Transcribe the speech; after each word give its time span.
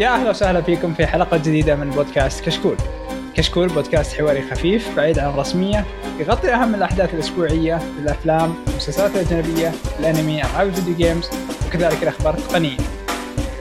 يا 0.00 0.08
أهلا 0.08 0.30
وسهلا 0.30 0.62
فيكم 0.62 0.94
في 0.94 1.06
حلقة 1.06 1.36
جديدة 1.36 1.76
من 1.76 1.90
بودكاست 1.90 2.44
كشكول. 2.44 2.76
كشكول 3.34 3.68
بودكاست 3.68 4.16
حواري 4.16 4.50
خفيف 4.50 4.96
بعيد 4.96 5.18
عن 5.18 5.30
الرسمية 5.30 5.84
يغطي 6.18 6.54
أهم 6.54 6.74
الأحداث 6.74 7.14
الأسبوعية 7.14 7.78
الأفلام، 7.98 8.54
المسلسلات 8.68 9.10
الأجنبية، 9.14 9.72
الأنمي، 9.98 10.42
ألعاب 10.44 10.68
الفيديو 10.68 10.94
جيمز 10.94 11.30
وكذلك 11.66 12.02
الأخبار 12.02 12.34
التقنية. 12.34 12.76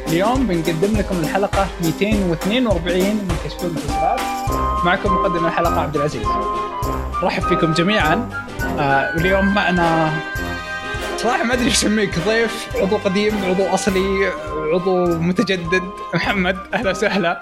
اليوم 0.07 0.47
بنقدم 0.47 0.97
لكم 0.97 1.19
الحلقة 1.19 1.67
242 1.83 3.15
من 3.15 3.35
كشكول 3.45 3.69
المسلسلات 3.69 4.19
معكم 4.85 5.13
مقدم 5.13 5.45
الحلقة 5.45 5.79
عبد 5.79 5.95
العزيز. 5.95 6.27
رحب 7.23 7.43
فيكم 7.43 7.73
جميعا 7.73 8.29
آه 8.79 9.15
واليوم 9.15 9.45
معنا 9.45 10.11
صراحة 11.23 11.43
ما 11.43 11.53
أدري 11.53 11.65
إيش 11.65 11.73
أسميك 11.73 12.19
ضيف 12.19 12.75
عضو 12.75 12.97
قديم 12.97 13.45
عضو 13.45 13.65
أصلي 13.65 14.31
عضو 14.73 15.05
متجدد. 15.05 15.83
محمد 16.13 16.57
أهلا 16.73 16.89
وسهلا. 16.89 17.39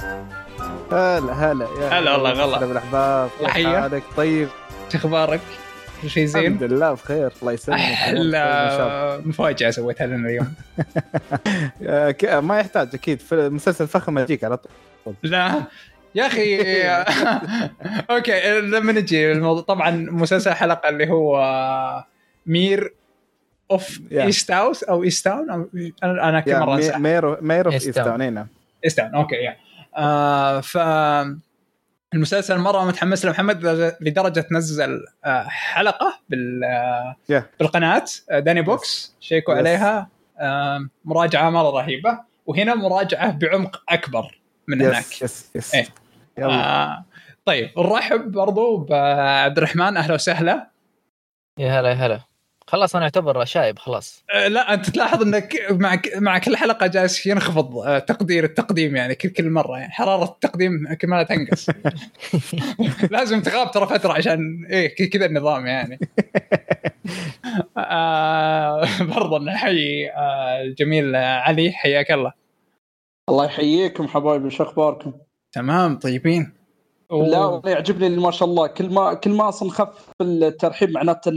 هلا 0.92 1.34
هلا 1.34 1.68
يا 1.82 2.00
هلا 2.00 2.12
والله 2.12 2.32
غلا. 2.32 2.58
هلا 2.58 2.66
بالأحباب 2.66 3.30
كيف. 3.40 3.68
حالك؟ 3.68 4.04
طيب. 4.18 4.48
شو 4.92 4.98
أخبارك؟ 4.98 5.40
كل 6.02 6.10
شيء 6.10 6.26
زين؟ 6.26 6.42
الحمد 6.46 6.64
لله 6.64 6.94
بخير. 6.94 7.32
الله 7.42 7.52
يسلمك. 7.54 7.80
أحلى 7.80 9.22
مفاجأة 9.26 9.70
سويتها 9.70 10.08
لنا 10.08 10.30
اليوم. 10.30 10.54
ما 12.50 12.60
يحتاج 12.60 12.90
أكيد. 12.94 13.20
في 13.20 13.50
مسلسل 13.50 13.88
فخم 13.88 14.20
يجيك 14.20 14.44
على 14.44 14.58
طول. 14.58 15.16
لا. 15.24 15.64
يا 16.16 16.28
أخي 16.28 16.62
أوكي 18.16 18.62
لما 18.62 18.92
نجي 18.92 19.32
الموضوع 19.32 19.64
طبعا 19.64 19.92
مسلسل 20.12 20.54
حلقة 20.54 20.90
اللي 20.90 21.10
هو 21.10 22.06
مير. 22.46 22.94
اوف. 23.72 24.00
ايست 24.12 24.52
هاوس 24.52 24.84
أو 24.84 25.04
ايست 25.04 25.26
تاون 25.26 25.50
أو 25.50 25.70
أنا 26.04 26.30
أنا 26.30 26.40
كل 26.40 26.60
مره 26.60 26.76
مي- 26.76 26.88
انسى 26.88 26.98
ميرو 26.98 27.38
ميرو 27.42 27.70
في 27.72 27.76
إيستاون. 27.76 27.98
ايستاون 27.98 28.22
إي 28.22 28.30
نعم 28.30 28.48
استنى 28.86 29.16
أوكي 29.16 29.36
يا 29.36 29.58
ف 30.62 30.78
المسلسل 32.14 32.58
مرة 32.58 32.86
متحمس 32.86 33.26
له. 33.26 33.32
محمد 33.32 33.66
لدرجة 34.02 34.46
نزل 34.52 35.06
آه، 35.26 35.44
حلقة 35.44 36.20
بال 36.30 36.64
آه، 36.64 37.16
يا. 37.30 37.46
بالقناة 37.60 38.04
آه، 38.32 38.40
داني 38.40 38.62
بوكس 38.62 39.16
شيكوا 39.20 39.54
يس. 39.54 39.60
عليها. 39.60 40.10
مراجعة 41.06 41.50
مرة 41.50 41.70
رهيبة. 41.82 42.20
وهنا 42.46 42.76
مراجعة 42.76 43.32
بعمق 43.32 43.84
أكبر 43.90 44.40
من 44.68 44.82
هناك. 44.82 45.06
يس 45.22 45.24
يس 45.24 45.52
يس 45.56 45.76
إيه. 45.76 45.88
آه 46.40 47.06
طيب 47.46 47.70
نرحب 47.78 48.32
برضو 48.32 48.78
بعبد 48.78 49.58
الرحمن. 49.58 49.98
أهلا 49.98 50.14
وسهلا. 50.14 50.70
يا 51.60 51.80
هلا 51.80 51.90
يا 51.90 51.94
هلا. 51.96 52.20
خلاص 52.68 52.96
أنا 52.96 53.06
أعتبر 53.06 53.46
شايب 53.46 53.80
خلاص. 53.80 54.24
آه 54.34 54.48
لا 54.48 54.74
أنت 54.74 54.90
تلاحظ 54.90 55.22
إنك 55.22 55.56
مع 55.72 56.02
مع 56.16 56.38
كل 56.38 56.58
حلقة 56.58 56.88
جالس 56.88 57.26
ينخفض 57.28 57.78
آه، 57.78 58.00
تقدير 58.00 58.44
التقديم 58.44 58.96
يعني 58.96 59.16
كل 59.16 59.30
كل 59.30 59.50
مرة 59.50 59.78
يعني. 59.78 59.92
حرارة 59.92 60.24
التقديم 60.24 60.94
كل 61.02 61.08
ما 61.08 61.24
تنقص. 61.24 61.70
لازم 63.12 63.42
تغاب 63.42 63.72
ترى 63.72 63.88
فترة 63.88 64.14
عشان 64.14 64.66
إيه 64.70 64.88
ك- 64.88 65.10
كذا 65.10 65.26
النظام 65.26 65.68
يعني. 65.68 66.00
آه 67.78 68.82
برضه 69.02 69.40
نحيي 69.40 70.12
آه 70.12 70.62
الجميل 70.62 71.16
علي 71.16 71.72
حياك 71.72 72.12
الله. 72.12 72.34
الله 73.30 73.46
يحييكم 73.46 74.08
حبايبي 74.08 74.50
شو 74.50 74.64
أخباركم؟ 74.64 75.14
تمام 75.52 76.00
طيبين. 76.00 76.57
لا 77.12 77.62
يعجبني 77.66 78.10
ما 78.10 78.32
شاء 78.32 78.50
الله 78.50 78.68
كل 78.68 78.90
ما 78.90 79.14
كل 79.14 79.32
ما 79.32 79.50
أصلا 79.50 79.70
خف 79.70 80.10
الترحيب 80.22 80.92
معناته 80.92 81.32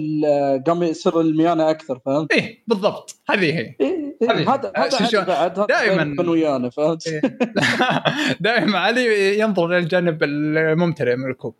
قام 0.66 0.82
يصير 0.82 1.20
الميانة 1.20 1.70
أكثر 1.70 1.98
فهمت؟ 2.06 2.32
إيه 2.32 2.64
بالضبط 2.66 3.22
هذه 3.30 3.44
هي 3.44 3.76
إيه 3.80 4.16
إيه 4.22 4.54
هذا 4.54 4.72
هذا 4.76 4.98
بعد 5.12 5.30
هذا 5.30 5.66
دائماً. 5.66 6.30
ويانا 6.30 6.70
فهمت؟ 6.70 7.06
إيه. 7.06 7.20
دائما 8.40 8.78
علي 8.78 9.38
ينظر 9.38 9.68
للجانب 9.68 10.22
الممتلئ 10.22 11.16
من 11.16 11.30
الكوب 11.30 11.54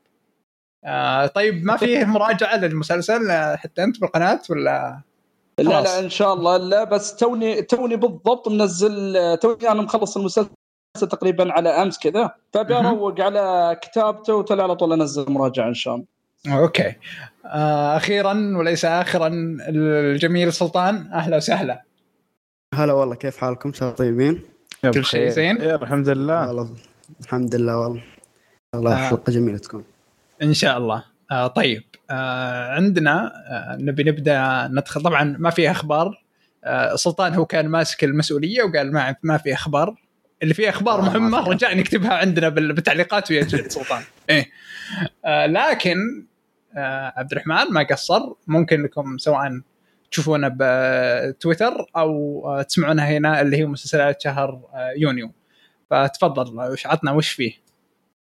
آه 0.84 1.27
طيب 1.27 1.64
ما 1.64 1.77
فيه 1.77 2.05
مراجعة 2.05 2.56
للمسلسل 2.56 3.32
حتى 3.56 3.84
أنت 3.84 4.00
بالقناة 4.00 4.41
ولا 4.50 5.03
لا. 5.59 5.82
لا 5.82 5.99
إن 5.99 6.09
شاء 6.09 6.34
الله 6.34 6.56
لا 6.56 6.84
بس 6.84 7.16
توني 7.16 7.62
توني 7.62 7.97
بالضبط 7.97 8.49
منزل 8.49 9.16
توني 9.43 9.70
أنا 9.70 9.82
مخلص 9.82 10.16
المسلسل 10.16 10.50
تقريبا 10.99 11.53
على 11.53 11.69
أمس 11.69 11.99
كذا 11.99 12.31
فأبي. 12.53 12.75
أروق 12.75 13.21
على 13.21 13.77
كتابته 13.83 14.34
وتلا 14.34 14.62
على 14.62 14.77
طول 14.77 14.93
أنزل 14.93 15.25
مراجعة 15.33 15.69
إن 15.69 15.75
شاء 15.75 15.95
الله 15.95 16.06
okay 16.59 16.94
آه 17.47 17.97
أخيرا 17.97 18.33
وليس 18.59 18.84
اخرا 18.84 19.31
الجميل 19.69 20.53
سلطان 20.53 21.11
أهلا 21.12 21.37
وسهلا 21.37 21.83
هلا 22.75 22.93
والله 22.93 23.15
كيف 23.15 23.37
حالكم؟ 23.37 23.73
شباب 23.73 23.93
طيبين؟ 23.93 24.43
yeah 24.84 24.91
كل 24.91 25.05
شيء. 25.05 25.29
زين؟ 25.29 25.56
yeah 25.56 25.75
الحمد 25.75 26.09
لله 26.09 26.49
والله 26.49 26.71
الحمد 27.21 27.55
لله 27.55 27.79
والله 27.79 28.03
الله 28.75 28.93
آه. 28.93 29.09
حلقة 29.09 29.33
جميلة 29.33 29.59
تكون 29.59 29.84
إن 30.43 30.55
شاء 30.55 30.79
الله 30.79 31.05
آه 31.31 31.47
طيب 31.47 31.83
آه 32.11 32.75
عندنا 32.75 33.33
آه 33.50 33.77
نبي 33.81 34.05
نبدأ 34.05 34.69
ندخل 34.73 35.03
طبعا 35.03 35.37
ما 35.39 35.50
في 35.50 35.71
أخبار 35.71 36.23
آه 36.65 36.95
سلطان 36.97 37.34
هو 37.34 37.45
كان 37.47 37.69
ماسك 37.69 38.05
المسؤولية 38.05 38.62
وقال 38.62 38.93
ما 38.93 39.17
ما 39.23 39.37
في 39.39 39.55
أخبار 39.55 39.95
اللي 40.43 40.55
فيه 40.55 40.69
أخبار 40.69 41.01
مهمة 41.01 41.45
في. 41.45 41.51
رجع 41.51 41.73
نكتبها 41.73 42.15
عندنا 42.15 42.49
بال- 42.49 42.73
بالتعليقات 42.73 43.31
ويجلد 43.31 43.71
سلطان 43.71 44.03
إيه. 44.31 44.51
آه 45.25 45.47
لكن 45.47 45.97
آه 46.77 47.12
عبد 47.17 47.33
الرحمن 47.33 47.73
ما 47.75 47.83
قصر. 47.91 48.21
ممكن 48.47 48.83
لكم 48.83 49.19
سواء 49.19 49.61
تشوفونا 50.11 50.56
بتويتر 50.61 51.87
أو 51.97 52.43
آه 52.47 52.62
تسمعونها 52.62 53.09
هنا 53.11 53.41
اللي 53.41 53.56
هي 53.56 53.67
مسلسلات 53.67 54.21
شهر 54.23 54.61
آه 54.75 54.93
يونيو. 54.97 55.33
فتفضل 55.91 56.71
وش 56.73 56.87
عطنا 56.87 57.12
وش 57.12 57.31
فيه؟ 57.31 57.53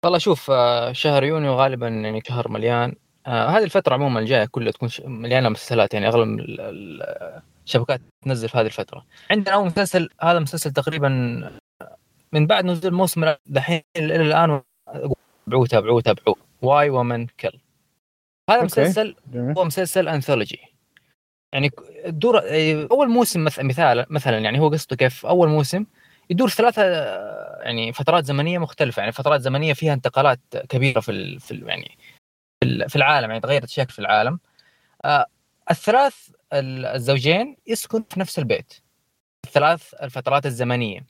والله 0.04 0.18
شوف 0.20 0.52
آه، 0.52 0.92
شهر 0.92 1.24
يونيو 1.24 1.54
غالبا 1.54 1.88
يعني 1.88 2.22
شهر 2.28 2.48
مليان. 2.50 2.96
آه، 3.28 3.48
هذه 3.48 3.64
الفترة 3.64 3.94
عموما 3.94 4.20
الجاية 4.20 4.46
كلها 4.46 4.72
تكون 4.72 4.90
مليانة 5.06 5.50
مسلسلات 5.50 5.94
يعني 5.94 6.08
أغلب 6.08 6.40
ال- 6.40 6.62
ال- 6.62 7.42
الشبكات 7.66 8.02
تنزل 8.26 8.50
في 8.50 8.58
هذه 8.58 8.66
الفترة. 8.66 9.06
عندنا 9.32 9.56
أول 9.56 9.66
مسلسل 9.66 10.10
هذا 10.22 10.40
مسلسل 10.40 10.72
تقريبا 10.72 11.10
من 12.40 12.48
بعد 12.48 12.66
نزول 12.66 12.94
موسم 12.94 13.34
دحين 13.46 13.82
إلى 13.98 14.16
الآن 14.16 14.62
تابعوه 15.46 15.68
تابعوه 15.68 16.02
تابعوه. 16.02 16.36
Why 16.62 16.90
Women 16.90 17.28
Kill 17.28 17.60
هذا. 18.50 18.64
مسلسل. 18.64 19.16
هو 19.36 19.66
مسلسل 19.66 20.08
anthology 20.08 20.60
يعني 21.54 21.72
دور 22.08 22.42
أول 22.92 23.10
موسم 23.10 23.44
مث- 23.50 23.60
مثال 23.60 24.06
مثلا 24.10 24.38
يعني 24.38 24.60
هو 24.60 24.70
قصته 24.70 24.96
كيف 24.96 25.26
أول 25.26 25.50
موسم 25.50 25.86
يدور 26.30 26.50
ثلاثة 26.50 26.84
يعني 27.64 27.94
فترات 27.94 28.26
زمنية 28.26 28.58
مختلفة. 28.60 29.00
يعني 29.00 29.12
فترات 29.12 29.42
زمنية 29.42 29.74
فيها 29.74 29.94
انتقالات 29.94 30.40
كبيرة 30.70 31.00
في 31.00 31.12
ال 31.12 31.40
في 31.40 31.52
ال 31.52 31.70
يعني 31.70 31.98
في 32.64 32.70
ال- 32.70 32.90
في 32.90 32.96
العالم 32.96 33.30
يعني 33.30 33.42
تغيرت 33.42 33.64
أشياء 33.64 33.88
في 33.88 34.00
العالم. 34.00 34.40
آه، 35.06 35.26
الثلاث 35.72 36.16
ال- 36.54 36.86
الزوجين 36.86 37.58
يسكن 37.68 38.04
في 38.10 38.20
نفس 38.20 38.40
البيت. 38.40 38.74
الثلاث 39.46 39.94
الفترات 40.02 40.46
الزمنية. 40.46 41.06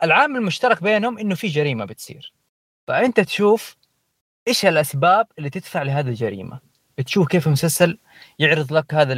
فالعامل 0.00 0.36
المشترك 0.36 0.82
بينهم 0.82 1.18
إنه 1.18 1.34
في 1.34 1.48
جريمة 1.48 1.84
بتصير 1.84 2.32
فأنت 2.88 3.20
تشوف 3.20 3.76
إيش 4.48 4.66
الأسباب 4.66 5.26
اللي 5.38 5.50
تدفع 5.50 5.82
لهذه 5.82 6.08
الجريمة 6.08 6.60
تشوف 7.06 7.28
كيف 7.28 7.46
المسلسل 7.46 7.98
يعرض 8.38 8.72
لك 8.72 8.94
هذا. 8.94 9.14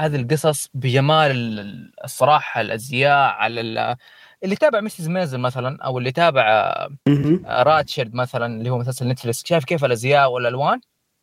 هذه 0.00 0.16
القصص 0.16 0.68
بجمال 0.74 1.30
ال- 1.30 1.92
الصراحة 2.04 2.60
الأزياء 2.60 3.30
على 3.30 3.60
ال... 3.60 3.96
اللي 4.44 4.56
تابع 4.56 4.80
Mrs. 4.80 5.08
Maisel 5.08 5.40
مثلا 5.40 5.82
أو 5.82 5.98
اللي 5.98 6.12
تابع 6.12 6.74
مهم. 7.08 7.42
Ratched 7.46 8.14
مثلا 8.14 8.46
اللي 8.46 8.70
هو 8.70 8.78
مسلسل 8.78 9.08
Netflix 9.08 9.44
شايف 9.46 9.64
كيف 9.64 9.84
الأزياء 9.84 10.30
والألوان 10.30 10.80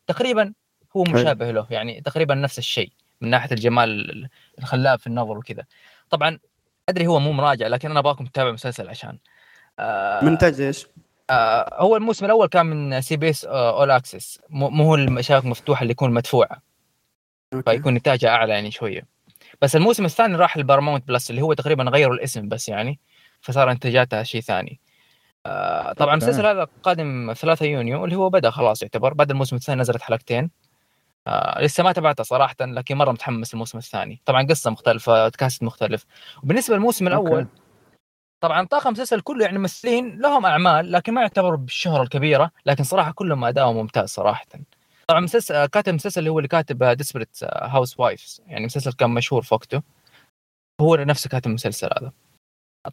تقريبا 0.07 0.53
هو. 0.97 1.03
مشابه 1.03 1.51
له 1.51 1.67
يعني 1.69 2.01
تقريبا 2.01 2.35
نفس 2.35 2.59
الشيء 2.59 2.91
من 3.21 3.29
ناحية 3.29 3.51
الجمال 3.51 4.29
الخلاب 4.59 4.99
في 4.99 5.07
النظر 5.07 5.37
وكذا 5.37 5.65
طبعا 6.09 6.39
أدري 6.89 7.07
هو 7.07 7.19
مو 7.19 7.31
مراجع 7.31 7.67
لكن 7.67 7.91
أنا 7.91 7.99
أبغاكم 7.99 8.25
تتابعوا 8.25 8.49
المسلسل 8.49 8.89
عشان 8.89 9.17
آه 9.79 10.25
من 10.25 10.37
إيش؟ 10.43 10.87
آه 11.29 11.81
هو 11.81 11.97
الموسم 11.97 12.25
الأول 12.25 12.47
كان 12.47 12.65
من 12.65 13.01
CBS 13.01 13.45
All 13.45 13.91
Access 13.91 14.39
مو 14.49 14.83
هو 14.83 14.95
الشبكه 14.95 15.47
مفتوحه 15.47 15.81
اللي 15.81 15.91
يكون 15.91 16.11
مدفوعه 16.11 16.61
okay. 17.53 17.71
فيكون 17.71 17.95
انتاجها 17.95 18.29
أعلى 18.29 18.53
يعني 18.53 18.71
شوية 18.71 19.07
بس 19.61 19.75
الموسم 19.75 20.05
الثاني 20.05 20.35
راح 20.35 20.55
ال 20.55 20.60
Paramount 20.60 21.07
Plus 21.07 21.29
اللي 21.29 21.41
هو 21.41 21.53
تقريبا 21.53 21.83
غيروا 21.83 22.15
الاسم 22.15 22.49
بس 22.49 22.69
يعني 22.69 22.99
فصار 23.41 23.71
انتاجاتها 23.71 24.23
شيء 24.23 24.41
ثاني 24.41 24.79
آه 25.45 25.93
طبعا. 25.93 26.13
المسلسل 26.13 26.45
هذا 26.45 26.67
قادم 26.83 27.33
3 27.33 27.65
يونيو 27.65 28.05
اللي 28.05 28.15
هو 28.15 28.29
بدأ 28.29 28.49
خلاص 28.49 28.81
يعتبر 28.81 29.13
بعد 29.13 29.31
الموسم 29.31 29.55
الثاني 29.55 29.81
نزلت 29.81 30.01
حلقتين 30.01 30.49
آه 31.27 31.61
لسه 31.61 31.83
ما 31.83 31.91
تابعته 31.91 32.23
صراحة 32.23 32.55
لكن 32.61 32.97
مرة 32.97 33.11
متحمس 33.11 33.53
الموسم 33.53 33.77
الثاني. 33.77 34.21
طبعا 34.25 34.43
قصة 34.43 34.71
مختلفة 34.71 35.29
cast 35.29 35.63
مختلف. 35.63 36.05
وبالنسبة 36.43 36.75
للموسم 36.75 37.07
الأول 37.07 37.39
okay. 37.39 37.47
طبعا 38.43 38.65
طاقم 38.65 38.87
المسلسل 38.87 39.21
كله 39.21 39.45
يعني 39.45 39.57
ممثلين 39.57 40.21
لهم 40.21 40.45
أعمال 40.45 40.91
لكن 40.91 41.13
ما 41.13 41.21
يعتبروا 41.21 41.57
بالشهرة 41.57 42.03
الكبيرة 42.03 42.51
لكن 42.65 42.83
صراحة 42.83 43.11
كلهم 43.11 43.45
ادائهم 43.45 43.75
ممتاز 43.75 44.09
صراحة. 44.09 44.45
طبعا 45.07 45.19
مسلسل 45.19 45.55
آه، 45.55 45.65
كاتب 45.65 45.89
المسلسل 45.89 46.19
اللي 46.19 46.29
هو 46.29 46.39
اللي 46.39 46.47
كاتب 46.47 46.83
Desperate 46.83 47.37
Housewives 47.43 48.41
يعني 48.45 48.65
مسلسل 48.65 48.93
كان 48.93 49.09
مشهور 49.09 49.41
في 49.41 49.53
وقته. 49.53 49.81
هو 50.81 50.95
نفسه 50.95 51.29
كاتب 51.29 51.47
المسلسل 51.47 51.89
هذا. 51.99 52.11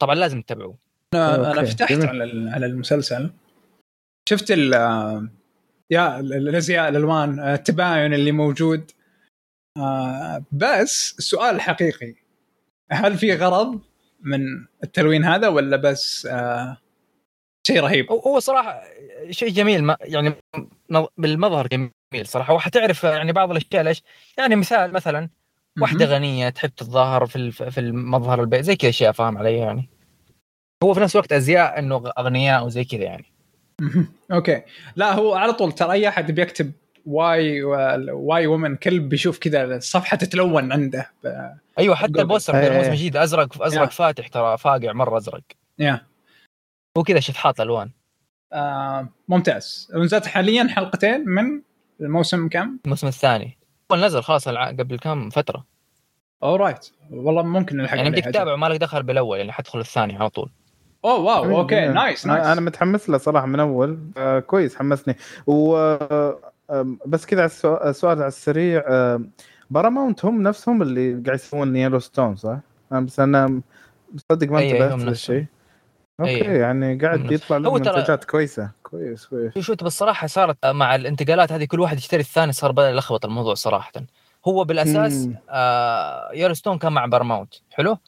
طبعا 0.01 0.15
لازم 0.15 0.43
تتابعوه. 0.43 0.79
أنا 1.15 1.53
أنا 1.53 1.65
فتحت. 1.65 1.93
على 1.93 2.51
على 2.51 2.67
المسلسل. 2.67 3.31
شفت 4.29 4.51
ال 4.51 4.75
yeah 5.91 6.21
ال- 6.21 6.33
الازياء 6.49 6.89
الألوان 6.89 7.41
التباين 7.41 8.15
اللي 8.15 8.33
موجود 8.33 8.91
آه، 9.77 10.45
بس 10.53 11.15
السؤال 11.19 11.55
الحقيقي 11.55 12.15
هل 12.91 13.19
في 13.19 13.35
غرض 13.35 13.81
من 14.21 14.41
التلوين 14.85 15.25
هذا 15.25 15.49
ولا 15.49 15.77
بس 15.77 16.27
آه، 16.27 16.77
شيء 17.67 17.81
رهيب؟ 17.81 18.13
هو- 18.13 18.39
صراحة 18.39 18.83
شيء 19.31 19.49
جميل 19.49 19.85
ما 19.85 19.97
يعني 20.01 20.33
بالمظهر 21.17 21.67
جميل 21.67 21.91
صراحة 22.27 22.55
وحتعرف 22.55 23.05
يعني 23.05 23.33
بعض 23.33 23.51
الأشياء 23.51 23.83
ليش 23.83 24.03
يعني 24.39 24.57
مثال 24.57 24.93
مثلا 24.93 25.29
واحدة. 25.81 26.05
غنية 26.07 26.49
تحب 26.49 26.69
تتظاهر 26.71 27.27
في 27.27 27.51
في 27.53 27.81
المظهر 27.81 28.41
البيت 28.41 28.65
زي 28.65 28.77
كذا 28.77 28.91
اشياء 28.91 29.13
فاهم 29.13 29.39
علي 29.39 29.57
يعني 29.59 29.89
هو 30.85 30.95
في 30.95 31.01
نفس 31.01 31.17
الوقت 31.17 31.33
أزياء 31.33 31.79
إنه 31.79 32.13
أغنياء 32.19 32.67
وزي 32.67 32.85
كذا 32.85 33.03
يعني. 33.05 33.25
okay. 34.33 34.63
لا 34.97 35.13
هو 35.15 35.35
على 35.35 35.53
طول 35.53 35.73
ترى 35.73 35.93
أي 35.93 36.09
أحد 36.09 36.31
بيكتب 36.33 36.73
Why 37.07 37.63
Why 38.13 38.47
Women 38.47 38.77
Kill 38.77 39.09
بيشوف 39.09 39.39
كذا 39.39 39.77
الصفحة 39.77 40.17
تتلون 40.17 40.73
عنده. 40.73 41.11
ب- 41.25 41.51
أيوه 41.79 41.95
حتى. 41.95 42.21
البوستر 42.21 42.55
إيه، 42.55 42.61
حق 42.61 42.67
الموسم 42.67 42.87
إيه. 42.87 42.93
الجديد 42.93 43.17
أزرق 43.17 43.63
أزرق 43.63 43.83
yeah. 43.83 43.87
فاتح 43.89 44.29
ترى 44.29 44.59
فاقع 44.59 44.93
مرة 44.93 45.17
أزرق. 45.17 45.43
yeah 45.79 46.07
هو 46.99 47.03
كذا 47.03 47.21
شطحات 47.21 47.61
ألوان. 47.61 47.91
آه 48.53 49.09
ممتاز. 49.29 49.89
نزلت 49.95 50.27
حاليا 50.27 50.69
حلقتين 50.69 51.25
من 51.29 51.63
الموسم 52.01 52.49
كم؟ 52.49 52.79
الموسم 52.85 53.07
الثاني. 53.07 53.59
هو 53.93 53.97
نزل 53.97 54.23
خلاص 54.23 54.49
الع- 54.49 54.69
قبل 54.71 54.99
كم؟ 54.99 55.31
فترة. 55.31 55.65
alright 56.43 56.91
والله 57.11 57.43
ممكن 57.43 57.77
نلحق 57.77 57.97
يعني 57.97 58.11
بدك 58.11 58.25
تتابع 58.25 58.57
ما 58.57 58.67
لك 58.67 58.81
دخل 58.81 59.03
بالأول 59.03 59.39
يعني 59.39 59.53
حتدخل 59.53 59.81
الثاني 59.81 60.17
على 60.17 60.31
طول. 60.31 60.51
oh 61.05 61.21
wow 61.21 61.61
okay. 61.61 61.89
nice 61.89 62.25
أنا 62.27 62.35
nice 62.35 62.47
أنا 62.47 62.61
متحمس 62.61 63.11
له 63.11 63.19
صراحة 63.19 63.47
من 63.47 63.61
أول. 63.61 63.99
آه 64.17 64.41
كويس 64.41 64.77
حمسني. 64.77 65.17
و 65.47 65.97
بس 67.07 67.27
كذا 67.27 67.45
السؤال 67.65 68.19
على 68.19 68.27
السريع. 68.27 68.83
باراماونت 69.71 70.25
هم 70.25 70.43
نفسهم 70.43 70.83
اللي 70.83 71.13
قاعد 71.13 71.39
يسوون 71.39 71.77
Yellowstone 71.77 72.37
صح؟ 72.37 72.59
بس 72.91 73.21
أنا 73.21 73.61
مصدق 74.13 74.49
ما 74.49 74.59
أي، 74.59 74.71
انتبهت 74.71 75.09
للشيء. 75.09 75.37
أي. 75.37 75.47
okay 76.21 76.59
يعني 76.59 76.95
هم 76.95 77.01
قاعد. 77.01 77.33
يطلع 77.33 77.57
لهم 77.57 77.75
منتجات 77.75 78.25
كويسة. 78.25 78.71
كويس 78.83 79.27
كويس. 79.27 79.55
شو 79.55 79.61
شو 79.61 79.75
بالصراحه 79.75 80.27
صارت 80.27 80.67
مع 80.67 80.95
الانتقالات 80.95 81.53
هذه 81.53 81.65
كل 81.65 81.81
واحد 81.81 81.97
يشتري 81.99 82.21
الثاني 82.21 82.53
صار 82.53 82.73
بدأ 82.73 82.91
يلخبط 82.91 83.25
الموضوع 83.25 83.55
صراحة. 83.55 83.93
هو 84.49 84.65
بالأساس. 84.65 85.29
آه 85.51 86.31
Yellowstone 86.35 86.79
كان 86.79 86.93
مع 86.93 87.07
بارماونت 87.07 87.55
حلو؟ 87.71 87.99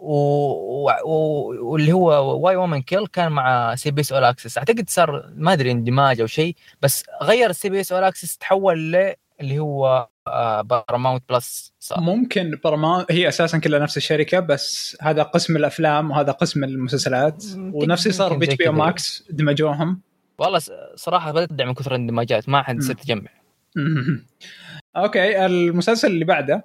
واللي 0.00 1.92
هو 1.92 2.38
Why 2.46 2.56
Women 2.56 2.82
Kill 2.82 3.06
كان 3.06 3.32
مع 3.32 3.74
CBS 3.74 4.12
All 4.12 4.24
Access. 4.24 4.58
أعتقد 4.58 4.90
صار 4.90 5.30
ما 5.36 5.52
أدري 5.52 5.70
اندماج 5.70 6.20
أو 6.20 6.26
شيء 6.26 6.56
بس 6.82 7.04
غير 7.22 7.50
ال 7.50 7.68
CBS 7.68 7.92
All 7.92 8.04
Access 8.04 8.36
تحول 8.36 8.92
ل 8.92 9.14
اللي 9.40 9.58
هو 9.58 10.08
آه 10.28 10.60
Paramount 10.62 11.22
Plus 11.28 11.74
صار. 11.80 12.00
ممكن 12.00 12.58
برما 12.64 13.06
هي 13.10 13.28
أساسا 13.28 13.58
كلها 13.58 13.78
نفس 13.78 13.96
الشركة 13.96 14.40
بس 14.40 14.96
هذا 15.00 15.22
قسم 15.22 15.56
الأفلام 15.56 16.10
وهذا 16.10 16.32
قسم 16.32 16.64
المسلسلات. 16.64 17.44
ونفس 17.56 18.06
اللي 18.06 18.16
صار 18.16 18.32
يمكن 18.32 18.56
HBO. 18.56 18.68
Max 18.68 19.24
دمجوهم. 19.30 20.00
والله 20.38 20.60
صراحة 20.94 21.32
بدأت 21.32 21.52
ادعي 21.52 21.68
من 21.68 21.74
كثر 21.74 21.90
الاندماجات 21.90 22.48
ما 22.48 22.62
حد 22.62 22.78
تجمع 22.78 23.30
مهم. 23.76 24.26
okay 24.96 25.46
المسلسل 25.46 26.08
اللي 26.08 26.24
بعده. 26.24 26.64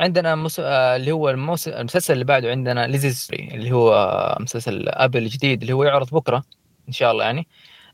عندنا 0.00 0.34
مس... 0.34 0.60
آه، 0.60 0.96
اللي 0.96 1.12
هو 1.12 1.30
الموس... 1.30 1.68
المسلسل 1.68 2.12
اللي 2.12 2.24
بعده 2.24 2.50
عندنا 2.50 2.86
Lisey 2.86 3.26
اللي 3.32 3.72
هو 3.72 4.36
مسلسل 4.40 4.88
Apple 4.88 5.22
الجديد 5.22 5.60
اللي 5.60 5.72
هو 5.72 5.84
يعرض 5.84 6.10
بكرة 6.10 6.44
إن 6.88 6.92
شاء 6.92 7.12
الله 7.12 7.24
يعني. 7.24 7.46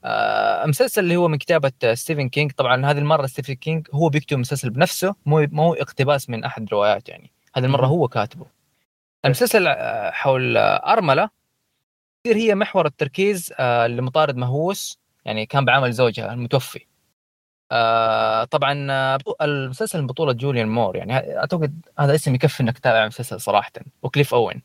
آه، 0.04 0.66
مسلسل 0.66 1.02
اللي 1.02 1.16
هو 1.16 1.28
من 1.28 1.38
كتابة 1.38 1.72
ستيفن 1.94 2.28
كينج 2.28 2.52
طبعا 2.52 2.86
هذه 2.86 2.98
المرة 2.98 3.26
ستيفن 3.26 3.54
كينج 3.54 3.86
هو 3.94 4.08
بيكتب 4.08 4.38
مسلسل 4.38 4.70
بنفسه 4.70 5.14
مو 5.26 5.46
مو 5.52 5.74
اقتباس 5.74 6.30
من 6.30 6.44
أحد 6.44 6.68
روايات 6.72 7.08
يعني. 7.08 7.32
هذه 7.56 7.64
المرة. 7.64 7.86
هو 7.86 8.08
كاتبه. 8.08 8.46
المسلسل 9.24 9.66
آه، 9.66 10.10
حول 10.10 10.56
أرملة. 10.56 11.30
تصير 12.24 12.36
هي 12.36 12.54
محور 12.54 12.86
التركيز 12.86 13.52
لمطارد 13.86 14.36
مهووس 14.36 14.98
يعني 15.24 15.46
كان 15.46 15.64
بعمل 15.64 15.92
زوجها 15.92 16.32
المتوفي. 16.32 16.86
آه 17.72 18.44
طبعا 18.44 18.86
آه، 18.90 19.18
المسلسل 19.42 20.06
بطولة 20.06 20.32
جوليان 20.32 20.68
مور 20.68 20.96
يعني 20.96 21.38
أعتقد 21.38 21.80
هذا 21.98 22.14
اسم 22.14 22.34
يكفي 22.34 22.62
إنك 22.62 22.78
تتابع 22.78 23.02
المسلسل 23.02 23.40
صراحة 23.40 23.72
وكليف 24.02 24.34
أوين. 24.34 24.62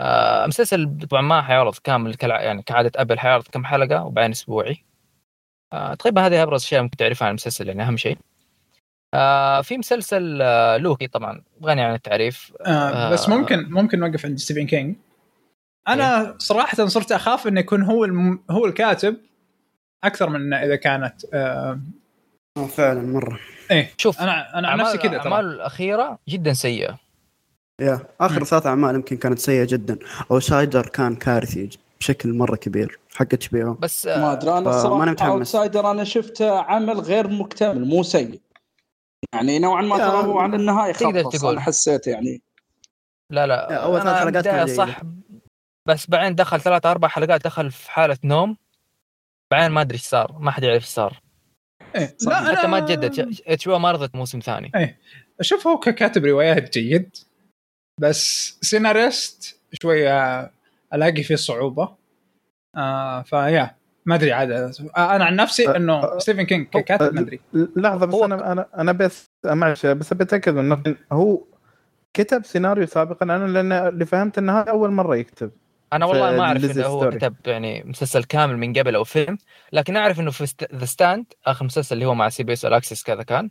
آه 0.00 0.46
مسلسل 0.46 0.98
طبعا 1.10 1.22
ما 1.22 1.42
حيعرض 1.42 1.74
كامل 1.84 2.14
كالع... 2.14 2.42
يعني 2.42 2.62
كعادة 2.62 2.92
Apple 2.96 3.18
حيعرض 3.18 3.44
كم 3.52 3.64
حلقة 3.64 4.04
وبعدين 4.04 4.30
أسبوعي. 4.30 4.84
آه 5.72 5.94
تقريبا 5.94 6.26
هذه 6.26 6.42
أبرز 6.42 6.62
أشياء 6.62 6.82
ممكن 6.82 6.96
تعرفها 6.96 7.26
عن 7.26 7.30
المسلسل 7.30 7.68
يعني 7.68 7.82
أهم 7.82 7.96
شيء. 7.96 8.18
آه 9.14 9.60
في 9.60 9.78
مسلسل 9.78 10.38
آه 10.42 10.76
لوكي 10.76 11.06
طبعا 11.06 11.42
غني 11.64 11.82
عن 11.82 11.94
التعريف. 11.94 12.52
آه 12.66 13.10
بس 13.10 13.28
آه. 13.28 13.36
ممكن 13.36 13.70
ممكن 13.70 13.98
نوقف 13.98 14.26
عند 14.26 14.38
ستيفن 14.38 14.66
كينج 14.66 14.96
أنا 15.88 16.36
صراحة 16.38 16.86
صرت 16.86 17.12
أخاف 17.12 17.46
إنه 17.46 17.60
يكون 17.60 17.82
هو 17.82 18.04
الم... 18.04 18.44
هو 18.50 18.66
الكاتب 18.66 19.16
أكثر 20.04 20.30
من 20.30 20.54
إذا 20.54 20.76
كانت 20.76 21.14
آه 21.34 21.80
آه، 22.56 22.66
فعلا 22.66 23.02
مرة. 23.02 23.38
إيه 23.70 23.90
شوف 23.98 24.20
أنا 24.20 24.58
أنا 24.58 24.68
عن 24.68 24.78
أعمال- 24.78 24.82
نفسي 24.82 24.98
كذا 24.98 25.18
ترى. 25.18 25.32
اعماله 25.32 25.50
الأخيرة 25.52 26.18
جدا 26.28 26.52
سيئة. 26.52 26.98
يا 27.80 28.00
آخر. 28.20 28.44
ثلاث 28.44 28.66
أعمال 28.66 28.94
يمكن 28.94 29.16
كانت 29.16 29.38
سيئة 29.38 29.64
جدا. 29.64 29.98
Outsider 30.30 30.86
كان 30.86 31.16
كارثي 31.16 31.70
بشكل 32.00 32.32
مرة 32.34 32.56
كبير 32.56 32.98
حق 33.14 33.26
HBO 33.32 33.72
بس 33.74 34.06
ما 34.06 34.12
آه 34.30 34.32
أدري 34.32 34.50
أنا 34.58 34.70
الصراحة 34.70 35.04
متحمس. 35.04 35.30
Outsider 35.30 35.90
أنا 35.90 36.04
شفته 36.04 36.58
عمل 36.60 37.00
غير 37.00 37.28
مكتمل 37.28 37.84
مو 37.84 38.02
سيء. 38.02 38.40
يعني 39.34 39.58
نوعا 39.58 39.82
ما 39.82 39.98
ترى 39.98 40.06
هو 40.26 40.38
على 40.38 40.56
النهاية 40.56 40.92
تقدر 40.92 41.22
خلص 41.24 41.36
تقول. 41.40 41.52
أنا 41.52 41.60
حسيت 41.60 42.06
يعني. 42.06 42.42
لا 43.30 43.46
لا 43.46 43.68
لا، 43.70 43.76
أول 43.76 44.00
ثلاث 44.02 44.12
أنا 44.12 44.20
حلقات 44.20 44.44
كانت 44.44 44.70
صح. 44.70 45.00
بس 45.86 46.10
بعدين 46.10 46.34
دخل 46.34 46.60
ثلاث 46.60 46.86
أربع 46.86 47.08
حلقات 47.08 47.44
دخل 47.44 47.70
في 47.70 47.90
حالة 47.90 48.18
نوم. 48.24 48.56
بعدين 49.50 49.70
ما 49.70 49.80
أدري 49.80 49.94
إيش 49.94 50.02
صار 50.02 50.36
ما 50.38 50.50
حد 50.50 50.62
يعرف 50.62 50.82
إيش 50.82 50.84
صار. 50.84 51.20
إيه. 51.96 52.14
صح. 52.18 52.32
لا 52.32 52.56
حتى 52.56 52.66
ما 52.66 52.78
أنا 52.78 52.86
تجدد 52.86 53.36
اتش 53.46 53.68
ما 53.68 53.92
رضت 53.92 54.14
موسم 54.14 54.38
ثاني. 54.38 54.96
أشوف 55.40 55.66
هو 55.66 55.78
ككاتب 55.78 56.24
روايات 56.24 56.78
جيد 56.78 57.16
بس 58.00 58.58
سيناريست 58.62 59.60
شوية 59.82 60.50
ألاقي 60.94 61.22
فيه 61.22 61.36
صعوبة. 61.36 61.94
آه 62.76 63.22
فيا 63.22 63.74
ما 64.06 64.14
أدري 64.14 64.32
عاد. 64.32 64.50
آه 64.50 64.72
أنا 65.16 65.24
عن 65.24 65.36
نفسي 65.36 65.68
آه، 65.68 65.76
إنه 65.76 65.92
آه، 65.92 66.18
ستيفن 66.18 66.42
كينج 66.42 66.66
ككاتب 66.66 67.14
ما 67.14 67.20
أدري. 67.20 67.40
لحظة 67.54 68.06
بس 68.06 68.14
أنا 68.14 68.52
أنا 68.52 68.66
أنا 68.78 68.92
بس 68.92 69.24
معلش 69.44 69.86
بس 69.86 70.12
بتأكد 70.12 70.56
إنه 70.56 70.82
هو 71.12 71.44
كتب 72.14 72.44
سيناريو 72.44 72.86
سابقا 72.86 73.24
أنا 73.24 73.46
لأن 73.46 73.72
اللي 73.72 74.06
فهمت 74.06 74.38
إنه 74.38 74.60
هذا 74.60 74.70
أول 74.70 74.90
مرة 74.90 75.16
يكتب. 75.16 75.50
أنا 75.96 76.06
والله 76.06 76.36
ما 76.36 76.44
أعرف 76.44 76.64
إذا 76.64 76.86
هو. 76.86 77.10
كتب 77.10 77.34
يعني 77.46 77.82
مسلسل 77.86 78.24
كامل 78.24 78.56
من 78.58 78.72
قبل 78.72 78.94
أو 78.94 79.04
فيلم 79.04 79.38
لكن 79.72 79.96
أعرف 79.96 80.20
إنه 80.20 80.30
في 80.30 80.54
The 80.74 80.84
Stand 80.84 81.24
آخر 81.46 81.64
مسلسل 81.64 81.94
اللي 81.94 82.06
هو 82.06 82.14
مع 82.14 82.28
CBS 82.28 82.64
All 82.64 82.77
Access 82.77 83.02
كذا 83.02 83.22
كان 83.22 83.50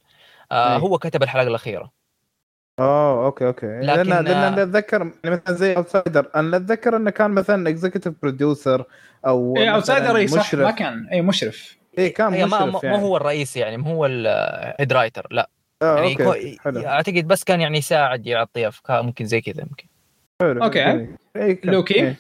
آه 0.52 0.76
أي. 0.76 0.82
هو 0.82 0.98
كتب 0.98 1.24
الحلقة 1.24 1.48
الأخيرة 1.48 1.92
أوه 2.80 3.26
okay 3.26 3.48
okay 3.48 3.66
لكن، 3.80 3.86
لأن 3.86 4.26
لأن 4.26 4.28
آه، 4.28 4.48
أنا 4.48 4.64
أتذكر 4.64 5.02
يعني 5.24 5.36
مثلا 5.36 5.56
زي 5.56 5.76
Outsider 5.78 6.30
أنا 6.36 6.58
أتذكر 6.58 6.96
إنه 6.96 7.10
كان 7.10 7.32
مثلا 7.32 7.70
executive 7.70 8.14
producer 8.22 8.86
أو 9.28 9.58
اي 9.58 9.74
Outsider 9.74 10.16
اي 10.16 10.28
صح 10.28 10.56
ما. 10.56 10.72
كان 10.72 11.08
اي 11.12 11.22
مشرف 11.22 11.78
اي 12.00 12.10
كان 12.10 12.32
مشرف 12.32 12.52
ما 12.54 12.66
ما 12.66 12.80
يعني. 12.84 12.98
ما 12.98 13.04
هو 13.04 13.18
الرئيسي 13.18 13.60
يعني 13.60 13.78
ما 13.78 13.88
هو 13.92 14.06
ال 14.06 14.23
head 14.23 14.94
writer 14.94 15.28
لا 15.32 15.50
آه 15.82 15.96
يعني 15.96 16.12
okay 16.12 16.26
okay، 16.26 16.58
حلو 16.62 16.82
أعتقد 16.82 17.28
بس 17.28 17.44
كان 17.44 17.62
يعني 17.62 17.78
يساعد 17.78 18.28
يعطي 18.28 18.68
أفكار 18.68 19.04
ممكن 19.04 19.26
زي 19.26 19.42
كذا 19.42 19.62
يمكن 19.62 19.86
حلو 20.42 20.64
okay. 20.64 20.84
جميل. 20.84 21.16
إي 21.36 21.56
كان- 21.56 21.74
لوكي؟ 21.74 22.16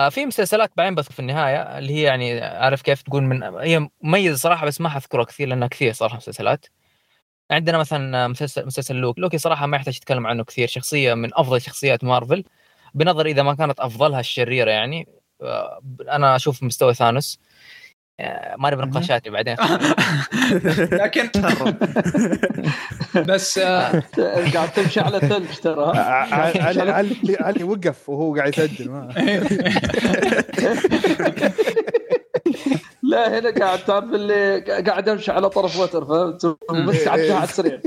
آه 0.00 0.08
في 0.08 0.26
مسلسلات 0.26 0.70
بعدين 0.76 0.94
بس 0.94 1.12
في 1.12 1.20
النهاية 1.20 1.78
اللي 1.78 1.92
هي 1.94 2.02
يعني 2.02 2.40
عارف 2.40 2.82
كيف 2.82 3.02
تقول 3.02 3.22
من 3.22 3.42
هي 3.42 3.88
مميزة 4.02 4.36
صراحة 4.36 4.66
بس 4.66 4.80
ما 4.80 4.88
حذكرها 4.88 5.24
كثير 5.24 5.48
لأنها 5.48 5.68
كثير 5.68 5.92
صراحة 5.92 6.16
مسلسلات. 6.16 6.66
عندنا 7.50 7.78
مثلا 7.78 8.28
مسلسل 8.28 8.66
مسلسل 8.66 8.96
لوك 8.96 9.18
لوكي 9.18 9.38
صراحة 9.38 9.66
ما 9.66 9.76
يحتاج 9.76 9.98
تتكلم 9.98 10.26
عنه 10.26 10.44
كثير 10.44 10.68
شخصية 10.68 11.14
من 11.14 11.30
أفضل 11.34 11.60
شخصيات 11.60 12.04
مارفل 12.04 12.44
بنظر 12.94 13.26
إذا 13.26 13.42
ما 13.42 13.54
كانت 13.54 13.80
أفضلها 13.80 14.20
الشريرة 14.20 14.70
يعني 14.70 15.08
آه، 15.42 15.80
أنا 16.10 16.36
أشوف 16.36 16.62
مستوى 16.62 16.94
ثانوس. 16.94 17.40
ما 18.58 18.70
نبي 18.70 18.82
نقاشات 18.82 19.28
بعدين. 19.28 19.56
لكن 21.02 21.30
بس 23.14 23.58
آه 23.58 24.02
قاعد 24.54 24.72
تمشي 24.72 25.00
على 25.00 25.20
ثلج 25.20 25.56
ترى. 25.62 25.84
ع- 25.98 26.00
ع- 26.34 26.62
علي 26.64 26.90
علي 26.92 27.16
علي 27.40 27.64
وقف 27.64 28.08
وهو 28.08 28.34
قاعد 28.36 28.58
يسجل 28.58 28.90
ما- 28.90 29.12
لا 33.02 33.38
هنا 33.38 33.50
قاعد 33.50 33.78
تعرف 33.78 34.04
اللي 34.04 34.60
قاعد 34.60 35.08
امشي 35.08 35.32
على 35.32 35.50
طرف 35.50 35.78
وتر 35.78 36.04
فهمت؟ 36.04 36.46
بس 36.88 37.04
قاعد 37.04 37.20
على 37.20 37.44
السريع 37.44 37.80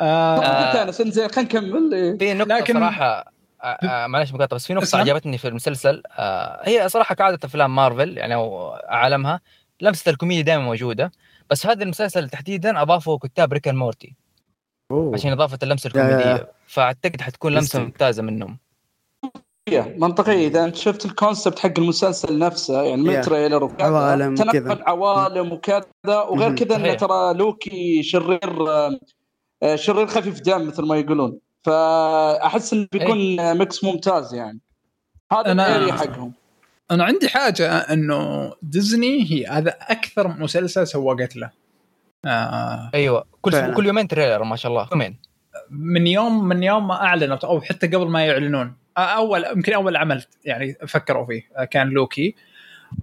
آه 0.00 0.36
قلت 0.36 0.76
أنا 0.76 0.90
زين 0.90 1.28
خلينا 1.28 1.48
نكمل. 1.50 1.94
إيه. 1.94 2.18
في 2.18 2.34
نقطة 2.34 2.54
لكن- 2.56 2.74
صراحة. 2.74 3.37
آه، 3.62 3.66
آه، 3.66 4.06
معلش 4.06 4.32
مقاطعه 4.32 4.56
بس 4.56 4.66
في 4.66 4.74
نقطة 4.74 4.84
اسمع. 4.84 5.00
عجبتني 5.00 5.38
في 5.38 5.48
المسلسل 5.48 6.02
آه، 6.10 6.60
هي 6.68 6.88
صراحة 6.88 7.14
كعادة 7.14 7.38
أفلام 7.44 7.74
مارفل 7.74 8.18
يعني 8.18 8.34
أو 8.34 8.70
عالمها 8.88 9.40
لمسة 9.80 10.10
الكوميديا 10.10 10.42
دائما 10.42 10.62
موجودة 10.64 11.12
بس 11.50 11.66
هذا 11.66 11.82
المسلسل 11.82 12.28
تحديدا 12.30 12.82
اضافوا 12.82 13.18
كتاب 13.18 13.52
Rick 13.52 13.68
and 13.68 13.76
Morty 13.78 14.14
أوه. 14.90 15.14
عشان 15.14 15.32
إضافة 15.32 15.58
اللمسة 15.62 15.90
يا- 15.94 16.00
يا- 16.00 16.08
يا. 16.08 16.16
الكوميدية 16.18 16.52
فأعتقد 16.66 17.20
حتكون 17.20 17.52
لمسة. 17.52 17.78
ممتازة 17.80 18.22
منهم 18.22 18.58
منطقية 19.96 20.46
إذا 20.48 20.64
أنت 20.64 20.76
شفت 20.76 21.04
ال 21.04 21.11
concept 21.11 21.58
حق 21.58 21.72
المسلسل 21.78 22.38
نفسه 22.38 22.82
يعني 22.82 23.02
من 23.02 23.18
وكذا 23.18 23.86
عوالم 23.86 24.34
تنقل. 24.34 24.82
عوالم 24.86 25.52
وكذا 25.52 25.84
وغير. 26.06 26.54
كذا 26.54 26.76
انه. 26.76 26.94
ترى 26.94 27.34
لوكي 27.34 28.02
شرير 28.02 28.40
شرير 29.74 30.06
خفيف 30.06 30.40
دم 30.40 30.66
مثل 30.68 30.82
ما 30.86 30.96
يقولون 30.96 31.38
فأحس 31.64 32.72
إنه 32.72 32.88
بيكون 32.92 33.54
mix 33.58 33.84
ممتاز 33.84 34.34
يعني. 34.34 34.60
هذا 35.32 35.54
أنا- 35.54 35.92
حقهم. 35.92 36.32
أنا 36.90 37.04
عندي 37.04 37.28
حاجة 37.28 37.76
إنه 37.78 38.52
ديزني 38.62 39.32
هي 39.32 39.46
هذا 39.46 39.70
أكثر 39.70 40.28
مسلسل 40.28 40.86
سوقت 40.86 41.36
له. 41.36 41.50
آه 42.24 42.90
أيوه. 42.94 43.24
كل 43.40 43.52
فعلا. 43.52 43.74
كل 43.74 43.86
يومين 43.86 44.08
trailer 44.08 44.44
ما 44.44 44.56
شاء 44.56 44.72
الله. 44.72 44.88
يومين. 44.92 45.16
من 45.70 46.06
يوم 46.06 46.44
من 46.48 46.62
يوم 46.62 46.88
ما 46.88 46.94
اعلنوا 46.94 47.36
أو 47.36 47.60
حتى 47.60 47.86
قبل 47.86 48.08
ما 48.08 48.26
يعلنون. 48.26 48.76
اول 48.98 49.44
يمكن 49.44 49.72
أول 49.72 49.96
عمل 49.96 50.24
يعني 50.44 50.74
فكروا 50.86 51.26
فيه. 51.26 51.42
آه، 51.56 51.64
كان 51.64 51.88
لوكي. 51.88 52.34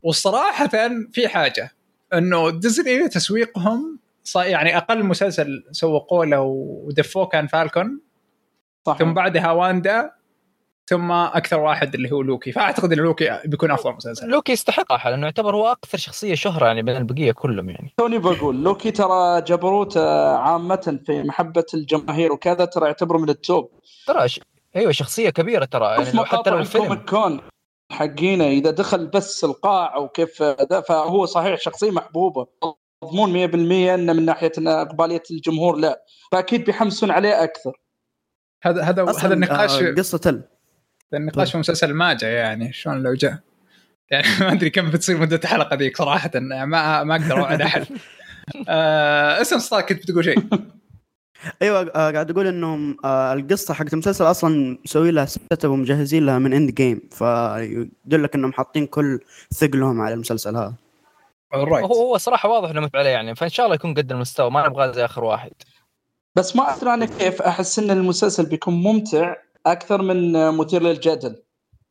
والصراحه 0.04 0.68
في 1.12 1.28
حاجة. 1.28 1.72
إنه 2.14 2.50
ديزني 2.50 3.08
تسويقهم 3.08 4.00
يعني 4.36 4.78
أقل 4.78 5.04
مسلسل 5.04 5.64
سوقوه 5.72 6.26
له 6.26 6.42
ودفوه 6.42 7.26
كان 7.26 7.48
فالكون. 7.48 8.02
صح. 8.86 8.98
ثم 8.98 9.14
بعدها 9.14 9.52
واندا 9.52 10.12
ثم 10.90 11.12
أكثر 11.12 11.60
واحد 11.60 11.96
اللي 11.96 12.12
هو 12.12 12.22
لوكي. 12.22 12.52
فأعتقد 12.52 12.92
إن 12.92 12.98
لوكي 12.98 13.40
بيكون 13.46 13.72
أفضل 13.72 13.94
مسلسل. 13.94 14.28
لوكي 14.28 14.52
يستحق 14.52 14.90
صراحة 14.90 15.10
لأنه 15.10 15.26
يعتبر 15.26 15.56
هو 15.56 15.72
أكثر 15.72 15.98
شخصية 15.98 16.36
شهرة 16.36 16.66
يعني 16.68 16.82
بين 16.82 16.96
البقية 16.96 17.32
كلهم 17.32 17.70
يعني. 17.70 17.94
توني 17.98 18.18
بقول 18.18 18.64
لوكي 18.64 18.92
ترى 18.92 19.42
جبروته 19.42 20.36
عامة 20.38 21.00
في 21.06 21.24
محبة 21.24 21.66
الجماهير 21.74 22.32
وكذا 22.32 22.66
ترى 22.66 22.86
يعتبر 22.86 23.18
من 23.18 23.30
التوب. 23.30 23.72
ترى 24.08 24.28
ش... 24.28 24.40
أيوه 24.76 24.92
شخصية 24.92 25.30
كبيرة 25.30 25.66
ترى 25.66 25.86
يعني 25.86 26.12
لو 26.12 26.26
حتى 26.26 26.50
لو 26.50 26.58
الفيلم. 26.58 26.94
كون 26.94 27.42
حقينا 27.92 28.48
إذا 28.48 28.72
دخل 28.72 29.08
بس 29.08 29.44
القاع 29.44 29.98
وكيف 29.98 30.42
ذا 30.44 30.82
فهو 30.82 31.26
صحيح 31.26 31.60
شخصية 31.60 31.92
محبوبة. 31.92 32.48
مضمون 33.04 33.34
100% 33.34 33.54
إنه 33.94 34.14
من 34.14 34.26
ناحية 34.26 34.52
إن 34.58 34.68
إقبالية 34.68 35.24
الجمهور 35.32 35.76
لا. 35.76 36.04
فأكيد 36.32 36.66
بيحمسون 36.66 37.12
عليه 37.12 37.44
أكثر. 37.44 37.72
هذا 38.64 38.84
هذا 38.84 39.04
هذا 39.04 39.34
النقاش 39.34 39.82
آه، 39.82 39.94
قصة 39.94 40.22
ال 40.26 40.44
النقاش 41.14 41.52
في 41.52 41.58
مسلسل 41.58 41.94
ما 41.94 42.14
جاء 42.14 42.32
يعني 42.32 42.74
شلون 42.74 43.04
لو 43.04 43.14
جاء؟ 43.14 43.40
يعني 44.12 44.28
ما 44.40 44.52
أدري 44.52 44.70
كم 44.70 44.92
بتصير 44.92 45.18
مدة 45.18 45.40
الحلقة 45.44 45.76
ذيك 45.76 45.98
صراحة 45.98 46.32
يعني 46.34 46.66
ما 46.66 47.04
ما 47.04 47.16
أقدر 47.16 47.40
أوعد 47.40 47.62
أحد. 47.62 47.86
آه 48.70 49.42
اسم 49.42 49.60
ستار 49.60 49.82
كنت 49.82 50.04
بتقول 50.04 50.24
شيء. 50.24 50.38
أيوه 51.62 51.82
آه، 51.82 52.12
قاعد 52.12 52.32
أقول 52.32 52.48
إنهم 52.48 52.98
آه، 53.06 53.34
القصة 53.34 53.74
حقت 53.74 53.94
المسلسل 53.94 54.26
أصلا 54.26 54.78
مسوي 54.86 55.12
لها 55.12 55.26
set 55.26 55.66
up 55.66 55.72
ومجهزين 55.72 56.26
لها 56.26 56.40
من 56.40 56.54
Endgame 56.54 57.02
فيدلك 57.12 58.36
إنهم 58.36 58.54
حاطين 58.54 58.88
كل 58.88 59.20
ثقلهم 59.54 60.02
على 60.02 60.14
المسلسل 60.14 60.56
هذا. 60.56 60.74
right 61.54 61.86
هو 61.86 61.94
هو 61.94 62.18
صراحة 62.18 62.50
واضح 62.50 62.70
إنه 62.70 62.82
متعب 62.82 63.00
عليه 63.00 63.10
يعني 63.10 63.36
فإن 63.36 63.50
شاء 63.50 63.66
الله 63.66 63.76
يكون 63.76 63.94
قد 63.94 64.12
المستوى 64.12 64.52
ما 64.52 64.68
نبغى 64.68 64.94
زي 64.94 65.06
آخر 65.06 65.24
واحد. 65.24 65.52
بس 66.36 66.56
ما 66.56 66.76
أدري 66.76 66.94
أنا 66.94 67.06
كيف 67.06 67.42
أحس 67.42 67.80
إن 67.80 67.92
المسلسل 67.92 68.46
بيكون 68.46 68.74
ممتع 68.74 69.36
أكثر 69.66 70.02
من 70.02 70.52
مثير 70.58 70.82
للجدل 70.84 71.42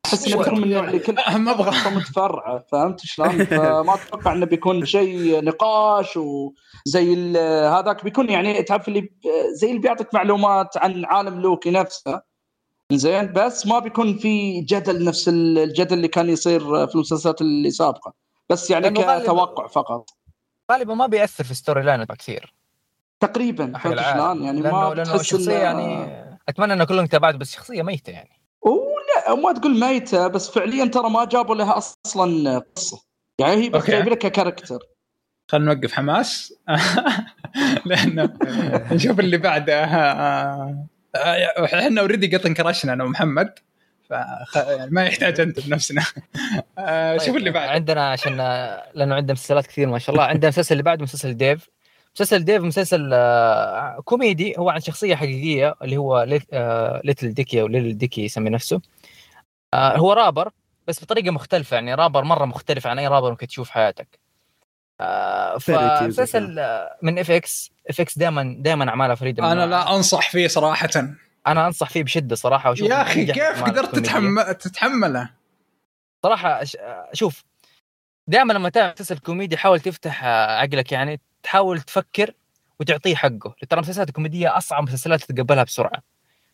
أحس 0.05 0.27
إنه 0.27 0.37
بيكون 0.37 0.61
من 0.61 0.73
اللي 0.77 0.99
كل 0.99 1.13
ما 1.37 1.51
أبغى. 1.51 1.95
متفرعة 1.95 2.65
فهمت 2.71 2.99
شلون؟ 2.99 3.45
فما 3.45 3.93
أتوقع 3.95 4.33
إنه 4.33 4.45
بيكون 4.45 4.85
شيء 4.85 5.43
نقاش 5.43 6.17
وزي 6.17 7.37
هذاك 7.67 8.03
بيكون 8.03 8.29
يعني 8.29 8.63
تعرف 8.63 8.87
اللي 8.87 9.09
زي 9.53 9.69
اللي 9.69 9.79
بيعطيك 9.79 10.13
معلومات 10.13 10.77
عن 10.77 11.05
عالم 11.05 11.41
لوكي 11.41 11.71
نفسه. 11.71 12.21
زين؟ 12.93 13.33
بس 13.33 13.67
ما 13.67 13.79
بيكون 13.79 14.17
في 14.17 14.61
جدل 14.61 15.03
نفس 15.05 15.27
ال- 15.29 15.57
الجدل 15.59 15.93
اللي 15.97 16.07
كان 16.07 16.29
يصير 16.29 16.87
في 16.87 16.95
المسلسلات 16.95 17.41
اللي 17.41 17.71
سابقة. 17.71 18.13
بس 18.49 18.69
يعني 18.71 18.89
كتوقع 18.89 19.67
فقط. 19.67 20.09
غالبا 20.71 20.93
ما 20.93 21.07
بيأثر 21.07 21.43
في 21.43 21.53
story 21.53 21.81
line 21.83 22.03
كثير. 22.03 22.53
تقريبا 23.19 23.71
حق 23.77 23.89
فهمت. 23.89 24.13
شلون؟ 24.13 24.43
يعني 24.43 24.61
ما 24.61 25.03
شخصية 25.03 25.47
إنه- 25.47 25.61
يعني 25.63 26.07
أتمنى 26.49 26.73
إنه 26.73 26.85
كلهم 26.85 27.05
تابعت 27.05 27.35
بس 27.35 27.51
شخصية 27.53 27.81
ميتة 27.83 28.11
يعني. 28.11 28.29
ولا 28.61 29.35
ما 29.35 29.53
تقول 29.53 29.79
ميتة 29.79 30.27
بس 30.27 30.49
فعليا 30.49 30.85
ترى 30.85 31.09
ما 31.09 31.25
جابوا 31.25 31.55
لها 31.55 31.77
أصلا 31.77 32.59
قصة. 32.75 33.01
يعني 33.39 33.55
هي 33.63 33.69
بس. 33.69 33.85
جايب 33.89 34.07
لك 34.07 34.17
character 34.17 34.79
خلينا 35.51 35.73
نوقف 35.73 35.93
حماس. 35.93 36.53
لأنه 37.85 38.33
نشوف 38.91 39.19
اللي 39.19 39.37
بعده. 39.37 39.83
آه، 39.83 40.85
آه، 41.15 41.65
إحنا 41.65 42.01
already 42.01 42.37
قط 42.37 42.45
انكرشنا 42.45 42.93
أنا 42.93 43.03
ومحمد 43.03 43.53
فخ... 44.09 44.57
يعني 44.57 44.91
ما 44.91 45.05
يحتاج 45.05 45.39
أنت 45.39 45.59
بنفسنا. 45.67 46.03
آه، 46.77 47.17
شوف 47.17 47.27
طيب، 47.27 47.37
اللي 47.37 47.51
بعده. 47.51 47.71
عندنا 47.71 48.11
عشان 48.11 48.37
لأنه 48.93 49.15
عندنا 49.15 49.33
مسلسلات 49.33 49.67
كثير 49.67 49.87
ما 49.87 49.99
شاء 49.99 50.15
الله. 50.15 50.25
عندنا 50.27 50.43
المسلسل 50.47 50.73
اللي 50.73 50.83
بعده 50.83 51.03
مسلسل 51.03 51.33
Dave. 51.37 51.69
مسلسل 52.15 52.45
Dave 52.45 52.63
مسلسل 52.63 53.09
آه، 53.13 54.01
كوميدي 54.05 54.55
هو 54.57 54.69
عن 54.69 54.79
شخصية 54.79 55.15
حقيقية 55.15 55.75
اللي 55.81 55.97
هو 55.97 56.23
ليت- 56.23 56.47
آه، 56.53 57.01
Lil 57.03 57.33
Dicky 57.33 57.61
أو 57.61 57.67
Little 57.67 57.97
Dicky 57.97 58.25
يسمي 58.25 58.49
نفسه 58.49 58.81
آه، 59.73 59.97
هو 59.97 60.13
رابر 60.13 60.51
بس 60.87 61.03
بطريقة 61.03 61.31
مختلفة 61.31 61.75
يعني 61.75 61.93
رابر 61.95 62.23
مرة 62.23 62.45
مختلف 62.45 62.87
عن 62.87 62.99
أي 62.99 63.07
رابر 63.07 63.29
ممكن 63.29 63.47
تشوف 63.47 63.69
حياتك. 63.69 64.19
فمسلسل 65.59 66.59
من 67.01 67.19
FX 67.19 67.71
FX 67.89 68.17
دائما 68.17 68.55
دائما 68.59 68.89
اعمالها 68.89 69.15
فريده 69.15 69.51
أنا. 69.51 69.65
لا 69.65 69.95
أنصح 69.95 70.29
فيه 70.31 70.47
صراحة 70.47 70.89
أنا 71.47 71.67
أنصح 71.67 71.89
فيه 71.89 72.03
بشدة 72.03 72.35
صراحة 72.35 72.69
وأشوف 72.69 72.89
يا 72.89 73.01
أخي 73.01 73.25
كيف 73.25 73.63
قدرت. 73.63 73.95
تتحمل 73.95 74.55
تتحمله 74.55 75.29
صراحة 76.25 76.63
ش- 76.63 76.77
شوف 77.13 77.43
دائما 78.29 78.53
لما 78.53 78.69
تعمل 78.69 78.91
مسلسل 78.93 79.17
كوميدي 79.17 79.57
حاول 79.57 79.79
تفتح 79.79 80.25
عقلك 80.25 80.91
يعني 80.91 81.19
تحاول 81.45 81.81
تفكر 81.81 82.33
وتعطيه 82.79 83.15
حقه 83.15 83.55
ترى 83.69 83.79
المسلسلات 83.79 84.09
الكوميديه 84.09 84.57
أصعب 84.57 84.83
مسلسلات 84.83 85.23
تتقبلها 85.23 85.63
بسرعة 85.63 86.01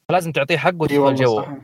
فلازم 0.10 0.32
تعطيه 0.32 0.58
حقه 0.58 0.76
وتدخل 0.80 1.00
والله 1.00 1.24
جوه. 1.24 1.62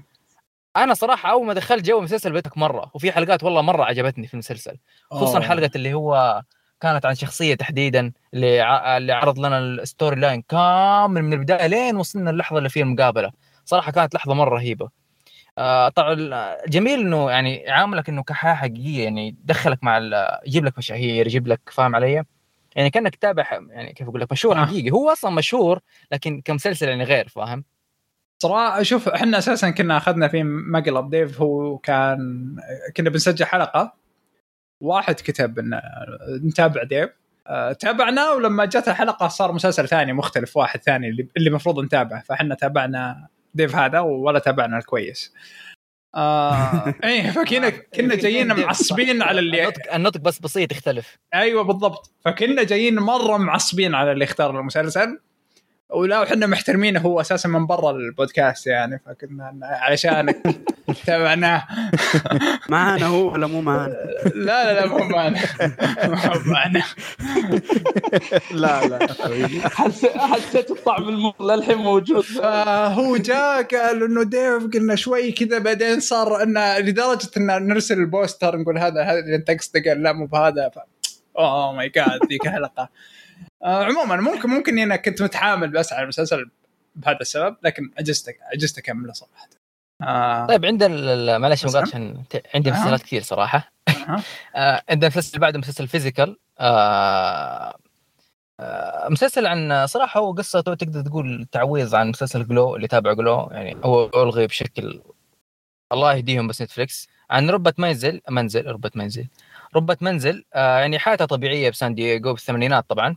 أنا 0.75 0.93
صراحة 0.93 1.31
أول 1.31 1.45
ما 1.45 1.53
دخلت 1.53 1.85
جو 1.85 1.97
المسلسل 1.97 2.31
beautiful 2.31 2.57
مرة 2.57 2.91
وفي 2.93 3.11
حلقات 3.11 3.43
والله 3.43 3.61
مرة 3.61 3.83
عجبتني 3.83 4.27
في 4.27 4.33
المسلسل 4.33 4.77
خصوصا 5.11 5.37
أوه. 5.37 5.47
حلقة 5.47 5.69
اللي 5.75 5.93
هو 5.93 6.41
كانت 6.81 7.05
عن 7.05 7.15
شخصية 7.15 7.55
تحديدا 7.55 8.11
اللي. 8.33 8.97
اللي 8.97 9.13
عرض 9.13 9.39
لنا 9.39 9.59
ال 9.59 9.69
story 9.69 10.19
line 10.19 10.41
كامل 10.41 11.21
من 11.21 11.33
البداية 11.33 11.67
لين 11.67 11.95
وصلنا 11.95 12.29
اللحظة 12.29 12.57
اللي 12.57 12.69
فيها 12.69 12.83
المقابلة 12.83 13.31
صراحة 13.65 13.91
كانت 13.91 14.15
لحظة 14.15 14.33
مرة 14.33 14.55
رهيبة 14.55 14.89
آه 15.57 15.89
طبعا 15.89 16.15
جميل 16.67 16.99
إنه 16.99 17.31
يعني 17.31 17.55
يعاملك 17.55 18.09
إنه 18.09 18.23
كحياه 18.23 18.53
حقيقية 18.53 19.03
يعني 19.03 19.27
يدخلك 19.27 19.83
مع 19.83 20.01
يجيب 20.45 20.65
لك 20.65 20.77
مشاهير 20.77 21.27
يجيب 21.27 21.47
لك 21.47 21.61
فاهم 21.71 21.95
علي؟ 21.95 22.23
يعني 22.77 22.89
كأنك 22.89 23.15
تتابع 23.15 23.45
يعني 23.69 23.93
كيف 23.93 24.07
أقول 24.07 24.21
لك 24.21 24.31
مشهور 24.31 24.57
آه. 24.57 24.65
حقيقي. 24.65 24.91
هو 24.91 25.09
أصلا 25.09 25.31
مشهور 25.31 25.79
لكن 26.11 26.41
كمسلسل 26.45 26.87
يعني 26.87 27.03
غير 27.03 27.27
فاهم؟ 27.27 27.63
صراحة 28.39 28.83
شوف 28.83 29.09
إحنا 29.09 29.37
أساسا 29.37 29.69
كنا 29.69 29.97
أخذنا 29.97 30.27
في 30.27 30.43
مقلب. 30.43 31.09
ديف 31.09 31.41
هو 31.41 31.77
كان 31.77 32.55
كنا 32.97 33.09
بنسجل 33.09 33.45
حلقة 33.45 33.93
واحد 34.81 35.15
كتب 35.15 35.59
إن 35.59 35.81
نتابع 36.47 36.83
ديف. 36.83 37.09
آه، 37.47 37.73
تابعناه 37.73 38.35
ولما 38.35 38.65
جت 38.65 38.87
الحلقة 38.87 39.27
صار 39.27 39.51
مسلسل 39.51 39.87
ثاني 39.87 40.13
مختلف 40.13 40.57
واحد 40.57 40.81
ثاني 40.81 41.09
اللي 41.09 41.49
المفروض 41.49 41.79
نتابعه. 41.79 42.23
فإحنا 42.23 42.55
تابعنا 42.55 43.27
ديف 43.53 43.75
هذا 43.75 43.99
ولا 43.99 44.39
تابعنا 44.39 44.77
الكويس. 44.77 45.33
آه. 46.15 46.93
إيه 47.03 47.31
فكنا 47.31 47.69
كنا 47.95 48.15
جايين 48.15 48.47
معصبين 48.47 49.21
على 49.21 49.39
اللي 49.39 49.63
النطق, 49.63 49.93
النطق 49.93 50.19
بس 50.19 50.39
بسيط 50.39 50.71
يختلف. 50.71 51.17
أيوه 51.33 51.63
بالضبط. 51.63 52.11
فكنا 52.25 52.63
جايين 52.63 52.95
مرة 52.95 53.37
معصبين 53.37 53.95
على 53.95 54.11
اللي 54.11 54.23
اختار 54.23 54.59
المسلسل. 54.59 55.19
ولا 55.89 56.19
وحنا 56.21 56.47
محترمينه 56.47 56.99
هو 56.99 57.21
أساسا 57.21 57.49
من 57.49 57.67
برا 57.67 57.91
البودكاست 57.91 58.67
يعني 58.67 59.01
فكنا 59.05 59.59
علشانك 59.63 60.37
تابعناه 61.05 61.67
معانا 62.69 63.05
هو 63.05 63.33
ولا 63.33 63.47
مو 63.47 63.61
معانا؟ 63.61 63.93
لا 64.35 64.73
لا 64.73 64.79
لا 64.79 64.85
مو 64.85 64.97
معنا 64.97 65.39
مو 66.03 66.51
معنا 66.51 66.83
لا 68.51 68.87
لا. 68.87 69.07
حسيت 69.69 70.17
حسيت 70.17 70.71
الطعم 70.71 71.09
المر 71.09 71.33
للحين 71.41 71.77
موجود. 71.77 72.21
فهو 72.21 73.17
جاء 73.17 73.63
قال 73.63 74.03
إنه 74.03 74.23
ديف 74.23 74.73
قلنا 74.73 74.95
شوي 74.95 75.31
كذا 75.31 75.59
بعدين 75.59 75.99
صار 75.99 76.43
انه 76.43 76.79
لدرجة 76.79 77.29
إن 77.37 77.67
نرسل 77.67 77.99
ال 77.99 78.08
poster 78.08 78.57
نقول 78.57 78.77
هذا 78.77 79.03
هذا 79.03 79.19
اللي 79.19 79.35
انت 79.35 79.51
قصدك 79.51 79.87
قال 79.87 80.03
لا 80.03 80.13
مو 80.13 80.25
بهذا. 80.25 80.69
ف... 80.69 80.79
oh 81.39 81.73
my 81.73 81.89
God 81.89 82.19
ذيك 82.29 82.47
الحلقة 82.47 82.89
آه 83.63 83.83
عموما 83.83 84.15
ممكن 84.15 84.49
ممكن 84.49 84.71
إني 84.71 84.83
أنا 84.83 84.95
كنت 84.95 85.21
متحامل 85.21 85.69
بس 85.69 85.93
على 85.93 86.03
المسلسل 86.03 86.49
بهذا 86.95 87.17
السبب 87.21 87.55
لكن 87.63 87.91
عجزت 87.99 88.35
عجزت 88.53 88.77
اكمله 88.77 89.13
صراحة. 89.13 89.47
آه. 90.01 90.45
طيب 90.45 90.65
عندنا 90.65 91.37
معلش 91.37 91.65
مقاطع 91.65 91.81
عشان 91.81 92.23
عندي. 92.55 92.71
مسلسلات 92.71 93.01
كثير 93.01 93.21
صراحة. 93.21 93.71
أها. 93.89 94.23
آه، 94.55 94.81
عندنا 94.89 95.07
مسلسل 95.07 95.39
بعده 95.39 95.59
مسلسل 95.59 95.87
فيزيكال 95.87 96.37
آه 96.59 97.75
آه 98.59 99.09
مسلسل 99.09 99.45
عن 99.45 99.87
صراحة 99.87 100.19
هو 100.19 100.31
قصته 100.33 100.73
تقدر 100.73 101.01
تقول 101.01 101.47
تعويض 101.51 101.95
عن 101.95 102.09
مسلسل 102.09 102.47
جلو 102.47 102.75
اللي 102.75 102.87
تابع 102.87 103.13
جلو 103.13 103.49
يعني 103.51 103.77
هو 103.83 104.09
ألغي 104.23 104.47
بشكل 104.47 105.01
الله 105.91 106.13
يهديهم 106.13 106.47
بس 106.47 106.61
نتفليكس 106.61 107.07
عن 107.29 107.49
ربة 107.49 107.73
منزل 107.77 108.21
منزل 108.29 108.67
ربة 108.67 108.91
منزل 108.95 109.27
ربة 109.75 109.97
منزل 110.01 110.45
آه 110.53 110.79
يعني 110.79 110.99
حياتها 110.99 111.25
طبيعية 111.25 111.69
بسان 111.69 111.95
دييغو 111.95 112.33
بالثمانينات 112.33 112.89
طبعا. 112.89 113.15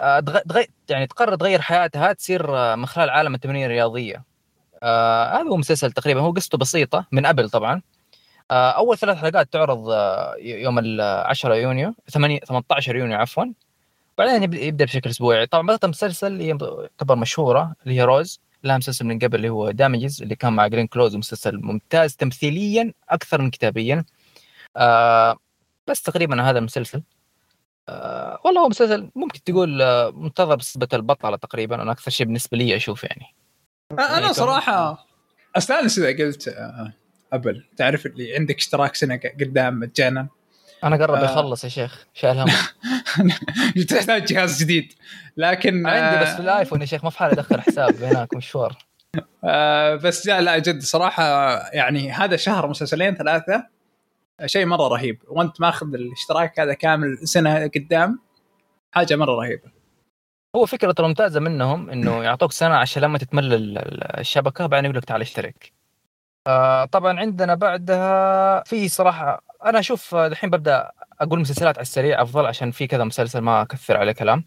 آه 0.00 0.20
تغ... 0.20 0.38
تغ... 0.38 0.62
يعني 0.88 1.06
تقرر 1.06 1.36
تغير 1.36 1.60
حياتها 1.60 2.12
تصير 2.12 2.56
آه 2.56 2.74
من 2.74 2.86
خلال 2.86 3.10
عالم 3.10 3.34
التمرين 3.34 3.64
الرياضية. 3.64 4.24
آه 4.82 5.24
هذا 5.36 5.48
هو 5.50 5.56
مسلسل 5.56 5.92
تقريبا 5.92 6.20
هو 6.20 6.32
قصته 6.32 6.58
بسيطة 6.58 7.06
من 7.12 7.26
قبل 7.26 7.50
طبعا. 7.50 7.82
آه 8.50 8.70
أول 8.70 8.98
ثلاث 8.98 9.16
حلقات 9.18 9.52
تعرض 9.52 9.88
آه 9.90 10.34
يوم 10.38 10.78
ال 10.78 11.00
10 11.00 11.54
يونيو 11.54 11.94
8 12.10 12.40
18 12.40 12.96
يونيو 12.96 13.18
عفوا. 13.18 13.44
بعدين 14.18 14.42
يبدأ 14.54 14.84
بشكل 14.84 15.10
أسبوعي. 15.10 15.46
طبعا 15.46 15.66
بدات 15.66 15.84
المسلسل 15.84 16.26
اللي 16.26 16.58
تعتبر 16.98 17.16
مشهورة 17.16 17.74
اللي 17.84 17.94
هي 17.94 18.02
روز. 18.04 18.40
لها 18.64 18.78
مسلسل 18.78 19.06
من 19.06 19.18
قبل 19.18 19.36
اللي 19.36 19.48
هو 19.48 19.70
دامجز 19.70 20.22
اللي 20.22 20.36
كان 20.36 20.52
مع 20.52 20.66
جلين 20.66 20.86
كلوز 20.86 21.16
مسلسل 21.16 21.56
ممتاز 21.62 22.16
تمثيليا 22.16 22.92
أكثر 23.08 23.42
من 23.42 23.50
كتابيا. 23.50 24.04
آه 24.76 25.36
بس 25.86 26.02
تقريبا 26.02 26.42
هذا 26.42 26.58
المسلسل. 26.58 27.02
آه 27.88 28.40
والله 28.44 28.60
هو 28.60 28.68
مسلسل 28.68 29.10
ممكن 29.14 29.44
تقول 29.44 29.82
آه 29.82 30.10
منتظر 30.10 30.56
بسبة 30.56 30.88
البطلة 30.92 31.36
تقريبا 31.36 31.82
أنا 31.82 31.92
أكثر 31.92 32.10
شيء 32.10 32.26
بالنسبة 32.26 32.58
لي 32.58 32.76
أشوف 32.76 33.04
يعني. 33.04 33.26
أنا 33.92 34.32
صراحة 34.32 35.06
أستانس 35.56 35.98
إذا 35.98 36.24
قلت 36.24 36.48
آه، 36.48 36.92
أبل. 37.32 37.64
تعرف 37.76 38.06
اللي 38.06 38.36
عندك 38.36 38.56
اشتراك 38.56 38.94
سنة 38.94 39.20
قدام 39.40 39.80
مجانا 39.80 40.28
أنا 40.84 40.96
قرب 40.96 41.14
آه. 41.14 41.24
يخلص 41.24 41.64
يا 41.64 41.68
شيخ 41.68 42.06
شايل 42.14 42.38
هم 42.38 42.48
تحتاج 43.88 44.24
جهاز 44.24 44.62
جديد. 44.62 44.92
لكن 45.36 45.86
عندي 45.86 46.22
بس 46.22 46.28
آه، 46.28 46.36
في 46.36 46.42
الآيفون 46.42 46.80
يا 46.80 46.86
شيخ 46.86 47.04
ما 47.04 47.10
في 47.10 47.18
حال 47.18 47.30
أدخل 47.30 47.60
حساب 47.60 48.02
هناك 48.02 48.34
مشوار. 48.34 48.78
آه 49.44 49.94
بس 49.94 50.26
لا 50.26 50.40
لا 50.40 50.58
جد 50.58 50.82
صراحة 50.82 51.24
يعني 51.72 52.12
هذا 52.12 52.36
شهر 52.36 52.68
مسلسلين 52.68 53.14
ثلاثة. 53.14 53.66
شيء 54.46 54.66
مرة 54.66 54.88
رهيب 54.88 55.22
وأنت 55.28 55.60
ماخذ 55.60 55.94
الاشتراك 55.94 56.60
هذا 56.60 56.74
كامل 56.74 57.18
سنة 57.28 57.66
قدام 57.66 58.18
حاجة 58.94 59.16
مرة 59.16 59.32
رهيبة 59.34 59.70
هو 60.56 60.66
فكرة 60.66 60.94
الممتازة 61.00 61.40
منهم 61.40 61.90
إنه 61.90 62.22
يعطوك 62.24 62.52
سنة 62.52 62.74
عشان 62.74 63.02
لما 63.02 63.18
تتمل 63.18 63.54
ال- 63.54 63.78
ال- 63.78 64.18
الشبكة 64.20 64.66
بعدين 64.66 64.84
يقول 64.84 64.96
لك 64.96 65.04
تعال 65.04 65.20
اشترك. 65.20 65.72
آه 66.46 66.84
طبعا 66.84 67.20
عندنا 67.20 67.54
بعدها 67.54 68.62
في 68.62 68.88
صراحة 68.88 69.42
أنا 69.64 69.78
أشوف 69.78 70.14
الحين 70.14 70.50
ببدأ 70.50 70.90
أقول 71.20 71.40
مسلسلات 71.40 71.76
على 71.78 71.82
السريع 71.82 72.22
أفضل 72.22 72.46
عشان 72.46 72.70
في 72.70 72.86
كذا 72.86 73.04
مسلسل 73.04 73.38
ما 73.40 73.62
أكثر 73.62 73.96
عليه 73.96 74.12
كلام. 74.12 74.44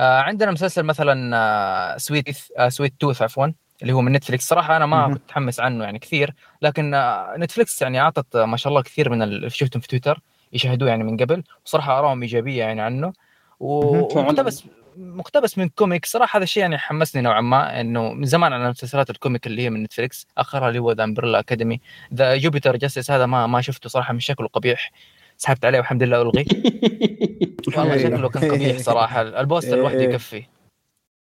آه 0.00 0.20
عندنا 0.20 0.50
مسلسل 0.50 0.82
مثلا 0.82 1.36
آه 1.36 1.96
سويت 1.96 2.24
آه 2.58 2.68
سويت 2.68 2.94
توث 3.00 3.22
عفوا 3.22 3.46
اللي 3.82 3.92
هو 3.92 4.00
من 4.00 4.12
نتفلكس 4.12 4.48
صراحة 4.48 4.76
أنا 4.76 4.86
ما. 4.86 5.06
كنت 5.06 5.14
متحمس 5.22 5.60
عنه 5.60 5.84
يعني 5.84 5.98
كثير 5.98 6.34
لكن 6.62 6.94
آه 6.94 7.34
نتفلكس 7.38 7.82
يعني 7.82 8.00
أعطت 8.00 8.36
آه، 8.36 8.44
ما 8.44 8.56
شاء 8.56 8.70
الله 8.70 8.82
كثير 8.82 9.10
من 9.10 9.22
اللي 9.22 9.50
شفتهم 9.50 9.80
في 9.80 9.88
تويتر 9.88 10.20
يشاهدوه 10.52 10.88
يعني 10.88 11.04
من 11.04 11.16
قبل. 11.16 11.42
وصراحة 11.66 11.98
آرائهم 11.98 12.22
إيجابية 12.22 12.58
يعني 12.58 12.80
عنه. 12.80 13.12
ومقتبس 13.60 14.64
مقتبس 14.96 15.58
من 15.58 15.68
comic 15.68 16.06
صراحة 16.06 16.36
هذا 16.36 16.44
الشيء 16.44 16.60
يعني 16.60 16.78
حمسني 16.78 17.22
نوعا 17.22 17.40
ما 17.40 17.80
إنه 17.80 18.12
من 18.12 18.24
زمان 18.24 18.52
على 18.52 18.70
مسلسلات 18.70 19.10
ال 19.10 19.16
comic 19.16 19.46
اللي 19.46 19.62
هي 19.62 19.70
من 19.70 19.82
نتفليكس 19.82 20.26
آخرها 20.38 20.68
اللي 20.68 20.78
هو 20.78 20.92
ذا 20.92 21.04
أمبريلا 21.04 21.38
أكاديمي. 21.38 21.80
ذا 22.14 22.36
جوبيترز 22.36 22.76
ليجسي 22.76 23.10
هذا 23.10 23.26
ما 23.26 23.46
ما 23.46 23.60
شفته 23.60 23.88
صراحة 23.88 24.12
من 24.12 24.20
شكله 24.20 24.48
قبيح. 24.48 24.92
سحبت 25.36 25.64
عليه 25.64 25.78
والحمد 25.78 26.02
لله 26.02 26.22
الغي 26.22 26.46
والله 27.76 27.94
إيه. 27.94 28.04
شكله 28.04 28.28
كان 28.28 28.52
قبيح 28.52 28.78
صراحة. 28.78 29.22
ال 29.22 29.29
poster 29.29 29.74
إيه. 29.74 29.80
لوحده 29.80 30.02
يكفي. 30.02 30.44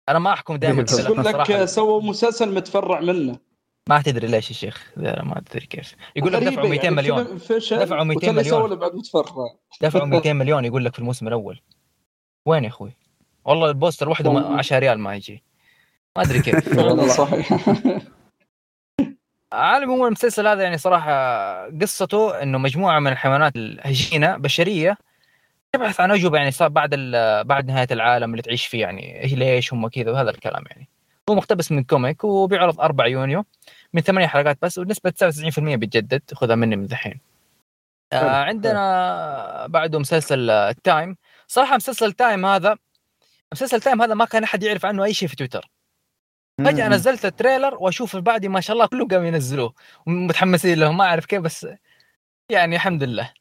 أنا 0.10 0.20
ما 0.20 0.34
أحكم 0.34 0.56
دائما 0.56 0.82
بس 0.82 1.00
يقول 1.00 1.18
لك 1.20 1.32
صراحة. 1.32 1.66
سووا 1.66 2.02
مسلسل 2.02 2.54
متفرع 2.56 3.00
منه. 3.00 3.38
ما 3.90 4.02
تدري 4.02 4.28
ليش 4.28 4.50
يا 4.50 4.56
شيخ 4.56 4.92
لا، 4.98 5.24
ما 5.24 5.42
تدري 5.46 5.66
كيف. 5.66 5.96
يقول 6.16 6.34
لك 6.34 6.44
دفعوا 6.44 6.68
200 6.68 6.84
يعني 6.84 6.96
مليون. 6.96 7.24
دفعوا 7.72 8.04
200 8.04 8.16
وتاني 8.18 8.32
مليون. 8.38 8.76
بعد 8.76 8.96
متفرع. 8.96 9.48
دفعوا 9.82 10.06
200 10.16 10.34
مليون 10.34 10.66
يقول 10.66 10.86
لك 10.86 10.94
في 10.94 11.00
الموسم 11.00 11.28
الأول. 11.28 11.62
وين 12.46 12.64
يا 12.64 12.70
أخوي؟ 12.70 12.92
والله 13.46 13.70
البوستر 13.70 14.10
وحده 14.10 14.34
ما- 14.34 14.42
والله. 14.44 14.58
10 14.58 14.80
ريال 14.80 15.00
ما 15.00 15.16
يجي. 15.16 15.44
ما 16.18 16.24
أدري 16.24 16.42
كيف. 16.42 16.78
والله 16.78 17.08
صحيح. 17.08 17.54
على 19.54 19.78
العموم 19.84 20.06
المسلسل 20.06 20.48
هذا 20.48 20.64
يعني 20.64 20.78
صراحة 20.78 21.12
قصته 21.82 22.42
إنه 22.44 22.58
مجموعة 22.58 23.00
من 23.00 23.12
الحيوانات 23.12 23.56
الهجينة 23.56 24.38
بشرية 24.38 24.98
تبحث 25.74 26.00
عن 26.00 26.12
أجوبة 26.12 26.38
يعني 26.38 26.52
صار 26.52 26.70
بعد 26.70 26.96
بعد 27.46 27.68
نهاية 27.68 27.88
العالم 27.92 28.32
اللي 28.32 28.42
تعيش 28.42 28.66
فيه 28.66 28.82
يعني 28.82 29.20
هي 29.26 29.36
ليش 29.36 29.74
هم 29.74 29.88
كذا 29.88 30.12
وهذا 30.12 30.30
الكلام 30.30 30.64
يعني. 30.70 30.90
هو 31.30 31.36
مقتبس 31.36 31.72
من 31.72 31.84
comic 31.84 32.24
وبيعرض 32.24 32.80
4 32.80 33.06
يونيو 33.08 33.46
من 33.94 34.02
ثمانية 34.02 34.28
حلقات 34.28 34.58
بس 34.62 34.78
ونسبة 34.78 35.14
99% 35.58 35.60
بيتجدد 35.60 36.22
خذها 36.34 36.56
مني 36.56 36.76
من 36.76 36.88
دحين 36.88 37.20
آه 38.14 38.44
عندنا 38.44 39.68
بعده 39.68 40.00
مسلسل 40.00 40.50
آه، 40.50 40.70
التايم 40.70 41.18
صراحة 41.48 41.76
مسلسل 41.76 42.12
تايم 42.12 42.46
هذا 42.46 42.78
مسلسل 43.54 43.82
تايم 43.82 44.02
هذا 44.02 44.14
ما 44.14 44.26
كان 44.26 44.44
أحد 44.44 44.64
يعرف 44.64 44.86
عنه 44.86 45.04
أي 45.04 45.14
شيء 45.14 45.28
في 45.28 45.36
تويتر. 45.36 45.70
فجأة. 46.66 46.88
نزلت 46.88 47.26
ال 47.26 47.32
trailer 47.32 47.76
وأشوف 47.76 48.16
بعدي 48.16 48.48
ما 48.48 48.62
شاء 48.62 48.74
الله 48.74 48.86
كلهم 48.86 49.08
قاموا 49.08 49.28
ينزلوه 49.28 49.74
متحمسين 50.08 50.80
له 50.80 50.92
ما 50.92 51.04
أعرف 51.04 51.26
كيف 51.26 51.42
بس 51.42 51.68
يعني 52.50 52.76
الحمد 52.76 53.04
لله. 53.04 53.34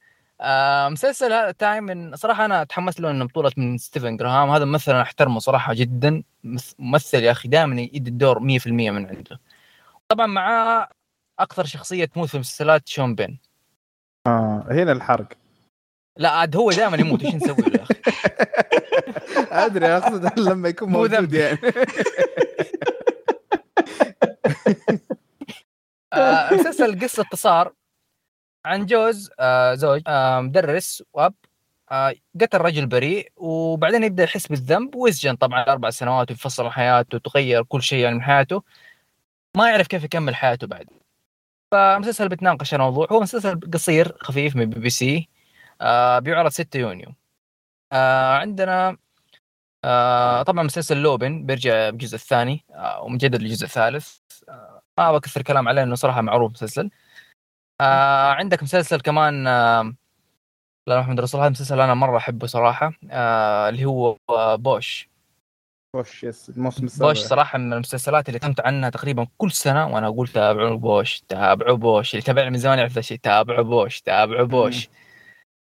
آه 0.44 0.88
مسلسل 0.88 1.32
هذا 1.32 1.50
تايم 1.50 1.84
من 1.84 2.16
صراحة 2.16 2.44
أنا 2.44 2.62
أتحمس 2.62 3.00
له 3.00 3.10
إنه 3.10 3.24
بطولة 3.24 3.52
من 3.56 3.78
ستيفن 3.78 4.16
جراهام. 4.16 4.50
هذا 4.50 4.64
ممثل 4.64 4.92
أنا 4.92 5.02
أحترمه 5.02 5.38
صراحة 5.38 5.74
جدا. 5.74 6.22
ممث- 6.44 6.74
ممثل 6.78 7.22
يا 7.22 7.30
أخي 7.30 7.48
دائما 7.48 7.80
يدي 7.80 8.10
الدور 8.10 8.38
100% 8.40 8.66
من 8.66 9.06
عنده. 9.06 9.40
طبعا 10.08 10.26
معاه 10.26 10.88
أكثر 11.38 11.64
شخصية 11.64 12.04
تموت 12.04 12.28
في 12.28 12.34
المسلسلات 12.34 12.88
شون 12.88 13.14
بين. 13.14 13.38
آه 14.26 14.66
هنا 14.70 14.92
الحرق. 14.92 15.28
لا 16.18 16.30
عاد 16.30 16.56
هو 16.56 16.70
دائما 16.70 16.96
يموت. 16.96 17.24
إيش 17.24 17.34
نسوي 17.34 17.56
له 17.56 17.78
يا 17.78 17.82
أخي؟ 17.82 17.94
أدري 19.66 19.86
أقصد 19.86 20.38
لما 20.38 20.68
يكون 20.68 20.88
مو 20.88 20.98
موجود. 20.98 21.32
يعني. 21.32 21.58
آه، 26.12 26.54
مسلسل 26.54 27.00
قصته 27.00 27.22
صار 27.22 27.72
عن 28.64 28.86
جوز 28.86 29.30
آه، 29.40 29.74
زوج 29.74 30.02
آه، 30.06 30.40
مدرس 30.40 31.02
وأب 31.12 31.34
آه، 31.92 32.14
قتل 32.40 32.58
رجل 32.58 32.86
بريء 32.86 33.32
وبعدين 33.36 34.04
يبدأ 34.04 34.22
يحس 34.24 34.46
بالذنب 34.46 34.94
ويسجن. 34.94 35.36
طبعا 35.36 35.62
أربع 35.62 35.90
سنوات 35.90 36.30
وينفصل 36.30 36.70
حياته 36.70 37.16
وتغير 37.16 37.62
كل 37.62 37.82
شيء 37.82 37.98
يعني 37.98 38.14
من 38.14 38.22
حياته. 38.22 38.62
ما 39.56 39.70
يعرف 39.70 39.86
كيف 39.86 40.04
يكمل 40.04 40.34
حياته 40.36 40.66
بعد. 40.66 40.86
فمسلسل 41.72 42.28
بتناقش 42.28 42.74
الموضوع. 42.74 43.08
هو 43.12 43.20
مسلسل 43.20 43.60
قصير 43.72 44.16
خفيف 44.20 44.56
من 44.56 44.66
بي 44.70 44.80
بي 44.80 44.90
سي 44.90 45.28
آه، 45.80 46.18
بيعرض 46.18 46.50
6 46.50 46.76
يونيو. 46.80 47.14
آه، 47.92 48.34
عندنا 48.38 48.96
آه، 49.84 50.42
طبعا 50.42 50.62
مسلسل 50.64 50.96
لوبن 50.96 51.46
بيرجع 51.46 51.90
بالجزء 51.90 52.14
الثاني 52.14 52.64
آه، 52.74 53.02
ومجدد 53.02 53.34
الجزء 53.42 53.64
الثالث. 53.64 54.16
آه، 54.48 54.82
ما 54.98 55.12
بكثر 55.12 55.42
كلام 55.42 55.68
عليه 55.68 55.82
انه 55.82 55.94
صراحة 55.94 56.20
معروف 56.22 56.52
مسلسل. 56.52 56.90
آه 57.82 58.32
عندك 58.32 58.62
مسلسل 58.62 59.00
كمان 59.00 59.46
آه 59.46 59.94
لا 60.86 61.00
محمد 61.00 61.20
رسول 61.20 61.40
هذا 61.40 61.50
مسلسل 61.50 61.80
أنا 61.80 61.94
مرة 61.94 62.16
أحبه 62.16 62.46
صراحة 62.46 62.92
آه 63.10 63.68
اللي 63.68 63.84
هو 63.84 64.16
آه 64.30 64.56
بوش. 64.56 65.08
yes 65.96 66.50
الموسم 66.50 66.84
السابع. 66.84 67.08
بوش 67.08 67.18
صراحة 67.18 67.58
من 67.58 67.72
المسلسلات 67.72 68.28
اللي 68.28 68.38
تمت 68.38 68.60
عنها 68.60 68.90
تقريبا 68.90 69.26
كل 69.38 69.52
سنة 69.52 69.86
وأنا 69.86 70.06
أقول 70.06 70.28
تابعوا 70.28 70.76
بوش 70.76 71.20
تابعوا 71.28 71.76
بوش 71.76 72.14
اللي 72.14 72.22
تابعني 72.22 72.50
من 72.50 72.58
زمان 72.58 72.78
يعرف 72.78 72.92
ذا 72.92 72.98
الشيء 72.98 73.18
تابعوا 73.18 73.62
بوش 73.64 74.00
تابعوا 74.00 74.46
بوش. 74.46 74.88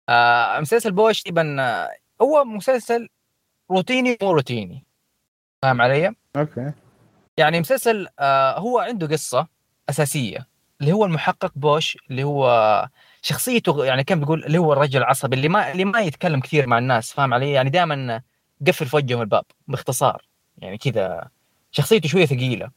آه 0.08 0.60
مسلسل 0.60 0.92
بوش 0.92 1.22
تقريبا 1.22 1.56
آه، 1.62 1.90
هو 2.22 2.44
مسلسل 2.44 3.08
روتيني 3.70 4.18
مو 4.22 4.32
روتيني. 4.32 4.84
فاهم 5.62 5.82
علي؟ 5.82 6.14
okay. 6.36 6.72
يعني 7.36 7.60
مسلسل 7.60 8.08
آه 8.18 8.58
هو 8.58 8.78
عنده 8.78 9.06
قصة 9.06 9.46
أساسية. 9.90 10.47
اللي 10.80 10.92
هو 10.92 11.04
المحقق 11.04 11.52
بوش 11.56 11.98
اللي 12.10 12.24
هو 12.24 12.88
شخصيته 13.22 13.84
يعني 13.84 14.04
كم 14.04 14.20
بيقول 14.20 14.44
اللي 14.44 14.58
هو 14.58 14.72
الرجل 14.72 15.00
العصبي 15.00 15.36
اللي 15.36 15.48
ما 15.48 15.72
اللي 15.72 15.84
ما 15.84 16.00
يتكلم 16.00 16.40
كثير 16.40 16.66
مع 16.66 16.78
الناس 16.78 17.12
فاهم 17.12 17.34
علي؟ 17.34 17.52
يعني 17.52 17.70
دائما 17.70 18.22
قفل 18.66 18.86
في 18.86 18.96
وجههم 18.96 19.20
الباب 19.20 19.44
باختصار 19.68 20.22
يعني 20.58 20.78
كذا 20.78 21.28
شخصيته 21.72 22.08
شوية 22.08 22.26
ثقيلة. 22.26 22.70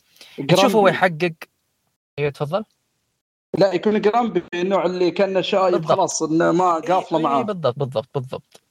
تشوف 0.47 0.75
هو 0.75 0.87
يحقق؟ 0.87 1.33
أيوه 2.19 2.29
تفضل. 2.29 2.63
لا 3.57 3.73
يكون 3.73 4.01
grumpy 4.01 4.43
النوع 4.53 4.85
اللي 4.85 5.11
كان 5.11 5.43
شايب. 5.43 5.85
خلاص 5.85 6.23
إنه 6.23 6.51
ما 6.51 6.73
قافله 6.73 7.17
إيه، 7.17 7.23
معاه. 7.23 7.41
بالضبط 7.41 7.79
بالضبط 7.79 8.09
بالضبط. 8.15 8.61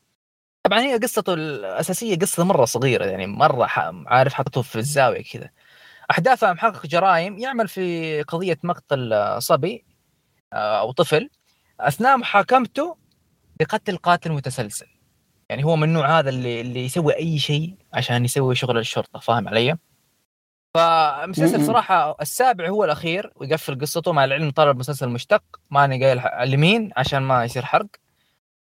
طبعا 0.62 0.81
هي 0.81 0.99
قصته 0.99 1.35
الأساسية 1.35 2.19
قصة 2.19 2.45
مرة 2.45 2.64
صغيرة 2.64 3.05
يعني 3.05 3.27
مرة 3.27 3.69
عارف 4.07 4.35
حطته 4.35 4.62
في 4.62 4.77
الزاوية 4.77 5.23
كذا. 5.23 5.51
أحداثه 6.11 6.53
محقق 6.53 6.87
جرائم 6.87 7.38
يعمل 7.38 7.68
في 7.68 8.23
قضية 8.23 8.59
مقتل 8.62 9.12
آه، 9.12 9.38
صبي 9.38 9.85
آه، 10.53 10.81
أو 10.81 10.92
طفل 10.92 11.31
أثناء 11.81 12.16
محاكمته 12.16 12.96
بقتل 13.61 13.96
قاتل 13.96 14.33
متسلسل 14.33 14.87
يعني 15.49 15.64
هو 15.64 15.77
من 15.77 15.85
النوع 15.85 16.18
هذا 16.18 16.29
اللي 16.29 16.61
اللي 16.61 16.85
يسوي 16.85 17.16
أي 17.16 17.38
شيء 17.38 17.75
عشان 17.94 18.25
يسوي 18.25 18.55
شغل 18.55 18.79
الشرطة 18.79 19.20
فاهم 19.20 19.49
علي؟ 19.49 19.77
فمسلسل. 20.75 21.66
صراحة 21.66 22.16
السابع 22.20 22.68
هو 22.68 22.85
الأخير 22.85 23.33
ويقفل 23.37 23.81
قصته 23.81 24.12
مع 24.12 24.25
العلم 24.25 24.51
طلب 24.51 24.79
مسلسل 24.79 25.09
مشتق 25.09 25.42
ماني 25.70 26.05
قايل 26.05 26.51
لمين 26.53 26.90
عشان 26.96 27.23
ما 27.23 27.44
يصير 27.44 27.64
حرق 27.64 27.87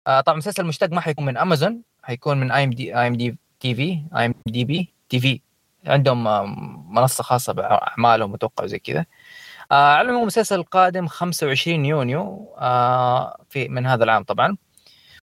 آه 0.07 0.21
طبعا 0.21 0.39
مسلسل 0.39 0.67
مشتق 0.67 0.93
ما 0.93 1.01
حيكون 1.01 1.25
من 1.25 1.37
امازون 1.37 1.83
حيكون 2.03 2.41
من 2.41 2.53
اي 2.53 2.65
ام 2.65 2.71
دي 2.71 2.99
اي 2.99 3.07
ام 3.07 3.15
دي 3.15 3.39
تي 3.61 3.75
في 3.75 4.03
اي 4.17 4.27
ام 4.27 4.35
دي 4.47 4.65
بي 4.65 4.95
تي 5.09 5.21
في 5.21 5.41
عندهم 5.87 6.29
آه، 6.29 6.45
منصة 6.89 7.23
خاصة 7.25 7.53
بأعمالهم 7.53 8.35
أتوقع 8.35 8.67
زي 8.67 8.79
كذا. 8.79 9.07
آه 9.73 9.75
على 9.75 10.03
العموم 10.03 10.23
المسلسل 10.23 10.55
القادم 10.55 11.07
25 11.07 11.85
يونيو 11.85 12.55
آه 12.59 13.45
في 13.51 13.69
من 13.69 13.87
هذا 13.87 14.05
العام 14.05 14.25
طبعا. 14.25 14.57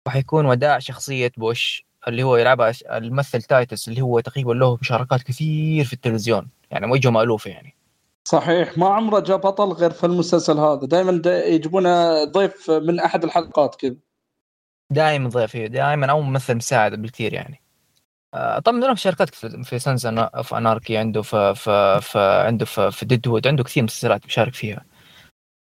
وحيكون 0.07 0.47
وداع 0.47 0.79
شخصية 0.79 1.33
بوش 1.37 1.87
اللي 2.09 2.23
هو 2.23 2.37
يلعبها 2.37 2.73
الممثل 2.91 3.43
تايتس 3.43 3.89
اللي 3.89 4.03
هو 4.03 4.21
تقريبا 4.21 4.53
له 4.53 4.79
مشاركات 4.81 5.23
كثير 5.23 5.85
في 5.85 5.93
التلفزيون. 5.93 6.49
يعني 6.71 6.93
وجهه 6.93 7.11
مألوفه 7.11 7.51
يعني. 7.51 7.77
صحيح. 8.25 8.79
ما 8.79 8.89
عمره 8.89 9.21
جاء 9.21 9.37
بطل 9.37 9.73
غير 9.73 9.91
في 9.91 10.05
المسلسل 10.07 10.59
هذا. 10.59 10.87
دائما 10.87 11.13
دا 11.13 11.47
يجيبون 11.47 11.85
ضيف 12.25 12.71
من 12.71 13.01
أحد 13.01 13.25
الحلقات 13.25 13.75
كذا. 13.75 13.97
دائما 14.91 15.29
ضيف 15.29 15.57
دائما 15.57 16.07
أو 16.07 16.21
ممثل 16.21 16.55
مساعد 16.55 17.03
بالكثير 17.03 17.35
يعني. 17.35 17.62
آه، 17.62 17.62
طبعا 18.65 18.81
لهم 18.81 18.97
شركات 18.97 19.35
في 19.35 19.79
Sons 19.79 20.07
of 20.07 20.55
Anarchy 20.55 20.97
عنده 20.97 21.23
في 21.23 21.55
في 21.55 22.01
في 22.01 22.19
عنده 22.19 22.65
في, 22.65 22.91
في 22.91 23.07
Deadwood 23.07 23.47
عنده 23.47 23.65
كثير 23.65 23.83
مسلسلات 23.83 24.27
مشارك 24.27 24.55
فيها. 24.55 24.85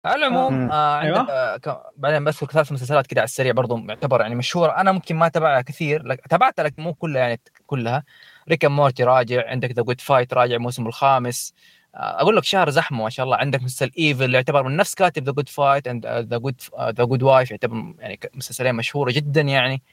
على 0.06 0.16
العموم. 0.16 0.72
آه 0.72 1.00
أيوة. 1.02 1.20
عندك 1.20 1.68
آه 1.68 1.92
بعدين 1.98 2.24
بذكر 2.24 2.46
ثلاث 2.46 2.72
مسلسلات 2.72 3.08
كده 3.08 3.22
على 3.22 3.26
السريع 3.26 3.52
برضو 3.52 3.78
يعتبر 3.78 4.22
يعني 4.22 4.36
مشهوره 4.36 4.72
أنا 4.72 4.92
ممكن 4.92 5.16
ما 5.16 5.28
تابعها 5.28 5.62
كثير 5.62 6.04
لك 6.04 6.28
تابعتها 6.28 6.64
لكن 6.64 6.84
مو 6.84 6.94
كلها 6.94 7.22
يعني 7.22 7.40
كلها. 7.66 8.04
Rick 8.50 8.66
Morty 8.66 9.04
راجع 9.04 9.50
عندك 9.50 9.72
The 9.72 9.82
Good 9.82 10.02
Fight 10.02 10.34
راجع 10.34 10.56
الموسم 10.56 10.88
الخامس. 10.88 11.54
آه 11.96 12.22
أقول 12.22 12.38
لك 12.38 12.44
شهر 12.44 12.70
زحمة 12.70 13.04
ما 13.04 13.10
شاء 13.10 13.26
الله. 13.26 13.38
عندك 13.38 13.64
مسلسل 13.64 13.92
Evil 14.00 14.36
يعتبر 14.36 14.64
من 14.64 14.78
نفس 14.78 14.96
كاتب 14.96 15.24
The 15.24 15.32
Good 15.32 15.50
Fight 15.50 15.88
and 15.88 16.08
The 16.08 16.38
Good 16.38 16.62
The 16.82 17.04
Good 17.04 17.24
Wife 17.24 17.52
يعتبر 17.52 17.94
يعني 18.00 18.20
مسلسلين 18.34 18.76
مشهورة 18.76 19.12
جدا 19.12 19.42
يعني. 19.42 19.84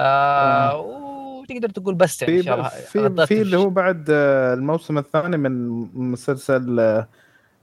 آه 0.00 1.11
وتقدر 1.56 1.70
تقول 1.70 1.94
بس 1.94 2.22
يعني 2.22 2.42
في 2.42 3.10
في, 3.10 3.26
في 3.26 3.42
اللي 3.42 3.56
هو 3.56 3.70
بعد 3.70 4.06
آه، 4.10 4.54
الموسم 4.54 4.98
الثاني 4.98 5.36
من 5.36 5.68
مسلسل 6.12 7.04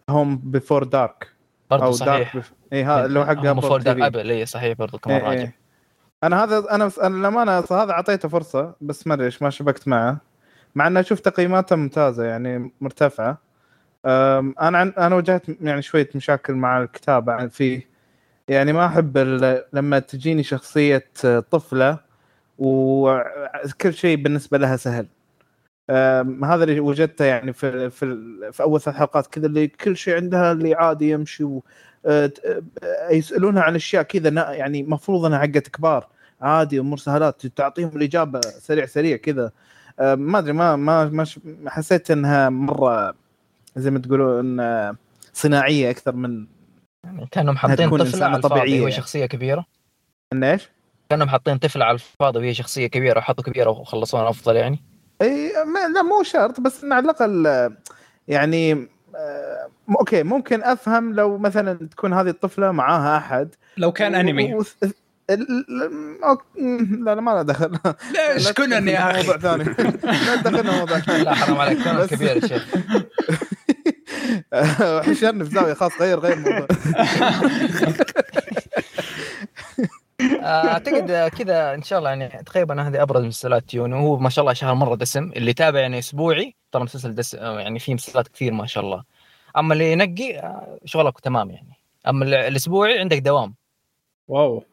Home 0.09 0.37
Before 0.37 0.83
Dark 0.83 1.27
برضه 1.71 1.91
صحيح. 1.91 2.33
دارك 2.33 2.45
اي 2.73 2.83
ها 2.83 3.05
اللي 3.05 3.19
هو 3.19 3.25
حق 3.25 3.45
Home 3.45 3.61
Before 3.61 3.79
Apple 3.79 3.83
Dark. 3.83 4.01
Apple 4.01 4.31
اي 4.31 4.45
صحيح 4.45 4.77
برضه 4.77 4.97
كمان 4.97 5.17
إيه 5.17 5.27
راجع. 5.27 5.41
إيه. 5.41 5.55
أنا 6.23 6.43
هذا 6.43 6.65
أنا 6.71 6.91
أنا 7.03 7.15
للأمانة 7.15 7.51
هذا 7.51 7.91
أعطيته 7.91 8.29
فرصة 8.29 8.75
بس 8.81 9.07
ما 9.07 9.13
أدري 9.13 9.25
إيش 9.25 9.41
ما 9.41 9.49
شبكت 9.49 9.87
معه. 9.87 10.17
مع 10.75 10.87
إنه 10.87 10.99
أشوف 10.99 11.19
تقييماته 11.19 11.75
ممتازة 11.75 12.23
يعني 12.23 12.71
مرتفعة. 12.81 13.37
أنا 14.05 14.77
عن 14.77 14.93
أنا 14.97 15.15
واجهت 15.15 15.43
يعني 15.61 15.81
شوية 15.81 16.09
مشاكل 16.15 16.53
مع 16.53 16.81
الكتابه 16.81 17.47
فيه. 17.47 17.89
يعني 18.47 18.73
ما 18.73 18.85
أحب 18.85 19.17
ال- 19.17 19.65
لما 19.73 19.99
تجيني 19.99 20.43
شخصية 20.43 21.03
طفلة 21.51 21.97
وكل 22.59 23.93
شيء 23.93 24.17
بالنسبة 24.17 24.57
لها 24.57 24.77
سهل 24.77 25.07
هذا 26.43 26.63
اللي 26.63 26.79
وجدته 26.79 27.25
يعني 27.25 27.53
في 27.53 27.89
في, 27.89 28.05
في 28.51 28.63
أول 28.63 28.81
ثلاث 28.81 28.97
حلقات 28.97 29.27
كذا 29.27 29.45
اللي 29.47 29.67
كل 29.67 29.97
شيء 29.97 30.15
عندها 30.15 30.51
اللي 30.51 30.73
عادي 30.75 31.09
يمشي 31.09 31.43
و 31.43 31.63
أه، 32.05 32.31
أه، 32.45 33.11
يسألونها 33.11 33.63
عن 33.63 33.75
أشياء 33.75 34.03
كذا 34.03 34.53
يعني 34.53 34.83
مفروض 34.83 35.25
إنها 35.25 35.39
حقت 35.39 35.67
كبار 35.67 36.07
عادي 36.41 36.79
أمور 36.79 36.97
سهلات 36.97 37.47
تعطيهم 37.47 37.97
الإجابة 37.97 38.41
سريع 38.41 38.85
سريع 38.85 39.17
كذا 39.17 39.51
ما 39.99 40.39
أدري 40.39 40.53
ما 40.53 40.75
ما 40.75 41.05
ما 41.05 41.69
حسيت 41.69 42.11
إنها 42.11 42.49
مرة 42.49 43.15
زي 43.75 43.91
ما 43.91 43.99
تقولون 43.99 44.59
أه، 44.59 44.95
صناعية 45.33 45.89
أكثر 45.89 46.15
من 46.15 46.45
يعني 47.05 47.27
كأنهم 47.31 47.57
حاطين 47.57 47.87
تكون 47.87 47.99
طفله 47.99 48.07
إنسانة 48.07 48.25
على 48.25 48.37
الفاضي 48.37 48.53
طبيعية 48.55 48.73
وهي 48.73 48.81
يعني. 48.81 48.91
شخصية 48.91 49.25
كبيرة 49.25 49.65
إن 50.33 50.43
إيش؟ 50.43 50.69
كأنهم 51.09 51.29
حاطين 51.29 51.57
طفله 51.57 51.85
على 51.85 51.93
الفاضي 51.95 52.39
وهي 52.39 52.53
شخصية 52.53 52.87
كبيرة 52.87 53.19
وحطوا 53.19 53.43
كبيره 53.43 53.69
وخلصوها 53.69 54.29
أفضل 54.29 54.55
يعني. 54.55 54.83
إي 55.21 55.51
ما 55.65 55.87
لا 55.93 56.01
مو 56.01 56.23
شرط 56.23 56.59
بس 56.59 56.83
انه 56.83 56.95
على 56.95 57.05
الأقل 57.05 57.47
آه، 57.47 57.71
يعني 58.27 58.87
آه، 59.15 59.69
أوكي 59.99 60.23
ممكن 60.23 60.63
أفهم 60.63 61.13
لو 61.13 61.37
مثلا 61.37 61.73
تكون 61.91 62.13
هذه 62.13 62.29
الطفلة 62.29 62.71
معاها 62.71 63.17
أحد. 63.17 63.55
لو 63.77 63.91
كان 63.91 64.15
أنمي. 64.15 64.53
و- 64.55 64.63
لا 67.05 67.15
لا 67.15 67.21
ما 67.21 67.31
له 67.31 67.41
دخل. 67.41 67.71
ليش 68.35 68.47
تدخل 68.47 68.91
يا 68.91 69.11
في 69.21 69.27
موضوع 69.27 69.55
أخي 69.55 69.63
ثاني. 69.63 69.63
لا 70.25 70.35
دخلنا 70.35 70.79
موضوع 70.79 70.97
لا 71.17 71.33
حرام 71.35 71.57
عليك 71.57 71.87
بس- 71.87 72.09
كبير 72.09 72.35
يا 72.43 72.47
شيخ. 72.47 72.67
حشرني 75.09 75.45
في 75.45 75.51
زاوية 75.55 75.73
خاص 75.73 75.91
غير 76.01 76.19
غير 76.19 76.35
موضوع. 76.35 76.67
آه، 76.97 77.41
أعتقد 80.21 81.27
كذا 81.37 81.73
إن 81.73 81.81
شاء 81.81 81.99
الله 81.99 82.09
يعني 82.09 82.43
تقريبا 82.43 82.87
هذه 82.87 83.01
أبرز 83.01 83.23
مسلسلات 83.25 83.73
يونيو 83.73 83.97
وهو 83.97 84.17
ما 84.19 84.29
شاء 84.29 84.43
الله 84.43 84.53
شهر 84.53 84.73
مرة 84.73 84.95
دسم. 84.95 85.31
اللي 85.35 85.53
تابع 85.53 85.79
يعني 85.79 85.99
أسبوعي 85.99 86.55
ترى 86.71 86.83
مسلسل 86.83 87.15
دسم 87.15 87.37
آه، 87.37 87.59
يعني 87.59 87.79
فيه 87.79 87.93
مسلسلات 87.93 88.27
كثير 88.27 88.53
ما 88.53 88.65
شاء 88.65 88.83
الله. 88.83 89.03
أما 89.57 89.73
اللي 89.73 89.91
ينقي 89.91 90.39
آه، 90.39 90.79
شغلك 90.85 91.19
تمام 91.19 91.51
يعني. 91.51 91.73
أما 92.07 92.25
ال- 92.25 92.33
الأسبوعي 92.33 92.99
عندك 92.99 93.17
دوام. 93.17 93.55
Wow. 94.27 94.63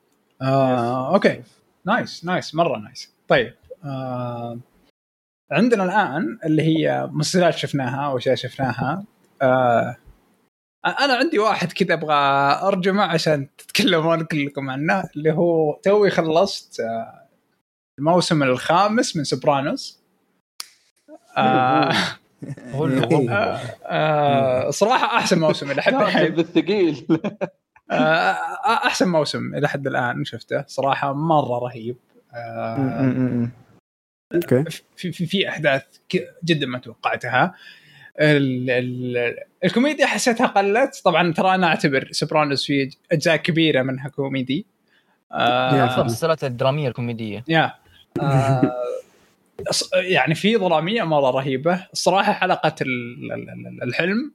آه، 0.42 1.14
okay. 1.14 1.42
nice 1.84 2.24
nice 2.24 2.54
مرة 2.54 2.78
nice. 2.78 3.12
طيب 3.28 3.54
آه، 3.84 4.58
عندنا 5.50 5.84
الآن 5.84 6.38
اللي 6.44 6.62
هي 6.62 7.08
مسلسلات 7.12 7.54
شفناها 7.54 8.08
واشياء 8.08 8.34
شفناها. 8.34 9.04
آه، 9.42 9.96
أنا 10.86 11.14
عندي 11.14 11.38
واحد 11.38 11.72
كذا 11.72 11.94
أبغى 11.94 12.14
أرجعه 12.68 13.02
عشان 13.02 13.48
تتكلمون 13.58 14.24
كلكم 14.24 14.70
عنه 14.70 15.04
اللي 15.16 15.32
هو 15.32 15.80
توي 15.82 16.10
خلصت 16.10 16.80
آه، 16.80 17.22
الموسم 17.98 18.42
الخامس 18.42 19.16
من 19.16 19.24
سوبرانوس 19.24 20.00
آه 21.36 21.92
هو 22.70 22.84
اللي 22.86 23.06
هو. 23.16 23.28
آه 23.30 23.60
آه 23.86 24.70
صراحة 24.70 25.16
أحسن 25.16 25.38
موسم 25.40 25.70
إلى 25.70 25.82
حد 25.82 25.94
الحين 25.94 26.28
بالثقيل. 26.34 27.06
آه 27.90 28.32
أحسن 28.86 29.08
موسم 29.08 29.54
إلى 29.54 29.68
حد 29.68 29.86
الآن 29.86 30.24
شفته 30.24 30.64
صراحة 30.66 31.12
مرة 31.12 31.58
رهيب. 31.58 31.96
آه. 32.34 33.48
Okay. 34.34 34.64
في 34.96 35.12
في, 35.12 35.26
في 35.26 35.48
أحداث 35.48 35.82
ك- 36.08 36.34
جدا 36.44 36.66
ما 36.66 36.78
توقعتها. 36.78 37.54
ال 38.20 38.70
ال 38.70 39.34
الكوميديا 39.64 40.06
حسيتها 40.06 40.46
قلت. 40.46 41.00
طبعا 41.04 41.32
ترى 41.32 41.54
أنا 41.54 41.66
أعتبر 41.66 42.08
سوبرانوس 42.10 42.66
في 42.66 42.90
أجزاء 43.12 43.36
كبيرة 43.36 43.82
منها 43.82 44.08
كوميدي. 44.08 44.66
آه 45.32 45.84
افضل 45.84 46.00
المسلسلات 46.00 46.44
الدرامية 46.44 46.88
الكوميدية. 46.88 47.44
يا. 47.48 47.72
آه 48.20 48.72
يعني 49.94 50.34
في 50.34 50.56
ظلامية 50.56 51.02
مرة 51.02 51.30
رهيبة. 51.30 51.86
الصراحة 51.92 52.32
حلقة 52.32 52.74
ال- 52.80 53.32
ال- 53.32 53.50
ال- 53.50 53.82
الحلم. 53.82 54.32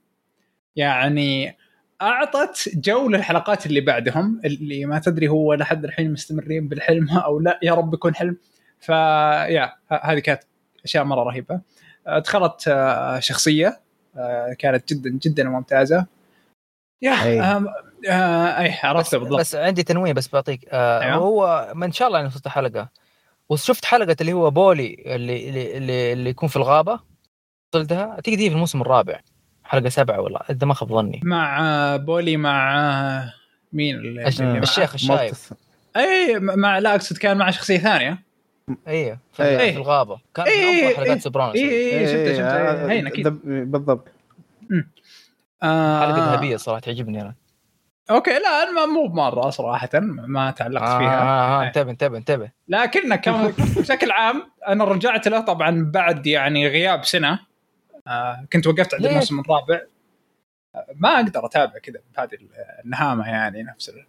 يعني 0.76 1.56
أعطت 2.02 2.68
جو 2.74 3.08
للحلقات 3.08 3.66
اللي 3.66 3.80
بعدهم 3.80 4.40
اللي 4.44 4.84
ما 4.84 4.98
تدري 4.98 5.28
هو 5.28 5.54
لحد 5.54 5.84
الحين 5.84 6.12
مستمرين 6.12 6.68
بالحلم 6.68 7.08
أو 7.10 7.40
لا. 7.40 7.58
يا 7.62 7.74
رب 7.74 7.94
يكون 7.94 8.14
حلم. 8.14 8.36
فيا 8.80 9.72
هذه 10.02 10.18
كانت 10.18 10.42
أشياء 10.84 11.04
مرة 11.04 11.22
رهيبة. 11.22 11.60
آه، 12.06 12.18
دخلت 12.18 12.68
آه، 12.68 13.18
شخصية 13.20 13.80
آه، 14.16 14.52
كانت 14.58 14.92
جدا 14.94 15.10
جدا 15.10 15.44
ممتازة. 15.44 16.06
يا 17.02 17.22
أي. 17.24 17.40
آه، 17.40 17.64
آه، 18.08 18.58
أي 18.60 18.68
بس, 18.68 18.84
عرفت 18.84 19.14
بالضبط. 19.14 19.40
بس 19.40 19.54
عندي 19.54 19.82
تنويه 19.82 20.12
بس 20.12 20.28
بعطيك. 20.32 20.68
آه 20.72 21.00
أيوه. 21.02 21.14
هو 21.14 21.72
ما 21.74 21.86
ان 21.86 21.92
شاء 21.92 22.08
الله 22.08 22.18
يعني 22.18 22.28
وصلت 22.30 22.48
حلقة. 22.48 22.88
وشفت 23.48 23.84
حلقة 23.84 24.16
اللي 24.20 24.32
هو 24.32 24.50
بولي 24.50 25.02
اللي 25.06 25.48
اللي 25.48 25.76
اللي, 25.76 26.12
اللي 26.12 26.30
يكون 26.30 26.48
في 26.48 26.56
الغابة. 26.56 27.00
وصلتها. 27.74 28.10
أعتقد 28.10 28.38
هي 28.38 28.48
في 28.48 28.54
الموسم 28.54 28.80
الرابع. 28.80 29.20
حلقة 29.64 29.88
سبعة 29.88 30.20
والله 30.20 30.40
إذا 30.50 30.66
ما 30.66 30.74
خاب 30.74 30.88
ظني. 30.88 31.20
مع 31.24 31.60
آه، 31.60 31.96
بولي 31.96 32.36
مع 32.36 32.78
آه، 32.78 33.34
مين 33.72 33.96
اللي؟ 33.96 34.28
الشيخ 34.58 34.94
الشايب. 34.94 35.34
أي 35.96 36.38
مع 36.38 36.78
لا 36.78 36.94
أقصد 36.94 37.18
كان 37.18 37.36
مع 37.36 37.50
شخصية 37.50 37.78
ثانية. 37.78 38.31
أيوه 38.88 39.18
في, 39.32 39.42
إيه. 39.42 39.72
في 39.72 39.76
الغابة. 39.76 40.20
كان 40.34 40.46
إيه، 40.46 40.56
من 40.62 40.68
افضل 40.68 40.78
إيه، 40.88 40.94
حلقات 40.96 41.08
إيه. 41.10 41.18
سوبرانوس. 41.18 41.56
اي 41.56 41.62
اي 41.62 41.68
إيه، 41.68 42.06
شفته 42.06 42.16
إيه، 42.18 42.34
شفته. 42.34 42.44
آه، 42.46 42.90
هين 42.90 43.06
أكيد 43.06 43.28
بالضبط. 43.70 44.08
آه. 45.62 46.00
حلقه 46.00 46.32
ذهبيه 46.32 46.56
صراحة 46.56 46.80
تعجبني 46.80 47.20
أنا. 47.22 47.34
Okay 48.10 48.30
لا 48.30 48.62
أنا 48.62 48.86
مو 48.86 49.06
بمرة 49.06 49.50
صراحة 49.50 49.88
ما 50.02 50.50
تعلقت 50.50 50.82
آه 50.82 50.98
فيها. 50.98 51.22
آه 51.22 51.62
آه 51.62 51.66
انتبه 51.66 51.90
انتبه 51.90 52.16
انتبه. 52.18 52.50
لكن 52.68 53.14
كان 53.14 53.48
بشكل 53.76 54.10
عام 54.10 54.50
أنا 54.68 54.84
رجعت 54.84 55.28
له 55.28 55.40
طبعا 55.40 55.90
بعد 55.94 56.26
يعني 56.26 56.68
غياب 56.68 57.04
سنة. 57.04 57.38
آه 58.06 58.46
كنت 58.52 58.66
وقفت 58.66 58.94
عند؟ 58.94 59.06
الموسم 59.06 59.40
الرابع. 59.40 59.80
آه، 60.74 60.86
ما 60.96 61.08
أقدر 61.16 61.46
أتابع 61.46 61.78
كذا 61.78 62.00
بهذه 62.16 62.28
النهامة 62.84 63.28
يعني 63.28 63.62
نفس 63.62 63.88
ال- 63.88 64.06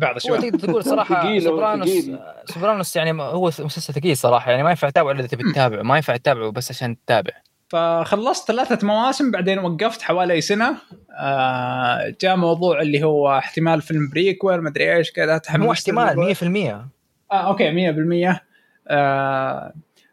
بعض 0.00 0.10
هو 0.10 0.16
الشباب. 0.16 0.40
تقدر 0.40 0.58
تقول 0.68 0.84
صراحة 0.94 1.38
سوبرانوس. 1.38 2.10
سوبرانوس 2.44 2.96
يعني 2.96 3.22
هو 3.22 3.46
مسلسل 3.46 3.94
ثقيل 3.94 4.16
صراحة 4.16 4.50
يعني 4.50 4.62
ما 4.62 4.70
ينفع 4.70 4.90
تتابعه 4.90 5.12
إلا 5.12 5.20
إذا 5.20 5.28
تبي 5.28 5.52
تتابعه 5.52 5.82
ما 5.82 5.96
ينفع 5.96 6.16
تتابعه 6.16 6.50
بس 6.50 6.70
عشان 6.70 6.96
تتابع. 7.04 7.30
فخلصت 7.68 8.48
ثلاثة 8.48 8.86
مواسم 8.86 9.30
بعدين 9.30 9.58
وقفت 9.58 10.02
حوالي 10.02 10.40
سنة. 10.40 10.76
آه 11.18 12.14
جاء 12.20 12.36
موضوع 12.36 12.80
اللي 12.80 13.02
هو 13.04 13.38
احتمال 13.38 13.82
فيلم 13.82 14.08
prequel 14.12 14.62
مدري 14.64 14.96
إيش 14.96 15.12
كذا 15.12 15.38
تحمست 15.38 15.90
مو 15.90 16.00
احتمال 16.02 16.34
100% 16.36 17.32
آه 17.32 17.48
okay 17.48 17.92
100% 18.32 18.40
آه 18.88 19.72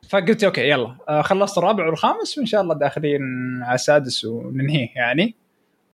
فقلت 0.09 0.43
okay 0.43 0.69
يلا. 0.69 0.95
آه 1.09 1.21
خلصت 1.21 1.57
الرابع 1.57 1.85
والخامس 1.85 2.37
وإن 2.37 2.45
شاء 2.45 2.61
الله 2.61 2.75
داخلين 2.75 3.21
على 3.63 3.75
السادس 3.75 4.25
وننهيه 4.25 4.87
يعني 4.95 5.35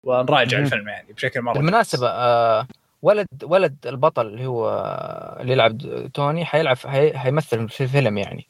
ونراجع. 0.03 0.59
الفيلم 0.59 0.87
يعني 0.87 1.13
بشكل 1.13 1.41
مرة 1.41 1.53
بالمناسبة 1.53 2.07
آه 2.07 2.67
ولد 3.01 3.27
ولد 3.43 3.77
البطل 3.87 4.27
اللي 4.27 4.45
هو 4.45 4.69
اللي 5.41 5.53
يلعب 5.53 5.77
توني 6.13 6.45
حيلعب 6.45 6.77
حي... 6.77 7.17
حيمثل 7.17 7.69
في 7.69 7.83
الفيلم 7.83 8.17
يعني. 8.17 8.47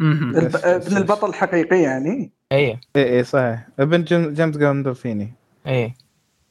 الب- 0.00 0.56
ابن 0.56 0.96
البطل 0.96 1.28
الحقيقي 1.28 1.80
يعني؟ 1.82 2.32
اي 2.52 2.58
اي 2.58 2.78
اي 2.96 3.02
إيه، 3.02 3.22
صحيح. 3.22 3.68
ابن 3.80 4.04
جيم- 4.04 4.32
جيمس 4.34 4.56
جاندولفيني 4.56 5.34
اي 5.66 5.94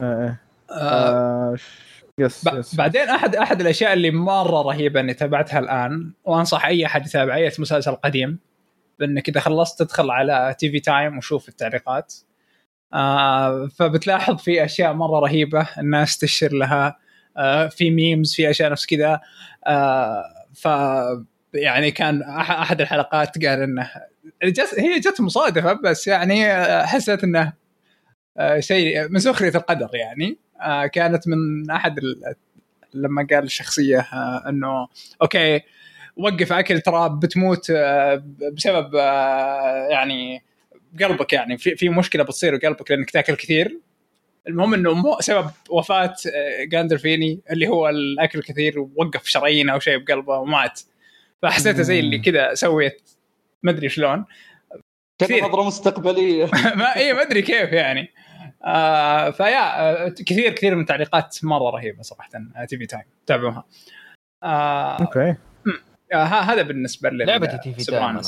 آه، 0.02 0.04
آه. 0.04 0.38
آه 0.71 1.52
آه، 1.52 1.56
ش- 1.56 2.04
yes 2.19 2.48
yes. 2.54 2.76
بعدين 2.76 3.02
أحد 3.02 3.36
أحد 3.36 3.62
الأشياء 3.62 3.93
اللي 3.93 4.12
مرة 4.12 4.62
رهيبة 4.62 5.00
إني 5.00 5.13
تابعتها 5.13 5.60
الآن 5.60 6.13
وأنصح 6.26 6.65
أي 6.65 6.86
أحد 6.86 7.06
يتابع 7.06 7.36
اي 7.36 7.48
مسلسل 7.60 7.91
قديم 7.95 8.39
بإنك 9.00 9.30
إذا 9.30 9.39
خلصت 9.39 9.80
تدخل 9.84 10.12
على 10.12 10.56
TV 10.60 10.80
Time 10.80 11.17
وشوف 11.17 11.50
التعليقات. 11.50 12.13
آه 12.93 13.67
فبتلاحظ 13.67 14.38
في 14.38 14.65
أشياء 14.65 14.93
مرة 14.93 15.19
رهيبة 15.19 15.67
الناس 15.78 16.17
تشير 16.17 16.54
لها. 16.54 16.88
آه 16.88 16.95
في 17.69 17.91
memes 17.91 18.34
في 18.36 18.50
أشياء 18.50 18.71
نفس 18.71 18.86
كذا. 18.86 19.21
آه 19.67 20.24
ف 20.54 20.67
يعني 21.54 21.91
كان 21.91 22.21
أحد 22.21 22.82
الحلقات 22.82 23.45
قال 23.45 23.62
إنه 23.62 23.91
هي 24.78 25.00
جت 25.00 25.21
مصادفة 25.21 25.74
بس 25.74 26.08
يعني 26.08 26.52
آه، 26.52 26.86
حسيت 26.86 27.24
إنه 27.24 27.54
آه، 28.38 28.60
شيء 28.60 29.10
من 29.10 29.19
سخرية 29.19 29.52
القدر 29.56 29.89
يعني. 29.93 30.38
آه، 30.62 30.86
كانت 30.86 31.28
من 31.28 31.71
أحد 31.71 32.00
لما 32.93 33.28
قال 33.32 33.43
الشخصية 33.43 34.00
آه، 34.00 34.43
إنه 34.50 34.88
okay 35.21 35.62
وقف 36.17 36.54
أكل 36.54 36.82
ترى 36.82 37.19
بتموت 37.24 37.67
آه، 37.69 38.24
بسبب 38.54 38.95
آه، 38.95 39.88
يعني 39.89 40.43
قلبك 41.02 41.34
يعني 41.34 41.58
في 41.58 41.76
في 41.76 41.89
مشكلة 41.89 42.24
بتصير 42.24 42.58
بقلبك 42.58 42.91
لأنك 42.91 43.10
تأكل 43.12 43.36
كثير. 43.36 43.80
المهم 44.47 44.73
إنه 44.73 44.93
مو 44.93 45.17
سبب 45.19 45.51
وفاة 45.69 46.15
آه، 46.36 46.63
جاندولفيني 46.63 47.41
اللي 47.51 47.67
هو 47.67 47.89
الأكل 47.89 48.41
كثير 48.41 48.79
ووقف 48.79 49.25
شرايين 49.25 49.69
أو 49.69 49.79
شيء 49.79 49.97
بقلبه 49.97 50.38
ومات. 50.38 50.81
فحسيته 51.41 51.81
زي 51.81 51.99
اللي 51.99 52.19
كذا 52.19 52.53
سويت 52.53 53.10
ما 53.63 53.71
أدري 53.71 53.89
شلون. 53.89 54.25
كان 55.19 55.29
كثير. 55.29 55.47
نظرة 55.47 55.63
مستقبلية. 55.63 56.45
ما 56.75 56.95
اي 56.95 57.13
ما 57.13 57.21
أدري 57.21 57.41
كيف 57.41 57.71
يعني. 57.71 58.13
آه 58.65 59.29
فيا 59.29 59.89
آه 59.91 60.10
كثير 60.10 60.51
كثير 60.51 60.75
من 60.75 60.81
التعليقات 60.81 61.38
مرة 61.43 61.69
رهيبة 61.69 62.01
صراحة 62.01 62.29
آه 62.55 62.65
TV 62.65 62.86
Time. 62.86 63.04
تابعوها. 63.25 63.63
آه 64.43 64.99
okay. 65.02 65.36
آه 66.13 66.23
هذا 66.23 66.62
بالنسبة 66.62 67.10
لي 67.10 67.25
لعبتي 67.25 67.58
TV 67.58 67.84
Time 67.84 68.04
أنا. 68.03 68.19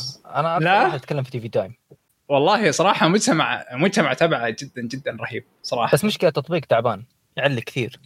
أكثر 0.58 0.66
لا. 0.66 0.84
واحد 0.84 0.96
اتكلم 0.96 1.24
في 1.24 1.32
TV 1.32 1.50
Time. 1.50 1.76
والله 2.30 2.72
صراحة 2.72 3.08
مجتمع 3.08 3.66
مجتمع 3.72 4.14
تبعه 4.14 4.50
جدا 4.50 4.82
جدا 4.82 5.18
رهيب 5.22 5.44
صراحة. 5.64 5.92
بس 5.94 6.06
مشكلة 6.06 6.28
التطبيق 6.28 6.66
تعبان 6.66 7.04
يعلق 7.38 7.64
كثير. 7.64 8.00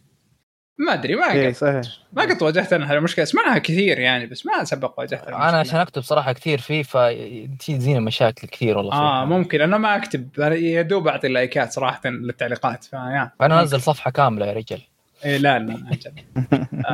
ما 0.78 0.94
أدري 0.94 1.16
ما 1.16 1.32
اي 1.32 1.48
قد 1.48 1.56
صحيح. 1.56 1.82
ما 2.14 2.22
قد 2.22 2.44
واجهت 2.44 2.74
أنا 2.74 2.92
هالمشكلة 2.92 3.24
اسمعها 3.24 3.58
كثير 3.58 4.00
يعني 4.00 4.26
بس 4.26 4.46
ما 4.46 4.64
سبق 4.64 5.00
واجهت 5.00 5.28
أنا. 5.28 5.36
عشان 5.38 5.80
أكتب 5.80 6.02
صراحة 6.02 6.34
كثير 6.34 6.58
فيه 6.62 6.84
فتجيني 6.84 8.00
مشاكل 8.00 8.48
كثير 8.48 8.78
والله 8.78 8.94
آه 8.94 9.26
فيه. 9.26 9.30
ممكن 9.38 9.62
أنا 9.62 9.78
ما 9.78 9.96
أكتب 9.96 10.30
أنا 10.40 10.56
يا 10.56 10.82
دوب 10.82 11.08
أعطي 11.08 11.28
لايكات 11.28 11.72
صراحة 11.72 12.10
للتعليقات 12.10 12.84
فيا 12.84 13.32
أنا 13.42 13.62
أنزل 13.62 13.82
صفحة 13.82 14.12
كاملة 14.12 14.46
يا 14.46 14.54
رجال 14.54 14.82
إيه 15.26 15.38
لا 15.38 15.60
لا. 15.60 15.76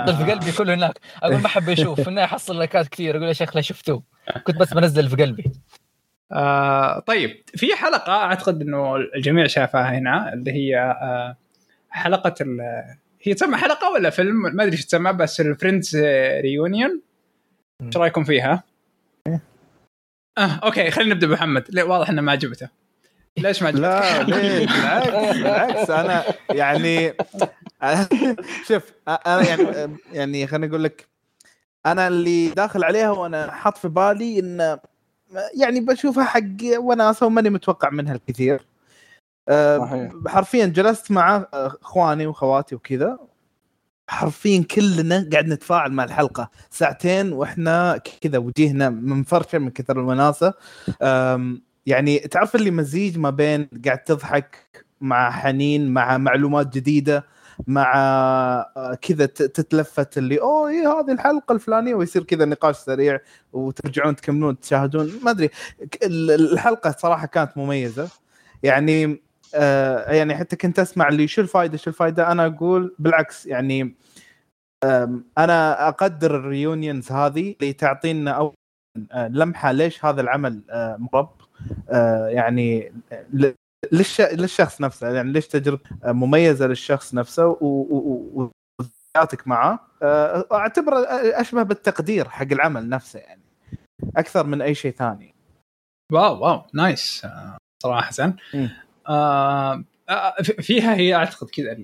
ضل 0.05 0.15
في 0.25 0.31
قلبي 0.31 0.51
كله 0.51 0.73
هناك. 0.73 0.99
أقول 1.23 1.37
ما 1.37 1.45
احب 1.45 1.69
أشوف 1.69 2.01
في 2.01 2.07
النهايه 2.07 2.25
احصل 2.25 2.57
لايكات 2.57 2.87
كثير 2.87 3.17
أقول 3.17 3.27
يا 3.27 3.33
شيخ 3.33 3.55
لا 3.55 3.61
شفتوه. 3.61 4.03
كنت 4.43 4.55
بس 4.57 4.73
بنزل 4.73 5.09
في 5.09 5.15
قلبي. 5.15 5.43
آه 6.31 6.99
طيب 6.99 7.43
في 7.55 7.75
حلقة 7.75 8.13
أعتقد 8.13 8.61
إنه 8.61 8.95
الجميع 8.95 9.47
شافها 9.47 9.97
هنا 9.97 10.33
اللي 10.33 10.51
هي 10.51 10.79
آه 10.79 11.37
حلقة 11.89 12.35
هي 13.21 13.33
تسمى 13.33 13.57
حلقة 13.57 13.91
ولا 13.91 14.09
فيلم؟ 14.09 14.35
ما 14.35 14.63
أدري 14.63 14.73
إيش 14.73 14.85
تسمى 14.85 15.13
بس 15.13 15.41
ال 15.41 15.48
Friends 15.48 15.95
Reunion 16.41 17.01
إيش 17.81 17.97
رأيكم 17.97 18.23
فيها؟ 18.23 18.63
آه 20.37 20.59
okay 20.63 20.91
خلينا 20.91 21.13
نبدأ 21.13 21.27
بمحمد. 21.27 21.65
لا 21.69 21.83
واضح 21.83 22.09
إنه 22.09 22.21
ما 22.21 22.31
عجبته. 22.31 22.69
ليش 23.37 23.61
ما 23.63 23.67
عجبته؟ 23.67 23.81
لا 23.81 24.23
ليه 24.39 24.67
بالعكس 24.67 25.37
بالعكس 25.37 25.89
أنا 25.89 26.23
يعني 26.49 27.13
شوف 28.67 28.91
أنا 29.07 29.47
يعني 29.47 29.97
يعني 30.13 30.47
خليني 30.47 30.67
أقول 30.67 30.83
لك 30.83 31.07
أنا 31.85 32.07
اللي 32.07 32.49
داخل 32.49 32.83
عليها 32.83 33.11
وأنا 33.11 33.51
حاط 33.51 33.77
في 33.77 33.87
بالي 33.87 34.39
إن 34.39 34.77
يعني 35.61 35.79
بشوفها 35.79 36.23
حق 36.23 36.77
وناسة 36.77 37.25
وماني 37.25 37.49
متوقع 37.49 37.89
منها 37.89 38.15
الكثير. 38.15 38.65
أه، 39.49 39.77
صحيح. 39.77 40.11
حرفيا 40.27 40.65
جلست 40.65 41.11
مع 41.11 41.47
أخواني 41.53 42.27
واخواتي 42.27 42.75
وكذا. 42.75 43.19
حرفيا 44.09 44.63
كلنا 44.63 45.29
قاعد 45.31 45.47
نتفاعل 45.47 45.91
مع 45.91 46.03
الحلقة. 46.03 46.49
ساعتين 46.69 47.33
وإحنا 47.33 48.01
كذا 48.21 48.37
وجيهنا 48.37 48.89
منفرشة 48.89 49.57
من 49.57 49.69
كثر 49.69 49.99
الوناسة. 49.99 50.53
يعني 51.85 52.19
تعرف 52.19 52.55
اللي 52.55 52.71
مزيج 52.71 53.17
ما 53.17 53.29
بين 53.29 53.69
قاعد 53.85 53.97
تضحك 53.97 54.85
مع 55.01 55.31
حنين 55.31 55.93
مع 55.93 56.17
معلومات 56.17 56.73
جديدة 56.73 57.25
مع 57.67 57.93
آه، 58.77 58.97
كذا 59.01 59.25
تتلفت 59.25 60.17
اللي 60.17 60.41
أوه 60.41 60.69
إيه 60.69 60.99
هذه 60.99 61.11
الحلقة 61.11 61.53
الفلانية. 61.53 61.95
ويصير 61.95 62.23
كذا 62.23 62.45
نقاش 62.45 62.75
سريع 62.75 63.19
وترجعون 63.53 64.15
تكملون 64.15 64.59
تشاهدون. 64.59 65.19
ما 65.23 65.31
أدري 65.31 65.49
الحلقة 66.03 66.91
صراحة 66.91 67.27
كانت 67.27 67.57
مميزة. 67.57 68.09
يعني 68.63 69.21
آه 69.55 70.11
يعني 70.13 70.35
حتى 70.35 70.55
كنت 70.55 70.79
أسمع 70.79 71.07
اللي 71.09 71.27
شو 71.27 71.41
الفائده 71.41 71.77
شو 71.77 71.89
الفائده 71.89 72.31
أنا 72.31 72.45
أقول 72.45 72.95
بالعكس 72.99 73.45
يعني 73.45 73.95
أنا 75.37 75.87
أقدر 75.87 76.35
الريونيونز 76.35 77.11
هذه 77.11 77.55
اللي 77.61 77.73
تعطينا 77.73 78.31
أو 78.31 78.53
آه، 79.11 79.27
لمحة 79.27 79.71
ليش 79.71 80.05
هذا 80.05 80.21
العمل 80.21 80.61
آه، 80.69 80.97
مرب 80.99 81.29
يعني 82.29 82.91
للش... 83.91 84.21
للشخص 84.21 84.81
نفسه 84.81 85.09
يعني 85.09 85.31
ليش 85.31 85.47
تجربة 85.47 85.81
مميزة 86.05 86.67
للشخص 86.67 87.13
نفسه 87.13 87.47
و- 87.47 87.55
و- 87.61 88.31
و- 88.43 88.51
وذاتك 89.15 89.47
معاه 89.47 89.79
آه، 90.03 90.47
أعتبره 90.51 90.99
أشبه 91.41 91.63
بالتقدير 91.63 92.29
حق 92.29 92.47
العمل 92.51 92.89
نفسه 92.89 93.19
يعني 93.19 93.41
أكثر 94.17 94.45
من 94.45 94.61
أي 94.61 94.75
شيء 94.75 94.91
ثاني. 94.91 95.35
Wow 96.13 96.43
wow 96.43 96.61
nice. 96.73 97.25
آه، 97.25 97.57
صراحة. 97.83 98.11
آه 99.09 99.83
آه، 100.09 100.35
فيها 100.41 100.95
هي 100.95 101.15
أعتقد 101.15 101.49
كذا 101.49 101.77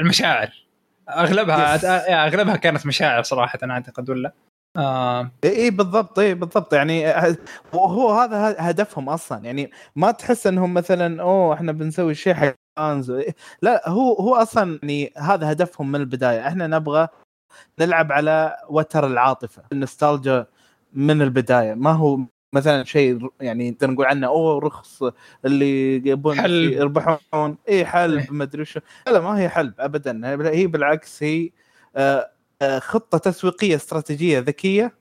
المشاعر. 0.00 0.66
أغلبها 1.08 1.78
Yes. 1.78 1.84
أغلبها 2.10 2.56
كانت 2.56 2.86
مشاعر 2.86 3.22
صراحة 3.22 3.58
أنا 3.62 3.74
أعتقد 3.74 4.10
ولا؟ 4.10 4.32
آه. 4.76 5.30
اي 5.44 5.50
إيه 5.50 5.70
بالضبط 5.70 6.18
اي 6.18 6.34
بالضبط. 6.34 6.72
يعني 6.74 7.06
ه- 7.06 7.36
وهو 7.72 8.10
هذا 8.12 8.56
هدفهم 8.58 9.08
أصلا. 9.08 9.44
يعني 9.44 9.70
ما 9.96 10.10
تحس 10.10 10.46
إنهم 10.46 10.74
مثلا 10.74 11.22
أوه 11.22 11.54
إحنا 11.54 11.72
بنسوي 11.72 12.14
شيء 12.14 12.34
حق 12.34 12.54
فانز 12.76 13.12
لا 13.62 13.88
هو 13.88 14.14
هو 14.14 14.34
أصلا 14.34 14.78
يعني 14.82 15.12
هذا 15.16 15.52
هدفهم 15.52 15.92
من 15.92 16.00
البداية. 16.00 16.48
إحنا 16.48 16.66
نبغى 16.66 17.08
نلعب 17.80 18.12
على 18.12 18.56
وتر 18.70 19.06
العاطفة 19.06 19.62
النوستالجيا 19.72 20.46
من 20.92 21.22
البداية. 21.22 21.74
ما 21.74 21.92
هو 21.92 22.20
مثلا 22.54 22.84
شيء 22.84 23.30
يعني 23.40 23.70
نقدر 23.70 23.90
نقول 23.90 24.06
عنه 24.06 24.26
أوه 24.26 24.60
رخص 24.60 25.02
اللي 25.44 25.96
يبون. 26.10 26.38
يربحون. 26.48 27.58
اي 27.68 27.84
حلب 27.86 28.18
إيه. 28.20 28.30
ما 28.30 28.44
أدري 28.44 28.64
شو. 28.64 28.80
لا 29.06 29.20
ما 29.20 29.38
هي 29.40 29.48
حلب 29.48 29.74
ابدا. 29.78 30.20
هي 30.50 30.66
بالعكس 30.66 31.22
هي 31.22 31.50
آه، 31.96 32.18
آه، 32.20 32.30
خطة 32.78 33.18
تسويقية 33.18 33.76
استراتيجية 33.76 34.38
ذكية 34.38 35.00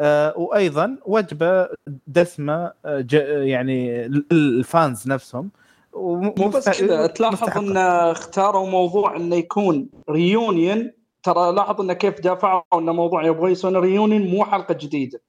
آه، 0.00 0.38
وأيضا 0.38 0.96
وجبة 1.06 1.68
دسمة 2.06 2.72
آه، 2.84 3.04
يعني 3.42 4.08
للفانز 4.08 5.08
نفسهم. 5.08 5.50
مو 5.96 6.48
بس 6.48 6.68
كذا 6.68 7.06
تلاحظ 7.06 7.58
إن 7.58 7.76
اختاروا 7.76 8.66
موضوع 8.66 9.16
إنه 9.16 9.36
يكون 9.36 9.88
ريونيون 10.10 10.92
ترى 11.22 11.52
لاحظ 11.52 11.80
انه 11.80 11.92
كيف 11.92 12.20
دافعوا 12.20 12.62
انه 12.74 12.92
موضوع 12.92 13.26
يبغى 13.26 13.52
يسوون 13.52 13.76
ريونيون 13.76 14.30
مو 14.30 14.44
حلقة 14.44 14.74
جديدة. 14.74 15.22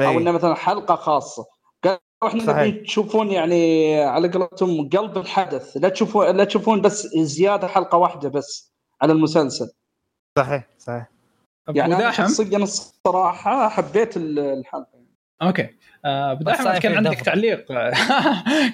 أو 0.00 0.18
إنه 0.18 0.30
مثلا 0.30 0.54
حلقة 0.54 0.94
خاصة. 0.94 1.44
قال 1.84 1.98
إحنا. 2.26 2.66
نبي 2.66 2.80
تشوفون 2.80 3.30
يعني 3.30 4.00
على 4.02 4.28
قولتهم 4.28 4.88
قلب 4.88 5.18
الحدث. 5.18 5.76
لا 5.76 5.88
تشوفون 5.88 6.36
لا 6.36 6.44
تشوفون 6.44 6.80
بس 6.80 7.06
زيادة 7.06 7.66
حلقة 7.66 7.98
واحدة 7.98 8.28
بس 8.28 8.72
على 9.02 9.12
المسلسل. 9.12 9.70
صحيح 10.38 10.68
صحيح. 10.78 11.11
يعني 11.68 11.94
أنا 11.96 12.10
شخصيا 12.10 12.58
الصراحة 12.58 13.68
حبيت 13.68 14.16
ال- 14.16 14.38
الحلقة. 14.38 14.88
okay. 15.42 15.68
آه، 16.04 16.34
بس 16.34 16.56
صاير 16.58 16.80
كان 16.82 16.96
عندك 16.96 17.10
دفع. 17.10 17.22
تعليق؟ 17.22 17.66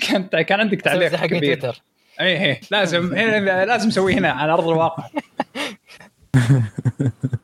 كان 0.09 0.27
كان 0.42 0.61
عندك 0.61 0.81
تعليق 0.81 1.14
حق 1.16 1.27
تويتر. 1.27 1.83
اي 2.20 2.44
اي 2.51 2.61
لازم 2.70 3.14
هنا 3.14 3.64
لازم 3.64 3.88
نسويه 3.88 4.14
هنا 4.18 4.31
على 4.31 4.53
أرض 4.53 4.68
الواقع. 4.68 5.05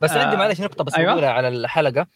بس 0.01 0.11
آه. 0.11 0.23
عندي 0.25 0.35
معلش 0.37 0.61
نقطة 0.61 0.83
بس 0.83 0.95
أيوة. 0.95 1.11
بقولها 1.11 1.29
على 1.29 1.47
الحلقة. 1.47 2.07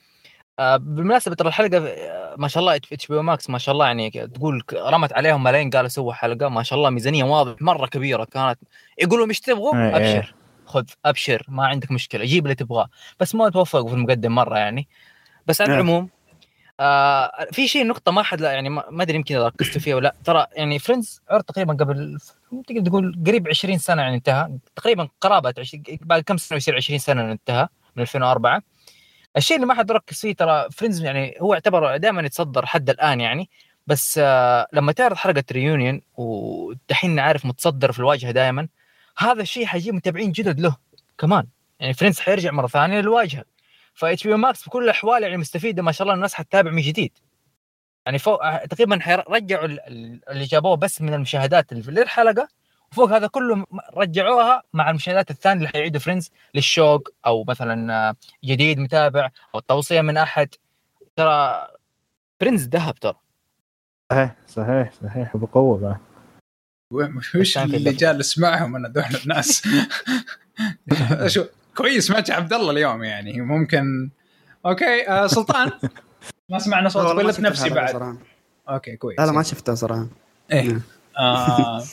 آه، 0.60 0.78
بالمناسبة 0.78 1.36
ترى 1.36 1.48
الحلقة 1.48 1.78
آه، 1.88 2.36
ما 2.38 2.48
شاء 2.48 2.62
الله 2.62 2.76
HBO 2.76 3.22
Max 3.22 3.50
ما 3.50 3.58
شاء 3.58 3.74
الله 3.74 3.86
يعني 3.86 4.10
تقول 4.10 4.63
رمت 4.74 5.13
عليهم 5.13 5.44
ملايين 5.44 5.70
قالوا 5.70 5.88
سووا 5.89 6.13
حلقة. 6.13 6.50
ما 6.50 6.63
شاء 6.63 6.80
الله 6.80 6.89
ميزانية 6.89 7.24
واضح 7.24 7.62
مرة 7.62 7.88
كبيرة 7.88 8.24
كانت. 8.24 8.60
يقولوا 9.02 9.26
مش 9.26 9.39
تبغوا؟ 9.39 9.76
إيه، 9.76 9.98
إيه. 9.98 10.18
أبشر. 10.20 10.34
خذ 10.69 10.86
أبشر 11.05 11.45
ما 11.47 11.67
عندك 11.67 11.91
مشكلة 11.91 12.25
جيب 12.25 12.45
اللي 12.45 12.55
تبغاه. 12.55 12.89
بس 13.19 13.36
ما 13.36 13.49
توفقوا 13.49 13.89
في 13.89 13.95
المقدم 13.95 14.36
مرة 14.36 14.58
يعني. 14.58 14.88
بس 15.47 15.62
على 15.62 15.71
إيه. 15.71 15.75
العموم 15.75 16.10
آه 16.79 17.32
في 17.51 17.67
شيء 17.67 17.88
نقطة 17.88 18.12
ما 18.12 18.23
حد 18.23 18.41
لا 18.41 18.51
يعني 18.51 18.69
ما 18.69 19.03
أدري 19.03 19.15
يمكن 19.15 19.38
ركزتوا 19.38 19.82
فيها 19.82 19.95
ولا 19.95 20.08
لا. 20.08 20.15
ترى 20.23 20.47
يعني 20.53 20.79
Friends 20.80 21.22
عرض 21.29 21.43
تقريبا 21.43 21.73
قبل 21.73 22.19
تقدر 22.67 22.89
تقول 22.89 23.23
قريب 23.27 23.47
20 23.47 23.77
سنة 23.77 24.01
يعني 24.01 24.15
انتهى. 24.15 24.49
تقريبا 24.75 25.08
قرابة 25.21 25.53
20 25.58 25.84
بعد 26.01 26.21
كم 26.21 26.38
سنة 26.38 26.58
يصير 26.58 26.75
20 26.75 26.99
سنة 26.99 27.32
انتهى 27.32 27.67
من 27.95 28.01
2004 28.01 28.62
الشيء 29.38 29.55
اللي 29.58 29.67
ما 29.67 29.73
حد 29.73 29.91
ركز 29.91 30.19
فيه 30.19 30.34
ترى 30.36 30.67
فريندز 30.71 31.03
يعني 31.03 31.38
هو 31.41 31.53
يعتبر 31.53 31.97
دائما 31.97 32.21
يتصدر 32.21 32.65
حد 32.65 32.89
الآن 32.89 33.21
يعني. 33.21 33.49
بس 33.88 34.19
آه 34.23 34.67
لما 34.73 34.91
تعرض 34.91 35.15
حلقة 35.15 35.43
reunion 35.52 36.02
ودحين 36.17 37.19
عارف 37.19 37.45
متصدر 37.45 37.91
في 37.91 37.99
الواجهة 37.99 38.32
دائما 38.32 38.67
هذا 39.19 39.41
الشيء 39.41 39.65
حيجيب 39.65 39.93
متابعين 39.93 40.32
جدد 40.32 40.60
له 40.60 40.77
كمان. 41.17 41.47
يعني 41.79 41.93
Friends 41.93 42.19
حيرجع 42.19 42.51
مرة 42.51 42.67
ثانية 42.67 43.01
للواجهة. 43.01 43.45
ف 43.93 44.28
HBO 44.28 44.36
Max 44.36 44.67
بكل 44.67 44.84
الأحوال 44.84 45.23
يعني 45.23 45.38
مستفيدة 45.38 45.84
ما 45.84 45.91
شاء 45.91 46.03
الله 46.03 46.13
الناس 46.13 46.34
حتتابع 46.34 46.71
من 46.71 46.82
جديد. 46.82 47.17
يعني 48.05 48.19
فوق 48.19 48.65
تقريبا 48.65 48.99
حيرجعوا 48.99 49.65
ال- 49.65 49.79
ال- 49.79 50.29
اللي 50.29 50.43
جابوه 50.43 50.75
بس 50.75 51.01
من 51.01 51.13
المشاهدات 51.13 51.73
للحلقة. 51.73 52.47
وفوق 52.91 53.12
هذا 53.12 53.27
كله 53.27 53.65
رجعوها 53.97 54.63
مع 54.73 54.89
المشاهدات 54.89 55.32
الثانية 55.32 55.58
اللي 55.58 55.69
حيعيدوا 55.69 55.99
Friends 56.02 56.32
للشوق 56.55 57.10
أو 57.25 57.43
مثلا 57.47 58.15
جديد 58.43 58.79
متابع 58.79 59.29
أو 59.55 59.60
توصيه 59.60 60.01
من 60.01 60.17
أحد. 60.17 60.55
ترى 61.15 61.67
Friends 62.39 62.67
ذهب 62.67 62.95
ترى. 62.95 63.15
صحيح 64.12 64.36
صحيح 64.47 64.91
صحيح 64.91 65.38
بقوة 65.38 65.77
بعد. 65.77 65.97
وش 66.91 67.58
اللي. 67.58 67.91
جالس 67.91 68.39
معهم 68.39 68.75
أنا 68.75 68.88
دول 68.88 69.04
الناس. 69.23 69.67
شو 71.34 71.45
كويس 71.75 72.12
ماتش 72.12 72.32
عبد 72.32 72.54
الله 72.54 72.71
اليوم 72.71 73.04
يعني. 73.04 73.41
ممكن. 73.41 74.10
أوكي 74.65 75.10
آه 75.10 75.28
سلطان. 75.28 75.71
ما 76.49 76.60
سمعنا 76.60 76.89
صوت 76.89 77.15
ما 77.15 77.23
قلت 77.23 77.39
نفسي 77.39 77.69
بعد. 77.69 77.93
صراحة. 77.93 78.17
أوكي 78.69 78.95
كويس. 78.95 79.19
لا 79.19 79.25
لا 79.25 79.32
ما 79.32 79.43
شفتها 79.43 79.75
صراحة. 79.75 80.08
إيه. 80.52 80.82
آه. 81.19 81.84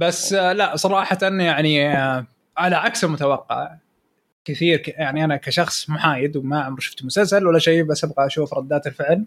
بس 0.00 0.32
آه 0.32 0.52
لا 0.52 0.76
صراحة 0.76 1.18
يعني 1.22 1.98
آه 1.98 2.26
على 2.56 2.76
عكس 2.76 3.04
المتوقع 3.04 3.76
كثير 4.44 4.82
يعني 4.86 5.24
أنا 5.24 5.36
كشخص 5.36 5.90
محايد 5.90 6.36
وما 6.36 6.62
عمري 6.62 6.80
شفت 6.80 7.04
مسلسل 7.04 7.46
ولا 7.46 7.58
شيء 7.58 7.82
بس 7.82 8.04
أبغى 8.04 8.26
أشوف 8.26 8.54
ردات 8.54 8.86
الفعل. 8.86 9.24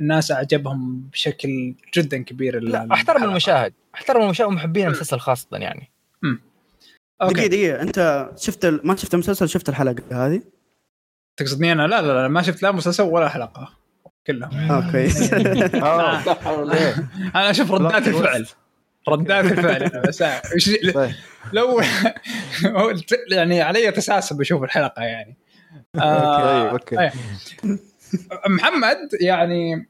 الناس 0.00 0.30
أعجبهم 0.32 1.08
بشكل 1.12 1.74
جدا 1.94 2.22
كبير 2.22 2.60
لا 2.60 2.88
أحترم 2.92 3.16
الحلقة. 3.16 3.30
المشاهد. 3.30 3.72
أحترم 3.94 4.22
المشاهد 4.22 4.48
ومحبين 4.48 4.86
المسلسل 4.86 5.18
خاصة 5.18 5.56
يعني. 5.56 5.90
أوكي 7.22 7.34
دقيقة 7.34 7.48
دقيقة. 7.48 7.82
أنت 7.82 8.30
شفت 8.36 8.64
ال... 8.64 8.80
ما 8.84 8.96
شفت 8.96 9.14
المسلسل 9.14 9.48
شفت 9.48 9.68
الحلقة 9.68 10.26
هذه؟ 10.26 10.42
تقصدني 11.36 11.72
أنا؟ 11.72 11.86
لا 11.86 12.02
لا 12.02 12.12
لا 12.12 12.28
ما 12.28 12.42
شفت 12.42 12.62
لا 12.62 12.72
مسلسل 12.72 13.02
ولا 13.02 13.28
حلقة. 13.28 13.72
كلهم. 14.26 14.50
آه 14.70 14.92
كويس 14.92 15.32
ولا 15.32 16.16
قوة. 16.16 16.94
أنا 17.34 17.50
أشوف 17.50 17.72
ردات 17.72 18.08
الفعل. 18.08 18.46
ردات 19.08 19.44
الفعل. 19.44 20.02
بس 20.08 20.22
طيب. 20.94 21.12
لو 21.52 21.80
يعني 23.32 23.62
علي 23.62 23.90
تساسب 23.90 24.36
بشوف 24.36 24.62
الحلقة 24.62 25.02
يعني. 25.02 25.36
آه، 25.96 26.70
okay. 26.70 27.00
إيه. 27.00 27.12
محمد 28.48 29.08
يعني 29.20 29.88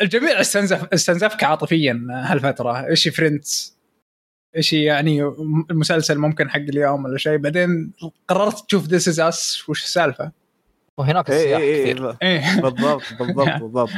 الجميع 0.00 0.40
استنزف 0.40 0.84
استنزفك 0.92 1.44
عاطفيا 1.44 2.06
هالفترة. 2.10 2.86
إيش 2.86 3.08
Friends 3.08 3.76
إيش 4.56 4.72
يعني 4.72 5.22
المسلسل 5.70 6.18
ممكن 6.18 6.50
حق 6.50 6.56
اليوم 6.56 7.04
ولا 7.04 7.18
شيء. 7.18 7.36
بعدين 7.36 7.92
قررت 8.28 8.66
تشوف 8.66 8.86
This 8.86 9.08
Is 9.08 9.20
Us 9.20 9.68
وش 9.68 9.84
السالفة؟ 9.84 10.32
وهناك 10.98 11.30
السياح 11.30 11.60
اي 11.60 11.82
كثير. 11.82 12.10
اي 12.10 12.16
إيه. 12.22 12.60
بالضبط 12.60 13.02
بالضبط 13.18 13.60
بالضبط. 13.62 13.90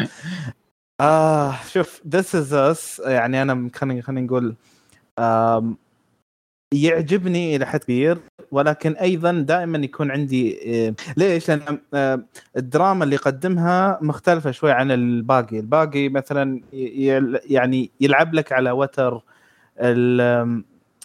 آه 1.01 1.55
شوف 1.73 2.03
This 2.09 2.35
Is 2.35 2.55
Us 2.55 3.03
يعني 3.07 3.43
أنا 3.43 3.71
خلينا 3.75 4.03
خلينا 4.03 4.21
نقول 4.21 4.57
يعجبني 6.75 7.57
إلى 7.57 7.67
حد 7.67 7.81
كبير. 7.81 8.19
ولكن 8.51 8.93
أيضا 8.93 9.33
دائما 9.33 9.79
يكون 9.79 10.11
عندي 10.11 10.59
آه، 10.89 10.95
ليش؟ 11.17 11.49
لأن 11.51 11.79
آه، 11.95 12.21
الدراما 12.57 13.05
اللي 13.05 13.15
يقدمها 13.15 13.99
مختلفة 14.03 14.51
شوي 14.51 14.73
عن 14.73 14.91
الباقي، 14.91 15.59
الباقي 15.59 16.09
مثلا 16.09 16.61
يعني 17.51 17.91
يلعب 18.01 18.35
لك 18.35 18.53
على 18.53 18.71
وتر 18.71 19.23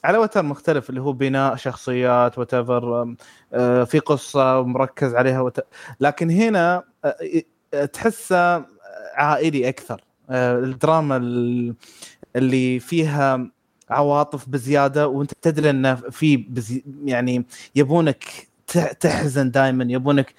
على 0.04 0.18
وتر 0.18 0.44
مختلف 0.44 0.90
اللي 0.90 1.02
هو 1.02 1.14
بناء 1.14 1.56
شخصيات 1.56 2.38
وات 2.38 2.54
في 3.86 4.00
قصة 4.06 4.64
مركز 4.64 5.16
عليها. 5.16 5.52
لكن 6.00 6.30
هنا 6.30 6.84
آه، 7.06 7.16
آه، 7.74 7.86
تحسه 7.86 8.66
عائلي 9.16 9.70
أكثر 9.70 10.02
آه، 10.30 10.60
الدراما 10.60 11.18
ال- 11.18 11.76
اللي 12.36 12.80
فيها 12.80 13.48
عواطف 13.94 14.50
بزيادة 14.50 15.08
وانت 15.08 15.32
تدري 15.42 15.70
انه 15.70 15.96
في 15.96 16.38
بزي 16.38 16.84
يعني 17.06 17.46
يبونك 17.76 18.24
تحزن 19.00 19.52
دائما 19.52 19.84
يبونك 19.90 20.34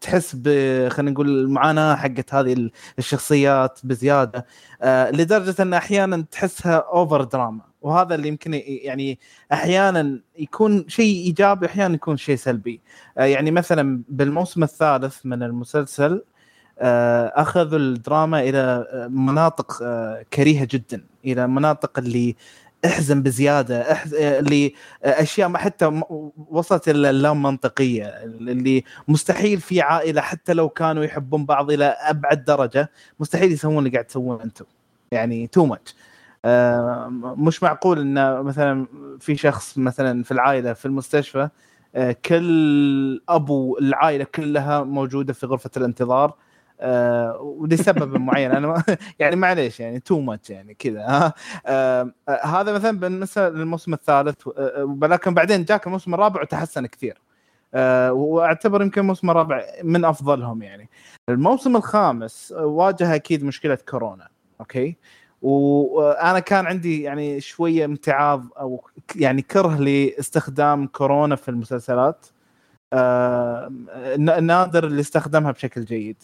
تحس 0.00 0.36
ب 0.36 0.48
خلينا 0.88 1.10
نقول 1.10 1.28
المعاناة 1.28 1.94
حقت 1.94 2.34
هذه 2.34 2.52
ال- 2.52 2.70
الشخصيات 2.98 3.80
بزيادة 3.84 4.46
آه، 4.82 5.10
لدرجة 5.10 5.62
ان 5.62 5.74
أحيانا 5.74 6.24
تحسها 6.30 6.76
اوفر 6.76 7.24
دراما 7.24 7.60
وهذا 7.82 8.14
اللي 8.14 8.28
يمكن 8.28 8.54
يعني 8.66 9.18
أحيانا 9.52 10.20
يكون 10.38 10.84
شيء 10.88 11.24
إيجابي 11.26 11.66
أحيانا 11.66 11.94
يكون 11.94 12.16
شيء 12.16 12.36
سلبي. 12.36 12.80
آه، 13.18 13.24
يعني 13.24 13.50
مثلا 13.50 14.02
بالموسم 14.08 14.62
الثالث 14.62 15.16
من 15.26 15.42
المسلسل 15.42 16.22
اخذوا 16.78 17.78
الدراما 17.78 18.40
إلى 18.40 18.86
آه، 18.90 19.08
مناطق 19.08 19.78
آه، 19.82 20.24
كريهة 20.34 20.68
جدا 20.70 21.04
إلى 21.24 21.46
مناطق 21.46 21.98
اللي 21.98 22.36
أحزن 22.84 23.22
بزيادة 23.22 23.92
أحز... 23.92 24.14
آه، 24.14 24.38
اللي 24.38 24.74
آه، 25.04 25.22
أشياء 25.22 25.48
ما 25.48 25.58
حتى 25.58 26.02
وصلت 26.50 26.88
إلى 26.88 27.10
اللا 27.10 27.32
منطقية 27.32 28.04
اللي 28.06 28.84
مستحيل 29.08 29.60
في 29.60 29.80
عائلة 29.80 30.20
حتى 30.20 30.52
لو 30.52 30.68
كانوا 30.68 31.04
يحبون 31.04 31.44
بعض 31.44 31.70
إلى 31.70 31.84
أبعد 31.84 32.44
درجة 32.44 32.90
مستحيل 33.20 33.52
يسوون 33.52 33.78
اللي 33.78 33.90
قاعد 33.90 34.04
تسوون 34.04 34.40
أنتم. 34.40 34.64
يعني 35.12 35.46
تو 35.46 35.66
ماتش 35.66 35.94
مش 37.38 37.62
معقول 37.62 38.00
إن 38.00 38.42
مثلا 38.42 38.86
في 39.20 39.36
شخص 39.36 39.78
مثلا 39.78 40.22
في 40.22 40.32
العائلة 40.32 40.72
في 40.72 40.86
المستشفى 40.86 41.48
آه، 41.94 42.16
كل 42.24 43.20
أبو 43.28 43.78
العائلة 43.78 44.24
كلها 44.24 44.82
موجودة 44.82 45.32
في 45.32 45.46
غرفة 45.46 45.70
الانتظار 45.76 46.34
آه، 46.82 47.40
ولسبب 47.40 48.16
معين. 48.16 48.50
أنا 48.50 48.82
يعني 49.18 49.36
معليش 49.36 49.80
يعني 49.80 50.00
too 50.00 50.20
much 50.20 50.50
يعني 50.50 50.74
كذا 50.74 51.00
ها؟ 51.00 51.34
آه، 51.66 52.12
آه، 52.28 52.46
هذا 52.46 52.72
مثلا 52.72 52.98
بالنسبة 52.98 53.48
للموسم 53.48 53.94
الثالث 53.94 54.46
ولكن 55.02 55.34
بعدين 55.34 55.64
جاك 55.64 55.86
الموسم 55.86 56.14
الرابع 56.14 56.40
وتحسن 56.42 56.86
كثير. 56.86 57.20
وأعتبر 58.10 58.82
يمكن 58.82 59.00
الموسم 59.00 59.30
الرابع 59.30 59.64
من 59.82 60.04
أفضلهم 60.04 60.62
يعني. 60.62 60.88
الموسم 61.28 61.76
الخامس 61.76 62.54
واجه 62.56 63.14
أكيد 63.14 63.44
مشكلة 63.44 63.78
كورونا 63.88 64.28
okay؟ 64.60 64.96
وأنا 65.42 66.38
كان 66.38 66.66
عندي 66.66 67.02
يعني 67.02 67.40
شوية 67.40 67.84
امتعاض 67.84 68.44
أو 68.58 68.84
يعني 69.16 69.42
كره 69.42 69.76
لاستخدام 69.76 70.86
كورونا 70.86 71.36
في 71.36 71.48
المسلسلات. 71.48 72.26
نادر 74.18 74.86
اللي 74.86 75.00
استخدمها 75.00 75.50
بشكل 75.50 75.84
جيد. 75.84 76.16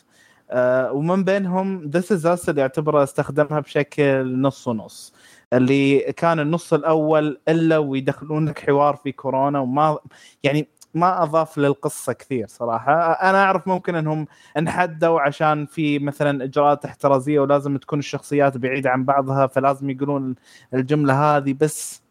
ومن 0.93 1.25
بينهم 1.25 1.85
This 1.91 2.13
Is 2.13 2.27
Us 2.27 2.49
اللي 2.49 2.63
اعتبره 2.63 3.03
استخدمها 3.03 3.61
بشكل 3.61 4.41
نص 4.41 4.69
ونص. 4.69 5.13
اللي 5.53 5.99
كان 6.13 6.41
النص 6.41 6.73
الأول 6.73 7.41
إلا 7.49 7.79
ويدخلون 7.79 8.49
لك 8.49 8.59
حوار 8.59 8.97
في 8.97 9.13
كورونا 9.13 9.61
وما 9.61 9.99
يعني 10.43 10.69
ما 10.95 11.23
أضاف 11.23 11.59
للقصة 11.59 12.13
كثير 12.13 12.47
صراحة. 12.49 12.93
أنا 13.13 13.43
أعرف 13.45 13.69
ممكن 13.69 13.95
إنهم 13.95 14.27
انحدوا 14.59 15.21
عشان 15.21 15.67
في 15.67 15.99
مثلا 15.99 16.45
إجراءات 16.45 16.85
احترازية 16.85 17.41
ولازم 17.41 17.77
تكون 17.77 17.99
الشخصيات 17.99 18.57
بعيدة 18.57 18.91
عن 18.91 19.05
بعضها 19.05 19.47
فلازم 19.47 19.91
يقولون 19.91 20.35
الجملة 20.75 21.37
هذه 21.37 21.53
بس 21.61 22.03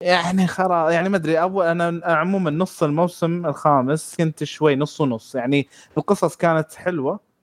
يعني 0.00 0.46
خلاص 0.46 0.92
يعني 0.92 1.08
ما 1.08 1.16
أدري. 1.16 1.40
اول 1.40 1.66
أنا 1.66 2.00
عموما 2.06 2.50
نص 2.50 2.82
الموسم 2.82 3.46
الخامس 3.46 4.16
كنت 4.18 4.44
شوي 4.44 4.76
نص 4.76 5.00
ونص. 5.00 5.34
يعني 5.34 5.68
القصص 5.98 6.36
كانت 6.36 6.74
حلوة. 6.74 7.33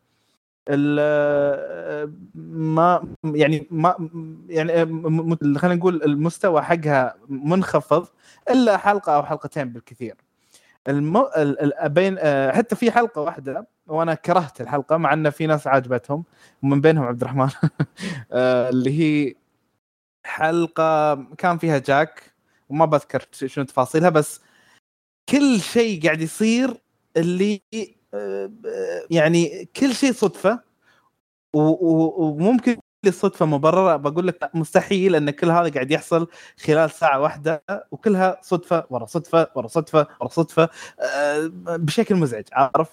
ما 2.36 3.16
يعني 3.24 3.68
ما 3.72 4.10
يعني 4.50 4.86
خلينا 5.58 5.76
نقول 5.76 6.04
المستوى 6.04 6.62
حقها 6.62 7.16
منخفض 7.30 8.08
إلا 8.50 8.78
حلقة 8.78 9.16
أو 9.16 9.24
حلقتين 9.24 9.70
بالكثير. 9.70 10.16
الم... 10.88 11.18
ال... 11.18 11.84
ال... 11.84 11.90
بين 11.90 12.18
حتى 12.52 12.76
في 12.76 12.92
حلقة 12.92 13.22
واحدة 13.22 13.68
وأنا 13.88 14.14
كرهت 14.14 14.62
الحلقة 14.62 14.98
مع 14.98 15.14
إن 15.14 15.30
في 15.30 15.48
ناس 15.48 15.68
عجبتهم 15.68 16.24
ومن 16.64 16.82
بينهم 16.82 17.06
عبد 17.06 17.22
الرحمن. 17.22 17.50
آه، 18.32 18.70
اللي 18.70 19.00
هي 19.00 19.36
حلقة 20.26 21.16
كان 21.38 21.58
فيها 21.58 21.78
جاك 21.78 22.34
وما 22.70 22.86
بذكر 22.86 23.26
شنو 23.32 23.66
تفاصيلها 23.66 24.10
بس 24.10 24.42
كل 25.30 25.62
شيء 25.62 26.04
قاعد 26.04 26.22
يصير 26.22 26.78
اللي 27.18 27.62
يعني 29.10 29.70
كل 29.76 29.96
شيء 29.96 30.12
صدفة 30.14 30.60
وممكن 31.54 32.78
الصدفه 33.08 33.46
مبررة. 33.46 33.96
بقول 33.96 34.28
لك 34.28 34.50
مستحيل 34.54 35.16
إن 35.16 35.30
كل 35.30 35.52
هذا 35.52 35.70
قاعد 35.70 35.92
يحصل 35.92 36.28
خلال 36.66 36.92
ساعة 36.92 37.20
واحدة 37.20 37.64
وكلها 37.92 38.40
صدفة 38.42 38.86
ورا 38.90 39.06
صدفة 39.06 39.48
ورا 39.56 39.68
صدفة 39.68 40.08
ورا 40.20 40.30
صدفة 40.30 40.70
آه، 41.00 41.52
بشكل 41.68 42.16
مزعج 42.16 42.44
عارف؟ 42.54 42.90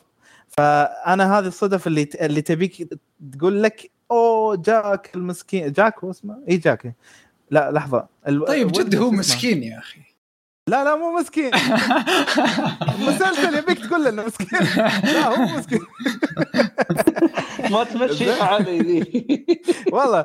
فأنا 0.49 1.39
هذه 1.39 1.47
الصدف 1.47 1.87
اللي 1.87 2.09
اللي 2.21 2.43
تبيك 2.43 2.89
تقول 3.33 3.63
لك 3.63 3.91
أوه 4.11 4.57
جاك 4.57 5.11
المسكين. 5.15 5.73
جاك 5.73 6.05
هو 6.05 6.11
اسمه؟ 6.11 6.45
اي 6.49 6.57
جاك. 6.57 6.95
لا 7.51 7.71
لحظة. 7.71 8.07
طيب 8.47 8.73
جد 8.73 8.97
هو؟ 8.97 9.11
مسكين 9.11 9.63
يا 9.63 9.79
أخي. 9.79 10.01
لا 10.69 10.85
لا 10.85 10.97
مو 10.97 11.19
مسكين. 11.19 11.51
مسلسل 13.09 13.59
يبيك 13.59 13.79
تقول 13.87 14.05
له 14.05 14.11
إنه 14.11 14.25
مسكين. 14.27 14.59
لا 15.05 15.27
هو 15.29 15.59
مسكين. 15.59 15.81
ما 17.73 17.85
تمشيها 17.85 18.45
علي 18.45 18.79
ذي 18.79 19.03
والله. 19.93 20.25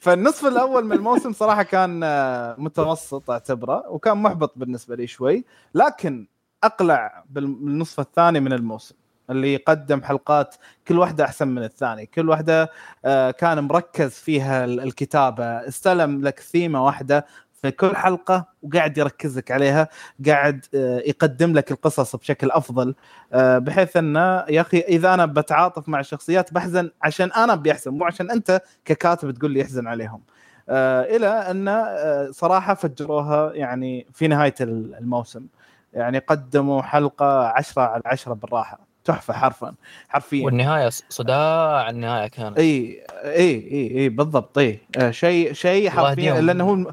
فالنصف 0.00 0.46
الأول 0.46 0.84
من 0.84 0.92
الموسم 0.92 1.32
صراحة 1.32 1.62
كان 1.62 2.00
آه، 2.04 2.54
متوسط 2.58 3.30
أعتبره 3.30 3.84
وكان 3.88 4.16
محبط 4.16 4.52
بالنسبة 4.56 4.96
لي 4.96 5.06
شوي. 5.06 5.44
لكن 5.74 6.26
أقلع 6.64 7.24
بالنصف 7.30 8.00
الثاني 8.00 8.40
من 8.40 8.52
الموسم 8.52 8.94
اللي 9.30 9.56
قدم 9.56 10.02
حلقات 10.02 10.54
كل 10.88 10.98
واحدة 10.98 11.24
أحسن 11.24 11.48
من 11.48 11.62
الثاني. 11.64 12.06
كل 12.06 12.28
واحدة 12.28 12.70
آه، 13.04 13.30
كان 13.30 13.58
مركز 13.64 14.10
فيها 14.10 14.64
ال- 14.64 14.80
الكتابة. 14.80 15.44
استلم 15.44 16.22
لك 16.24 16.40
ثيمة 16.40 16.84
واحدة 16.86 17.26
في 17.62 17.70
كل 17.70 17.96
حلقة 17.96 18.44
وقاعد 18.62 18.98
يركز 18.98 19.38
لك 19.38 19.50
عليها 19.50 19.88
قاعد 20.26 20.64
آه، 20.74 20.98
يقدم 20.98 21.52
لك 21.52 21.70
القصص 21.72 22.16
بشكل 22.16 22.50
أفضل 22.50 22.94
آه، 23.32 23.58
بحيث 23.58 23.96
انه 23.96 24.44
يا 24.48 24.60
أخي 24.60 24.78
إذا 24.78 25.14
أنا 25.14 25.26
بتعاطف 25.26 25.88
مع 25.88 26.00
الشخصيات 26.00 26.52
بحزن 26.54 26.90
عشان 27.02 27.32
أنا 27.32 27.54
بيحزن 27.54 27.90
مو 27.90 28.04
عشان 28.04 28.30
أنت 28.30 28.60
ككاتب 28.84 29.30
تقول 29.30 29.50
لي 29.50 29.60
يحزن 29.60 29.86
عليهم. 29.86 30.20
آه، 30.68 31.02
إلى 31.16 31.26
أن 31.28 31.86
صراحة 32.32 32.74
فجروها 32.74 33.52
يعني 33.54 34.06
في 34.14 34.28
نهاية 34.28 34.54
ال- 34.60 34.94
الموسم. 34.94 35.46
يعني 35.94 36.18
قدموا 36.18 36.82
حلقة 36.82 37.46
عشرة 37.48 37.82
على 37.82 38.02
عشرة 38.06 38.34
بالراحة. 38.34 38.78
تحفة 39.04 39.34
حرفا 39.34 39.74
حرفيا. 40.08 40.44
والنهاية 40.44 40.88
صداع 41.08 41.90
النهاية 41.90 42.26
كانت. 42.28 42.58
إي 42.58 43.04
إي 43.24 43.70
إي 43.72 43.98
إي 43.98 44.08
بالضبط 44.08 44.58
إي. 44.58 44.80
شيء 45.10 45.52
شيء 45.52 45.90
حرفيا. 45.90 46.40
لأنه 46.40 46.64
هو 46.70 46.92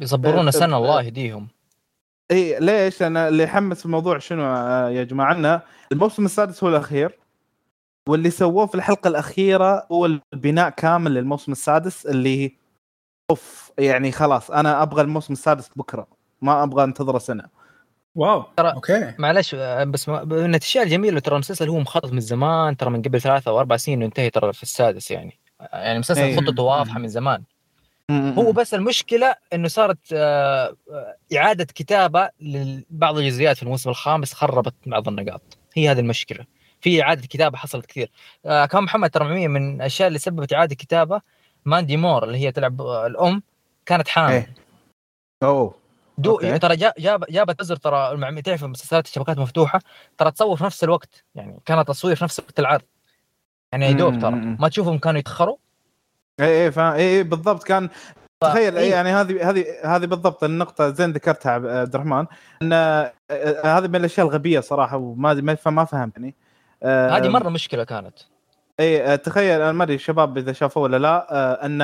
بيصبرونا 0.00 0.48
آه، 0.48 0.50
سنة 0.50 0.76
آه، 0.76 0.78
الله 0.78 1.02
يهديهم 1.02 1.48
اي 2.30 2.60
ليش؟ 2.60 3.02
أنا 3.02 3.28
اللي 3.28 3.42
يحمس 3.42 3.84
الموضوع 3.86 4.18
شنو 4.18 4.42
آه، 4.44 4.88
يا 4.90 5.04
جماعة؟ 5.04 5.26
عنا 5.34 5.62
الموسم 5.92 6.24
السادس 6.24 6.64
هو 6.64 6.70
الأخير 6.70 7.18
واللي 8.08 8.30
سووه 8.30 8.66
في 8.66 8.74
الحلقة 8.74 9.08
الأخيرة 9.08 9.86
هو 9.92 10.06
البناء 10.06 10.70
كامل 10.70 11.14
للموسم 11.14 11.52
السادس 11.52 12.06
اللي 12.06 12.56
أوف 13.30 13.72
يعني 13.78 14.12
خلاص 14.12 14.50
أنا 14.50 14.82
أبغى 14.82 15.02
الموسم 15.02 15.32
السادس 15.32 15.70
بكرة 15.76 16.06
ما 16.42 16.62
أبغى 16.62 16.84
أنتظره 16.84 17.18
سنة. 17.18 17.44
wow 18.14 18.42
ترى- 18.42 18.64
okay. 18.74 19.14
معلش 19.18 19.54
آه، 19.54 19.84
بس 19.84 20.08
ما- 20.08 20.24
من 20.24 20.50
الاشياء 20.50 20.84
الجميلة 20.84 21.20
ترى 21.20 21.34
المسلسل 21.34 21.68
هو 21.68 21.78
مخطط 21.80 22.12
من 22.12 22.20
زمان 22.20 22.76
ترى 22.76 22.90
من 22.90 23.02
قبل 23.02 23.20
ثلاثة 23.20 23.50
أو 23.50 23.60
أربع 23.60 23.76
سنين 23.76 23.98
انه 23.98 24.04
ينتهي 24.04 24.30
ترى 24.30 24.52
في 24.52 24.62
السادس 24.62 25.10
يعني. 25.10 25.38
يعني 25.72 25.98
مسلسل 25.98 26.20
أي. 26.22 26.36
خطته 26.36 26.62
واضحة 26.62 26.98
من 26.98 27.08
زمان. 27.08 27.42
هو 28.38 28.52
بس 28.52 28.74
المشكلة 28.74 29.34
إنه 29.52 29.68
صارت 29.68 29.98
آه، 30.12 30.76
آه، 30.92 31.16
إعادة 31.36 31.64
كتابة 31.64 32.30
لبعض 32.40 33.18
الجزئيات 33.18 33.56
في 33.56 33.62
الموسم 33.62 33.90
الخامس 33.90 34.32
خربت 34.34 34.74
بعض 34.86 35.08
النقاط. 35.08 35.42
هي 35.74 35.90
هذه 35.90 36.00
المشكلة. 36.00 36.44
في 36.80 37.02
إعادة 37.02 37.26
كتابة 37.26 37.58
حصلت 37.58 37.86
كثير. 37.86 38.10
آه، 38.46 38.66
كان 38.66 38.82
محمد 38.82 39.10
ترى 39.10 39.48
من 39.48 39.74
الأشياء 39.76 40.08
اللي 40.08 40.18
سببت 40.18 40.52
إعادة 40.52 40.74
كتابة 40.74 41.20
ماندي 41.64 41.96
مور 41.96 42.24
اللي 42.24 42.38
هي 42.38 42.52
تلعب 42.52 42.80
الأم 42.82 43.42
كانت 43.86 44.08
حامل. 44.08 44.32
إيه. 44.32 44.54
أوه. 45.42 45.74
دو. 46.18 46.38
ترى 46.58 46.76
جا- 46.76 46.94
جاب 46.98 47.24
جابت 47.30 47.60
teaser 47.60 47.76
ترى 47.76 48.42
تعرف 48.42 48.64
مسلسلات 48.64 49.06
الشبكات 49.06 49.38
مفتوحة. 49.38 49.80
ترى 50.18 50.30
تصور 50.30 50.56
في 50.56 50.64
نفس 50.64 50.84
الوقت 50.84 51.24
يعني 51.34 51.60
كانت 51.66 51.88
تصوير 51.88 52.16
في 52.16 52.24
نفس 52.24 52.40
وقت 52.40 52.60
العرض. 52.60 52.82
يعني 53.72 53.86
يا 53.86 53.92
دوب 53.92 54.18
ترى. 54.18 54.30
ما 54.60 54.68
تشوفهم 54.68 54.98
كانوا 54.98 55.18
يتأخروا. 55.20 55.56
اي 56.40 56.64
اي 56.64 56.72
فا 56.72 56.94
اي 56.94 57.16
اي 57.16 57.22
بالضبط. 57.22 57.62
كان 57.64 57.88
تخيل 58.44 58.76
إيه. 58.76 58.90
يعني 58.90 59.10
هذه 59.10 59.50
هذه 59.50 59.64
هذه 59.84 60.04
بالضبط 60.06 60.44
النقطة 60.44 60.90
زين 60.90 61.12
ذكرتها 61.12 61.52
عب- 61.52 61.66
عبد 61.66 61.94
الرحمن 61.94 62.26
إن 62.62 62.72
آه، 62.72 63.12
هذه 63.64 63.86
من 63.88 63.96
الأشياء 63.96 64.26
الغبية 64.26 64.60
صراحة 64.60 64.96
وما 64.96 65.34
ما 65.34 65.56
ما 65.66 65.84
فهمتني 65.84 66.34
آه، 66.82 67.10
هذه 67.16 67.28
مرة 67.28 67.48
مشكلة 67.48 67.84
كانت. 67.84 68.14
اي 68.80 69.02
آه، 69.12 69.16
تخيل 69.16 69.60
أنا 69.60 69.72
ما 69.72 69.84
أدري 69.84 69.94
الشباب 69.94 70.38
إذا 70.38 70.52
شافوه 70.52 70.82
ولا 70.82 70.96
لا 70.98 71.66
إن 71.66 71.82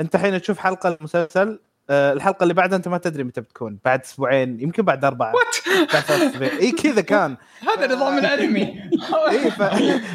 أنت 0.00 0.14
الحين 0.14 0.40
تشوف 0.40 0.58
حلقة 0.58 0.96
المسلسل 1.00 1.60
الحلقة 1.90 2.42
اللي 2.42 2.54
بعدها 2.54 2.76
أنت 2.76 2.88
ما 2.88 2.98
تدري 2.98 3.24
متى 3.24 3.40
بتكون 3.40 3.78
بعد 3.84 4.00
أسبوعين 4.00 4.60
يمكن 4.60 4.82
بعد 4.82 5.04
أربعة. 5.04 5.32
what 5.34 6.42
إي 6.42 6.72
كذا 6.72 7.00
كان. 7.00 7.36
هذا 7.78 7.94
نظام 7.94 8.18
الأنمي. 8.18 8.62
إي 9.30 9.50
ف... 9.50 9.62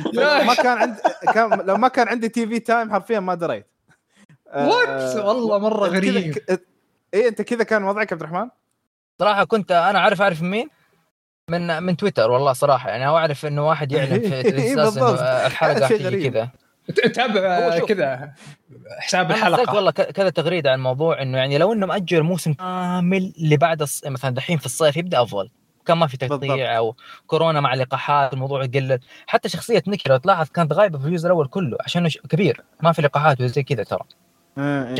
ما 0.47 0.53
كان 0.53 0.77
عندي 0.77 0.99
كان 1.33 1.61
لو 1.65 1.77
ما 1.77 1.87
كان 1.87 2.07
عندي 2.07 2.29
TV 2.29 2.59
Time 2.59 2.91
حرفيا 2.91 3.19
ما 3.19 3.35
دريت. 3.35 3.65
what 4.55 5.15
والله 5.15 5.57
مرة 5.57 5.87
غريب 5.87 6.37
اي 7.13 7.27
أنت 7.27 7.41
كذا 7.41 7.63
كان 7.63 7.83
وضعك 7.83 8.13
عبد 8.13 8.21
الرحمن؟ 8.23 8.49
صراحة 9.19 9.43
كنت 9.43 9.71
أنا 9.71 9.99
عارف 9.99 10.21
أعرف 10.21 10.41
من 10.41 10.49
مين 10.49 10.67
من 11.49 11.83
من 11.83 11.97
تويتر 11.97 12.31
والله 12.31 12.53
صراحة 12.53 12.89
يعني 12.89 13.05
أعرف 13.07 13.45
إنه 13.45 13.67
واحد 13.67 13.91
يعلن 13.91 14.19
في 14.29 14.35
إيه، 14.35 14.75
بالضبط. 14.75 15.19
الحلقة 15.19 15.87
تيجي 15.87 16.05
غريب. 16.05 16.33
كذا 16.33 16.49
شوف. 17.79 17.87
كذا 17.87 18.33
حساب 18.99 19.31
الحلقة 19.31 19.75
والله 19.75 19.91
ك- 19.91 20.11
كذا 20.11 20.29
تغريدة 20.29 20.71
عن 20.71 20.77
الموضوع 20.77 21.21
إنه 21.21 21.37
يعني 21.37 21.57
لو 21.57 21.73
إنه 21.73 21.85
مأجل 21.85 22.17
الموسم 22.17 22.53
كامل 22.53 23.33
اللي 23.37 23.57
بعد 23.57 23.81
الص... 23.81 24.05
مثلا 24.07 24.31
دحين 24.35 24.57
في 24.57 24.65
الصيف 24.65 24.97
يبدأ 24.97 25.21
أفضل 25.21 25.49
كان 25.85 25.97
ما 25.97 26.07
في. 26.07 26.17
تقطيع 26.17 26.77
أو 26.77 26.95
كورونا 27.27 27.61
مع 27.61 27.73
لقاحات 27.73 28.33
الموضوع 28.33 28.63
يقلل 28.63 28.99
حتى 29.27 29.49
شخصية 29.49 29.83
نيكي 29.87 30.09
لو 30.09 30.17
تلاحظ 30.17 30.47
كانت 30.49 30.73
غايبة 30.73 30.99
في 30.99 31.05
الجزء 31.05 31.25
الأول 31.27 31.47
كله 31.47 31.77
عشان 31.81 32.09
ش- 32.09 32.17
كبير 32.17 32.61
ما 32.83 32.91
في 32.91 33.01
لقاحات 33.01 33.41
وزي 33.41 33.63
كذا 33.63 33.83
ترى 33.83 34.03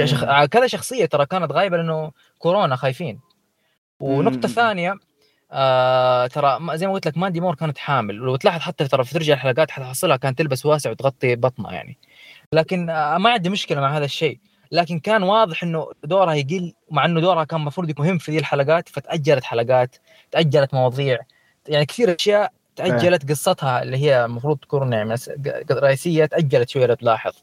شخ... 0.06 0.24
إيه. 0.24 0.46
كذا 0.46 0.68
شخصية 0.68 1.06
ترى 1.06 1.26
كانت 1.26 1.52
غايبة 1.52 1.78
لأنه 1.78 2.12
كورونا 2.40 2.76
خايفين. 2.76 3.20
ونقطة 4.00 4.48
مم. 4.48 4.54
ثانية 4.54 4.96
آه 5.52 6.28
ترى 6.28 6.60
زي 6.74 6.88
ما 6.88 6.94
قلت 6.94 7.08
لك 7.08 7.18
ماندي 7.18 7.42
مور 7.42 7.56
كانت 7.56 7.78
حامل. 7.78 8.22
ولو 8.22 8.36
تلاحظ 8.36 8.60
حتى 8.60 8.88
ترى 8.88 9.04
في 9.04 9.14
ترجع 9.14 9.34
الحلقات 9.34 9.72
حتحصلها 9.72 10.18
كانت 10.18 10.38
تلبس 10.38 10.66
واسع 10.66 10.90
وتغطي 10.92 11.36
بطنها 11.36 11.72
يعني. 11.72 11.98
لكن 12.54 12.90
آه 12.90 13.18
ما 13.18 13.30
عندي 13.30 13.50
مشكلة 13.50 13.82
مع 13.82 13.98
هذا 13.98 14.06
الشيء. 14.06 14.40
لكن 14.72 15.00
كان 15.00 15.24
واضح 15.24 15.64
إنه 15.64 15.88
دورها 16.04 16.34
يقل 16.34 16.74
مع 16.92 17.06
إنه 17.06 17.22
دورها 17.22 17.44
كان 17.44 17.60
المفروض 17.60 17.90
يكون 17.90 18.06
مهم 18.06 18.18
في 18.18 18.32
ذي 18.32 18.38
الحلقات 18.38 18.90
فتأجلت 18.90 19.44
حلقات 19.44 19.96
تأجلت 20.32 20.74
مواضيع. 20.74 21.20
يعني 21.68 21.86
كثير 21.86 22.16
أشياء 22.16 22.52
تأجلت 22.76 23.30
قصتها 23.32 23.82
اللي 23.82 23.98
هي 23.98 24.26
المفروض 24.26 24.58
تكون 24.58 24.94
يعني 24.94 25.16
رئيسية 25.72 26.26
تأجلت 26.26 26.70
شوية 26.70 26.86
لو 26.86 26.94
تلاحظ. 26.94 27.34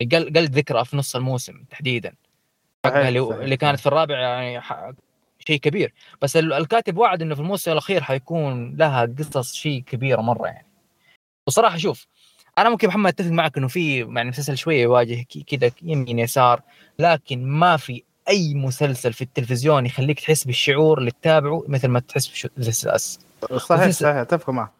قل 0.00 0.32
قل 0.36 0.44
ذكرها 0.44 0.82
في 0.82 0.96
نص 0.96 1.16
الموسم 1.16 1.64
تحديدا. 1.70 2.14
اللي, 3.08 3.20
كانت 3.56 3.80
في 3.80 3.86
الرابع 3.86 4.18
يعني 4.18 4.62
شيء 5.46 5.60
كبير. 5.60 5.92
بس 6.22 6.36
ال- 6.36 6.52
الكاتب 6.52 6.96
وعد 6.98 7.22
إنه 7.22 7.34
في 7.34 7.40
الموسم 7.40 7.72
الأخير 7.72 8.02
حيكون 8.02 8.76
لها 8.76 9.14
قصص 9.18 9.54
شيء 9.54 9.82
كبيرة 9.82 10.20
مرة 10.20 10.46
يعني. 10.46 10.66
وصراحة 11.46 11.76
شوف 11.76 12.06
أنا 12.58 12.70
ممكن 12.70 12.88
محمد 12.88 13.12
أتفق 13.12 13.30
معك 13.30 13.58
إنه 13.58 13.68
في 13.68 13.98
يعني 13.98 14.28
مسلسل 14.28 14.56
شوية 14.56 14.82
يواجه 14.82 15.24
كذا 15.46 15.70
يمين 15.82 16.18
يسار 16.18 16.62
لكن 16.98 17.44
ما 17.46 17.76
في 17.76 18.02
أي 18.28 18.54
مسلسل 18.54 19.12
في 19.12 19.22
التلفزيون 19.22 19.86
يخليك 19.86 20.20
تحس 20.20 20.44
بالشعور 20.44 20.98
اللي 20.98 21.10
تتابعه 21.10 21.64
مثل 21.68 21.88
ما 21.88 22.00
تحس 22.00 22.26
في 22.26 22.48
This 22.60 22.86
Is 22.86 23.03
Us 23.03 23.20
صحيح 23.56 23.90
صحيح 23.90 24.16
أتفق 24.16 24.50
معك. 24.50 24.70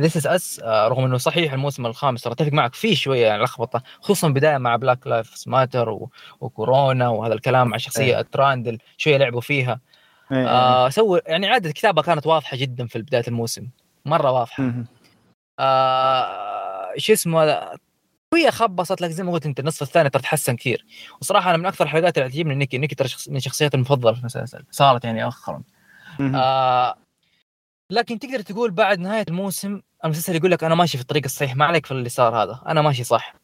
This 0.00 0.16
Is 0.16 0.26
Us 0.26 0.60
رغم 0.64 1.04
إنه 1.04 1.18
صحيح 1.18 1.52
الموسم 1.52 1.86
الخامس 1.86 2.22
ترى 2.22 2.32
أتفق 2.32 2.52
معك 2.52 2.74
فيه 2.74 2.94
شوية 2.94 3.26
يعني 3.26 3.42
لخبطة 3.42 3.82
خصوصا 4.00 4.28
بداية 4.28 4.58
مع 4.58 4.76
Black 4.76 5.06
Lives 5.06 5.44
Matter 5.48 6.08
وكورونا 6.40 7.08
وهذا 7.08 7.34
الكلام 7.34 7.68
مع 7.68 7.76
شخصية 7.76 8.20
راندل 8.20 8.78
شوية 8.96 9.16
لعبوا 9.16 9.40
فيها 9.40 9.80
إيه، 10.32 10.38
إيه. 10.38 10.48
آه 10.48 10.88
سووا 10.88 11.30
يعني 11.30 11.46
إعادة 11.46 11.68
الكتابه 11.68 12.02
كانت 12.02 12.26
واضحة 12.26 12.56
جدا 12.56 12.86
في 12.86 12.98
بداية 12.98 13.24
الموسم 13.28 13.68
مرة 14.04 14.30
واضحة. 14.30 14.72
آه 15.60 16.92
شو 16.96 17.12
اسمه 17.12 17.68
شوية 18.34 18.50
خبصت 18.50 19.00
لك 19.00 19.10
زي 19.10 19.22
ما 19.22 19.32
قلت 19.32 19.46
أنت 19.46 19.60
النصف 19.60 19.82
الثاني 19.82 20.10
ترى 20.10 20.22
تحسن 20.22 20.56
كثير 20.56 20.84
وصراحة 21.20 21.50
أنا 21.50 21.58
من 21.58 21.66
أكثر 21.66 21.84
الحلقات 21.84 22.18
اللي 22.18 22.28
تعجبني 22.28 22.54
نيكي 22.54 22.78
نيكي 22.78 22.94
ترى 22.94 23.08
من 23.28 23.40
شخصياتي 23.40 23.76
المفضلة 23.76 24.12
في 24.12 24.20
المسلسل 24.20 24.64
صارت 24.70 25.04
يعني 25.04 25.30
مهم. 26.20 26.36
آه 26.36 26.96
لكن 27.90 28.18
تقدر 28.18 28.40
تقول 28.40 28.70
بعد 28.70 28.98
نهاية 28.98 29.24
الموسم 29.28 29.80
المسلسل 30.04 30.36
يقول 30.36 30.50
لك 30.50 30.64
أنا 30.64 30.74
ماشي 30.74 30.96
في 30.98 31.02
الطريق 31.02 31.22
الصحيح 31.24 31.56
ما 31.56 31.64
عليك 31.64 31.86
في 31.86 31.92
اللي 31.92 32.08
صار 32.08 32.42
هذا 32.42 32.60
أنا 32.66 32.82
ماشي 32.82 33.04
صح. 33.04 33.34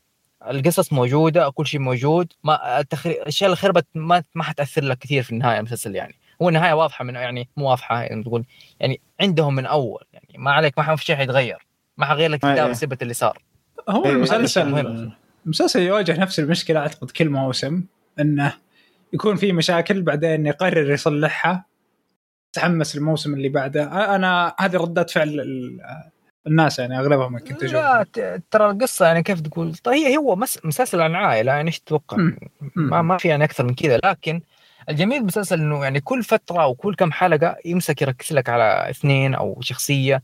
القصص 0.51 0.93
موجودة 0.93 1.51
كل 1.51 1.67
شيء 1.67 1.81
موجود 1.81 2.33
ما 2.45 2.81
التخري... 2.81 3.13
الأشياء 3.13 3.49
اللي 3.49 3.57
خربت 3.57 3.87
ما 3.95 4.23
ما 4.35 4.43
حتأثر 4.43 4.85
لك 4.85 4.99
كثير 4.99 5.23
في 5.23 5.33
النهاية 5.33 5.59
المسلسل 5.59 5.95
يعني. 5.95 6.15
هو 6.43 6.49
النهاية 6.49 6.73
واضحة 6.73 7.05
من 7.05 7.15
يعني 7.15 7.49
مو 7.57 7.69
واضحة 7.71 8.03
يعني 8.03 8.23
تقول 8.23 8.45
يعني 8.81 9.01
عندهم 9.21 9.55
من 9.55 9.67
أول 9.67 10.05
يعني 10.13 10.35
ما 10.39 10.53
عليك 10.53 10.79
ما 10.79 10.97
في 10.97 11.05
شيء 11.05 11.17
حيتغير 11.17 11.67
ما 11.97 12.07
حغير 12.07 12.31
لك 12.31 12.45
أي 12.45 12.53
كتاب 12.55 12.69
أي. 12.69 12.75
سبت 12.75 13.03
اللي 13.03 13.15
صار. 13.15 13.43
هو 13.89 14.05
إيه، 14.05 14.11
المسلسل 14.13 14.69
مهم. 14.71 15.13
المسلسل 15.45 15.83
يواجه 15.83 16.21
نفس 16.21 16.39
المشكلة 16.39 16.81
أعتقد 16.81 17.11
كل 17.11 17.29
موسم 17.29 17.85
إنه 18.21 18.53
يكون 19.13 19.37
في 19.37 19.53
مشاكل 19.53 20.03
بعدين 20.03 20.47
يقرر 20.47 20.91
يصلحها 20.91 21.65
تحمس 22.53 22.97
الموسم 22.97 23.35
اللي 23.35 23.49
بعده. 23.49 24.15
أنا 24.15 24.55
هذه 24.59 24.77
ردات 24.77 25.11
فعل 25.11 25.29
ال- 25.41 25.81
الناس 26.47 26.79
يعني 26.79 26.99
أغلبهم 26.99 27.39
كنت 27.39 27.63
أشوف 27.63 27.75
لا 27.75 28.41
ترى 28.51 28.71
القصة 28.71 29.07
يعني 29.07 29.23
كيف 29.23 29.41
تقول؟ 29.41 29.75
طيب 29.75 30.07
هي 30.07 30.17
هو 30.17 30.37
مس... 30.37 30.59
مسلسل 30.65 31.01
عن 31.01 31.15
عائلة 31.15 31.53
يعني 31.53 31.67
إيش 31.67 31.81
تتوقع؟ 31.81 32.17
ما 32.77 33.03
ما 33.03 33.19
في 33.19 33.29
يعني 33.29 33.45
أكثر 33.45 33.65
من 33.65 33.75
كذا 33.75 34.01
لكن 34.05 34.41
الجميل 34.89 35.19
بالمسلسل 35.19 35.61
إنه 35.61 35.85
يعني 35.85 36.01
كل 36.01 36.23
فترة 36.23 36.63
أو 36.63 36.75
كل 36.75 36.95
كم 36.95 37.13
حلقة 37.13 37.57
يمسك 37.65 38.03
يركز 38.03 38.33
لك 38.33 38.49
على 38.49 38.91
اثنين 38.91 39.35
أو 39.35 39.59
شخصية 39.61 40.23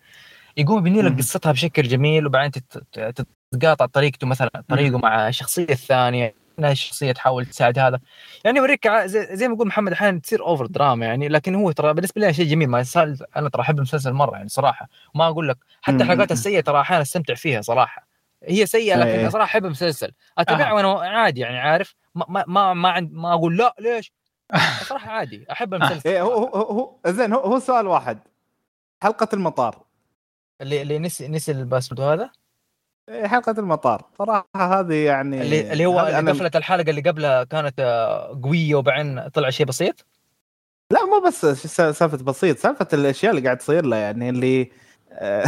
يقوم 0.56 0.86
يبني 0.86 1.02
لك. 1.02 1.16
قصتها 1.18 1.52
بشكل 1.52 1.82
جميل 1.82 2.26
وبعدين 2.26 2.50
تت- 2.50 2.82
تت- 2.92 3.26
تتقاطع 3.52 3.86
طريقته 3.86 4.26
مثلا 4.26 4.50
طريقه 4.68 4.98
مع 4.98 5.28
الشخصية 5.28 5.66
الثانية. 5.70 6.34
انها 6.58 6.72
الشخصيه 6.72 7.12
تحاول 7.12 7.46
تساعد 7.46 7.78
هذا. 7.78 8.00
يعني 8.44 8.58
يوريك 8.58 8.88
زي, 8.88 9.36
زي 9.36 9.48
ما 9.48 9.54
يقول 9.54 9.66
محمد 9.66 9.92
أحيانا 9.92 10.20
تصير 10.20 10.42
اوفر 10.46 10.66
دراما 10.66 11.06
يعني 11.06 11.28
لكن 11.28 11.54
هو 11.54 11.72
ترى 11.72 11.94
بالنسبة 11.94 12.20
لي 12.20 12.34
شيء 12.34 12.46
جميل. 12.46 12.68
ما 12.68 12.80
يسال 12.80 13.18
أنا 13.36 13.48
ترى 13.48 13.62
أحب 13.62 13.76
المسلسل 13.76 14.12
مرة 14.12 14.36
يعني 14.36 14.48
صراحة. 14.48 14.88
وما 15.14 15.28
أقول 15.28 15.48
لك 15.48 15.58
حتى 15.82 15.96
مم. 15.96 16.02
الحلقات 16.02 16.32
السيئة 16.32 16.60
ترى 16.60 16.80
أحيانا 16.80 17.02
أستمتع 17.02 17.34
فيها 17.34 17.60
صراحة. 17.60 18.06
هي 18.44 18.66
سيئة 18.66 19.04
إيه. 19.04 19.16
لكن 19.16 19.30
صراحة 19.30 19.44
أحب 19.44 19.64
المسلسل. 19.64 20.12
اتابعها 20.38 20.70
آه. 20.70 20.74
وأنا 20.74 21.08
عادي 21.08 21.40
يعني 21.40 21.58
عارف؟ 21.58 21.94
ما 22.14 22.24
ما 22.28 22.44
ما 22.46 22.74
ما, 22.74 22.88
عند 22.90 23.12
ما 23.12 23.32
أقول 23.34 23.56
لا 23.56 23.74
ليش؟ 23.80 24.12
صراحة 24.88 25.10
عادي 25.10 25.46
أحب 25.52 25.74
المسلسل. 25.74 26.10
إيه 26.10 26.22
هو 26.22 26.32
هو 26.32 26.62
هو 26.62 27.12
زين 27.12 27.32
هو, 27.32 27.40
هو 27.40 27.58
سؤال 27.58 27.86
واحد. 27.86 28.18
حلقة 29.02 29.28
المطار. 29.32 29.82
اللي 30.60 30.82
اللي 30.82 30.98
نسي 30.98 31.28
نسي 31.28 31.52
الباسورد 31.52 32.00
هذا؟ 32.00 32.22
إيه، 32.22 32.30
حلقة 33.24 33.54
المطار. 33.58 34.02
صراحة 34.18 34.46
هذه 34.80 34.94
يعني 34.94 35.42
اللي 35.42 35.72
اللي 35.72 35.86
هو 35.86 36.00
اللي 36.00 36.32
أنا- 36.32 36.36
قفلت 36.36 36.56
الحلقة 36.56 36.90
اللي 36.90 37.00
قبلها 37.00 37.44
كانت 37.44 37.74
آه، 37.80 38.40
قوية 38.44 38.74
وبعدين 38.74 39.28
طلع 39.28 39.50
شيء 39.50 39.66
بسيط؟ 39.66 40.06
لا 40.92 41.04
مو 41.04 41.20
بس 41.28 41.46
سالفة 41.46 42.06
بسيط 42.24 42.58
سالفة 42.58 42.88
الأشياء 42.92 43.30
اللي 43.32 43.42
قاعد 43.44 43.58
تصير 43.58 43.84
له 43.86 43.96
يعني 43.96 44.28
اللي 44.30 44.70
آه، 45.12 45.44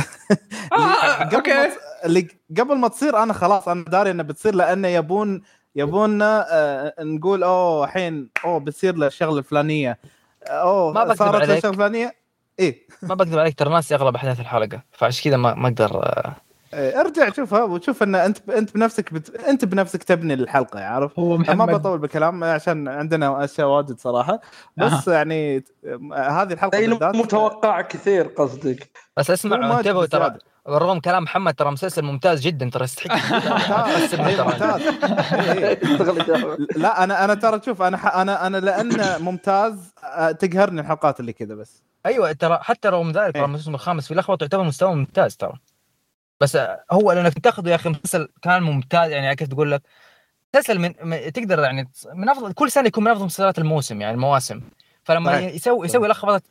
آه، 0.72 1.22
قبل. 1.24 1.36
ما 1.54 1.68
تص- 1.68 2.04
اللي 2.04 2.28
قبل 2.58 2.76
ما 2.78 2.88
تصير 2.88 3.22
أنا 3.22 3.32
خلاص 3.32 3.68
أنا 3.68 3.84
داري 3.84 4.10
إنه 4.10 4.22
بتصير 4.22 4.54
لأنه 4.54 4.88
يبون 4.88 5.42
يبوننا 5.76 6.46
آه، 6.50 6.94
نقول 7.02 7.42
أوه 7.42 7.84
الحين 7.84 8.30
أوه 8.44 8.60
بتصير 8.60 8.96
له 8.96 9.06
الشغلة 9.06 9.38
الفلانية. 9.38 9.98
أوه 10.46 10.92
ما 10.92 11.04
بكذب 11.04 11.16
صارت 11.16 11.34
عليك. 11.42 11.50
الشغله 11.50 11.70
الفلانيه 11.72 12.14
إيه. 12.58 12.86
ما 13.02 13.14
بكذب 13.14 13.38
عليك 13.38 13.58
ترى 13.58 13.70
ناسي 13.70 13.94
اغلب 13.94 14.14
أحداث 14.16 14.40
الحلقة 14.40 14.82
فعشان 14.92 15.24
كذا 15.30 15.36
ما 15.36 15.54
ما 15.54 15.68
أقدر 15.68 16.02
آه، 16.02 16.26
إيه، 16.28 16.36
ارجع 16.74 17.30
شوفها 17.32 17.62
وشوف 17.62 18.02
إن 18.02 18.14
أنت 18.14 18.50
أنت 18.50 18.74
بنفسك 18.74 19.14
بت... 19.14 19.36
أنت 19.36 19.64
بنفسك 19.64 20.02
تبني 20.02 20.34
الحلقة 20.34 20.80
عارف 20.80 21.18
هو 21.18 21.34
أنا 21.34 21.54
ما 21.54 21.54
محمد 21.54 21.74
بطول 21.80 21.98
بالكلام 21.98 22.44
عشان 22.44 22.88
عندنا 22.88 23.44
أشياء 23.44 23.68
واجد 23.68 23.98
صراحة 23.98 24.40
بس 24.76 25.08
يعني 25.08 25.64
آه، 25.86 26.42
هذه 26.42 26.52
الحلقة 26.52 27.12
متوقع 27.12 27.80
كثير 27.80 28.26
قصدك. 28.26 28.90
بس 29.16 29.30
اسمع 29.30 29.78
انتبهوا 29.78 30.06
ترى 30.06 30.20
بزيادة. 30.20 30.38
رغم 30.68 31.00
كلام 31.00 31.22
محمد 31.22 31.54
ترى 31.54 31.70
مسلسل 31.70 32.02
ممتاز 32.02 32.40
جدا 32.40 32.70
ترى 32.70 32.84
يستحق 32.84 33.10
ممتاز. 34.46 34.80
إيه، 34.80 35.52
إيه، 35.52 35.80
إيه. 35.80 36.56
لا 36.76 37.04
أنا 37.04 37.24
أنا 37.24 37.34
ترى 37.34 37.60
شوف 37.64 37.82
أنا 37.82 37.96
ح... 37.96 38.16
أنا 38.16 38.46
أنا 38.46 38.56
لأن 38.56 39.22
ممتاز 39.22 39.94
آه، 40.04 40.30
تقهرني 40.32 40.80
الحلقات 40.80 41.20
اللي 41.20 41.32
كذا 41.32 41.54
بس. 41.54 41.82
أيوه 42.06 42.32
ترى 42.32 42.58
حتى 42.62 42.88
رغم 42.88 43.08
ذلك 43.08 43.32
ترى 43.32 43.32
إيه. 43.36 43.44
الموسم 43.44 43.74
الخامس 43.74 44.08
في 44.08 44.14
لخبطه 44.14 44.44
يعتبر 44.44 44.62
مستوى 44.62 44.94
ممتاز 44.94 45.36
ترى. 45.36 45.58
بس 46.42 46.58
هو 46.90 47.12
لانك 47.12 47.38
تاخذه 47.38 47.70
يا 47.70 47.74
أخي 47.74 47.88
مسلسل 47.88 48.28
كان 48.42 48.62
ممتاز 48.62 49.10
يعني 49.10 49.36
كيف 49.36 49.48
تقول 49.48 49.72
لك؟ 49.72 49.82
مسلسل 50.54 50.78
من 50.78 50.94
تقدر 51.32 51.58
يعني 51.58 51.90
من 52.14 52.28
أفضل 52.28 52.52
كل 52.52 52.70
سنة 52.70 52.86
يكون 52.86 53.04
من 53.04 53.10
أفضل 53.10 53.24
مسلسلات 53.24 53.58
الموسم 53.58 54.00
يعني 54.00 54.14
المواسم. 54.14 54.60
فلما 55.04 55.32
صحيح. 55.32 55.54
يسوي 55.54 55.86
يسوي 55.86 56.08
لخبطة 56.08 56.42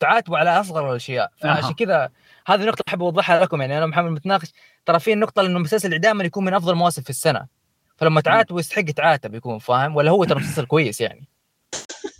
تعاتبوا 0.00 0.38
على 0.38 0.60
أصغر 0.60 0.90
الأشياء. 0.90 1.30
فعشان. 1.40 1.72
كذا 1.72 2.10
هذه 2.46 2.60
النقطه 2.60 2.84
أحب 2.88 3.02
أوضحها 3.02 3.40
لكم 3.40 3.60
يعني 3.60 3.76
أنا 3.76 3.84
ومحمد 3.84 4.10
متناقش. 4.10 4.52
ترى 4.86 5.00
في 5.00 5.12
النقطه 5.12 5.40
انه 5.40 5.56
المسلسل 5.56 5.98
دائما 5.98 6.24
يكون 6.24 6.44
من 6.44 6.54
أفضل 6.54 6.72
المواسم 6.72 7.02
في 7.02 7.10
السنة. 7.10 7.46
فلما 7.96 8.20
تعاتبوا 8.20 8.60
يستحق 8.60 8.82
تعاتب 8.82 9.34
يكون 9.34 9.58
فاهم؟ 9.58 9.96
ولا 9.96 10.10
هو 10.10 10.24
ترى 10.24 10.40
مسلسل 10.40 10.66
كويس 10.66 11.00
يعني. 11.00 11.28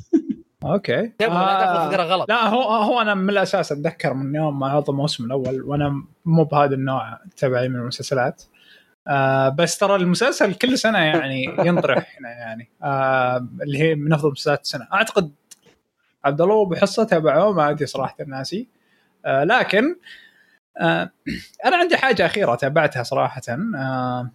أوكي. 0.72 1.06
تبغى 1.06 1.34
لا 1.34 1.60
تاخذ 1.60 1.90
فكرة 1.90 2.02
غلط. 2.02 2.28
لا 2.28 2.48
هو 2.48 2.62
هو 2.62 3.00
أنا 3.00 3.14
من 3.14 3.30
الأساس 3.30 3.72
أتذكر 3.72 4.14
من 4.14 4.34
يوم 4.34 4.58
ما 4.58 4.66
عرض 4.66 4.90
الموسم 4.90 5.24
الأول 5.24 5.62
وأنا 5.62 6.04
مو 6.24 6.44
بهذا 6.44 6.74
النوع 6.74 7.18
تبعي 7.36 7.68
من 7.68 7.76
المسلسلات. 7.76 8.42
آه 9.08 9.48
بس 9.48 9.78
ترى 9.78 9.96
المسلسل 9.96 10.54
كل 10.54 10.78
سنة 10.78 10.98
يعني 10.98 11.44
ينطرح 11.58 12.16
هنا 12.20 12.28
يعني. 12.30 12.70
آه 12.82 13.48
اللي 13.62 13.78
هي 13.78 13.94
من 13.94 14.12
أفضل 14.12 14.30
مسلسلات 14.30 14.60
السنة. 14.60 14.88
أعتقد 14.92 15.32
عبد 16.24 16.40
الله 16.40 16.54
وابو 16.54 16.74
حصه 16.74 17.04
تابعوه 17.04 17.52
ما 17.52 17.70
أدري 17.70 17.86
صراحة 17.86 18.16
ناسي 18.26 18.68
آه 19.24 19.44
لكن 19.44 19.96
آه 20.80 21.10
أنا 21.64 21.76
عندي 21.76 21.96
حاجة 21.96 22.26
أخيرة 22.26 22.54
تابعتها 22.54 23.02
صراحة. 23.02 23.42
آه 23.76 24.30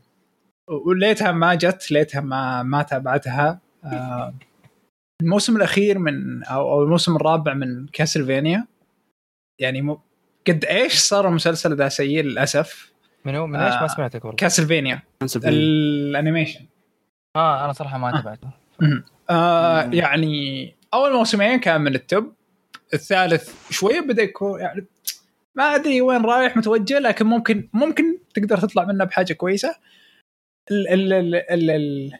وليتها 0.86 1.32
ما 1.32 1.56
جت 1.56 1.92
ليتها 1.92 2.22
ما 2.22 2.64
ما 2.64 2.84
تابعتها. 2.84 3.60
آه 3.86 4.34
الموسم 5.24 5.58
الأخير 5.58 6.00
من 6.00 6.44
أو 6.44 6.72
أو 6.72 6.84
الموسم 6.84 7.16
الرابع 7.16 7.54
من 7.54 7.88
كاسلفينيا. 7.88 8.68
يعني 9.60 9.82
م... 9.82 9.98
قد 10.48 10.66
إيش 10.66 10.94
صار 10.94 11.28
المسلسل 11.28 11.76
ذا 11.76 11.90
سيء 11.90 12.24
للأسف؟ 12.24 12.94
من 13.26 13.40
من 13.40 13.56
إيش؟ 13.56 13.74
آه. 13.74 13.82
ما 13.82 13.88
سمعتك 13.88 14.26
والله. 14.26 14.38
كاسلفينيا. 14.38 15.02
الأنيميشن. 15.36 16.66
آه 17.36 17.66
أنا 17.66 17.74
صراحة 17.74 17.98
ما 17.98 18.12
تابعته. 18.12 18.50
آه 19.30 19.86
مم. 19.86 19.94
يعني 19.94 20.76
أول 20.94 21.14
موسمين 21.14 21.60
كان 21.60 21.82
من 21.82 21.96
التوب. 21.96 22.34
الثالث 22.94 23.72
شوية 23.72 24.00
بدأ 24.00 24.24
يكون 24.24 24.60
يعني 24.60 24.86
ما 25.56 25.64
أدري 25.64 26.02
وين 26.02 26.26
رايح 26.26 26.58
متوجه 26.58 27.00
لكن 27.00 27.26
ممكن 27.26 27.70
ممكن 27.74 28.18
تقدر 28.34 28.58
تطلع 28.58 28.86
منه 28.86 29.04
بحاجة 29.04 29.34
كويسة. 29.34 29.76
ال 30.72 30.88
ال 30.88 31.14
ال 31.14 31.36
ال 31.36 31.72
ال 31.72 32.12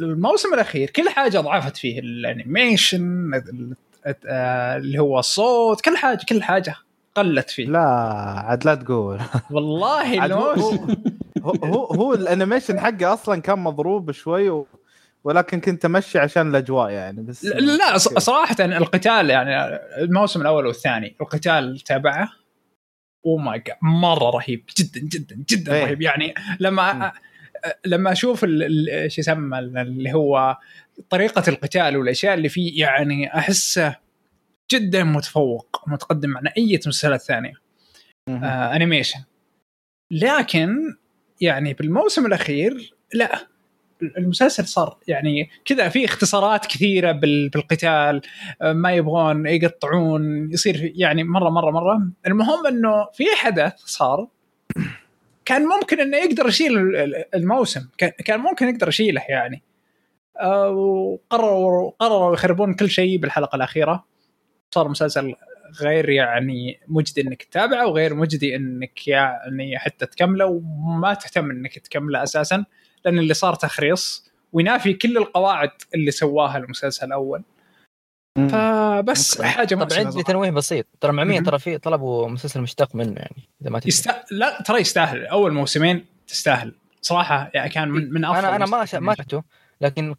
الموسم 0.00 0.54
الأخير 0.54 0.90
كل 0.90 1.08
حاجة 1.08 1.38
ضعفت 1.38 1.76
فيه 1.76 1.98
الأنيميشن 1.98 3.34
ال- 3.34 3.74
اللي 4.76 4.98
هو 4.98 5.18
الصوت 5.18 5.80
كل 5.80 5.96
حاجة 5.96 6.18
كل 6.28 6.42
حاجة 6.42 6.74
قلت 7.14 7.50
فيه. 7.50 7.66
لا 7.66 7.78
عاد 8.46 8.64
لا 8.64 8.74
تقول. 8.74 9.20
والله 9.50 10.24
الموسم 10.24 10.96
هو 11.42 11.50
هو, 11.64 11.84
هو 11.84 12.14
الأنيميشن 12.14 12.80
حقه 12.80 13.12
أصلا 13.12 13.40
كان 13.40 13.58
مضروب 13.58 14.10
شوي 14.10 14.50
و... 14.50 14.66
ولكن 15.24 15.60
كنت 15.60 15.84
أمشي 15.84 16.18
عشان 16.18 16.50
الأجواء 16.50 16.90
يعني 16.90 17.22
بس 17.22 17.44
لا 17.44 17.98
صراحة 17.98 18.56
القتال 18.60 19.30
يعني 19.30 19.76
الموسم 19.98 20.40
الأول 20.40 20.66
والثاني 20.66 21.16
القتال 21.20 21.78
تابعه 21.80 22.28
oh 23.26 23.36
my 23.36 23.58
god 23.66 23.76
مرة 23.82 24.30
رهيب 24.30 24.64
جدا 24.78 25.00
جدا 25.00 25.44
جدا 25.50 25.74
إيه. 25.74 25.84
رهيب. 25.84 26.02
يعني 26.02 26.34
لما 26.60 27.12
لما 27.86 28.12
أشوف 28.12 28.40
شو 28.40 29.20
يسمى 29.20 29.58
ال- 29.58 29.78
اللي 29.78 30.12
هو 30.14 30.56
طريقة 31.10 31.42
القتال 31.48 31.96
والأشياء 31.96 32.34
اللي 32.34 32.48
فيه 32.48 32.80
يعني 32.80 33.34
أحسه 33.38 33.96
جدا 34.72 35.04
متفوق 35.04 35.82
متقدم 35.86 36.36
عن 36.36 36.46
أي 36.46 36.76
مسلسلات 36.76 37.20
ثانية. 37.20 37.52
آه 38.28 38.76
أنيميشن 38.76 39.20
لكن 40.10 40.76
يعني 41.40 41.74
بالموسم 41.74 42.26
الأخير 42.26 42.94
لا 43.14 43.46
المسلسل 44.18 44.66
صار 44.66 44.98
يعني 45.08 45.50
كذا 45.64 45.88
في 45.88 46.04
اختصارات 46.04 46.66
كثيرة 46.66 47.12
بال- 47.12 47.48
بالقتال 47.48 48.20
آه، 48.62 48.72
ما 48.72 48.92
يبغون 48.92 49.46
يقطعون 49.46 50.52
يصير 50.52 50.92
يعني 50.96 51.24
مرة 51.24 51.50
مرة 51.50 51.70
مرة. 51.70 52.08
المهم 52.26 52.66
إنه 52.66 53.08
في 53.12 53.24
حدث 53.36 53.72
صار 53.76 54.28
كان 55.44 55.62
ممكن 55.62 56.00
إنه 56.00 56.16
يقدر 56.16 56.48
يشيل 56.48 56.78
ال- 56.78 56.96
ال- 56.96 57.24
الموسم. 57.34 57.88
كان- 57.98 58.40
ممكن 58.40 58.68
يقدر 58.68 58.88
يشيله 58.88 59.22
يعني. 59.28 59.62
آه، 60.40 60.68
وقرروا 60.70 61.90
قرروا 61.98 62.34
يخربون 62.34 62.74
كل 62.74 62.90
شيء 62.90 63.16
بالحلقة 63.18 63.56
الأخيرة. 63.56 64.04
صار 64.70 64.88
مسلسل 64.88 65.34
غير 65.82 66.08
يعني 66.10 66.80
مجدي 66.88 67.20
إنك 67.20 67.42
تتابعه 67.42 67.86
وغير 67.86 68.14
مجدي 68.14 68.56
إنك 68.56 69.08
يعني 69.08 69.78
حتى 69.78 70.06
تكمله 70.06 70.46
وما 70.46 71.14
تهتم 71.14 71.50
إنك 71.50 71.78
تكمله 71.78 72.22
أساسا 72.22 72.64
لأن 73.04 73.18
اللي 73.18 73.34
صار 73.34 73.54
تخريص 73.54 74.32
وينافي 74.52 74.92
كل 74.92 75.16
القواعد 75.16 75.70
اللي 75.94 76.10
سواها 76.10 76.58
المسلسل 76.58 77.06
الأول. 77.06 77.42
فبس 78.36 79.36
okay. 79.36 79.48
حاجة 79.48 79.74
طب 79.74 79.78
مؤسفة 79.78 80.00
عندي 80.00 80.22
تنويه 80.22 80.50
بسيط 80.50 80.86
ترى 81.00 81.12
معمية 81.12 81.34
مهم. 81.34 81.44
ترى 81.44 81.58
في 81.58 81.78
طلبوا 81.78 82.28
مسلسل 82.28 82.60
مشتق 82.60 82.94
منه 82.94 83.14
يعني 83.16 83.48
إذا 83.62 83.70
ما 83.70 83.80
يست... 83.86 84.10
لا 84.30 84.62
ترى 84.62 84.80
يستاهل 84.80 85.26
أول 85.26 85.52
موسمين 85.52 86.04
تستاهل 86.26 86.74
صراحة 87.02 87.50
يعني 87.54 87.70
كان 87.70 87.88
من 87.88 88.12
من 88.12 88.24
أفضل 88.24 88.38
أنا 88.38 88.56
أنا 88.56 88.66
ما. 88.66 88.86
ما 89.00 89.14
شفته 89.14 89.42
لكن 89.80 90.14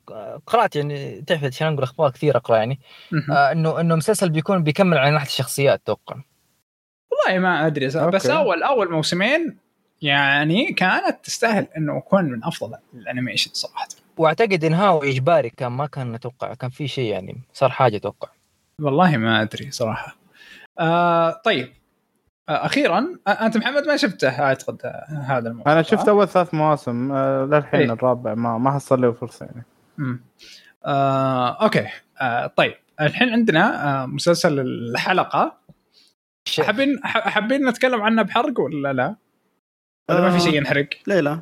قرأت 0.48 0.76
يعني 0.76 1.22
تعرف 1.22 1.44
عشان 1.44 1.68
نقول 1.68 1.84
أخبار 1.84 2.12
كثير 2.12 2.38
أقرأ 2.38 2.58
يعني. 2.58 2.80
آه 3.32 3.52
انه 3.52 3.80
إنه 3.80 3.96
مسلسل 3.96 4.30
بيكون 4.30 4.64
بيكمل 4.64 4.98
على 4.98 5.12
ناحيه 5.12 5.28
الشخصيات 5.28 5.82
أتوقع 5.82 6.16
والله 7.12 7.40
ما 7.40 7.68
أدري. 7.68 7.88
بس 7.88 7.96
okay. 7.96 8.34
اول 8.34 8.64
أول 8.64 8.92
موسمين 8.92 9.58
يعني 10.02 10.74
كانت 10.74 11.18
تستاهل 11.24 11.68
إنه 11.78 11.98
يكون 11.98 12.26
من 12.26 12.44
أفضل 12.44 12.78
الأنيميشن 12.94 13.52
صراحة 13.54 13.88
واعتقد 14.18 14.64
انهاء 14.66 15.10
إجباري 15.10 15.50
كان 15.50 15.72
ما 15.72 15.86
كان 15.88 16.16
أتوقع 16.16 16.54
كان 16.54 16.70
في 16.70 16.88
شيء 16.88 17.12
يعني 17.12 17.42
صار 17.54 17.70
حاجة 17.70 17.96
أتوقع 17.98 18.28
والله 18.82 19.18
ما 19.18 19.42
أدري 19.42 19.72
صراحة 19.72 20.16
آه 20.80 21.42
طيب 21.46 21.74
آه 22.50 22.66
أخيرا 22.66 23.08
آه 23.28 23.30
أنت 23.30 23.58
محمد 23.58 23.88
ما 23.88 23.98
شفته 23.98 24.40
أعتقد 24.44 24.82
آه، 24.86 25.06
هذا 25.28 25.50
الموضوع 25.50 25.74
أنا 25.74 25.82
شفت 25.82 26.08
أول 26.08 26.28
ثلاث 26.28 26.54
مواسم 26.54 27.12
آه، 27.12 27.46
للحين 27.46 27.80
إيه. 27.82 27.92
الرابع 27.94 28.34
ما 28.34 28.58
ما 28.58 28.72
حصل 28.72 29.02
له 29.02 29.12
فرصة 29.12 29.46
يعني 29.46 29.64
مم. 29.98 30.22
آه، 30.86 31.64
أوكي 31.64 31.88
آه، 32.22 32.48
طيب 32.48 32.74
الحين 33.02 33.30
عندنا 33.30 33.88
آه، 34.04 34.06
مسلسل 34.06 34.60
الحلقة. 34.60 35.58
حابين 36.60 37.00
ح- 37.04 37.28
حابين 37.30 37.70
نتكلم 37.70 38.02
عنه 38.02 38.22
بحرق 38.22 38.60
ولا 38.60 38.94
لا؟ 38.94 39.16
ولا 40.10 40.22
ما 40.22 40.32
في 40.32 40.40
شيء 40.40 40.54
ينحرق؟ 40.56 40.88
لا 41.08 41.22
لا 41.22 41.32
آه، 41.32 41.42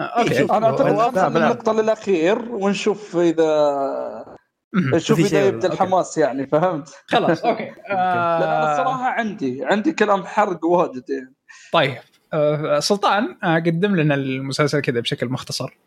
okay 0.00 0.34
شوف. 0.38 0.52
أنا 0.52 0.70
بالعكس. 0.70 1.36
للنقطه 1.36 1.72
للأخير 1.72 2.38
ونشوف 2.52 3.16
إذا. 3.16 4.38
نشوف 4.74 5.18
إذا 5.18 5.46
يبدأ 5.46 5.72
الحماس 5.72 6.18
يعني 6.18 6.46
فهمت؟ 6.46 6.88
خلاص 7.06 7.44
okay 7.44 7.64
لأن 7.88 7.96
أنا 7.98 8.68
آه، 8.68 8.72
الصراحة 8.72 9.04
عندي 9.06 9.64
عندي 9.64 9.92
كلام 9.92 10.24
حرق 10.24 10.64
واجد 10.64 11.04
يعني 11.10 11.34
طيب 11.72 11.96
آه، 12.32 12.80
سلطان 12.80 13.36
آه، 13.44 13.56
قدم 13.56 13.96
لنا 13.96 14.14
المسلسل 14.14 14.80
كذا 14.80 15.00
بشكل 15.00 15.28
مختصر 15.28 15.78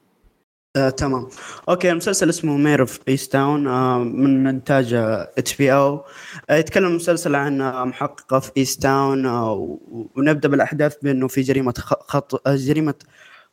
آه، 0.77 0.89
تمام 0.89 1.27
okay 1.69 1.91
المسلسل 1.91 2.29
اسمه 2.29 2.57
Mare 2.57 2.81
of 2.81 2.99
Easttown 3.07 3.67
آه، 3.67 3.97
من 3.99 4.47
إنتاج 4.47 4.93
HBO 5.37 6.05
يتكلم 6.51 6.85
المسلسل 6.85 7.35
عن 7.35 7.61
آه، 7.61 7.85
محققة 7.85 8.39
في 8.39 8.51
Easttown 8.57 9.25
آه، 9.25 9.77
ونبدأ 10.15 10.49
بالأحداث 10.49 10.95
بأنه 11.03 11.27
في 11.27 11.41
جريمة 11.41 11.73
خط 11.77 12.47
آه، 12.47 12.55
جريمة 12.55 12.93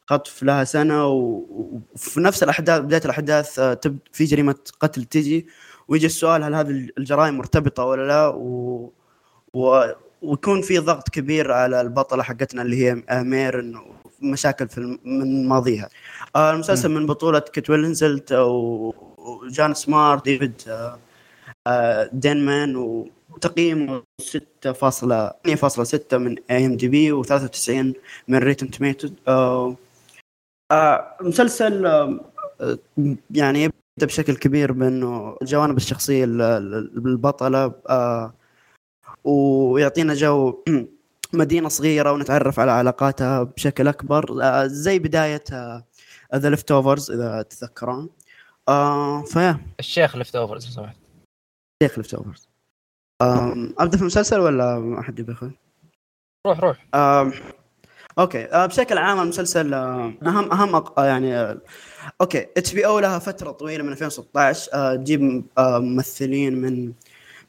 خطف 0.08 0.42
لها 0.42 0.64
سنة 0.64 1.06
و- 1.06 1.44
وفي 1.94 2.20
نفس 2.20 2.42
الأحداث 2.42 2.80
بداية 2.80 3.00
الأحداث 3.04 3.58
آه، 3.58 3.74
تب- 3.74 3.98
في 4.12 4.24
جريمة 4.24 4.54
قتل 4.80 5.04
تجي 5.04 5.46
ويجي 5.88 6.06
السؤال 6.06 6.42
هل 6.44 6.54
هذه 6.54 6.88
الجرائم 6.98 7.38
مرتبطة 7.38 7.84
ولا 7.84 8.06
لا؟ 8.08 8.26
و... 8.26 8.90
و... 9.54 9.84
ويكون 10.22 10.62
في 10.62 10.78
ضغط 10.78 11.08
كبير 11.08 11.52
على 11.52 11.80
البطلة 11.80 12.22
حقتنا 12.22 12.62
اللي 12.62 12.76
هي 12.84 13.02
آه، 13.08 13.22
مير 13.22 13.60
انه 13.60 13.80
مشاكل 14.22 14.68
في 14.68 14.78
الم- 14.78 14.98
من 15.04 15.48
ماضيها. 15.48 15.88
آه، 16.36 16.50
المسلسل 16.52 16.88
من 16.88 17.06
بطولة 17.06 17.38
كيت 17.38 17.70
وينسلت 17.70 18.32
و- 18.32 18.92
وجان 19.18 19.74
سمارت 19.74 20.24
ديفيد 20.24 20.52
آه، 20.68 20.98
آه، 21.66 22.10
دينمان 22.12 22.76
وتقييمه 22.76 24.02
6.8.6 24.22 26.18
من 26.18 26.36
IMDb 26.50 27.22
و93 27.22 27.70
من 28.28 28.38
Rotten 28.38 28.70
Tomatoes 28.70 29.08
المسلسل 30.72 31.86
آه، 31.86 32.20
آه، 32.60 32.78
يعني 33.30 33.62
يبدأ 33.62 34.06
بشكل 34.06 34.36
كبير 34.36 34.72
بأنه 34.72 35.36
الجوانب 35.42 35.76
الشخصية 35.76 36.24
ال- 36.24 36.42
ال- 36.42 37.02
للبطله 37.04 37.74
آه، 37.88 38.34
ويعطينا 39.24 40.14
جو 40.14 40.64
مدينة 41.32 41.68
صغيرة 41.68 42.12
ونتعرف 42.12 42.60
على 42.60 42.70
علاقاتها 42.70 43.42
بشكل 43.42 43.88
أكبر 43.88 44.42
آه، 44.42 44.66
زي 44.66 44.98
بداية 44.98 45.44
The 46.34 46.50
Leftovers 46.50 47.10
إذا 47.10 47.42
تتذكرون. 47.42 48.08
آه 48.68 49.22
فيا. 49.22 49.60
الشيخ 49.80 50.16
Leftovers 50.16 50.66
لو 50.66 50.72
سمحت. 50.72 50.96
شيخ 51.82 51.98
Leftovers 51.98 52.48
أبدأ 53.78 53.96
في 53.96 54.02
المسلسل 54.02 54.40
ولا 54.40 54.78
ما 54.78 55.02
حد 55.02 55.28
ياخذ؟ 55.28 55.50
روح 56.46 56.60
روح. 56.60 56.86
okay. 58.18 58.44
آه، 58.44 58.66
بشكل 58.66 58.98
عام 58.98 59.20
المسلسل 59.20 59.74
آه، 59.74 60.12
أهم 60.26 60.52
أهم 60.52 60.74
آه، 60.76 61.04
يعني 61.04 61.58
okay. 62.20 62.46
HBO 62.56 62.98
لها 62.98 63.18
فترة 63.18 63.50
طويلة 63.50 63.84
من 63.84 63.92
2016 63.92 64.70
آه، 64.74 64.94
تجيب 64.96 65.44
ممثلين 65.58 66.54
من 66.60 66.86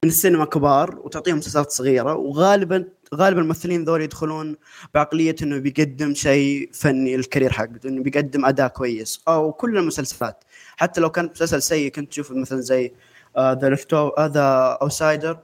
من 0.03 0.09
السينما 0.09 0.45
كبار 0.45 0.99
وتعطيهم 1.03 1.37
مسلسلات 1.37 1.71
صغيرة. 1.71 2.15
وغالبا 2.15 2.85
غالبا 3.15 3.41
الممثلين 3.41 3.83
ذول 3.83 4.01
يدخلون 4.01 4.55
بعقلية 4.93 5.35
إنه 5.41 5.57
بيقدم 5.57 6.13
شيء 6.13 6.69
فني 6.73 7.17
لل 7.17 7.26
career 7.26 7.51
حقه 7.51 7.79
إنه 7.85 8.03
بيقدم 8.03 8.45
أداء 8.45 8.67
كويس. 8.67 9.23
أو 9.27 9.51
كل 9.51 9.77
المسلسلات. 9.77 10.43
حتى 10.77 11.01
لو 11.01 11.09
كان 11.09 11.29
مسلسل 11.31 11.61
سيء 11.61 11.91
كنت 11.91 12.11
تشوف 12.11 12.31
مثلا 12.31 12.61
زي 12.61 12.93
The 13.37 13.69
Left 13.69 13.93
The 14.19 14.77
Outsider 14.81 15.39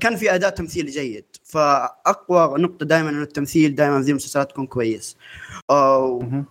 كان 0.00 0.16
في 0.16 0.34
اداء 0.34 0.50
تمثيلي 0.50 0.90
جيد 0.90 1.24
فأقوى 1.44 2.62
نقطة 2.62 2.86
دائما 2.86 3.10
إنه 3.10 3.22
التمثيل 3.22 3.74
دائما 3.74 4.02
في 4.02 4.10
المسلسلات 4.10 4.50
يكون 4.50 4.66
كويس. 4.66 5.16
آه،. 5.70 6.44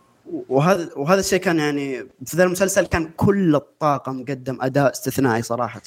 وهذا 0.49 0.89
وهذا 0.95 1.19
الشيء 1.19 1.39
كان 1.39 1.59
يعني 1.59 1.99
في 2.25 2.37
ذا 2.37 2.43
المسلسل 2.43 2.85
كان 2.85 3.09
كل 3.17 3.55
الطاقم 3.55 4.25
قدم 4.25 4.57
أداء 4.61 4.91
استثنائي 4.91 5.41
صراحة. 5.41 5.81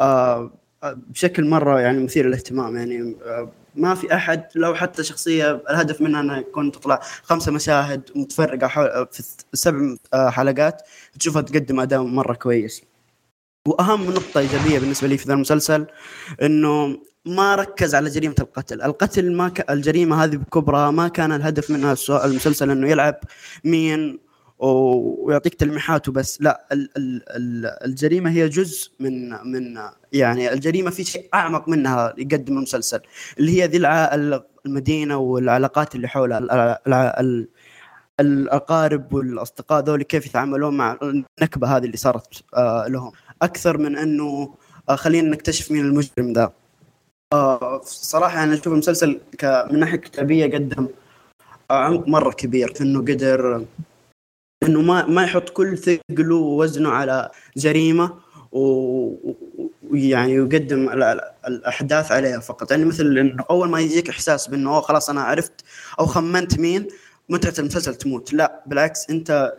آه، 0.00 0.50
آه، 0.82 0.96
بشكل 1.10 1.44
مرة 1.44 1.80
يعني 1.80 2.04
مثير 2.04 2.26
للاهتمام 2.26 2.76
يعني 2.76 3.16
ما 3.76 3.94
في 3.94 4.14
أحد 4.14 4.44
لو 4.54 4.74
حتى 4.74 5.04
شخصية 5.04 5.62
الهدف 5.70 6.00
منها 6.00 6.20
انها 6.20 6.38
يكون 6.38 6.72
تطلع 6.72 7.00
خمسة 7.22 7.52
مشاهد 7.52 8.10
متفرقة 8.16 8.66
حول 8.66 9.06
في 9.12 9.22
سبع 9.52 9.96
حلقات 10.30 10.82
تشوفها 11.18 11.42
تقدم 11.42 11.80
أداء 11.80 12.02
مرة 12.02 12.34
كويس. 12.34 12.82
وأهم 13.68 14.10
نقطة 14.10 14.40
إيجابية 14.40 14.78
بالنسبة 14.78 15.08
لي 15.08 15.18
في 15.18 15.24
ذا 15.28 15.34
المسلسل 15.34 15.86
إنه 16.42 16.98
ما 17.26 17.54
ركز 17.54 17.94
على 17.94 18.10
جريمة 18.10 18.34
القتل، 18.40 18.82
القتل 18.82 19.32
ما 19.32 19.48
ك... 19.48 19.70
الجريمة 19.70 20.24
هذه 20.24 20.36
بكبرها 20.36 20.90
ما 20.90 21.08
كان 21.08 21.32
الهدف 21.32 21.70
منها 21.70 21.96
المسلسل 22.10 22.70
إنه 22.70 22.88
يلعب 22.90 23.14
مين 23.64 24.18
ويعطيك 24.58 25.54
تلميحات 25.54 26.08
وبس، 26.08 26.42
لا 26.42 26.66
ال... 26.72 26.90
ال... 26.96 27.22
ال... 27.28 27.66
الجريمة 27.84 28.30
هي 28.30 28.48
جزء 28.48 28.90
من 29.00 29.30
من 29.30 29.78
يعني 30.12 30.52
الجريمة 30.52 30.90
في 30.90 31.04
شيء 31.04 31.28
أعمق 31.34 31.68
منها 31.68 32.14
يقدم 32.18 32.56
المسلسل 32.56 33.00
اللي 33.38 33.62
هي 33.62 33.66
ذي 33.66 33.76
الع... 33.76 34.14
المدينة 34.66 35.16
والعلاقات 35.16 35.94
اللي 35.94 36.08
حولها 36.08 36.38
ال... 36.38 36.50
ال... 36.50 36.92
ال... 36.92 37.48
الأقارب 38.20 39.12
والأصدقاء 39.14 39.84
ذول 39.84 40.02
كيف 40.02 40.26
يتعاملون 40.26 40.76
مع 40.76 40.98
النكبة 41.02 41.76
هذه 41.76 41.84
اللي 41.84 41.96
صارت 41.96 42.44
آه 42.54 42.88
لهم. 42.88 43.12
أكثر 43.42 43.78
من 43.78 43.96
أنه 43.96 44.54
آه 44.88 44.96
خلينا 44.96 45.30
نكتشف 45.30 45.70
مين 45.70 45.84
المجرم 45.84 46.32
ذا 46.32 46.52
آه 47.32 47.80
صراحة 47.84 48.44
أنا 48.44 48.54
أشوف 48.54 48.66
المسلسل 48.68 49.20
من 49.70 49.78
ناحية 49.78 49.96
كتابية 49.96 50.46
قدم 50.46 50.88
آه 51.70 51.74
عمق 51.84 52.08
مرة 52.08 52.30
كبير 52.32 52.74
في 52.74 52.80
انه 52.80 53.00
قدر 53.00 53.64
إنه 54.62 54.82
ما 54.82 55.06
ما 55.06 55.24
يحط 55.24 55.48
كل 55.48 55.78
ثقله 55.78 56.36
ووزنه 56.36 56.90
على 56.90 57.30
جريمة 57.56 58.18
ويعني 58.52 60.32
يقدم 60.32 60.88
ال- 60.88 61.02
ال- 61.02 61.20
الأحداث 61.46 62.12
عليها 62.12 62.38
فقط. 62.40 62.70
يعني 62.70 62.84
مثل 62.84 63.18
إنه 63.18 63.44
أول 63.50 63.68
ما 63.68 63.80
يجيك 63.80 64.08
إحساس 64.08 64.46
بإنه 64.48 64.80
خلاص 64.80 65.10
أنا 65.10 65.22
عرفت 65.22 65.52
أو 66.00 66.06
خمنت 66.06 66.58
مين 66.58 66.88
متعة 67.28 67.54
المسلسل 67.58 67.94
تموت. 67.94 68.32
لا 68.32 68.62
بالعكس 68.66 69.10
أنت 69.10 69.52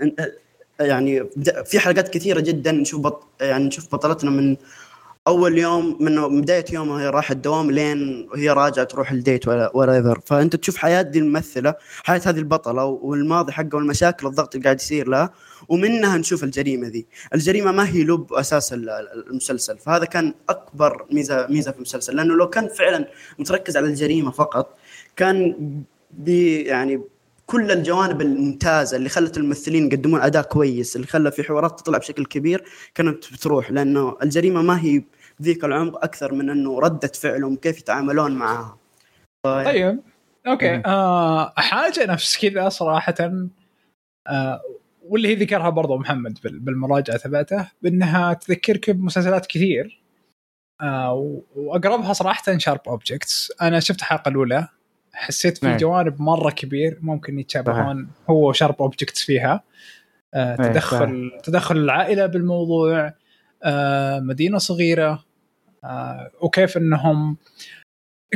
يعني 0.79 1.29
في 1.65 1.79
حلقات 1.79 2.09
كثيرة 2.09 2.39
جدا 2.39 2.71
نشوف 2.71 3.01
بط 3.01 3.23
يعني 3.41 3.65
نشوف 3.65 3.95
بطلتنا 3.95 4.31
من 4.31 4.57
أول 5.27 5.57
يوم 5.57 5.97
من 5.99 6.41
بداية 6.41 6.65
يومها 6.71 7.01
هي 7.01 7.09
راحت 7.09 7.31
الدوام 7.31 7.71
لين 7.71 8.29
وهي 8.31 8.49
راجعة 8.49 8.85
تروح 8.85 9.11
ال 9.11 9.47
date 9.47 9.95
whatever 9.95 10.19
فأنت 10.25 10.55
تشوف 10.55 10.77
حياة 10.77 11.01
دي 11.01 11.19
الممثلة 11.19 11.75
حياة 12.03 12.21
هذه 12.25 12.37
البطلة 12.37 12.85
والماضي 12.85 13.51
حقها 13.51 13.75
والمشاكل 13.75 14.25
والضغط 14.25 14.55
اللي 14.55 14.63
قاعد 14.63 14.79
يصير 14.81 15.07
لها 15.09 15.33
ومنها 15.69 16.17
نشوف 16.17 16.43
الجريمة 16.43 16.87
ذي. 16.87 17.05
الجريمة 17.33 17.71
ما 17.71 17.89
هي 17.89 18.03
لب 18.03 18.33
أساس 18.33 18.73
المسلسل. 18.73 19.77
فهذا 19.77 20.05
كان 20.05 20.33
أكبر 20.49 21.05
ميزة 21.11 21.47
ميزة 21.47 21.71
في 21.71 21.77
المسلسل. 21.77 22.15
لأنه 22.15 22.35
لو 22.35 22.49
كان 22.49 22.67
فعلا 22.67 23.07
متركز 23.39 23.77
على 23.77 23.87
الجريمة 23.87 24.31
فقط 24.31 24.77
كان 25.15 25.55
بي 26.11 26.61
يعني 26.61 27.01
كل 27.45 27.71
الجوانب 27.71 28.21
الممتازة 28.21 28.97
اللي 28.97 29.09
خلت 29.09 29.37
الممثلين 29.37 29.87
يقدمون 29.87 30.21
أداء 30.21 30.43
كويس 30.43 30.95
اللي 30.95 31.07
خلى 31.07 31.31
في 31.31 31.43
حوارات 31.43 31.79
تطلع 31.79 31.97
بشكل 31.97 32.25
كبير 32.25 32.63
كانت 32.95 33.33
بتروح 33.33 33.71
لأنه 33.71 34.17
الجريمة 34.23 34.61
ما 34.61 34.81
هي 34.81 35.03
ذيك 35.41 35.65
العمق 35.65 36.03
أكثر 36.03 36.33
من 36.33 36.49
إنه 36.49 36.79
ردة 36.79 37.07
فعلهم 37.07 37.55
كيف 37.55 37.79
يتعاملون 37.79 38.31
معها. 38.31 38.77
طيب. 39.45 39.99
okay. 40.47 40.81
آه 40.85 41.53
حاجة 41.57 42.05
نفس 42.05 42.37
كذا 42.37 42.69
صراحة 42.69 43.15
آه 44.27 44.61
واللي 45.01 45.27
هي 45.27 45.35
ذكرها 45.35 45.69
برضو 45.69 45.97
محمد 45.97 46.39
بالمراجعة 46.43 47.17
تبعته 47.17 47.71
بأنها 47.81 48.33
تذكرك 48.33 48.89
بمسلسلات 48.89 49.45
كثير. 49.45 50.01
آه 50.81 51.41
وأقربها 51.55 52.13
صراحة 52.13 52.57
Sharp 52.57 52.81
Objects 52.87 53.53
أنا 53.61 53.79
شفت 53.79 53.99
الحلقة 53.99 54.29
الأولى 54.29 54.67
حسيت 55.15 55.57
في 55.57 55.65
نعم. 55.65 55.77
جوانب 55.77 56.21
مرة 56.21 56.49
كبير 56.51 56.99
ممكن 57.01 57.39
يتشابهون. 57.39 58.09
هو 58.29 58.53
Sharp 58.53 58.75
Objects 58.81 59.21
فيها. 59.21 59.63
آه 60.33 60.55
تدخل 60.55 61.31
تدخل 61.43 61.77
العائلة 61.77 62.25
بالموضوع. 62.25 63.13
آه 63.63 64.19
مدينة 64.19 64.57
صغيرة. 64.57 65.25
آه 65.83 66.31
وكيف 66.41 66.77
انهم 66.77 67.37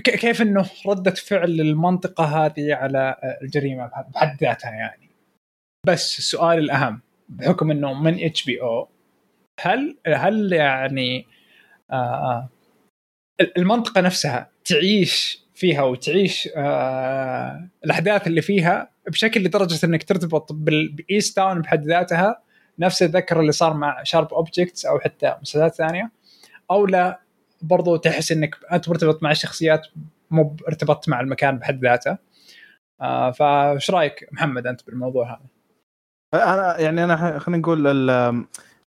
كيف 0.04 0.42
إنه 0.42 0.66
ردة 0.88 1.12
فعل 1.12 1.62
المنطقة 1.62 2.46
هذه 2.46 2.74
على 2.74 3.16
الجريمة 3.42 3.92
بحد 4.14 4.38
ذاتها 4.42 4.72
يعني. 4.72 5.10
بس 5.88 6.20
السؤال 6.20 6.58
الأهم 6.58 7.02
بحكم 7.30 7.72
إنه 7.72 7.94
من 7.94 8.26
HBO 8.26 8.90
هل 9.60 9.98
هل 10.08 10.54
يعني 10.54 11.28
آه 11.92 12.50
المنطقة 13.58 14.02
نفسها 14.02 14.50
تعيش 14.66 15.44
فيها 15.60 15.84
وتعيش 15.84 16.50
آه 16.56 17.70
الأحداث 17.86 18.28
اللي 18.28 18.42
فيها 18.42 18.92
بشكل 19.08 19.44
لدرجة 19.44 19.86
إنك 19.86 20.04
ترتبط 20.04 20.52
ب 20.54 21.36
Easttown 21.36 21.62
بحد 21.62 21.86
ذاتها 21.86 22.42
نفس 22.80 23.04
الذكر 23.04 23.40
اللي 23.40 23.52
صار 23.52 23.74
مع 23.74 24.04
Sharp 24.04 24.34
Objects 24.34 24.86
أو 24.86 25.00
حتى 25.00 25.36
مسلسلات 25.42 25.76
ثانية 25.76 26.12
أو 26.72 26.86
لا 26.86 27.22
برضو 27.62 27.96
تحس 27.96 28.32
إنك 28.32 28.56
أنت 28.72 28.90
مرتبط 28.90 29.24
مع 29.24 29.32
الشخصيات 29.32 29.88
مو 30.32 30.56
ارتبطت 30.68 31.10
مع 31.10 31.20
المكان 31.20 31.58
بحد 31.58 31.86
ذاته 31.86 32.18
آه 33.02 33.32
فايش 33.32 33.92
رأيك 33.92 34.30
محمد 34.32 34.68
أنت 34.68 34.86
بالموضوع 34.86 35.32
هذا؟ 35.32 35.50
أنا 36.34 36.80
يعني 36.80 37.04
أنا 37.04 37.40
خلينا 37.40 37.62
نقول 37.62 37.88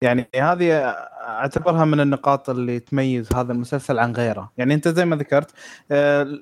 يعني 0.03 0.27
هذه 0.37 0.97
اعتبرها 1.29 1.85
من 1.85 2.01
النقاط 2.01 2.51
اللي 2.51 2.81
تميز 2.81 3.33
هذا 3.33 3.53
المسلسل 3.53 3.99
عن 3.99 4.13
غيره. 4.13 4.53
يعني 4.59 4.75
انت 4.75 4.89
زي 4.89 5.05
ما 5.05 5.17
ذكرت 5.17 5.51
آه، 5.91 6.39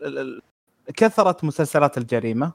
كثرت 0.97 1.45
مسلسلات 1.45 1.99
الجريمة 1.99 2.53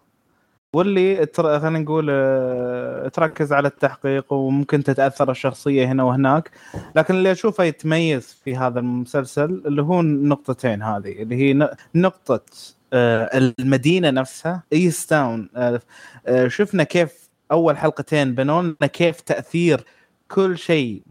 واللي 0.74 1.28
خلينا 1.38 1.80
نقول 1.80 2.08
آه، 2.10 3.08
تركز 3.08 3.54
على 3.54 3.68
التحقيق 3.68 4.34
وممكن 4.34 4.84
تتأثر 4.84 5.32
الشخصية 5.32 5.86
هنا 5.86 6.04
وهناك. 6.04 6.52
لكن 6.96 7.16
اللي 7.16 7.32
أشوفه 7.32 7.64
يتميز 7.64 8.42
في 8.46 8.58
هذا 8.58 8.80
المسلسل 8.80 9.64
اللي 9.66 9.82
هو 9.82 10.00
النقطتين 10.00 10.84
هذه 10.84 11.22
اللي 11.22 11.36
هي 11.36 11.70
نقطة 11.96 12.42
آه، 12.94 13.54
المدينة 13.60 14.10
نفسها 14.10 14.64
ايستاون 14.74 15.50
شفنا 16.48 16.84
كيف 16.84 17.30
أول 17.52 17.78
حلقتين 17.78 18.36
بنوا 18.36 18.62
لنا 18.62 18.88
كيف 18.88 19.22
تأثير 19.22 19.86
كل 20.32 20.58
شيء 20.58 21.02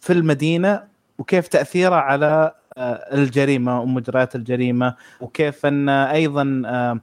في 0.00 0.12
المدينة 0.12 0.84
وكيف 1.18 1.48
تأثيره 1.48 1.94
على 1.94 2.54
آه، 2.76 3.14
الجريمة 3.14 3.80
ومجريات 3.80 4.36
الجريمة 4.36 4.96
وكيف 5.20 5.66
أن 5.66 5.88
أيضا 5.88 6.62
آه، 6.66 7.00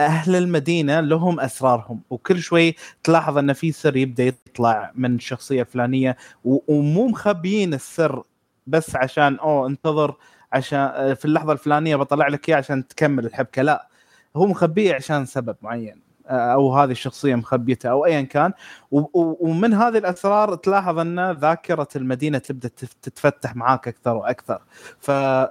أهل 0.00 0.36
المدينة 0.36 1.00
لهم 1.00 1.40
أسرارهم. 1.40 2.00
وكل 2.10 2.38
شوي 2.38 2.74
تلاحظ 3.04 3.38
أن 3.38 3.52
في 3.52 3.72
سر 3.72 3.96
يبدأ 3.96 4.24
يطلع 4.24 4.92
من 4.94 5.14
الشخصية 5.14 5.60
الفلانية 5.62 6.16
ومو 6.44 7.06
مخبيين 7.08 7.74
السر 7.74 8.22
بس 8.66 8.96
عشان 8.96 9.36
أوه 9.38 9.66
انتظر 9.66 10.16
عشان 10.52 10.78
آه، 10.78 11.14
في 11.14 11.24
اللحظة 11.24 11.52
الفلانية 11.52 11.96
بطلع 11.96 12.28
لك 12.28 12.48
اياه 12.48 12.56
عشان 12.56 12.88
تكمل 12.88 13.26
الحبكة. 13.26 13.62
لا 13.62 13.88
هو 14.36 14.46
مخبيه 14.46 14.94
عشان 14.94 15.26
سبب 15.26 15.56
معين. 15.62 16.03
أو 16.28 16.74
هذه 16.74 16.90
الشخصية 16.90 17.34
مخبيته 17.34 17.90
أو 17.90 18.04
ايا 18.06 18.22
كان. 18.22 18.52
ومن 18.90 19.74
هذه 19.74 19.98
الأسرار 19.98 20.54
تلاحظ 20.54 20.98
أن 20.98 21.30
ذاكرة 21.30 21.88
المدينة 21.96 22.38
تبدأ 22.38 22.68
تتفتح 23.02 23.56
معاك 23.56 23.88
أكثر 23.88 24.16
وأكثر. 24.16 24.62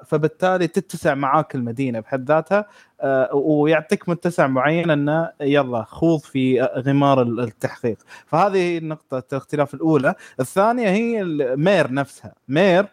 فبالتالي 0.06 0.68
تتسع 0.68 1.16
معاك 1.16 1.56
المدينة 1.56 2.00
بحد 2.00 2.32
ذاتها. 2.32 2.66
ويعطيك 3.34 4.10
متسع 4.10 4.48
معين 4.48 4.90
انه 4.90 5.32
يلا 5.42 5.84
خوض 5.84 6.20
في 6.20 6.62
غمار 6.62 7.22
التحقيق. 7.22 7.98
فهذه 8.26 8.80
نقطه 8.80 9.24
الاختلاف 9.32 9.74
الأولى. 9.74 10.16
الثانية 10.40 10.90
هي 10.90 11.24
مير 11.56 11.94
نفسها. 11.94 12.34
مير 12.48 12.86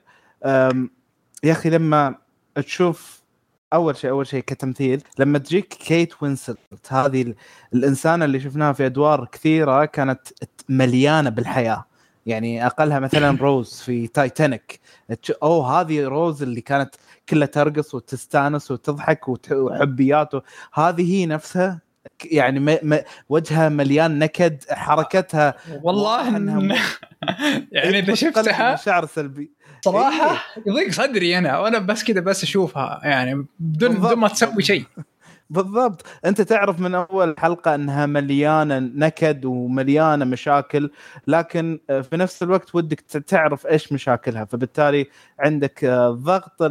يا 1.44 1.52
أخي 1.52 1.70
لما 1.70 2.14
تشوف 2.54 3.19
أول 3.72 3.96
شيء 3.96 4.10
أول 4.10 4.26
شيء 4.26 4.40
كتمثيل. 4.40 5.02
لما 5.18 5.38
تجيك 5.38 5.66
كيت 5.66 6.22
وينسلت 6.22 6.58
هذه 6.88 7.34
الإنسانة 7.74 8.24
اللي 8.24 8.40
شفناها 8.40 8.72
في 8.72 8.86
أدوار 8.86 9.28
كثيرة 9.32 9.84
كانت 9.84 10.20
مليانة 10.68 11.30
بالحياة. 11.30 11.84
يعني 12.26 12.66
أقلها 12.66 12.98
مثلا 12.98 13.38
روز 13.42 13.80
في 13.80 14.06
تايتانيك 14.06 14.80
أوه 15.42 15.80
هذه 15.80 16.04
روز 16.04 16.42
اللي 16.42 16.60
كانت 16.60 16.94
كلها 17.28 17.46
ترقص 17.46 17.94
وتستانس 17.94 18.70
وتضحك 18.70 19.28
وحبيات 19.52 20.30
هذه 20.74 21.12
هي 21.12 21.26
نفسها 21.26 21.80
يعني 22.24 22.60
م... 22.60 22.78
م... 22.82 22.98
وجهها 23.28 23.68
مليان 23.68 24.18
نكد 24.18 24.64
حركتها 24.70 25.54
والله 25.82 26.36
إن... 26.36 26.48
يعني 27.72 27.98
إذا 27.98 28.14
شفتها 28.14 28.76
شعر 28.76 29.06
سلبي. 29.06 29.52
صراحة 29.84 30.30
إيه. 30.30 30.62
يضيق 30.66 30.90
صدري 30.90 31.38
أنا 31.38 31.58
وأنا 31.58 31.78
بس 31.78 32.04
كذا 32.04 32.20
بس 32.20 32.42
أشوفها 32.42 33.00
يعني 33.04 33.46
بدون 33.58 33.94
بدون 33.94 34.14
ما 34.14 34.28
تسوي 34.28 34.62
شيء. 34.62 34.84
بالضبط. 35.50 36.06
أنت 36.24 36.40
تعرف 36.40 36.80
من 36.80 36.94
أول 36.94 37.34
حلقة 37.38 37.74
أنها 37.74 38.06
مليانة 38.06 38.78
نكد 38.78 39.44
ومليانة 39.44 40.24
مشاكل 40.24 40.90
لكن 41.26 41.80
في 41.88 42.08
نفس 42.12 42.42
الوقت 42.42 42.74
ودك 42.74 43.00
تعرف 43.00 43.66
إيش 43.66 43.92
مشاكلها 43.92 44.44
فبالتالي 44.44 45.06
عندك 45.40 45.84
ضغط 46.10 46.62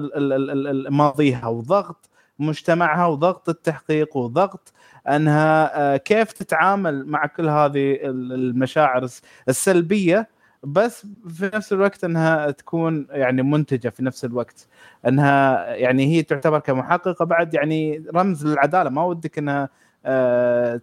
ماضيها 0.89 1.47
وضغط 1.47 2.09
مجتمعها 2.39 3.05
وضغط 3.05 3.49
التحقيق 3.49 4.17
وضغط 4.17 4.73
أنها 5.07 5.97
كيف 5.97 6.31
تتعامل 6.31 7.05
مع 7.05 7.25
كل 7.25 7.49
هذه 7.49 7.97
المشاعر 8.03 9.07
السلبية. 9.49 10.29
بس 10.63 11.07
في 11.29 11.51
نفس 11.53 11.73
الوقت 11.73 12.03
انها 12.03 12.51
تكون 12.51 13.07
يعني 13.09 13.43
منتجة 13.43 13.89
في 13.89 14.03
نفس 14.03 14.25
الوقت. 14.25 14.67
انها 15.07 15.65
يعني 15.75 16.05
هي 16.05 16.23
تعتبر 16.23 16.59
كمحققة 16.59 17.25
بعد 17.25 17.53
يعني 17.53 18.03
رمز 18.15 18.45
للعدالة. 18.47 18.89
ما 18.89 19.03
ودك 19.03 19.37
انها 19.37 19.69
آه 20.05 20.81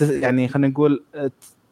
يعني 0.00 0.48
خلينا 0.48 0.68
نقول 0.68 1.04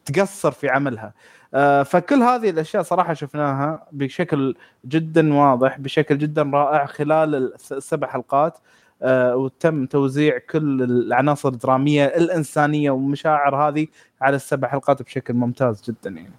تقصر 0.05 0.51
في 0.51 0.69
عملها. 0.69 1.13
آه 1.53 1.83
فكل 1.83 2.15
هذه 2.15 2.49
الأشياء 2.49 2.83
صراحة 2.83 3.13
شفناها 3.13 3.87
بشكل 3.91 4.55
جدا 4.85 5.33
واضح 5.33 5.79
بشكل 5.79 6.17
جدا 6.17 6.43
رائع 6.53 6.85
خلال 6.85 7.53
السبع 7.71 8.07
حلقات. 8.07 8.57
آه 9.01 9.35
وتم 9.35 9.85
توزيع 9.85 10.37
كل 10.49 10.83
العناصر 10.83 11.49
الدرامية 11.49 12.05
الإنسانية 12.05 12.91
والمشاعر 12.91 13.55
هذه 13.55 13.87
على 14.21 14.35
السبع 14.35 14.67
حلقات 14.67 15.01
بشكل 15.01 15.33
ممتاز 15.33 15.83
جدا 15.89 16.09
يعني. 16.09 16.33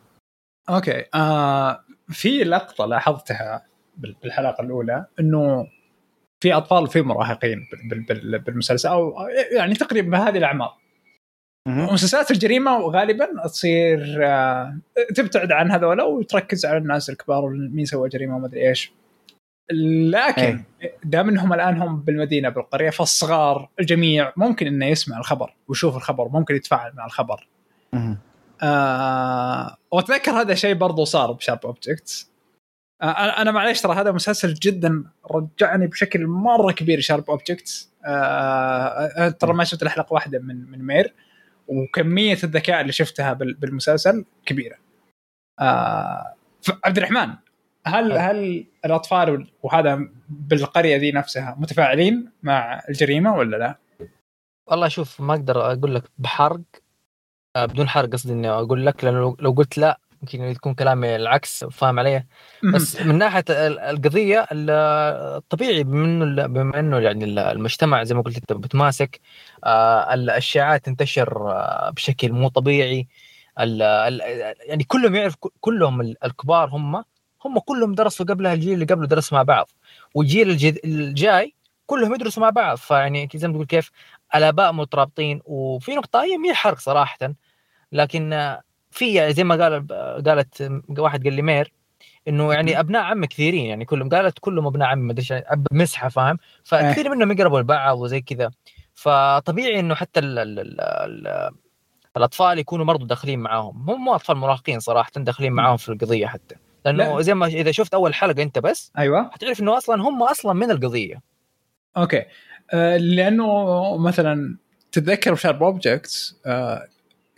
أوكي. 0.69 1.05
آه 1.15 1.85
في 2.09 2.45
لقطة 2.45 2.87
لاحظتها 2.87 3.67
بالحلقة 3.97 4.63
الأولى 4.63 5.07
إنه 5.21 5.67
في 6.41 6.53
أطفال 6.53 6.83
وفي 6.83 7.03
مراهقين 7.03 7.67
بالمسلسل 8.47 8.89
أو 8.89 9.15
يعني 9.57 9.75
تقريبا 9.75 10.19
بهذه 10.19 10.39
الأعمار. 10.39 10.77
مسلسلات 11.69 12.31
الجريمة 12.31 12.79
غالبا 12.79 13.29
تصير 13.45 14.19
آه 14.27 14.79
تبتعد 15.15 15.53
عن 15.53 15.71
هذولا 15.71 16.03
وتركز 16.05 16.67
على 16.67 16.79
الناس 16.79 17.11
الكبار 17.11 17.49
مين 17.49 17.85
سوى 17.85 18.09
جريمة 18.09 18.37
وما 18.37 18.47
أدري 18.47 18.69
إيش. 18.69 18.93
لكن 20.11 20.63
دام 21.05 21.29
إنهم 21.29 21.53
الآن 21.53 21.83
هم 21.83 22.01
بالمدينة 22.01 22.49
بالقرية 22.49 22.91
فالصغار 22.91 23.69
الجميع 23.81 24.33
ممكن 24.37 24.67
إنه 24.67 24.87
يسمع 24.87 25.19
الخبر 25.19 25.55
ويشوف 25.69 25.97
الخبر 25.97 26.29
ممكن 26.29 26.55
يتفاعل 26.55 26.93
مع 26.95 27.07
الخبر. 27.07 27.49
آه 28.63 29.77
واتذكر 29.93 30.31
هذا 30.33 30.53
الشيء 30.53 30.75
برضو 30.75 31.05
صار 31.05 31.33
ب 31.33 31.38
Sharp 31.38 31.61
Objects 31.67 32.31
آه، 33.03 33.07
أنا 33.43 33.51
معليش 33.51 33.81
ترى 33.81 33.95
هذا 33.95 34.13
مسلسل 34.13 34.55
جدا 34.55 35.05
رجعني 35.31 35.87
بشكل 35.87 36.27
مرة 36.27 36.73
كبير 36.73 37.01
Sharp 37.01 37.31
Objects 37.31 37.93
آه 38.07 39.29
ترى 39.29 39.53
ما 39.53 39.65
شفت 39.65 39.83
الحلقة 39.83 40.13
واحدة 40.15 40.39
من 40.39 40.71
من 40.71 40.87
مير 40.87 41.15
وكمية 41.69 42.39
الذكاء 42.45 42.81
اللي 42.81 42.93
شفتها 42.93 43.33
بال- 43.33 43.55
بالمسلسل 43.55 44.25
كبيرة 44.47 44.77
آه 45.61 46.35
عبد 46.85 46.97
الرحمن 46.97 47.35
هل 47.87 48.13
أه. 48.13 48.19
هل 48.31 48.67
الأطفال 48.85 49.47
وهذا 49.63 50.09
بالقرية 50.29 50.97
ذي 50.97 51.13
نفسها 51.13 51.57
متفاعلين 51.59 52.31
مع 52.43 52.83
الجريمة 52.89 53.35
ولا 53.37 53.57
لا؟ 53.57 53.79
والله 54.67 54.89
شوف 54.89 55.21
ما 55.21 55.35
أقدر 55.35 55.73
أقول 55.73 55.95
لك 55.95 56.03
بحرق 56.19 56.61
آه، 56.61 56.84
بدون 57.57 57.89
حرق 57.89 58.09
قصدي 58.13 58.33
إني 58.33 58.51
أقول 58.51 58.87
لك 58.87 59.05
لأنه 59.05 59.37
لو- 59.39 59.53
قلت 59.53 59.79
لا 59.79 60.01
يمكن 60.23 60.43
يكون 60.43 60.75
كلامي 60.75 61.17
العكس 61.17 61.65
فاهم 61.65 61.99
علي؟ 61.99 62.25
بس 62.75 63.01
من 63.01 63.19
ناحية 63.19 63.45
ال- 63.51 63.79
القضية 63.79 64.47
ال- 64.53 64.71
الطبيعي 65.37 65.85
بما 65.85 66.05
إنه 66.05 66.47
بما 66.47 66.79
إنه 66.81 66.99
يعني 66.99 67.25
ال- 67.25 67.39
المجتمع 67.39 68.05
زي 68.05 68.15
ما 68.15 68.23
قلت 68.23 68.37
أنت 68.37 68.53
بتماسك 68.53 69.21
آه، 69.65 70.15
ال- 70.15 70.21
الاشاعات 70.31 70.85
تنتشر 70.85 71.51
آه، 71.53 71.91
بشكل 71.91 72.33
مو 72.33 72.49
طبيعي. 72.49 73.09
ال- 73.61 73.83
ال- 73.83 74.55
يعني 74.69 74.85
كلهم 74.85 75.15
يعرف 75.15 75.35
كلهم 75.61 76.01
ال- 76.01 76.25
الكبار 76.25 76.69
هم 76.69 77.05
هم 77.45 77.59
كلهم 77.59 77.95
درسوا 77.95 78.27
قبلها 78.27 78.53
الجيل 78.55 78.73
اللي 78.75 78.85
قبله 78.85 79.07
درس 79.07 79.33
مع 79.33 79.43
بعض. 79.43 79.71
والجيل 80.15 80.51
الجاي 80.85 81.55
كلهم 81.87 82.15
يدرسوا 82.15 82.43
مع 82.43 82.51
بعض. 82.51 82.77
فيعني 82.77 83.29
زي 83.35 83.49
ما 83.49 83.55
تقول 83.55 83.67
كيف 83.67 83.91
الآباء 84.35 84.73
مترابطين. 84.73 85.41
وفي 85.45 85.95
نقطة 85.95 86.23
هي 86.23 86.39
مي 86.39 86.55
حرق 86.55 86.79
صراحة. 86.79 87.19
لكن 87.93 88.57
في 88.91 89.15
يعني 89.15 89.33
زي 89.33 89.45
ما 89.45 89.65
قال 89.65 89.87
قالت 90.27 90.83
واحد 90.99 91.25
قال 91.25 91.33
لي 91.33 91.43
مير 91.43 91.73
إنه 92.29 92.53
يعني 92.53 92.81
أبناء 92.81 93.03
عم 93.03 93.25
كثيرين 93.25 93.67
يعني 93.67 93.85
كلهم 93.85 94.09
قالت 94.09 94.39
كلهم 94.39 94.67
أبناء 94.67 94.89
عم 94.89 94.99
ما 94.99 95.13
أدري 95.13 95.27
أب 95.31 95.67
مسحة 95.73 96.09
فاهم؟ 96.09 96.39
فكثير 96.65 97.11
منهم 97.11 97.33
يقربوا 97.33 97.61
لبعض 97.61 97.99
وزي 97.99 98.21
كذا. 98.21 98.51
فطبيعي 98.95 99.81
إنه 99.81 99.95
حتى 99.95 100.21
ال 100.21 100.39
ال 100.39 100.59
ال 100.61 100.81
ال 100.81 101.51
الأطفال 102.17 102.59
يكونوا 102.59 102.85
برضو 102.85 103.07
داخلين 103.07 103.39
معاهم. 103.39 103.91
هم 103.91 104.05
مو 104.05 104.15
أطفال 104.15 104.37
مراهقين 104.37 104.81
صراحة 104.81 105.11
داخلين 105.17 105.53
معاهم 105.53 105.77
في 105.77 105.89
القضية 105.89 106.27
حتى. 106.27 106.55
لأنه 106.85 107.17
لا. 107.17 107.23
زي 107.23 107.35
ما 107.35 107.47
إذا 107.47 107.71
شفت 107.71 107.95
أول 107.95 108.15
حلقة 108.15 108.43
أنت 108.43 108.59
بس 108.59 108.93
أيوه. 108.99 109.31
حتعرف 109.31 109.61
إنه 109.61 109.77
أصلا 109.77 110.03
هم 110.03 110.23
أصلا 110.23 110.53
من 110.53 110.71
القضية. 110.71 111.23
أوكي. 111.97 112.23
آه 112.71 112.97
لأنه 112.97 113.97
مثلا 113.97 114.57
تتذكر 114.93 115.35
Sharp 115.35 115.63
Objects 115.63 116.41
آه 116.47 116.87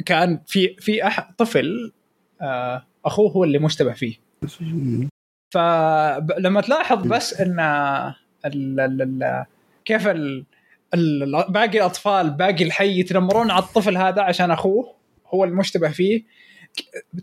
كان 0.05 0.41
في 0.47 0.77
في 0.79 1.07
أح 1.07 1.31
طفل 1.39 1.93
آه 2.41 2.87
أخوه 3.05 3.31
هو 3.31 3.45
اللي 3.45 3.59
مشتبه 3.59 3.93
فيه. 3.93 4.17
فلما 5.55 6.61
تلاحظ 6.61 7.07
بس 7.07 7.41
إن 7.41 7.61
ال 8.47 8.81
ال 8.81 9.03
ال 9.03 9.45
كيف 9.85 10.09
ال 10.09 10.45
ال 10.95 11.45
باقي 11.49 11.79
الأطفال 11.79 12.31
باقي 12.31 12.65
الحي 12.65 13.01
يتنمرون 13.01 13.51
على 13.51 13.63
الطفل 13.63 13.97
هذا 13.97 14.23
عشان 14.23 14.51
أخوه 14.51 14.95
هو 15.27 15.45
المشتبه 15.45 15.89
فيه 15.89 16.23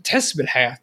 تحس 0.04 0.36
بالحياة. 0.36 0.78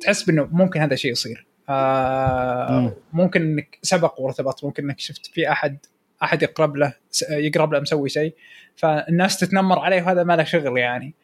تحس 0.00 0.22
بإنه 0.22 0.48
ممكن 0.52 0.80
هذا 0.80 0.94
الشيء 0.94 1.12
يصير. 1.12 1.46
آه 1.68 2.80
مم. 2.80 2.92
ممكن 3.12 3.42
إنك 3.42 3.78
سبق 3.82 4.20
وارتبط 4.20 4.64
ممكن 4.64 4.84
إنك 4.84 5.00
شفت 5.00 5.26
في 5.26 5.52
أحد 5.52 5.78
أحد 6.22 6.42
يقرب 6.42 6.76
له 6.76 6.94
يقرب 7.30 7.72
له 7.72 7.80
مسوي 7.80 8.08
شيء. 8.08 8.34
فالناس 8.76 9.38
تتنمر 9.38 9.78
عليه 9.78 10.02
وهذا 10.02 10.24
ما 10.24 10.36
له 10.36 10.44
شغل 10.44 10.78
يعني. 10.78 11.14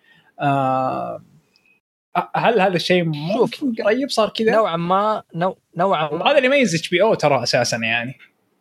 آه 0.43 1.23
هل 2.37 2.61
هذا 2.61 2.77
الشيء 2.77 3.05
ممكن؟ 3.05 3.75
قريب 3.85 4.11
صار 4.11 4.29
كذا؟ 4.29 4.53
نوعا 4.53 4.77
ما 4.77 5.23
نوع 5.35 5.57
نوعا 5.77 6.03
ما. 6.11 6.13
وهذا 6.25 6.37
اللي 6.37 6.47
يميز 6.47 6.75
HBO 6.75 7.15
ترى 7.15 7.43
أساسا 7.43 7.77
يعني. 7.77 8.15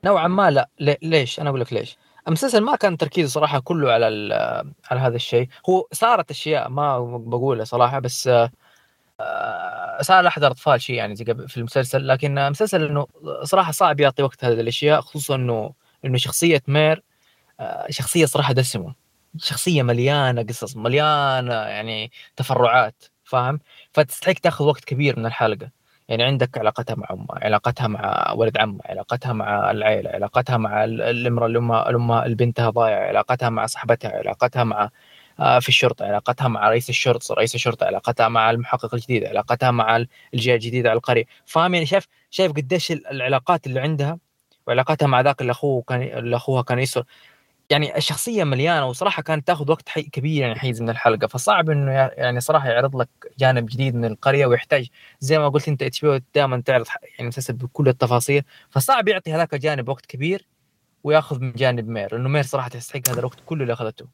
نوعا 0.05 0.27
ما 0.27 0.51
لا. 0.51 0.69
لي- 0.79 0.97
ليش؟ 1.01 1.39
أنا 1.39 1.49
أقول 1.49 1.61
لك 1.61 1.73
ليش. 1.73 1.97
المسلسل 2.27 2.61
ما 2.61 2.75
كان 2.75 2.97
تركيزه 2.97 3.29
صراحة 3.29 3.59
كله 3.59 3.91
على 3.91 4.07
ال- 4.07 4.71
على 4.91 4.99
هذا 4.99 5.15
الشيء. 5.15 5.47
هو 5.69 5.87
صارت 5.91 6.31
أشياء 6.31 6.69
ما 6.69 6.99
بقولها 7.17 7.65
صراحة 7.65 7.99
بس 7.99 8.27
آه، 8.27 8.51
آه، 9.19 10.01
صار 10.01 10.21
لاحظ 10.21 10.43
أطفال 10.43 10.81
شيء 10.81 10.95
يعني 10.95 11.15
زي 11.15 11.25
قبل 11.25 11.49
في 11.49 11.57
المسلسل. 11.57 12.07
لكن 12.07 12.37
آه، 12.37 12.49
مسلسل 12.49 12.83
إنه 12.85 13.07
صراحة 13.43 13.71
صعب 13.71 13.99
يعطي 13.99 14.23
وقت 14.23 14.45
هذه 14.45 14.59
الأشياء 14.59 15.01
خصوصا 15.01 15.35
إنه 15.35 15.73
إنه 16.05 16.17
شخصية 16.17 16.61
مير 16.67 17.03
آه، 17.59 17.85
شخصية 17.89 18.25
صراحة 18.25 18.53
دسمة. 18.53 19.00
شخصية 19.37 19.83
مليانة 19.83 20.43
قصص 20.43 20.75
مليانة 20.77 21.53
يعني 21.53 22.11
تفرعات 22.35 23.03
فاهم؟ 23.23 23.59
فتستحق 23.93 24.33
تاخذ 24.33 24.65
وقت 24.65 24.83
كبير 24.85 25.19
من 25.19 25.25
الحلقة. 25.25 25.69
يعني 26.09 26.23
عندك 26.23 26.57
علاقتها 26.57 26.95
مع 26.95 27.07
أمها 27.11 27.27
علاقتها 27.45 27.87
مع 27.87 28.31
ولد 28.35 28.57
عمها 28.57 28.81
علاقتها 28.85 29.33
مع 29.33 29.71
العيلة 29.71 30.09
علاقتها 30.09 30.57
مع 30.57 30.83
ال- 30.83 31.01
الإمرأة 31.01 31.47
اللي 31.47 31.59
أمها 31.95 32.27
بنتها 32.27 32.69
ضايعة 32.69 33.07
علاقتها 33.07 33.49
مع 33.49 33.65
صاحبتها 33.65 34.11
علاقتها 34.17 34.63
مع 34.63 34.89
آه، 35.39 35.59
في 35.59 35.69
الشرطة 35.69 36.05
علاقتها 36.05 36.47
مع 36.47 36.69
رئيس 36.69 36.89
الشرطة 36.89 37.33
رئيس 37.35 37.55
الشرطة 37.55 37.85
علاقتها 37.85 38.27
مع 38.27 38.51
المحقق 38.51 38.93
الجديد 38.93 39.25
علاقتها 39.25 39.71
مع 39.71 39.95
ال- 39.97 40.07
الجهه 40.33 40.53
الجديده 40.55 40.89
على 40.89 40.97
القرية. 40.97 41.25
فاهم؟ 41.45 41.73
يعني 41.73 41.85
شايف 41.85 42.07
شايف 42.29 42.51
قديش 42.51 42.91
ال- 42.91 43.07
العلاقات 43.07 43.67
اللي 43.67 43.79
عندها 43.79 44.17
وعلاقتها 44.67 45.07
مع 45.07 45.21
ذاك 45.21 45.41
اللي 45.41 45.51
أخوه 45.51 45.81
كان 45.81 46.01
اللي 46.01 46.35
أخوها 46.35 46.61
كان 46.61 46.79
يسر 46.79 47.03
يعني 47.71 47.97
الشخصيه 47.97 48.43
مليانة 48.43 48.85
وصراحة 48.87 49.21
كانت 49.23 49.47
تاخذ 49.47 49.71
وقت 49.71 49.89
حي 49.89 50.01
كبير 50.03 50.41
يعني 50.41 50.55
حيز 50.59 50.81
من 50.81 50.89
الحلقة. 50.89 51.27
فصعب 51.27 51.69
إنه 51.69 51.91
يع- 51.91 52.11
يعني 52.17 52.39
صراحة 52.39 52.69
يعرض 52.69 52.95
لك 52.95 53.09
جانب 53.39 53.65
جديد 53.65 53.95
من 53.95 54.05
القرية 54.05 54.45
ويحتاج 54.45 54.87
زي 55.19 55.39
ما 55.39 55.49
قلت 55.49 55.67
أنت 55.67 55.83
HBO 55.83 56.05
دائما 56.35 56.61
تعرض 56.65 56.85
يعني 57.17 57.27
مسلسل 57.27 57.53
بكل 57.53 57.87
التفاصيل. 57.87 58.43
فصعب 58.69 59.07
يعطي 59.07 59.33
هذاك 59.33 59.53
الجانب 59.53 59.89
وقت 59.89 60.05
كبير 60.05 60.47
وياخذ 61.03 61.39
من 61.39 61.51
جانب 61.51 61.87
مير. 61.87 62.15
لأنه 62.15 62.29
مير 62.29 62.43
صراحة 62.43 62.69
تستحق 62.69 63.09
هذا 63.09 63.19
الوقت 63.19 63.37
كله 63.45 63.61
اللي 63.61 63.73
أخذته. 63.73 64.05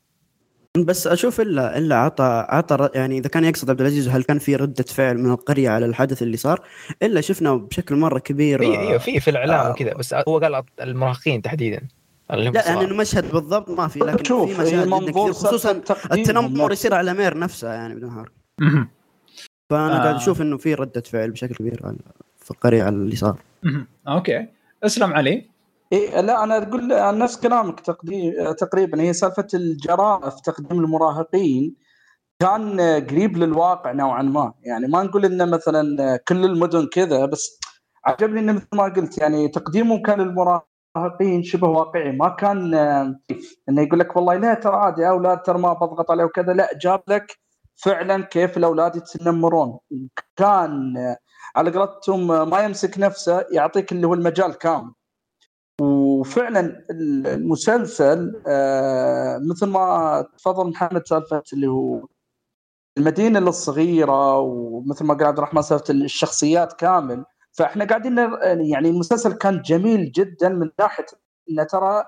بس 0.78 1.08
أشوف 1.08 1.42
الا 1.42 1.78
إلا 1.78 1.96
عطى 1.96 2.46
عطى 2.50 2.90
يعني 2.96 3.18
إذا 3.18 3.30
كان 3.30 3.44
يقصد 3.46 3.70
عبد 3.70 3.82
العزيز 3.82 4.08
هل 4.10 4.24
كان 4.24 4.40
في 4.40 4.56
ردة 4.56 4.84
فعل 4.84 5.18
من 5.18 5.32
القرية 5.32 5.70
على 5.70 5.86
الحدث 5.86 6.22
اللي 6.22 6.38
صار؟ 6.38 6.62
إلا 7.04 7.22
شفنا 7.22 7.56
بشكل 7.56 7.96
مرة 7.96 8.20
كبير 8.20 8.62
إيوه 8.62 8.98
في 8.98 9.20
في 9.20 9.30
الإعلام 9.30 9.60
آه. 9.66 9.72
وكذا. 9.72 9.94
بس 9.94 10.14
هو 10.14 10.40
قال 10.40 10.64
المراهقين 10.82 11.42
تحديدا. 11.42 11.82
لا 12.30 12.38
يعني 12.38 12.62
صغار. 12.62 12.84
إنه 12.84 12.96
مشهد 12.96 13.32
بالضبط 13.32 13.70
ما 13.70 13.88
في 13.88 14.00
لكن 14.00 14.24
شوف 14.24 14.52
في 14.52 14.62
مشاهد 14.62 14.88
منظور 14.88 15.12
كثير 15.12 15.34
خصوصا 15.34 15.72
التنمر. 16.12 16.72
يصير 16.72 16.94
على 16.94 17.14
مير 17.14 17.38
نفسها 17.38 17.74
يعني 17.74 17.96
بدون 17.96 18.12
حرق. 18.12 18.32
فأنا 19.70 19.98
آه. 19.98 20.04
قاعد 20.04 20.16
أشوف 20.16 20.42
إنه 20.42 20.58
في 20.58 20.74
ردة 20.74 21.02
فعل 21.02 21.32
بشكل 21.32 21.56
كبير 21.56 21.82
على 21.84 21.98
في 22.36 22.52
القرية 22.52 22.84
على 22.84 22.96
اللي 22.96 23.16
صار. 23.16 23.40
okay 24.08 24.48
اسلم 24.84 25.14
علي 25.14 25.50
إيه 25.94 26.22
لا 26.22 26.44
أنا 26.44 26.58
أقول 26.58 26.88
نفس 27.18 27.38
كلامك 27.40 27.80
تقديم 27.80 28.34
تقريبا 28.58 29.02
هي 29.02 29.14
سالفة 29.14 29.48
الجراءه 29.54 30.30
في 30.30 30.42
تقديم 30.42 30.80
المراهقين 30.80 31.76
كان 32.40 32.82
قريب 32.82 33.38
للواقع 33.38 33.92
نوعا 33.92 34.22
ما 34.22 34.54
يعني 34.64 34.88
ما 34.88 35.04
نقول 35.04 35.26
إنه 35.26 35.46
مثلا 35.46 36.18
كل 36.28 36.46
المدن 36.46 36.88
كذا 36.88 37.26
بس 37.26 37.60
عجبني 38.06 38.40
إنه 38.40 38.54
مثل 38.54 38.68
ما 38.74 38.84
قلت 38.84 39.18
يعني 39.18 39.48
تقديمهم 39.48 40.02
كان 40.02 40.22
للمراهقين 40.22 40.67
شبه 41.44 41.68
واقعي. 41.68 42.12
ما 42.12 42.30
كان 42.30 42.74
آه، 42.74 43.20
إنه 43.70 43.82
يقول 43.82 44.00
لك 44.00 44.16
والله 44.16 44.36
لا 44.36 44.54
ترى 44.54 44.76
عادي 44.76 45.10
أولاد 45.10 45.42
ترى 45.42 45.60
ما 45.60 45.74
بضغط 45.74 46.12
عليه 46.12 46.24
وكذا. 46.24 46.54
لا 46.54 46.70
جاب 46.82 47.04
لك 47.08 47.40
فعلا 47.76 48.24
كيف 48.24 48.58
الأولاد 48.58 48.96
يتنمرون 48.96 49.80
كان 50.36 50.98
آه، 50.98 51.18
على 51.56 51.72
قولتهم 51.72 52.32
آه، 52.32 52.46
ما 52.46 52.60
يمسك 52.64 53.00
نفسه 53.00 53.46
يعطيك 53.52 53.92
اللي 53.92 54.08
هو 54.08 54.14
المجال 54.14 54.54
كامل. 54.58 54.94
وفعلا 55.82 56.86
المسلسل 56.92 58.42
مثل 59.50 59.66
ما 59.68 60.26
تفضل 60.38 60.70
محمد 60.70 61.08
سالفة 61.08 61.44
اللي 61.54 61.68
هو 61.68 62.08
المدينة 62.98 63.40
الصغيرة 63.40 64.40
ومثل 64.40 65.06
ما 65.06 65.14
قال 65.14 65.26
عبد 65.26 65.38
الرحمن 65.38 65.62
سالفة 65.62 65.94
الشخصيات 65.94 66.74
كامل. 66.74 67.26
فاحنا 67.58 67.86
قاعدين 67.86 68.18
يعني 68.72 68.90
المسلسل 68.90 69.34
كان 69.34 69.62
جميل 69.62 70.12
جدا 70.12 70.50
من 70.50 70.70
ناحية 70.80 71.06
إنه 71.50 71.64
ترى 71.64 72.04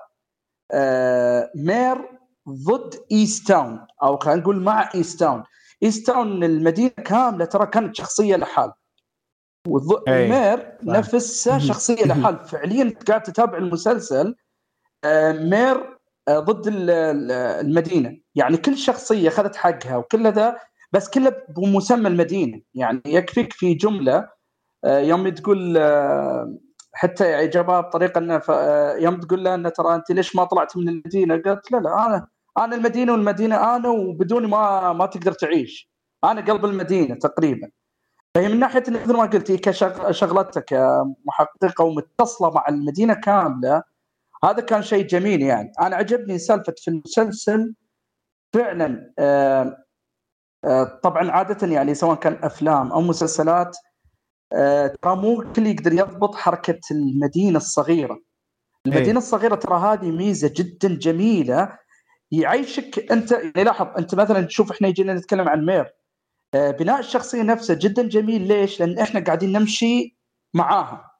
آه، 0.72 1.50
مير 1.56 2.18
ضد 2.48 2.94
Easttown 3.12 3.86
أو 4.02 4.16
خلينا 4.18 4.40
نقول 4.40 4.62
مع 4.62 4.90
Easttown 4.94 5.42
Easttown 5.82 6.44
المدينة 6.44 6.88
كاملة 6.88 7.44
ترى 7.44 7.66
كانت 7.66 7.96
شخصية 7.96 8.36
لحال. 8.36 8.72
أي. 10.08 10.26
ومير 10.26 10.72
نفسها 10.82 11.58
مهم. 11.58 11.66
شخصية 11.66 12.04
لحال. 12.04 12.38
فعليا 12.38 12.94
قاعد 13.08 13.22
تتابع 13.22 13.58
المسلسل 13.58 14.34
آه، 15.04 15.32
مير 15.32 15.98
آه، 16.28 16.38
ضد 16.38 16.66
ال- 16.66 16.90
ال- 16.90 17.32
المدينة. 17.66 18.16
يعني 18.34 18.56
كل 18.56 18.76
شخصية 18.76 19.28
أخذت 19.28 19.56
حقها 19.56 19.96
وكل 19.96 20.32
ذا 20.32 20.56
بس 20.92 21.10
كله 21.10 21.32
بمسمى 21.56 22.08
المدينة. 22.08 22.60
يعني 22.74 23.02
يكفيك 23.06 23.52
في 23.52 23.74
جملة 23.74 24.28
يوم 24.84 25.28
تقول 25.28 25.76
آه، 25.76 26.54
حتى 26.92 27.46
جابها 27.46 27.80
بطريقة 27.80 28.18
إنه 28.18 28.42
آه، 28.50 28.96
يوم 28.96 29.20
تقول 29.20 29.44
له 29.44 29.54
إنه 29.54 29.68
ترى 29.68 29.94
أنت 29.94 30.10
ليش 30.12 30.36
ما 30.36 30.44
طلعت 30.44 30.76
من 30.76 30.88
المدينة؟ 30.88 31.42
قالت 31.42 31.72
لا 31.72 31.78
لا 31.78 32.06
أنا 32.06 32.28
أنا 32.58 32.76
المدينة 32.76 33.12
والمدينة 33.12 33.76
أنا 33.76 33.88
وبدوني 33.88 34.46
ما 34.46 34.92
ما 34.92 35.06
تقدر 35.06 35.32
تعيش. 35.32 35.90
أنا 36.24 36.40
قلب 36.40 36.64
المدينة 36.64 37.14
تقريبا. 37.14 37.70
فهي 38.34 38.48
من 38.48 38.58
ناحية 38.60 38.82
مثل 38.88 39.12
ما 39.16 39.24
قلت 39.26 39.50
هي 39.50 39.58
كشغلتك 39.58 40.64
كمحققه 40.64 41.84
ومتصلة 41.84 42.50
مع 42.50 42.64
المدينة 42.68 43.14
كاملة 43.14 43.82
هذا 44.44 44.60
كان 44.60 44.82
شيء 44.82 45.06
جميل 45.06 45.42
يعني. 45.42 45.72
أنا 45.80 45.96
عجبني 45.96 46.38
سالفة 46.38 46.74
في 46.78 46.88
المسلسل 46.88 47.74
فعلا 48.54 49.12
آه 49.18 49.84
آه 50.64 50.84
طبعا 50.84 51.30
عادة 51.30 51.66
يعني 51.68 51.94
سواء 51.94 52.16
كان 52.16 52.38
أفلام 52.42 52.92
أو 52.92 53.00
مسلسلات 53.00 53.76
آه 53.76 53.89
ترى 55.02 55.16
مو 55.16 55.40
الكل 55.40 55.66
يقدر 55.66 55.92
يضبط 55.92 56.34
حركة 56.34 56.80
المدينة 56.90 57.56
الصغيرة. 57.56 58.20
المدينة 58.86 59.10
إيه. 59.10 59.16
الصغيرة 59.16 59.54
ترى 59.54 59.78
هذه 59.78 60.10
ميزة 60.10 60.52
جدا 60.56 60.88
جميلة. 60.88 61.78
يعيشك 62.32 63.12
أنت 63.12 63.32
يعني 63.32 63.64
لاحظ 63.64 63.86
أنت 63.98 64.14
مثلا 64.14 64.40
تشوف 64.42 64.70
إحنا 64.70 64.88
يجينا 64.88 65.14
نتكلم 65.14 65.48
عن 65.48 65.66
مير. 65.66 65.94
آه، 66.54 66.70
بناء 66.70 67.00
الشخصية 67.00 67.42
نفسه 67.42 67.74
جدا 67.74 68.02
جميل. 68.02 68.48
ليش؟ 68.48 68.80
لأن 68.80 68.98
إحنا 68.98 69.20
قاعدين 69.20 69.52
نمشي 69.52 70.16
معاها. 70.54 71.10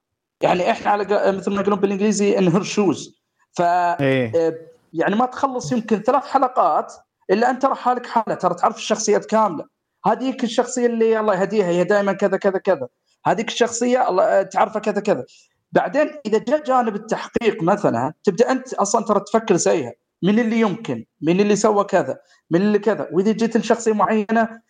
يعني 0.43 0.71
إحنا 0.71 0.91
على 0.91 1.33
مثل 1.33 1.51
ما 1.51 1.61
يقولون 1.61 1.81
بالإنجليزي 1.81 2.39
انهر 2.39 2.63
شوز 2.63 3.21
ف 3.53 3.63
إيه. 3.63 4.33
آه، 4.37 4.55
يعني 4.93 5.17
ما 5.17 5.27
تخلص 5.27 5.73
يمكن 5.73 5.99
ثلاث 5.99 6.27
حلقات 6.27 6.95
إلا 7.31 7.51
أنت 7.51 7.63
ترى 7.63 7.75
حالك 7.75 8.07
حالة. 8.07 8.35
ترى 8.35 8.55
تعرف 8.55 8.77
الشخصيات 8.77 9.25
كاملة. 9.27 9.65
هذيك 10.07 10.45
الشخصية 10.45 10.87
اللي 10.87 11.21
الله 11.21 11.35
يهديها 11.35 11.67
هي 11.67 11.85
دائما 11.85 12.13
كذا 12.13 12.37
كذا 12.37 12.59
كذا. 12.59 12.89
هذيك 13.27 13.49
الشخصية 13.49 14.09
الله 14.09 14.25
آه، 14.25 14.43
تعرفها 14.43 14.81
كذا 14.81 15.01
كذا. 15.01 15.25
بعدين 15.73 16.11
إذا 16.27 16.39
جاء 16.39 16.65
جانب 16.65 16.95
التحقيق 16.95 17.63
مثلا 17.63 18.13
تبدأ 18.25 18.51
أنت 18.51 18.75
أصلا 18.75 19.05
ترى 19.05 19.21
تفكر 19.21 19.57
زيها. 19.57 19.93
من 20.23 20.39
اللي 20.39 20.61
يمكن؟ 20.61 21.05
من 21.21 21.41
اللي 21.41 21.57
سوى 21.57 21.85
كذا؟ 21.85 22.19
من 22.51 22.61
اللي 22.61 22.79
كذا؟ 22.79 23.09
وإذا 23.13 23.33
جيت 23.33 23.57
لشخصية 23.57 23.93
معينة. 23.93 24.61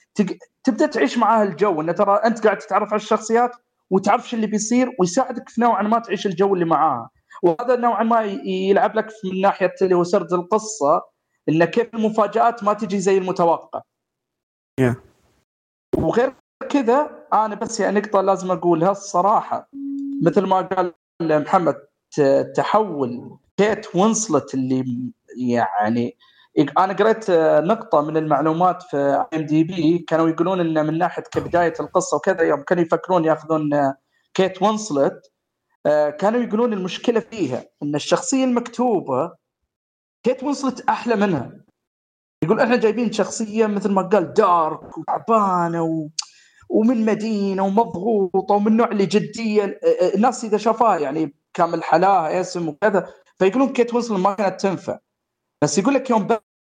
تبدأ 0.64 0.86
تعيش 0.86 1.18
معاها 1.18 1.42
الجو. 1.42 1.80
انه 1.80 1.92
ترى 1.92 2.14
أنت 2.14 2.44
قاعد 2.44 2.58
تتعرف 2.58 2.88
على 2.88 3.00
الشخصيات 3.02 3.50
وتعرف 3.90 4.28
شو 4.28 4.36
اللي 4.36 4.46
بيصير 4.46 4.96
ويساعدك 4.98 5.48
في 5.48 5.60
نوعا 5.60 5.82
ما 5.82 5.98
تعيش 5.98 6.26
الجو 6.26 6.54
اللي 6.54 6.64
معاها. 6.64 7.10
وهذا 7.42 7.76
نوعا 7.76 8.02
ما 8.02 8.22
يلعب 8.44 8.96
لك 8.96 9.08
من 9.24 9.40
ناحية 9.40 9.74
اللي 9.82 9.94
هو 9.94 10.04
سرد 10.04 10.32
القصة 10.32 11.02
انه 11.48 11.64
كيف 11.64 11.94
المفاجآت 11.94 12.64
ما 12.64 12.72
تجي 12.72 13.00
زي 13.00 13.18
المتوقع. 13.18 13.80
Yeah. 14.80 14.94
وغير 15.96 16.34
كذا 16.68 17.26
أنا 17.32 17.54
بس 17.54 17.80
يعني 17.80 18.00
نقطة 18.00 18.20
لازم 18.20 18.50
أقولها 18.50 18.90
الصراحة 18.90 19.70
مثل 20.22 20.46
ما 20.46 20.60
قال 20.60 20.94
محمد 21.22 21.74
تحول 22.56 23.38
كيت 23.56 23.96
وينسلت 23.96 24.54
اللي 24.54 25.12
يعني 25.36 26.16
أنا 26.78 26.92
قريت 26.92 27.30
نقطة 27.64 28.00
من 28.00 28.16
المعلومات 28.16 28.82
في 28.82 28.96
IMDb 29.34 29.98
كانوا 29.98 30.28
يقولون 30.28 30.60
ان 30.60 30.86
من 30.86 30.98
ناحية 30.98 31.22
كبداية 31.22 31.74
القصة 31.80 32.16
وكذا 32.16 32.42
يوم 32.42 32.62
كانوا 32.62 32.82
يفكرون 32.82 33.24
ياخذون 33.24 33.94
كيت 34.34 34.62
وينسلت 34.62 35.32
آه، 35.86 36.10
كانوا 36.10 36.40
يقولون 36.40 36.72
المشكلة 36.72 37.20
فيها 37.20 37.64
إن 37.82 37.94
الشخصية 37.94 38.44
المكتوبة 38.44 39.32
كيت 40.22 40.42
وينسلت 40.44 40.80
أحلى 40.88 41.16
منها 41.16 41.52
يقول 42.44 42.60
إحنا 42.60 42.76
جايبين 42.76 43.12
شخصية 43.12 43.66
مثل 43.66 43.92
ما 43.92 44.02
قال 44.02 44.34
dark 44.34 44.98
وتعبانة. 44.98 46.10
ومن 46.70 47.04
مدينة 47.04 47.62
ومضغوطة 47.64 48.54
ومن 48.54 48.76
نوع 48.76 48.88
اللي 48.90 49.06
جدية 49.06 49.62
آه، 49.64 50.04
آه، 50.04 50.14
الناس 50.14 50.44
إذا 50.44 50.56
شافوها 50.58 50.98
يعني 50.98 51.34
كامل 51.54 51.82
حلاها 51.82 52.40
اسم 52.40 52.68
وكذا 52.68 53.08
فيقولون 53.38 53.68
كيت 53.72 53.94
وينسلت 53.94 54.18
ما 54.20 54.34
كانت 54.34 54.60
تنفع 54.60 54.98
بس 55.62 55.78
يقول 55.78 55.94
لك 55.94 56.10
يوم 56.10 56.22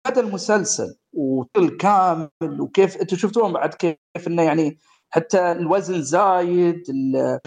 بدأ 0.08 0.22
المسلسل 0.22 0.96
وطل 1.14 1.78
كامل 1.78 2.30
وكيف 2.60 2.98
أنتم 2.98 3.18
شفتوهم 3.18 3.54
بعد 3.54 3.74
كيف 3.74 4.28
إنه 4.28 4.44
يعني 4.44 4.78
حتى 5.10 5.52
الوزن 5.52 6.02
زايد 6.02 6.84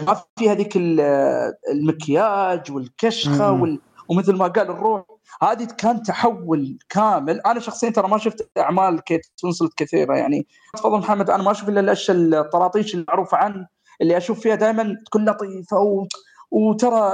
ما 0.07 0.21
في 0.39 0.49
هذيك 0.49 0.77
ال- 0.77 1.53
المكياج 1.71 2.71
والكشخة. 2.71 3.51
وال... 3.61 3.79
ومثل 4.09 4.35
ما 4.35 4.47
قال 4.47 4.69
الروح 4.69 5.03
هذه 5.43 5.65
كان 5.77 6.01
تحول 6.01 6.77
كامل. 6.89 7.41
أنا 7.41 7.59
شخصيا 7.59 7.89
ترى 7.89 8.07
ما 8.07 8.17
شفت 8.17 8.51
أعمال 8.57 9.01
كيت 9.03 9.25
وينسلت 9.43 9.73
كثيرة 9.77 10.15
يعني. 10.15 10.47
تفضل 10.73 10.99
محمد 10.99 11.29
أنا 11.29 11.43
ما 11.43 11.51
أشوف 11.51 11.69
إلا 11.69 11.79
الأشياء 11.79 12.17
الطراطيش 12.17 12.95
المعروفة 12.95 13.37
عنه 13.37 13.67
اللي 14.01 14.17
أشوف 14.17 14.39
فيها 14.39 14.55
دائما 14.55 14.95
تكون 15.05 15.29
لطيفة 15.29 15.77
و... 15.77 16.07
وترى 16.51 17.11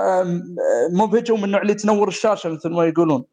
مبهجه 0.92 1.34
ومن 1.34 1.44
النوع 1.44 1.62
اللي 1.62 1.74
تنور 1.74 2.08
الشاشة 2.08 2.50
مثل 2.50 2.70
ما 2.70 2.86
يقولون. 2.86 3.24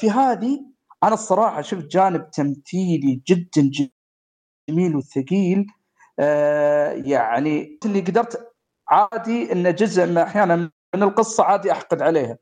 في 0.00 0.10
هذه 0.10 0.60
أنا 1.02 1.14
الصراحة 1.14 1.62
شفت 1.62 1.86
جانب 1.86 2.30
تمثيلي 2.30 3.22
جدا 3.28 3.70
جميل 4.70 4.96
وثقيل. 4.96 5.66
آه 6.18 6.90
يعني 6.92 7.78
اللي 7.84 8.00
قدرت 8.00 8.52
عادي 8.88 9.52
انه 9.52 9.70
جزء 9.70 10.06
من 10.06 10.18
أحيانا 10.18 10.56
من 10.94 11.02
القصة 11.02 11.44
عادي 11.44 11.72
أحقد 11.72 12.02
عليها. 12.02 12.38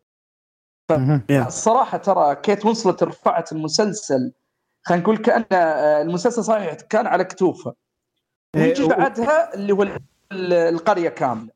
مهم. 0.90 1.22
الصراحه 1.30 1.98
ترى 1.98 2.34
كيت 2.34 2.64
وينسلت 2.66 3.02
رفعت 3.02 3.52
المسلسل 3.52 4.32
خلينا 4.82 5.02
نقول 5.02 5.16
كأن 5.16 5.44
آه، 5.52 6.02
المسلسل 6.02 6.44
صحيح 6.44 6.74
كان 6.74 7.06
على 7.06 7.24
كتوفها 7.24 7.74
ويجي 8.56 8.82
إيه، 8.82 8.86
و- 8.86 8.88
بعدها 8.88 9.54
اللي 9.54 9.72
هو 9.72 9.82
ال- 9.82 9.98
القرية 10.52 11.08
كاملة. 11.08 11.54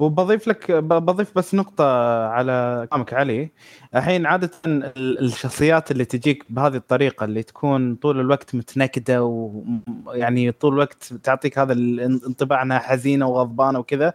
وبضيف 0.00 0.48
لك 0.48 0.70
بضيف 0.72 1.38
بس 1.38 1.54
نقطة 1.54 1.84
على 2.26 2.86
كلامك 2.90 3.14
علي. 3.14 3.50
الحين 3.94 4.26
عادة 4.26 4.50
ال- 4.66 5.18
الشخصيات 5.24 5.90
اللي 5.90 6.04
تجيك 6.04 6.44
بهذه 6.52 6.76
الطريقة 6.76 7.24
اللي 7.24 7.42
تكون 7.42 7.94
طول 7.94 8.20
الوقت 8.20 8.54
متنكدة 8.54 9.22
ويعني 9.24 10.52
طول 10.52 10.72
الوقت 10.72 11.04
تعطيك 11.04 11.58
هذا 11.58 11.72
الانطباع 11.72 12.62
انها 12.62 12.78
حزينة 12.78 13.26
وغضبانة 13.28 13.78
وكذا 13.78 14.12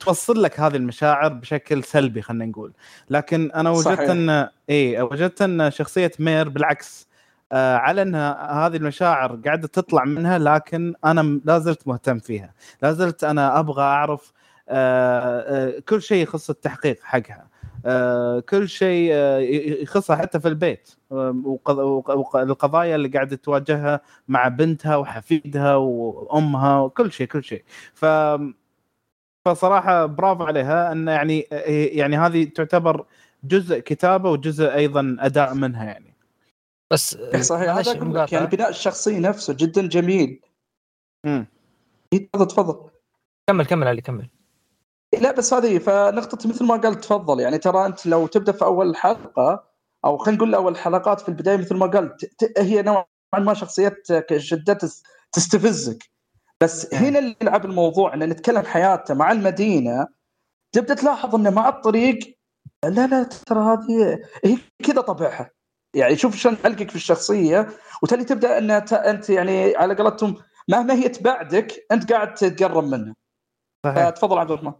توصل 0.00 0.42
لك 0.42 0.60
هذه 0.60 0.76
المشاعر 0.76 1.28
بشكل 1.32 1.84
سلبي 1.84 2.22
خلينا 2.22 2.44
نقول. 2.46 2.72
لكن 3.10 3.50
أنا 3.50 3.70
وجدت 3.70 3.84
صحيح. 3.84 4.10
أن 4.10 4.48
اي 4.70 5.02
وجدت 5.02 5.42
أن 5.42 5.70
شخصية 5.70 6.10
مير 6.18 6.48
بالعكس 6.48 7.08
آه 7.52 7.76
على 7.76 8.02
أنها 8.02 8.66
هذه 8.66 8.76
المشاعر 8.76 9.36
قاعدة 9.44 9.68
تطلع 9.68 10.04
منها 10.04 10.38
لكن 10.38 10.94
أنا 11.04 11.40
لا 11.44 11.58
زلت 11.58 11.88
مهتم 11.88 12.18
فيها. 12.18 12.54
لا 12.82 12.92
زلت 12.92 13.24
أنا 13.24 13.58
أبغى 13.58 13.82
أعرف 13.82 14.32
آه، 14.68 15.40
آه، 15.76 15.80
كل 15.88 16.02
شيء 16.02 16.22
يخص 16.22 16.50
التحقيق 16.50 16.98
حقها. 17.02 17.46
آه، 17.86 18.40
كل 18.40 18.68
شيء 18.68 19.10
آه، 19.12 19.38
يخصها 19.82 20.16
حتى 20.16 20.40
في 20.40 20.48
البيت. 20.48 20.90
آه، 21.12 21.42
وقض- 21.44 21.78
وق- 21.78 22.10
وق- 22.16 22.36
القضايا 22.36 22.94
اللي 22.96 23.08
قاعدة 23.08 23.36
تواجهها 23.36 24.00
مع 24.28 24.48
بنتها 24.48 24.96
وحفيدها 24.96 25.74
وأمها 25.74 26.78
وكل 26.80 27.12
شيء 27.12 27.26
كل 27.26 27.44
شيء. 27.44 27.64
ف 27.94 28.04
فصراحة 29.44 30.06
برافو 30.06 30.44
عليها 30.44 30.92
إن 30.92 31.08
يعني 31.08 31.40
يعني 31.92 32.16
هذه 32.16 32.44
تعتبر 32.44 33.06
جزء 33.44 33.78
كتابة 33.78 34.30
وجزء 34.30 34.74
أيضا 34.74 35.16
أداء 35.20 35.54
منها 35.54 35.84
يعني. 35.84 36.14
بس 36.92 37.16
صحيح 37.40 37.70
هذا. 37.70 37.80
يعني 38.32 38.46
بناء 38.46 38.68
الشخصية 38.68 39.18
نفسه 39.18 39.52
جدا 39.54 39.86
جميل. 39.88 40.40
مم. 41.26 41.46
تفضل 42.32 42.46
تفضل. 42.46 42.90
كمل 43.50 43.66
كمل 43.66 43.88
علي 43.88 44.00
كمل. 44.00 44.28
لا 45.20 45.32
بس 45.32 45.54
هذه 45.54 45.78
فنقطة 45.78 46.48
مثل 46.48 46.64
ما 46.64 46.74
قلت 46.76 47.04
تفضل. 47.04 47.40
يعني 47.40 47.58
ترى 47.58 47.86
أنت 47.86 48.06
لو 48.06 48.26
تبدأ 48.26 48.52
في 48.52 48.64
أول 48.64 48.96
حلقة 48.96 49.64
أو 50.04 50.16
خلينا 50.18 50.38
نقول 50.38 50.54
اول 50.54 50.76
حلقات 50.76 51.20
في 51.20 51.28
البداية 51.28 51.56
مثل 51.56 51.76
ما 51.76 51.86
قلت 51.86 52.24
ت- 52.24 52.58
هي 52.58 52.82
نوعا 52.82 53.04
ما 53.38 53.54
شخصيتك 53.54 54.36
شدة 54.36 54.74
تس- 54.74 55.02
تستفزك. 55.32 56.10
بس 56.62 56.94
هنا 56.94 57.18
اللي 57.18 57.36
يلعب 57.42 57.64
الموضوع 57.64 58.14
ان 58.14 58.28
نتكلم 58.28 58.62
حياته 58.62 59.14
مع 59.14 59.32
المدينة 59.32 60.06
تبدا 60.72 60.94
تلاحظ 60.94 61.34
إنه 61.34 61.50
مع 61.50 61.68
الطريق 61.68 62.18
لا 62.84 63.06
لا 63.06 63.22
ترى 63.22 63.60
هذه 63.60 64.18
هي 64.44 64.58
كذا 64.84 65.00
طبعها 65.00 65.50
يعني 65.96 66.16
شوف 66.16 66.36
شلون 66.36 66.56
علقك 66.64 66.90
في 66.90 66.96
الشخصية 66.96 67.68
وتالي 68.02 68.24
تبدأ 68.24 68.58
إن 68.58 68.70
أنت 68.92 69.30
يعني 69.30 69.76
على 69.76 69.94
قولتهم 69.94 70.36
مهما 70.68 70.94
هي 70.94 71.08
تبعدك 71.08 71.86
أنت 71.92 72.12
قاعد 72.12 72.34
تتقرب 72.34 72.84
منها. 72.84 73.14
صحيح. 73.86 74.08
فتفضل 74.08 74.38
عبد 74.38 74.50
الرحمن. 74.50 74.72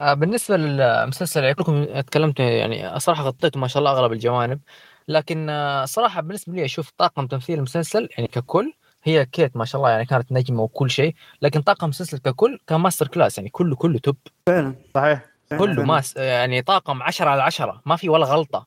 آه، 0.00 0.14
بالنسبة 0.14 0.56
للمسلسل 0.56 1.42
يعني 1.42 1.54
كلكم 1.54 2.00
تكلمتوا 2.00 2.44
يعني 2.44 3.00
صراحة 3.00 3.22
غطيتوا 3.22 3.60
ما 3.60 3.68
شاء 3.68 3.78
الله 3.78 3.90
أغلب 3.90 4.12
الجوانب 4.12 4.60
لكن 5.08 5.50
آه، 5.50 5.84
صراحة 5.84 6.20
بالنسبة 6.20 6.52
لي 6.52 6.64
أشوف 6.64 6.90
طاقم 6.90 7.26
تمثيل 7.26 7.58
المسلسل 7.58 8.08
يعني 8.16 8.28
ككل 8.28 8.72
هي 9.04 9.26
كيت 9.26 9.56
ما 9.56 9.64
شاء 9.64 9.80
الله 9.80 9.90
يعني 9.90 10.04
كانت 10.04 10.32
نجمة 10.32 10.62
وكل 10.62 10.90
شيء 10.90 11.14
لكن 11.42 11.62
طاقم 11.62 11.84
المسلسل 11.84 12.18
ككل 12.18 12.58
كان 12.66 12.80
masterclass 12.80 13.38
يعني 13.38 13.50
كله 13.50 13.76
كله 13.76 13.98
top. 13.98 14.16
فعلا. 14.46 14.74
صحيح. 14.94 15.22
كله. 15.58 15.82
ماس 15.84 16.16
يعني 16.16 16.62
طاقم 16.62 17.02
10 17.02 17.28
على 17.28 17.42
10 17.42 17.82
ما 17.86 17.96
في 17.96 18.08
ولا 18.08 18.26
غلطة. 18.26 18.66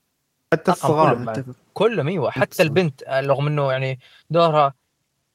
حتى 0.53 0.71
الصغار 0.71 1.43
كله. 1.73 2.07
أيوه 2.07 2.31
حتى. 2.31 2.63
البنت 2.63 3.03
آه، 3.03 3.21
رغم 3.21 3.47
إنه 3.47 3.71
يعني 3.71 3.99
دورها 4.29 4.73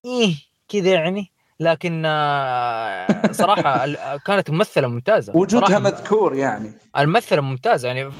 إيه 0.04 0.34
كذا 0.68 0.90
يعني 0.92 1.32
لكن 1.60 2.02
آه، 2.06 3.32
صراحة 3.32 3.86
كانت 4.26 4.50
ممثلة 4.50 4.88
ممتازة. 4.88 5.36
وجودها 5.36 5.78
مذكور 5.78 6.34
يعني. 6.34 6.72
الممثلة 6.98 7.40
ممتازة 7.40 7.88
يعني 7.88 8.10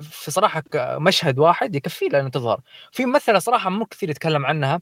في 0.00 0.30
صراحة 0.30 0.62
مشهد 0.76 1.38
واحد 1.38 1.74
يكفي 1.74 2.08
لها 2.08 2.28
تظهر. 2.28 2.60
في 2.92 3.06
ممثلة 3.06 3.38
صراحة 3.38 3.70
مو 3.70 3.86
كثير 3.86 4.10
يتكلم 4.10 4.46
عنها 4.46 4.80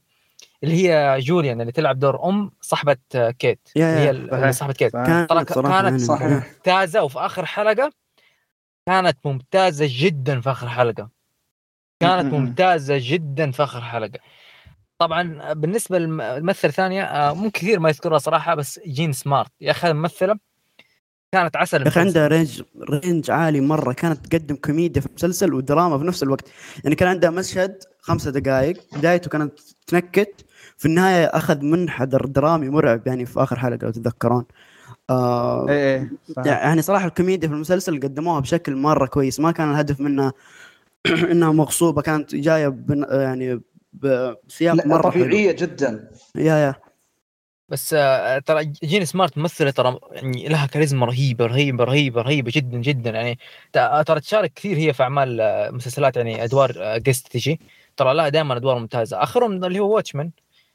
اللي 0.65 0.89
هي 0.89 1.19
جوليان 1.19 1.61
اللي 1.61 1.71
تلعب 1.71 1.99
دور 1.99 2.29
أم 2.29 2.51
صاحبة 2.61 2.97
كيت 3.13 3.69
يا- 3.75 4.09
اللي 4.09 4.35
هي. 4.35 4.53
صاحبة 4.53 4.73
كيت. 4.73 4.91
كانت 4.93 5.31
كانت 5.53 6.09
يعني. 6.09 6.33
ممتازة 6.35 7.03
وفي 7.03 7.19
آخر 7.19 7.45
حلقة 7.45 7.91
كانت 8.87 9.17
ممتازة 9.25 9.85
جدا 9.89 10.41
في 10.41 10.51
آخر 10.51 10.69
حلقة 10.69 11.09
كانت. 11.99 12.33
ممتازة 12.33 12.95
جدا 13.01 13.51
في 13.51 13.63
آخر 13.63 13.81
حلقة 13.81 14.19
طبعا 14.99 15.53
بالنسبة 15.53 15.99
للممثله 15.99 16.69
الثانية 16.69 17.03
آه، 17.03 17.33
مو 17.33 17.51
كثير 17.51 17.79
ما 17.79 17.89
يذكرها 17.89 18.17
صراحة 18.17 18.55
بس 18.55 18.79
جين 18.87 19.13
سمارت 19.13 19.51
يا 19.61 19.71
أخي 19.71 19.91
الممثلة 19.91 20.35
كانت 21.31 21.55
عسل 21.57 21.81
يا 21.81 21.87
أخي. 21.87 21.99
عندها 21.99 22.27
range 22.27 22.61
range 22.89 23.31
عالي 23.31 23.61
مرة 23.61 23.93
كانت 23.93 24.25
تقدم 24.27 24.55
كوميديا 24.55 25.01
في 25.01 25.07
المسلسل 25.07 25.53
ودراما 25.53 25.97
في 25.97 26.03
نفس 26.03 26.23
الوقت 26.23 26.47
يعني 26.83 26.95
كان 26.95 27.09
عندها 27.09 27.29
مشهد 27.29 27.83
خمسة 27.99 28.31
دقائق 28.31 28.77
بدايته 28.97 29.29
كانت 29.29 29.59
تنكت 29.87 30.44
في 30.77 30.85
النهاية 30.85 31.25
أخذ 31.25 31.61
منحدر 31.61 32.25
درامي 32.25 32.69
مرعب 32.69 33.07
يعني 33.07 33.25
في 33.25 33.43
آخر 33.43 33.59
حلقة 33.59 33.77
لو 33.83 33.91
تتذكرون. 33.91 34.45
آه 35.09 35.69
إيه 35.69 35.95
إيه 36.01 36.11
صحيح. 36.35 36.47
يعني 36.47 36.81
صراحة 36.81 37.07
الكوميديا 37.07 37.47
في 37.47 37.53
المسلسل 37.55 37.99
قدموها 37.99 38.39
بشكل 38.39 38.75
مرة 38.75 39.05
كويس. 39.05 39.39
ما 39.39 39.51
كان 39.51 39.71
الهدف 39.71 39.99
منها 39.99 40.33
إنها 41.31 41.51
مغصوبة 41.51 42.01
كانت 42.01 42.35
جاية 42.35 42.67
بن 42.67 43.05
يعني 43.11 43.61
بسياق 43.93 44.85
مرة 44.87 45.09
حلو. 45.11 45.23
طبيعية 45.25 45.51
جدا. 45.51 46.09
yeah 46.35 46.55
yeah. 46.55 46.75
بس 47.69 47.93
آه، 47.97 48.39
ترى 48.39 48.65
جين 48.65 49.05
سمارت 49.05 49.37
ممثلة 49.37 49.71
ترى 49.71 49.99
يعني 50.11 50.47
لها 50.47 50.65
كاريزما 50.65 51.05
رهيبة 51.05 51.45
رهيبة 51.45 51.83
رهيبة 51.83 52.21
رهيبة 52.21 52.51
جدا 52.55 52.77
جدا. 52.77 53.09
يعني 53.11 53.39
ترى 54.05 54.19
تشارك 54.19 54.53
كثير 54.53 54.77
هي 54.77 54.93
في 54.93 55.03
أعمال 55.03 55.41
آه، 55.41 55.69
مسلسلات 55.71 56.17
يعني 56.17 56.43
أدوار 56.43 56.97
جست 56.97 57.27
تجي. 57.27 57.59
ترى 57.97 58.13
لها 58.13 58.29
دائما 58.29 58.57
أدوار 58.57 58.79
ممتازة. 58.79 59.23
آخرهم 59.23 59.63
اللي 59.65 59.79
هو 59.79 59.95
واتشمان 59.95 60.31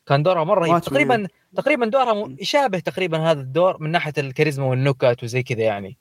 كان 0.07 0.23
دورها 0.23 0.45
مره. 0.45 0.79
تقريبا 0.79 1.29
تقريبا 1.57 1.87
دورها 1.87 2.37
يشابه 2.41 2.79
تقريبا 2.79 3.19
هذا 3.19 3.41
الدور 3.41 3.83
من 3.83 3.91
ناحية 3.91 4.13
الكاريزما 4.19 4.67
والنكت 4.67 5.23
وزي 5.23 5.43
كذا 5.43 5.61
يعني. 5.63 5.99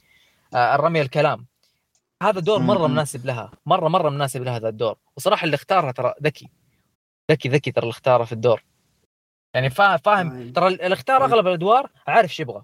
آه، 0.53 0.75
الرمي 0.75 1.01
الكلام. 1.01 1.45
هذا 2.23 2.39
الدور 2.39 2.59
مرة. 2.59 2.87
مناسب 2.87 3.25
لها. 3.25 3.51
مره 3.65 3.87
مرة 3.87 4.09
مناسب 4.09 4.43
لها 4.43 4.55
هذا 4.57 4.69
الدور. 4.69 4.95
وصراحة 5.17 5.45
اللي 5.45 5.55
اختارها 5.55 5.91
ترى 5.91 6.13
ذكي. 6.23 6.49
ذكي 7.31 7.49
ذكي 7.49 7.71
ترى 7.71 7.83
اللي 7.83 7.91
اختارها 7.91 8.25
في 8.25 8.31
الدور. 8.31 8.63
يعني 9.53 9.69
فا- 9.69 9.97
فاهم؟ 9.97 10.47
آه. 10.47 10.51
ترى 10.51 10.67
اللي 10.67 10.93
اختار 10.93 11.23
أغلب 11.25 11.47
الأدوار 11.47 11.89
عارف 12.07 12.29
إيش 12.29 12.39
يبغى. 12.39 12.63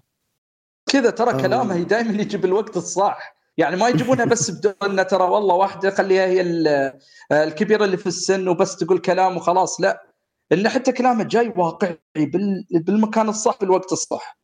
كذا 0.92 1.10
ترى 1.10 1.30
آه. 1.30 1.36
كلامه 1.42 1.82
دائما 1.82 2.22
يجيب 2.22 2.44
الوقت 2.44 2.76
الصح. 2.76 3.36
يعني 3.58 3.76
ما 3.76 3.88
يجيبونها 3.88 4.24
بس 4.24 4.50
بدون 4.58 4.74
انه 4.84 5.02
ترى 5.02 5.22
والله 5.24 5.54
واحدة 5.54 5.90
خليها 5.90 6.26
هي 6.26 6.40
ال- 6.40 6.92
الكبيرة 7.32 7.84
اللي 7.84 7.96
في 7.96 8.06
السن 8.06 8.48
وبس 8.48 8.76
تقول 8.76 8.98
كلام 8.98 9.36
وخلاص. 9.36 9.80
لا. 9.80 10.05
انه 10.52 10.68
حتى 10.68 10.92
كلامه 10.92 11.24
جاي 11.24 11.52
واقعي 11.56 11.98
بال- 12.16 12.66
بالمكان 12.70 13.28
الصح 13.28 13.58
بالوقت 13.60 13.92
الصح. 13.92 14.38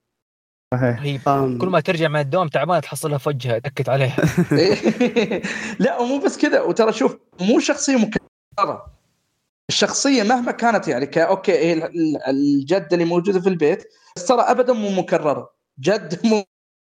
صحيح. 0.74 0.98
رهيب 1.00 1.20
كل 1.58 1.68
ما 1.68 1.80
ترجع 1.80 2.08
من 2.08 2.20
الدوام 2.20 2.48
تعبانه 2.48 2.80
تحصلها 2.80 3.18
في 3.18 3.28
وجهها 3.28 3.58
دكت 3.58 3.88
عليها. 3.88 4.16
لا 5.84 5.98
ومو 5.98 6.18
بس 6.18 6.38
كذا. 6.38 6.60
وترى 6.60 6.92
شوف 6.92 7.16
مو 7.40 7.58
شخصية 7.60 7.96
مكررة. 7.96 8.86
الشخصية 9.68 10.22
مهما 10.22 10.52
كانت 10.52 10.88
يعني 10.88 11.06
ك 11.06 11.18
أوكي 11.18 11.72
ال- 11.72 12.22
الجده 12.28 12.88
اللي 12.92 13.04
موجودة 13.04 13.40
في 13.40 13.48
البيت 13.48 13.84
بس 14.16 14.26
ترى 14.26 14.40
ابدا 14.40 14.72
مو 14.72 14.90
مكررة. 14.90 15.54
جد 15.80 16.26
مو- 16.26 16.44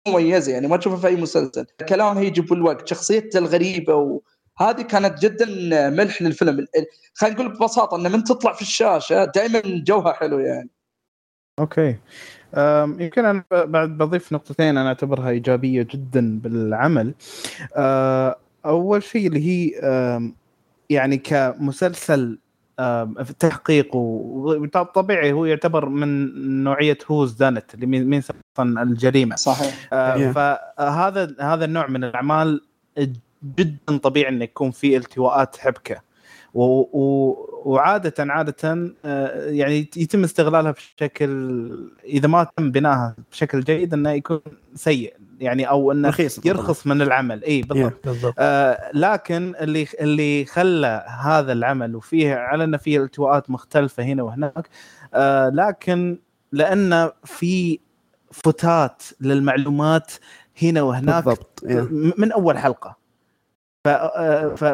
مميزه 0.08 0.52
يعني 0.52 0.68
ما 0.68 0.76
تشوفها 0.76 0.98
في 0.98 1.06
أي 1.06 1.16
مسلسل. 1.16 1.66
كلامها 1.88 2.22
يجي 2.22 2.40
بالوقت. 2.40 2.88
شخصيتها 2.88 3.38
الغريبة 3.38 4.20
وهذه 4.60 4.82
كانت 4.82 5.22
جدا 5.22 5.46
ملح 5.90 6.22
للفيلم. 6.22 6.66
خلينا 7.14 7.36
نقول 7.36 7.48
ببساطة 7.48 7.96
ان 7.96 8.12
من 8.12 8.24
تطلع 8.24 8.52
في 8.52 8.62
الشاشة 8.62 9.24
دائما 9.24 9.60
جوها 9.64 10.12
حلو 10.12 10.38
يعني. 10.38 10.70
أوكي. 11.58 11.96
يمكن 13.00 13.24
أنا 13.24 13.44
بعد 13.50 13.88
بضيف 13.88 14.32
نقطتين 14.32 14.78
أنا 14.78 14.88
أعتبرها 14.88 15.30
إيجابية 15.30 15.82
جدا 15.82 16.38
بالعمل. 16.38 17.14
أه، 17.76 18.36
أول 18.66 19.02
شيء 19.02 19.26
اللي 19.26 19.46
هي 19.46 19.70
يعني 20.90 21.18
كمسلسل 21.18 22.38
التحقيق 22.80 23.96
وطبيعي 23.96 25.32
هو 25.32 25.44
يعتبر 25.44 25.88
من 25.88 26.64
نوعية 26.64 26.98
هوز 27.10 27.32
دانت 27.32 27.74
اللي 27.74 27.86
مين 27.86 28.22
الجريمة. 28.58 29.36
صحيح. 29.36 29.84
Yeah. 29.84 30.34
فهذا 30.34 31.34
هذا 31.40 31.64
النوع 31.64 31.86
من 31.86 32.04
الأعمال 32.04 32.60
جدا 33.58 33.96
طبيعي 33.98 34.28
إنه 34.32 34.44
يكون 34.44 34.70
فيه 34.70 34.96
التواءات 34.96 35.56
حبكة. 35.56 36.06
و 36.54 36.62
و 36.92 37.34
وعادة 37.64 38.14
عادة 38.18 38.92
آه، 39.04 39.50
يعني 39.50 39.88
يتم 39.96 40.24
استغلالها 40.24 40.70
بشكل 40.70 41.90
إذا 42.04 42.28
ما 42.28 42.46
تم 42.56 42.70
بناها 42.70 43.16
بشكل 43.32 43.60
جيد 43.60 43.94
إنه 43.94 44.10
يكون 44.10 44.40
سيء. 44.74 45.14
يعني 45.40 45.68
أو 45.68 45.92
إنه 45.92 46.08
رخيص 46.08 46.46
يرخص 46.46 46.86
من 46.86 47.02
العمل. 47.02 47.44
اي 47.44 47.62
بالضبط. 47.62 48.08
بالضبط. 48.08 48.34
آه 48.38 48.90
لكن 48.94 49.54
اللي 49.60 49.86
اللي 50.00 50.44
خلى 50.44 51.06
هذا 51.20 51.52
العمل 51.52 51.96
وفيه 51.96 52.34
على 52.34 52.64
إنه 52.64 52.76
فيه 52.76 53.02
التواءات 53.02 53.50
مختلفة 53.50 54.02
هنا 54.02 54.22
وهناك 54.22 54.68
آه 55.14 55.48
لكن 55.48 56.18
لأن 56.52 57.10
في 57.24 57.78
فتات 58.32 59.02
للمعلومات 59.20 60.12
هنا 60.62 60.82
وهناك 60.82 61.24
بالضبط. 61.24 61.60
م- 61.64 62.12
من 62.18 62.32
أول 62.32 62.58
حلقة. 62.58 63.05
ف... 64.56 64.64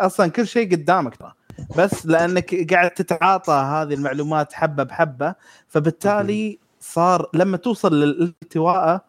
أصلا 0.00 0.30
كل 0.30 0.46
شيء 0.46 0.72
قدامك 0.72 1.16
ترى. 1.16 1.32
بس 1.78 2.06
لأنك 2.06 2.72
قاعد 2.72 2.90
تتعاطى 2.90 3.52
هذه 3.52 3.94
المعلومات 3.94 4.52
حبة 4.52 4.82
بحبة 4.82 5.34
فبالتالي 5.68 6.58
صار 6.80 7.28
لما 7.34 7.56
توصل 7.56 8.00
للالتواء 8.00 9.04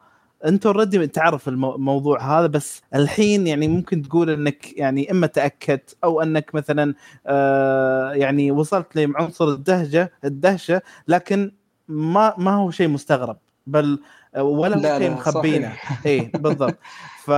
أنت 0.45 0.65
اوريدي 0.65 1.07
تعرف 1.07 1.47
المو- 1.47 1.75
الموضوع 1.75 2.39
هذا 2.39 2.47
بس 2.47 2.81
الحين 2.95 3.47
يعني 3.47 3.67
ممكن 3.67 4.01
تقول 4.01 4.29
إنك 4.29 4.77
يعني 4.77 5.11
إما 5.11 5.27
تأكدت 5.27 5.97
أو 6.03 6.21
إنك 6.21 6.55
مثلا 6.55 6.93
آه 7.27 8.11
يعني 8.11 8.51
وصلت 8.51 8.95
لعنصر 8.95 9.47
الدهشه 9.47 10.09
الدهشة 10.23 10.81
لكن 11.07 11.51
ما 11.87 12.33
ما 12.37 12.51
هو 12.55 12.71
شيء 12.71 12.87
مستغرب 12.87 13.37
بل 13.67 13.99
ولا 14.37 14.75
لا، 14.75 14.95
هو 14.95 14.99
شيء 14.99 15.11
مخبينه. 15.11 15.73
اي 16.05 16.31
بالضبط. 16.35 16.77
ف 17.25 17.31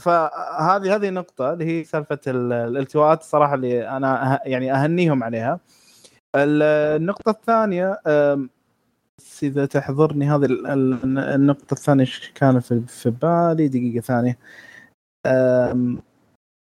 فهذه 0.00 0.94
هذه 0.96 1.10
نقطة 1.10 1.52
اللي 1.52 1.64
هي 1.64 1.84
سالفة 1.84 2.18
ال- 2.26 2.52
الالتواءات 2.52 3.20
الصراحة 3.20 3.54
اللي 3.54 3.88
أنا 3.88 4.36
أه- 4.36 4.46
يعني 4.46 4.72
أهنيهم 4.72 5.24
عليها. 5.24 5.60
ال- 6.36 6.62
النقطة 6.96 7.30
الثانية 7.30 8.00
بس 9.18 9.44
إذا 9.44 9.66
تحضرني 9.66 10.30
هذه 10.30 10.44
ال- 10.44 10.66
ال- 10.66 11.18
النقطة 11.18 11.74
الثانية 11.74 12.00
إيش 12.00 12.32
كان 12.34 12.60
في 12.60 12.80
في 12.88 13.10
بالي 13.10 13.68
دقيقة 13.68 14.00
ثانية. 14.00 14.38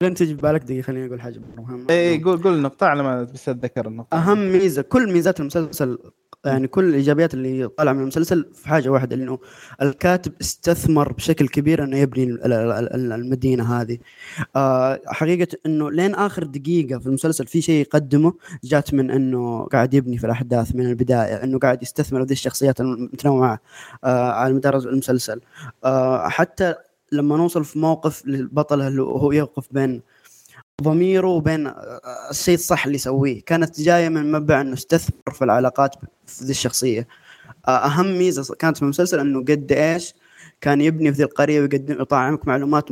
لين 0.02 0.14
تجي 0.14 0.34
ببالك 0.34 0.62
دقيقة 0.62 0.82
خليني 0.82 1.06
أقول 1.06 1.20
حاجة. 1.20 1.40
مهمه 1.58 1.84
إيه 1.90 2.24
قول 2.24 2.42
قول 2.42 2.54
النقطة 2.54 2.86
على 2.86 3.02
ما 3.02 3.22
بس 3.22 3.48
أتذكر 3.48 3.86
النقطة. 3.88 4.16
أهم 4.16 4.52
ميزة 4.52 4.82
كل 4.82 5.12
ميزات 5.12 5.40
المسلسل 5.40 5.98
يعني 6.44 6.68
كل 6.68 6.84
الإيجابيات 6.88 7.34
اللي 7.34 7.68
طالعة 7.68 7.92
من 7.92 8.00
المسلسل 8.00 8.48
في 8.54 8.68
حاجة 8.68 8.88
واحدة 8.88 9.16
إنه 9.16 9.38
الكاتب 9.82 10.32
استثمر 10.40 11.12
بشكل 11.12 11.48
كبير 11.48 11.84
إنه 11.84 11.96
يبني 11.98 12.24
ال- 12.24 12.44
ال- 12.52 12.94
ال- 12.94 13.12
المدينة 13.12 13.80
هذه. 13.80 13.98
آه 14.56 15.00
حقيقة 15.06 15.56
إنه 15.66 15.90
لين 15.90 16.14
آخر 16.14 16.44
دقيقة 16.44 16.98
في 16.98 17.06
المسلسل 17.06 17.46
في 17.46 17.60
شيء 17.62 17.80
يقدمه 17.80 18.32
جات 18.64 18.94
من 18.94 19.10
إنه 19.10 19.64
قاعد 19.64 19.94
يبني 19.94 20.18
في 20.18 20.24
الأحداث 20.26 20.74
من 20.74 20.86
البداية 20.86 21.34
إنه 21.44 21.58
قاعد 21.58 21.82
يستثمر 21.82 22.22
هذه 22.22 22.32
الشخصيات 22.32 22.80
المتنوعة 22.80 23.58
آه 24.04 24.30
على 24.32 24.54
مدار 24.54 24.76
المسلسل. 24.78 25.40
آه 25.84 26.28
حتى 26.28 26.74
لما 27.12 27.36
نوصل 27.36 27.64
في 27.64 27.78
موقف 27.78 28.26
للبطل 28.26 28.80
اللي 28.80 29.02
هو 29.02 29.32
يوقف 29.32 29.66
بين 29.70 30.02
ضميره 30.82 31.28
وبين 31.28 31.72
الشيء 32.30 32.54
الصح 32.54 32.84
اللي 32.84 32.96
يسويه. 32.96 33.44
كانت 33.44 33.80
جاية 33.80 34.08
من 34.08 34.32
مبدأ 34.32 34.60
إنه 34.60 34.72
استثمر 34.72 35.32
في 35.32 35.44
العلاقات 35.44 35.94
في 36.26 36.44
ذي 36.44 36.50
الشخصية. 36.50 37.08
أهم 37.68 38.18
ميزة 38.18 38.54
كانت 38.54 38.76
في 38.76 38.82
المسلسل 38.82 39.20
إنه 39.20 39.40
قد 39.40 39.72
إيش 39.72 40.14
كان 40.60 40.80
يبني 40.80 41.12
في 41.12 41.18
ذي 41.18 41.24
القرية 41.24 41.60
ويقدم 41.60 42.02
يطعمك 42.02 42.48
معلومات 42.48 42.88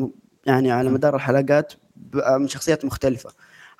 يعني 0.46 0.70
على 0.70 0.90
مدار 0.90 1.16
الحلقات 1.16 1.72
آه، 2.14 2.36
من 2.36 2.48
شخصيات 2.48 2.84
مختلفة. 2.84 3.30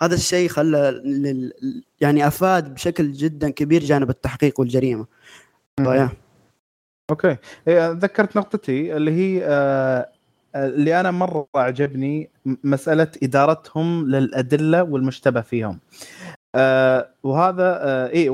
هذا 0.01 0.15
الشيء 0.15 0.49
خلى 0.49 0.91
لل... 1.05 1.53
يعني 2.01 2.27
أفاد 2.27 2.75
بشكل 2.75 3.13
جدا 3.13 3.51
كبير 3.51 3.85
جانب 3.85 4.11
التحقيق 4.11 4.61
والجريمة. 4.61 5.07
أوكي. 7.11 7.37
إيه، 7.69 7.91
ذكرت 7.91 8.37
نقطتي 8.37 8.97
اللي 8.97 9.11
هي 9.11 9.45
آه، 9.45 10.09
اللي 10.57 11.01
أنا 11.01 11.11
مرة 11.11 11.47
عجبني 11.57 12.31
مسألة 12.65 13.09
إدارتهم 13.23 14.07
للأدلة 14.11 14.83
والمشتبه 14.83 15.41
فيهم. 15.41 15.79
آه 16.55 17.09
وهذا 17.23 17.79
آه 17.83 18.09
اي 18.09 18.31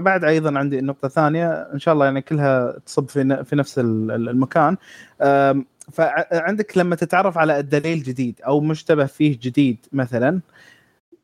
بعد 0.00 0.24
أيضا 0.24 0.58
عندي 0.58 0.80
نقطة 0.80 1.08
ثانية 1.08 1.52
إن 1.52 1.78
شاء 1.78 1.94
الله 1.94 2.04
يعني 2.04 2.22
كلها 2.22 2.78
تصب 2.86 3.08
في 3.08 3.44
في 3.44 3.56
نفس 3.56 3.78
ال- 3.78 4.10
ال- 4.10 4.28
المكان. 4.28 4.76
آم، 5.22 5.66
فعندك 5.92 6.78
لما 6.78 6.96
تتعرف 6.96 7.38
على 7.38 7.58
الدليل 7.60 8.02
جديد 8.02 8.40
أو 8.46 8.60
مشتبه 8.60 9.06
فيه 9.06 9.38
جديد 9.42 9.86
مثلا 9.92 10.40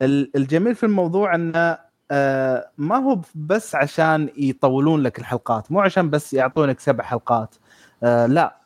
ال- 0.03 0.31
الجميل 0.37 0.75
في 0.75 0.87
الموضوع 0.87 1.35
أن 1.35 1.77
آه 2.11 2.71
ما 2.79 2.97
هو 2.97 3.21
بس 3.35 3.75
عشان 3.75 4.29
يطولون 4.37 5.03
لك 5.03 5.19
الحلقات 5.19 5.73
مو 5.73 5.81
عشان 5.81 6.11
بس 6.11 6.35
يعطونك 6.35 6.81
سبع 6.81 7.05
حلقات 7.05 7.55
آه 8.03 8.27
لا. 8.27 8.62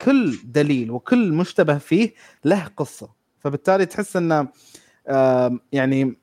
كل 0.00 0.38
دليل 0.44 0.90
وكل 0.90 1.32
مشتبه 1.32 1.78
فيه 1.78 2.14
له 2.44 2.64
قصة. 2.76 3.08
فبالتالي 3.40 3.86
تحس 3.86 4.16
انه 4.16 4.48
يعني 5.72 6.16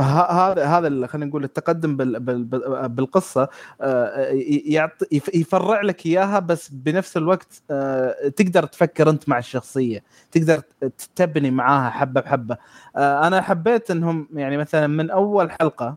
هذا 0.00 0.64
هذا 0.64 1.06
خلينا 1.06 1.26
نقول 1.26 1.44
التقدم 1.44 1.96
بال 1.96 2.20
بال 2.20 2.44
بال- 2.44 2.88
بالقصة 2.88 3.48
آه، 3.80 4.30
ي- 4.32 4.62
يعط- 4.66 5.12
يف- 5.12 5.34
يفرع 5.34 5.80
لك 5.80 6.06
إياها 6.06 6.38
بس 6.38 6.68
بنفس 6.68 7.16
الوقت 7.16 7.62
آه، 7.70 8.28
تقدر 8.28 8.66
تفكر 8.66 9.10
أنت 9.10 9.28
مع 9.28 9.38
الشخصية 9.38 10.02
تقدر 10.32 10.62
تبني 11.16 11.50
معاها 11.50 11.90
حبة 11.90 12.20
بحبة. 12.20 12.56
آه، 12.96 13.26
أنا 13.26 13.40
حبيت 13.40 13.90
إنهم 13.90 14.28
يعني 14.34 14.56
مثلا 14.56 14.86
من 14.86 15.10
أول 15.10 15.50
حلقة 15.50 15.96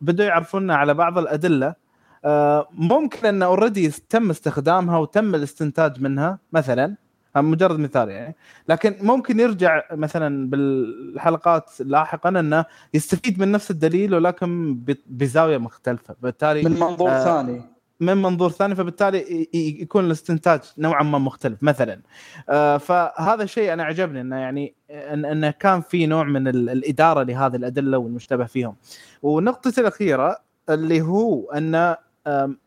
بدوا 0.00 0.24
يعرفونا 0.24 0.74
على 0.76 0.94
بعض 0.94 1.18
الأدلة 1.18 1.74
ممكن 2.72 3.26
أن 3.26 3.42
اوريدي 3.42 3.88
تم 3.90 4.30
استخدامها 4.30 4.98
وتم 4.98 5.34
الاستنتاج 5.34 6.00
منها 6.02 6.38
مثلا 6.52 6.94
مجرد 7.36 7.78
مثال 7.78 8.08
يعني. 8.08 8.36
لكن 8.68 8.94
ممكن 9.02 9.40
يرجع 9.40 9.82
مثلا 9.92 10.50
بالحلقات 10.50 11.70
لاحقا 11.80 12.28
انه 12.28 12.64
يستفيد 12.94 13.40
من 13.40 13.52
نفس 13.52 13.70
الدليل 13.70 14.14
ولكن 14.14 14.80
بزاوية 15.06 15.58
مختلفة. 15.58 16.14
بالتالي 16.22 16.62
من 16.62 16.70
منظور 16.80 17.10
آه، 17.10 17.24
ثاني. 17.24 17.62
من 18.00 18.16
منظور 18.22 18.50
ثاني 18.50 18.74
فبالتالي 18.74 19.48
يكون 19.54 20.04
الاستنتاج 20.04 20.60
نوعا 20.78 21.02
ما 21.02 21.18
مختلف 21.18 21.62
مثلا. 21.62 22.00
آه، 22.48 22.76
فهذا 22.76 23.42
الشيء 23.42 23.72
أنا 23.72 23.84
عجبني 23.84 24.20
أنه 24.20 24.36
يعني 24.36 24.74
انه 25.14 25.50
كان 25.50 25.80
في 25.80 26.06
نوع 26.06 26.24
من 26.24 26.48
ال- 26.48 26.70
الإدارة 26.70 27.22
لهذه 27.22 27.56
الأدلة 27.56 27.98
والمشتبه 27.98 28.44
فيهم. 28.44 28.76
ونقطتي 29.22 29.80
الأخيرة 29.80 30.36
اللي 30.70 31.00
هو 31.00 31.50
أن 31.50 31.94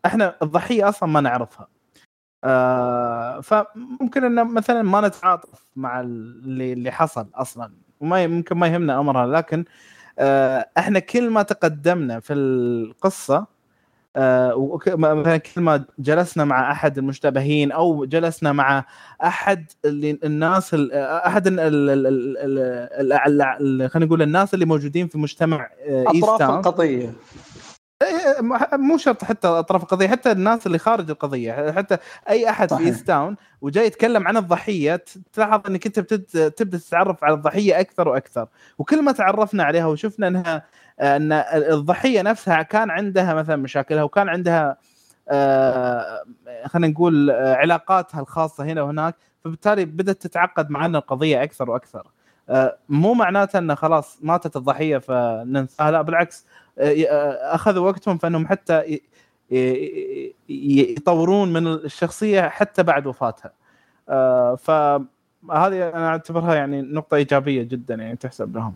إحنا 0.06 0.36
الضحية 0.44 0.90
أصلا 0.90 1.10
ما 1.10 1.22
نعرفها 1.22 1.68
آه، 2.44 3.40
فممكن 3.42 4.24
إن 4.24 4.54
مثلا 4.54 4.82
ما 4.82 5.08
نتعاطف 5.08 5.62
مع 5.76 6.02
اللي 6.02 6.74
اللي 6.74 6.92
حصل 6.92 7.28
أصلا 7.36 7.72
وما 8.00 8.28
ممكن 8.28 8.58
ما 8.58 8.68
يهمنا 8.68 9.00
أمرها 9.00 9.28
لكن 9.28 9.66
آه، 10.20 10.70
إحنا 10.78 11.00
كل 11.00 11.30
ما 11.30 11.42
تقدمنا 11.44 12.20
في 12.20 12.34
القصة 12.34 13.60
آه، 14.16 14.80
مثلا 14.88 15.38
كل 15.38 15.62
ما 15.62 15.86
جلسنا 16.00 16.46
مع 16.46 16.72
أحد 16.72 16.98
المشتبهين 16.98 17.72
أو 17.72 18.06
جلسنا 18.06 18.52
مع 18.54 18.86
أحد 19.24 19.66
اللي 19.86 20.20
الناس 20.24 20.74
ال- 20.74 20.92
أحد 20.94 21.48
خلينا 23.88 24.06
نقول 24.06 24.22
الناس 24.22 24.54
اللي 24.54 24.66
موجودين 24.66 25.08
في 25.08 25.18
مجتمع 25.18 25.70
أطراف. 25.88 26.42
القضية 26.42 27.14
مو 28.74 28.98
شرط 28.98 29.24
حتى 29.24 29.48
أطراف 29.48 29.84
القضية 29.84 30.08
حتى 30.08 30.32
الناس 30.32 30.68
اللي 30.68 30.78
خارج 30.78 31.10
القضية 31.10 31.72
حتى 31.72 31.98
أي 32.30 32.50
أحد 32.50 32.70
صحيح. 32.70 32.82
في 32.84 32.88
Easttown 32.90 33.36
وجاي 33.62 33.86
يتكلم 33.86 34.28
عن 34.28 34.38
الضحية 34.38 35.04
تلاحظ 35.34 35.62
إنك 35.68 35.86
أنت 35.86 36.00
بتبدا 36.00 36.50
تبدأ 36.50 36.78
تتعرف 36.78 37.24
على 37.24 37.34
الضحية 37.34 37.80
أكثر 37.80 38.08
وأكثر. 38.08 38.48
وكل 38.78 39.02
ما 39.04 39.12
تعرفنا 39.12 39.64
عليها 39.64 39.86
وشفنا 39.86 40.28
إنها 40.28 40.64
إن 41.02 41.32
الضحية 41.72 42.22
نفسها 42.22 42.62
كان 42.62 42.90
عندها 42.90 43.34
مثلا 43.34 43.56
مشاكلها 43.56 44.04
وكان 44.04 44.30
عندها 44.30 44.78
آه، 45.30 46.24
خلينا 46.66 46.88
نقول 46.94 47.30
آه، 47.32 47.56
علاقاتها 47.56 48.22
الخاصة 48.22 48.64
هنا 48.64 48.82
وهناك 48.82 49.16
فبالتالي 49.44 49.86
بدأت 49.86 50.22
تتعقد 50.22 50.70
معنا 50.70 50.98
القضية 50.98 51.44
أكثر 51.44 51.70
وأكثر. 51.70 52.08
آه، 52.50 52.78
مو 52.90 53.14
معناته 53.14 53.60
انه 53.60 53.76
خلاص 53.76 54.20
ماتت 54.22 54.56
الضحية 54.56 54.98
فننساها 54.98 55.92
لا 55.92 56.02
بالعكس. 56.02 56.46
آه، 56.46 56.50
آه، 56.50 56.69
أخذوا 56.80 57.90
وقتهم 57.90 58.18
فإنهم 58.18 58.48
حتى 58.48 59.00
يطورون 60.50 61.54
من 61.54 61.68
الشخصية 61.68 62.42
حتى 62.42 62.84
بعد 62.84 63.08
وفاتها 63.08 63.54
فهذه 64.56 65.90
أنا 65.90 66.08
أعتبرها 66.08 66.56
يعني 66.56 66.82
نقطة 66.82 67.16
إيجابية 67.16 67.64
جدا 67.64 67.96
يعني 67.96 68.16
تحسب 68.16 68.56
لهم 68.56 68.74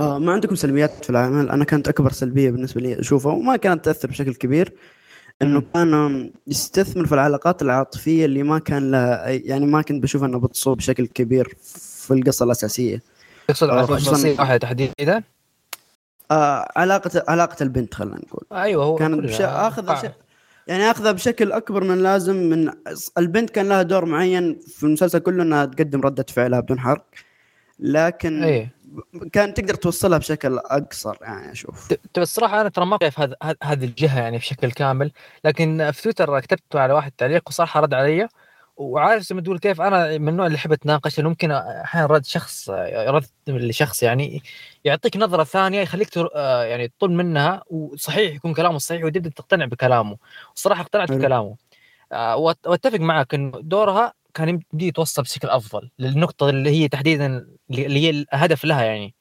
ما 0.00 0.32
عندكم 0.32 0.54
سلبيات 0.54 1.04
في 1.04 1.10
العمل 1.10 1.48
أنا 1.50 1.64
كانت 1.64 1.88
أكبر 1.88 2.12
سلبية 2.12 2.50
بالنسبة 2.50 2.80
لي 2.80 3.00
أشوفها 3.00 3.32
وما 3.32 3.56
كانت 3.56 3.84
تأثر 3.84 4.08
بشكل 4.08 4.34
كبير 4.34 4.72
إنه. 5.42 5.62
كان 5.74 6.30
يستثمر 6.46 7.06
في 7.06 7.12
العلاقات 7.14 7.62
العاطفية 7.62 8.24
اللي 8.24 8.42
ما 8.42 8.58
كان 8.58 8.90
لها 8.90 9.28
يعني 9.28 9.66
ما 9.66 9.82
كنت 9.82 10.02
بشوف 10.02 10.24
انها 10.24 10.38
بتصوب 10.38 10.76
بشكل 10.76 11.06
كبير 11.06 11.54
في 12.04 12.14
القصة 12.14 12.44
الأساسية 12.44 13.02
تقصد 13.48 13.70
على 13.70 13.86
خصوصاً- 13.86 13.98
شخصيه 13.98 14.36
واحدة 14.38 14.56
تحديدا؟ 14.56 15.22
آه 16.30 16.72
علاقه 16.76 17.24
علاقة 17.28 17.62
البنت 17.62 17.94
خلينا 17.94 18.16
نقول. 18.16 18.44
أيوه 18.52 18.84
هو 18.84 18.96
كلها. 18.96 19.16
بش... 19.20 19.40
اخذ. 19.40 19.90
أش... 19.90 20.10
يعني 20.66 20.90
آخذها 20.90 21.12
بشكل 21.12 21.52
أكبر 21.52 21.84
من 21.84 21.90
اللازم 21.90 22.36
من 22.36 22.70
البنت 23.18 23.50
كان 23.50 23.68
لها 23.68 23.82
دور 23.82 24.04
معين 24.04 24.58
في 24.58 24.82
المسلسل 24.82 25.18
كله 25.18 25.42
إنها 25.42 25.64
تقدم 25.64 26.00
ردة 26.00 26.26
فعلها 26.28 26.60
بدون 26.60 26.80
حرق. 26.80 27.04
لكن 27.78 28.42
إيه. 28.44 28.74
كان 29.32 29.54
تقدر 29.54 29.74
توصلها 29.74 30.18
بشكل 30.18 30.58
أقصر 30.58 31.16
يعني 31.20 31.52
أشوف. 31.52 31.88
ت- 31.88 32.00
ت- 32.14 32.18
الصراحه 32.18 32.60
أنا 32.60 32.68
ترى 32.68 32.86
ما 32.86 32.98
شايف 33.02 33.20
هذه 33.62 33.84
الجهة 33.84 34.20
يعني 34.20 34.38
بشكل 34.38 34.70
كامل. 34.72 35.12
لكن 35.44 35.90
في 35.90 36.02
تويتر 36.02 36.40
كتبت 36.40 36.76
على 36.76 36.92
واحد 36.92 37.12
تعليق 37.18 37.42
وصراحة 37.48 37.80
رد 37.80 37.94
علي. 37.94 38.28
وعارف 38.80 39.22
زي 39.22 39.34
ما 39.34 39.40
تقول 39.40 39.58
كيف 39.58 39.80
أنا 39.80 40.18
من 40.18 40.28
النوع 40.28 40.46
اللي 40.46 40.56
أحب 40.56 40.72
أتناقش 40.72 41.20
انه 41.20 41.28
ممكن 41.28 41.50
أحيانا 41.50 42.06
رد 42.06 42.24
شخص 42.24 42.70
رد 43.08 43.26
لشخص 43.48 44.02
يعني 44.02 44.42
يعطيك 44.84 45.16
نظرة 45.16 45.44
ثانية 45.44 45.80
يخليك 45.80 46.08
تر... 46.08 46.28
آه 46.34 46.64
يعني 46.64 46.88
تطل 46.88 47.10
منها 47.10 47.62
وصحيح 47.70 48.34
يكون 48.34 48.54
كلامه 48.54 48.78
صحيح 48.78 49.04
وتبدأ 49.04 49.30
تقتنع 49.30 49.64
بكلامه 49.64 50.16
والصراحه 50.50 50.82
اقتنعت. 50.82 51.12
بكلامه 51.12 51.56
آه 52.12 52.36
وأتفق 52.36 52.98
معك 53.00 53.34
إنه 53.34 53.60
دورها 53.60 54.12
كان 54.34 54.48
يمدي 54.48 54.86
يتوصل 54.86 55.22
بشكل 55.22 55.48
أفضل 55.48 55.90
للنقطة 55.98 56.50
اللي 56.50 56.70
هي 56.70 56.88
تحديدا 56.88 57.46
اللي 57.70 58.00
هي 58.00 58.10
الهدف 58.10 58.64
لها 58.64 58.82
يعني 58.84 59.14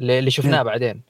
اللي 0.00 0.30
شفناه. 0.30 0.62
بعدين 0.62 1.02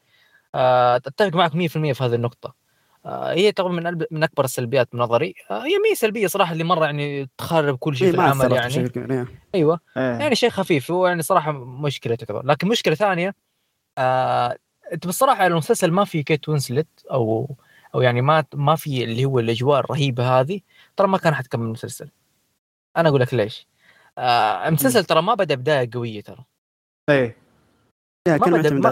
آه، 0.55 0.97
أتفق 0.97 1.35
معك 1.35 1.53
100% 1.53 1.55
في 1.93 2.05
هذه 2.05 2.15
النقطة 2.15 2.49
آه، 2.49 2.62
هي 3.07 3.53
طبعا 3.53 3.73
من 3.73 3.91
ألب- 3.91 4.07
من 4.11 4.23
أكبر 4.23 4.45
السلبيات 4.45 4.95
من 4.95 5.01
نظري. 5.01 5.35
آه، 5.51 5.65
هي 5.65 5.79
مي 5.79 5.95
سلبية 5.95 6.27
صراحة 6.27 6.53
اللي 6.53 6.65
مرة 6.65 6.85
يعني 6.85 7.31
تخرب 7.39 7.79
كل 7.79 7.97
شيء 7.97 8.07
إيه 8.07 8.13
في 8.13 8.19
العمل 8.19 8.53
يعني. 8.53 8.91
إيه. 9.15 9.27
أيوه. 9.55 9.81
إيه. 9.97 10.03
يعني 10.03 10.35
شيء 10.35 10.51
خفيف 10.51 10.91
هو 10.91 11.07
يعني 11.07 11.23
صراحة 11.23 11.53
مشكلة 11.53 12.15
تعتبر. 12.15 12.47
لكن 12.47 12.69
مشكلة 12.69 12.95
ثانية 12.95 13.35
آه 13.99 14.57
أنت 14.93 15.07
بصراحة 15.07 15.47
المسلسل 15.47 15.91
ما 15.91 16.05
في 16.05 16.23
كيت 16.23 16.49
وينسلت 16.49 16.89
أو 17.11 17.57
أو 17.95 18.01
يعني 18.01 18.23
ما 18.23 18.45
ما 18.55 18.77
في 18.77 19.05
اللي 19.05 19.25
هو 19.25 19.39
الأجواء 19.39 19.81
الرهيبة 19.81 20.41
هذه 20.41 20.61
ترى 20.97 21.09
ما 21.09 21.19
كان 21.19 21.35
حتكمل 21.35 21.67
المسلسل. 21.67 22.09
أنا 22.97 23.09
أقول 23.09 23.21
لك 23.21 23.35
ليش. 23.35 23.67
آه 24.19 24.69
المسلسل 24.69 25.05
ترى 25.05 25.23
ما 25.23 25.35
بدأ 25.35 25.55
بداية 25.55 25.91
قوية 25.93 26.21
ترى. 26.21 26.45
إيه. 27.11 27.37
ما 28.29 28.37
معتمد 28.37 28.73
ما- 28.73 28.91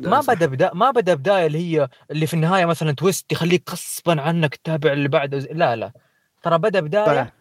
ما. 0.00 0.20
بدأ 0.34 0.46
بدا 0.46 0.70
ما 0.74 0.90
بدأ 0.90 1.14
بداية 1.14 1.46
اللي 1.46 1.58
هي 1.78 1.88
اللي 2.10 2.26
في 2.26 2.34
النهاية 2.34 2.64
مثلا 2.64 2.92
twist 2.92 3.32
يخليك 3.32 3.70
غصبا 3.70 4.20
عنك 4.20 4.54
تتابع 4.56 4.92
اللي 4.92 5.08
بعده 5.08 5.38
لا 5.38 5.76
لا. 5.76 5.92
ترى 6.42 6.58
بدأ 6.58 6.80
بداية 6.80 7.32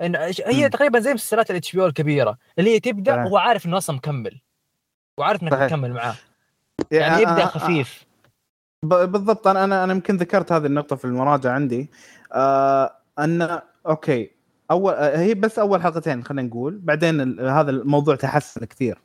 إن 0.00 0.16
هي. 0.46 0.68
تقريبا 0.68 1.00
زي 1.00 1.14
مسلسلات 1.14 1.50
ال 1.50 1.76
HBO 1.76 1.86
الكبيرة 1.86 2.38
اللي 2.58 2.74
هي 2.74 2.80
تبدأ 2.80 3.12
صحيح. 3.12 3.24
وهو 3.26 3.36
عارف 3.36 3.66
إنه 3.66 3.76
أصلا 3.76 3.96
مكمل 3.96 4.40
وعارف 5.18 5.42
إنك. 5.42 5.52
تكمل 5.52 5.92
معاه. 5.92 6.14
يعني 6.90 7.22
يبدأ 7.22 7.46
خفيف. 7.46 8.04
بالضبط. 8.84 9.46
أنا 9.46 9.64
أنا 9.64 9.84
أنا 9.84 9.92
يمكن 9.92 10.16
ذكرت 10.16 10.52
هذه 10.52 10.66
النقطة 10.66 10.96
في 10.96 11.04
المراجعة 11.04 11.52
عندي. 11.52 11.90
آه 12.32 12.92
ان 13.18 13.60
أوكي. 13.86 14.30
اول 14.70 14.94
هي 14.94 15.34
بس 15.34 15.58
أول 15.58 15.82
حلقتين 15.82 16.24
خلينا 16.24 16.48
نقول. 16.48 16.78
بعدين 16.78 17.40
هذا 17.40 17.70
الموضوع 17.70 18.16
تحسن 18.16 18.64
كثير. 18.64 18.98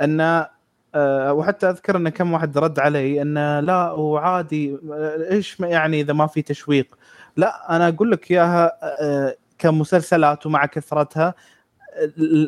أن 0.00 0.46
آه 0.94 1.32
وحتى 1.32 1.70
أذكر 1.70 1.96
إن 1.96 2.08
كم 2.08 2.32
واحد 2.32 2.58
رد 2.58 2.78
علي 2.78 3.22
إن 3.22 3.58
لا 3.58 3.92
وعادي 3.92 4.78
آه، 4.92 5.30
إيش 5.30 5.60
يعني 5.60 6.00
إذا 6.00 6.12
ما 6.12 6.26
في 6.26 6.42
تشويق؟ 6.42 6.98
لا 7.36 7.76
أنا 7.76 7.88
أقول 7.88 8.10
لك 8.10 8.30
إياها 8.30 8.72
آه 8.82 9.36
كمسلسلات 9.58 10.46
ومع 10.46 10.66
كثرتها 10.66 11.34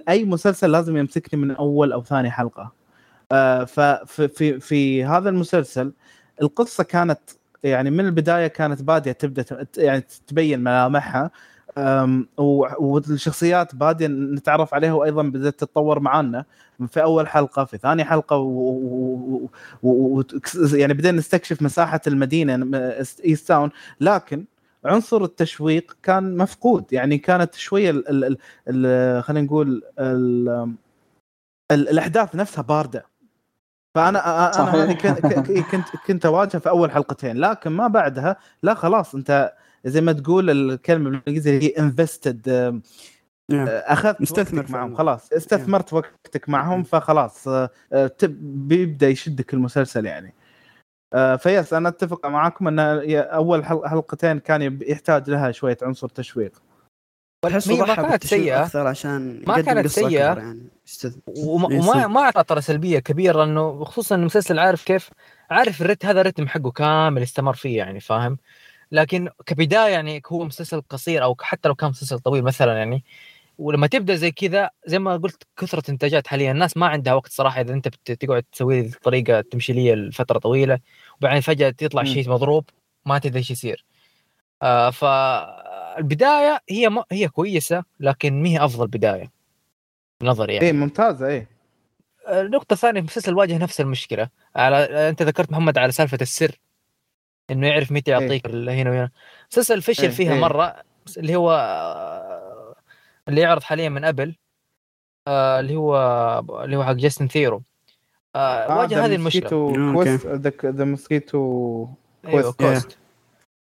أي 0.09 0.25
مسلسل 0.25 0.73
لازم 0.73 0.97
يمسكني 0.97 1.41
من 1.41 1.51
أول 1.51 1.93
أو 1.93 2.03
ثاني 2.05 2.31
حلقة. 2.31 2.73
آه، 3.33 3.65
ففي 3.65 4.29
في 4.29 4.61
في 4.61 5.05
هذا 5.05 5.29
المسلسل 5.31 5.93
القصة 6.43 6.85
كانت 6.85 7.21
يعني 7.65 7.91
من 7.91 8.07
البداية 8.07 8.47
كانت 8.47 8.83
بادية 8.83 9.13
تبدأ 9.13 9.67
يعني 9.79 10.01
تبين 10.29 10.61
ملامحها. 10.61 11.31
والشخصيات 11.77 13.75
بادية 13.75 14.07
نتعرف 14.07 14.75
عليها 14.75 14.93
وأيضا 14.93 15.23
بدأت 15.23 15.55
تتطور 15.59 16.01
معانا 16.01 16.45
في 16.89 17.03
أول 17.03 17.29
حلقة 17.29 17.65
في 17.65 17.79
ثاني 17.79 18.05
حلقة 18.05 18.37
و... 18.37 18.71
و... 18.71 19.49
و... 19.83 20.19
و... 20.19 20.25
يعني 20.73 20.95
بدينا 20.95 21.19
نستكشف 21.19 21.63
مساحة 21.63 22.01
المدينة 22.07 22.79
Easttown. 23.25 23.71
لكن 24.01 24.45
عنصر 24.85 25.25
التشويق 25.25 25.97
كان 26.03 26.37
مفقود 26.37 26.93
يعني 26.93 27.19
كانت 27.19 27.55
شوية 27.55 27.91
ال... 27.91 28.25
ال... 28.25 28.37
ال... 28.69 29.23
خلينا 29.23 29.47
نقول 29.47 29.83
ال... 29.99 30.49
ال... 31.71 31.89
الأحداث 31.89 32.35
نفسها 32.35 32.63
باردة. 32.63 33.07
فانا 33.95 34.59
أنا. 34.61 34.85
هذه 34.85 34.93
كنت 35.71 35.89
كنت 36.07 36.27
أواجهها 36.27 36.59
في 36.59 36.69
أول 36.69 36.91
حلقتين. 36.91 37.37
لكن 37.37 37.71
ما 37.71 37.89
بعدها 37.89 38.37
لا 38.63 38.75
خلاص 38.75 39.15
أنت 39.15 39.53
زي 39.85 40.01
ما 40.01 40.13
تقول 40.13 40.51
الكلمة 40.51 41.11
بالإنجليزي 41.11 41.59
هي 41.63 41.69
انفستد 41.69 42.49
نعم. 43.51 43.69
أخذت 43.69 44.21
مستثمر 44.21 44.67
معهم. 44.69 44.97
خلاص 44.97 45.33
استثمرت 45.33 45.93
وقتك 45.93 46.49
معهم 46.49 46.83
فخلاص 46.83 47.49
آه، 47.49 47.71
آه، 47.93 48.11
بيبدأ 48.43 49.09
يشدك 49.09 49.55
المسلسل 49.55 50.07
يعني 50.07 50.35
آه، 51.15 51.37
فيس 51.37 51.73
أنا 51.73 51.89
أتفق 51.89 52.27
معاكم 52.27 52.69
إن 52.69 52.79
أول 53.19 53.65
حل- 53.65 53.87
حلقتين 53.89 54.39
كان 54.39 54.79
يحتاج 54.83 55.31
لها 55.31 55.51
شوية 55.51 55.77
عنصر 55.83 56.09
تشويق 56.09 56.63
هي 57.47 57.77
ما 57.77 57.95
كانت 57.95 58.27
سيئة. 58.27 58.63
أكثر 58.63 58.87
عشان 58.87 59.43
ما 59.47 59.61
كانت. 59.61 59.99
أكبر 59.99 60.13
يعني. 60.13 60.71
وما 61.39 61.71
إيه، 61.71 61.79
وما. 61.81 62.07
ما 62.07 62.21
اعطى 62.21 62.45
ترى 62.45 62.61
سلبية 62.61 62.99
كبيرة 62.99 63.45
لأنه 63.45 63.85
خصوصا 63.85 64.15
المسلسل 64.15 64.59
عارف 64.59 64.85
كيف 64.85 65.11
عارف 65.51 65.83
الريت 65.83 66.07
هذا 66.07 66.21
الرتم 66.21 66.49
حقه 66.49 66.71
كامل 66.71 67.23
استمر 67.23 67.55
فيه 67.55 67.79
يعني 67.79 68.01
فاهم 68.01 68.39
لكن 68.93 69.29
كبداية 69.47 69.93
يعني 69.93 70.23
هو 70.27 70.45
مسلسل 70.45 70.81
قصير 70.81 71.25
أو 71.25 71.37
حتى 71.41 71.69
لو 71.69 71.75
كان 71.75 71.91
مسلسل 71.91 72.19
طويل 72.19 72.43
مثلا 72.45 72.79
يعني 72.79 73.05
ولما 73.59 73.87
تبدأ 73.87 74.15
زي 74.15 74.31
كذا 74.31 74.71
زي 74.87 74.99
ما 74.99 75.17
قلت 75.17 75.43
كثرة 75.57 75.91
إنتاجات 75.91 76.27
حاليا 76.27 76.53
الناس 76.53 76.77
ما 76.77 76.87
عندها 76.87 77.15
وقت 77.15 77.33
صراحة 77.33 77.61
إذا 77.61 77.75
أنت 77.75 77.89
بت- 77.89 78.13
تقعد 78.13 78.43
تسوي 78.53 78.89
طريقه 78.89 79.41
تمشي 79.41 79.73
لي 79.73 79.95
لفترة 79.95 80.39
طويلة 80.39 80.79
وبعدين 81.19 81.41
فجأة 81.41 81.71
تطلع. 81.71 82.05
شيء 82.05 82.31
مضروب 82.31 82.65
ما 83.07 83.19
تدري 83.19 83.39
إيش 83.39 83.51
يصير. 83.51 83.85
آه 84.63 84.91
فالبدايه 84.91 86.59
هي 86.71 86.89
ما 86.89 87.05
هي 87.13 87.29
كويسة 87.29 87.85
لكن 88.01 88.43
ما 88.43 88.49
هي 88.49 88.65
أفضل 88.65 88.87
بداية. 88.87 89.31
نظري 90.23 90.55
يعني. 90.55 90.67
اي 90.67 90.73
ممتازة 90.73 91.27
اي 91.29 91.47
النقطة 92.29 92.73
الثانية 92.73 93.01
المسلسل 93.01 93.35
واجه 93.35 93.59
نفس 93.59 93.81
المشكلة. 93.81 94.29
على 94.57 94.77
أنت 95.09 95.23
ذكرت 95.23 95.53
محمد 95.53 95.79
على 95.79 95.93
سالفة 95.93 96.19
السر. 96.21 96.59
إنه 97.51 97.67
يعرف 97.69 97.93
متى 97.93 98.11
يعطيك 98.11 98.47
ال- 98.47 98.71
هنا 98.71 98.91
وهنا. 98.91 99.11
مسلسل 99.53 99.83
فشل 99.83 100.03
إيه، 100.03 100.11
فيها 100.11 100.33
إيه. 100.35 100.41
مرة 100.41 100.83
بس 101.07 101.19
اللي 101.19 101.37
هو 101.37 101.51
آه، 101.53 102.75
اللي 103.29 103.41
يعرض 103.41 103.63
حاليا 103.63 103.89
من 103.89 104.05
أبل 104.05 104.35
آه، 105.29 105.61
اللي 105.61 105.77
هو 105.77 105.97
اللي 106.65 106.77
هو 106.77 106.85
حق 106.85 106.93
جاستن 106.93 107.29
ثيرو. 107.29 107.63
آه، 108.37 108.79
واجه 108.79 109.05
هذه 109.05 109.15
المشكلة. 109.15 109.51
أوكي. 109.95 110.69
The 110.69 110.85
Mosquito 110.85 111.89
Coast. 112.25 112.61
Coast 112.61 112.99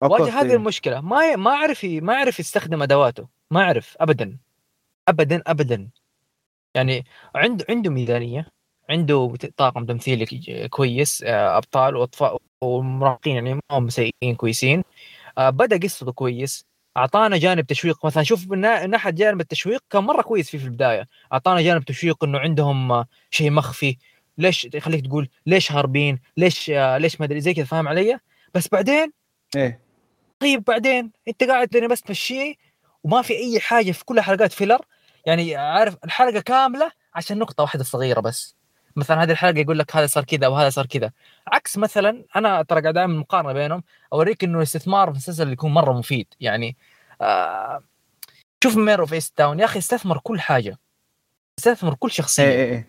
واجه 0.01 0.39
هذه 0.41 0.49
إيه. 0.49 0.55
المشكلة. 0.55 1.01
ما 1.01 1.31
ي- 1.31 1.35
ما 1.35 1.51
عرف 1.51 1.83
ي- 1.83 2.01
ما 2.01 2.15
عرف 2.15 2.39
يستخدم 2.39 2.81
أدواته. 2.83 3.27
ما 3.51 3.63
عرف 3.63 3.97
ابدا. 3.99 4.37
ابدا 5.07 5.41
ابدا. 5.47 5.89
يعني 6.75 7.05
عنده 7.35 7.65
عنده 7.69 7.89
ميزانية. 7.91 8.47
عنده 8.91 9.34
طاقم 9.57 9.85
تمثيلي 9.85 10.26
كويس 10.69 11.23
آه، 11.27 11.57
أبطال 11.57 11.95
وأطفال 11.95 12.38
ومراهقين 12.61 13.35
يعني 13.35 13.53
ما 13.53 13.61
هم 13.72 13.89
سيئين 13.89 14.35
كويسين. 14.38 14.84
آه، 15.38 15.49
بدأ 15.49 15.77
قصته 15.77 16.11
كويس. 16.11 16.65
أعطانا 16.97 17.38
جانب 17.38 17.65
تشويق. 17.65 18.05
مثلا 18.05 18.23
شوف 18.23 18.47
من 18.49 18.59
نا- 18.61 18.85
ناحية 18.85 19.09
جانب 19.11 19.41
التشويق 19.41 19.84
كان 19.89 20.03
مرة 20.03 20.22
كويس 20.22 20.49
فيه 20.49 20.57
في 20.57 20.65
البداية. 20.65 21.07
أعطانا 21.34 21.61
جانب 21.61 21.84
تشويق 21.85 22.23
إنه 22.23 22.39
عندهم 22.39 22.91
آه، 22.91 23.05
شيء 23.30 23.51
مخفي. 23.51 23.97
ليش 24.38 24.68
يخليك 24.73 25.05
تقول 25.07 25.30
ليش 25.45 25.72
هاربين؟ 25.72 26.19
ليش 26.38 26.69
ليش 26.69 27.19
ما 27.19 27.26
أدري 27.26 27.41
زي 27.41 27.53
كذا 27.53 27.65
فاهم 27.65 27.88
علي؟ 27.88 28.19
بس 28.53 28.68
بعدين 28.72 29.11
إيه. 29.55 29.80
طيب 30.39 30.63
بعدين 30.63 31.11
أنت 31.27 31.43
قاعد 31.43 31.68
تدري 31.68 31.88
بس 31.88 32.01
تمشيه 32.01 32.53
وما 33.03 33.22
في 33.22 33.34
أي 33.34 33.59
حاجة 33.59 33.91
في 33.91 34.05
كل 34.05 34.22
حلقات 34.22 34.51
فيلر 34.51 34.81
يعني 35.26 35.55
عارف 35.55 35.97
الحلقة 36.05 36.39
كاملة 36.39 36.91
عشان 37.15 37.39
نقطة 37.39 37.61
واحدة 37.61 37.84
صغيرة 37.84 38.19
بس. 38.19 38.55
مثلا 38.95 39.23
هذه 39.23 39.31
الحلقة 39.31 39.59
يقول 39.59 39.80
لك 39.80 39.95
هذا 39.95 40.07
صار 40.07 40.23
كذا 40.23 40.47
وهذا 40.47 40.69
صار 40.69 40.85
كذا. 40.85 41.11
عكس 41.47 41.77
مثلا 41.77 42.23
أنا 42.35 42.61
ترى 42.61 42.81
قاعد 42.81 42.97
اعمل 42.97 43.15
مقارنة 43.15 43.53
بينهم 43.53 43.84
أوريك 44.13 44.43
إنه 44.43 44.57
الاستثمار 44.57 45.07
في 45.07 45.11
المسلسل 45.11 45.51
يكون 45.51 45.72
مرة 45.73 45.93
مفيد. 45.93 46.27
يعني 46.39 46.76
آه 47.22 47.84
شوف 48.63 48.77
Mare 48.77 48.99
of 48.99 49.13
Easttown 49.13 49.59
يا 49.59 49.65
أخي 49.65 49.80
استثمر 49.80 50.18
كل 50.18 50.39
حاجة. 50.39 50.80
استثمر 51.59 51.93
كل 51.93 52.11
شخصية. 52.11 52.43
إيه 52.43 52.72
إيه 52.72 52.88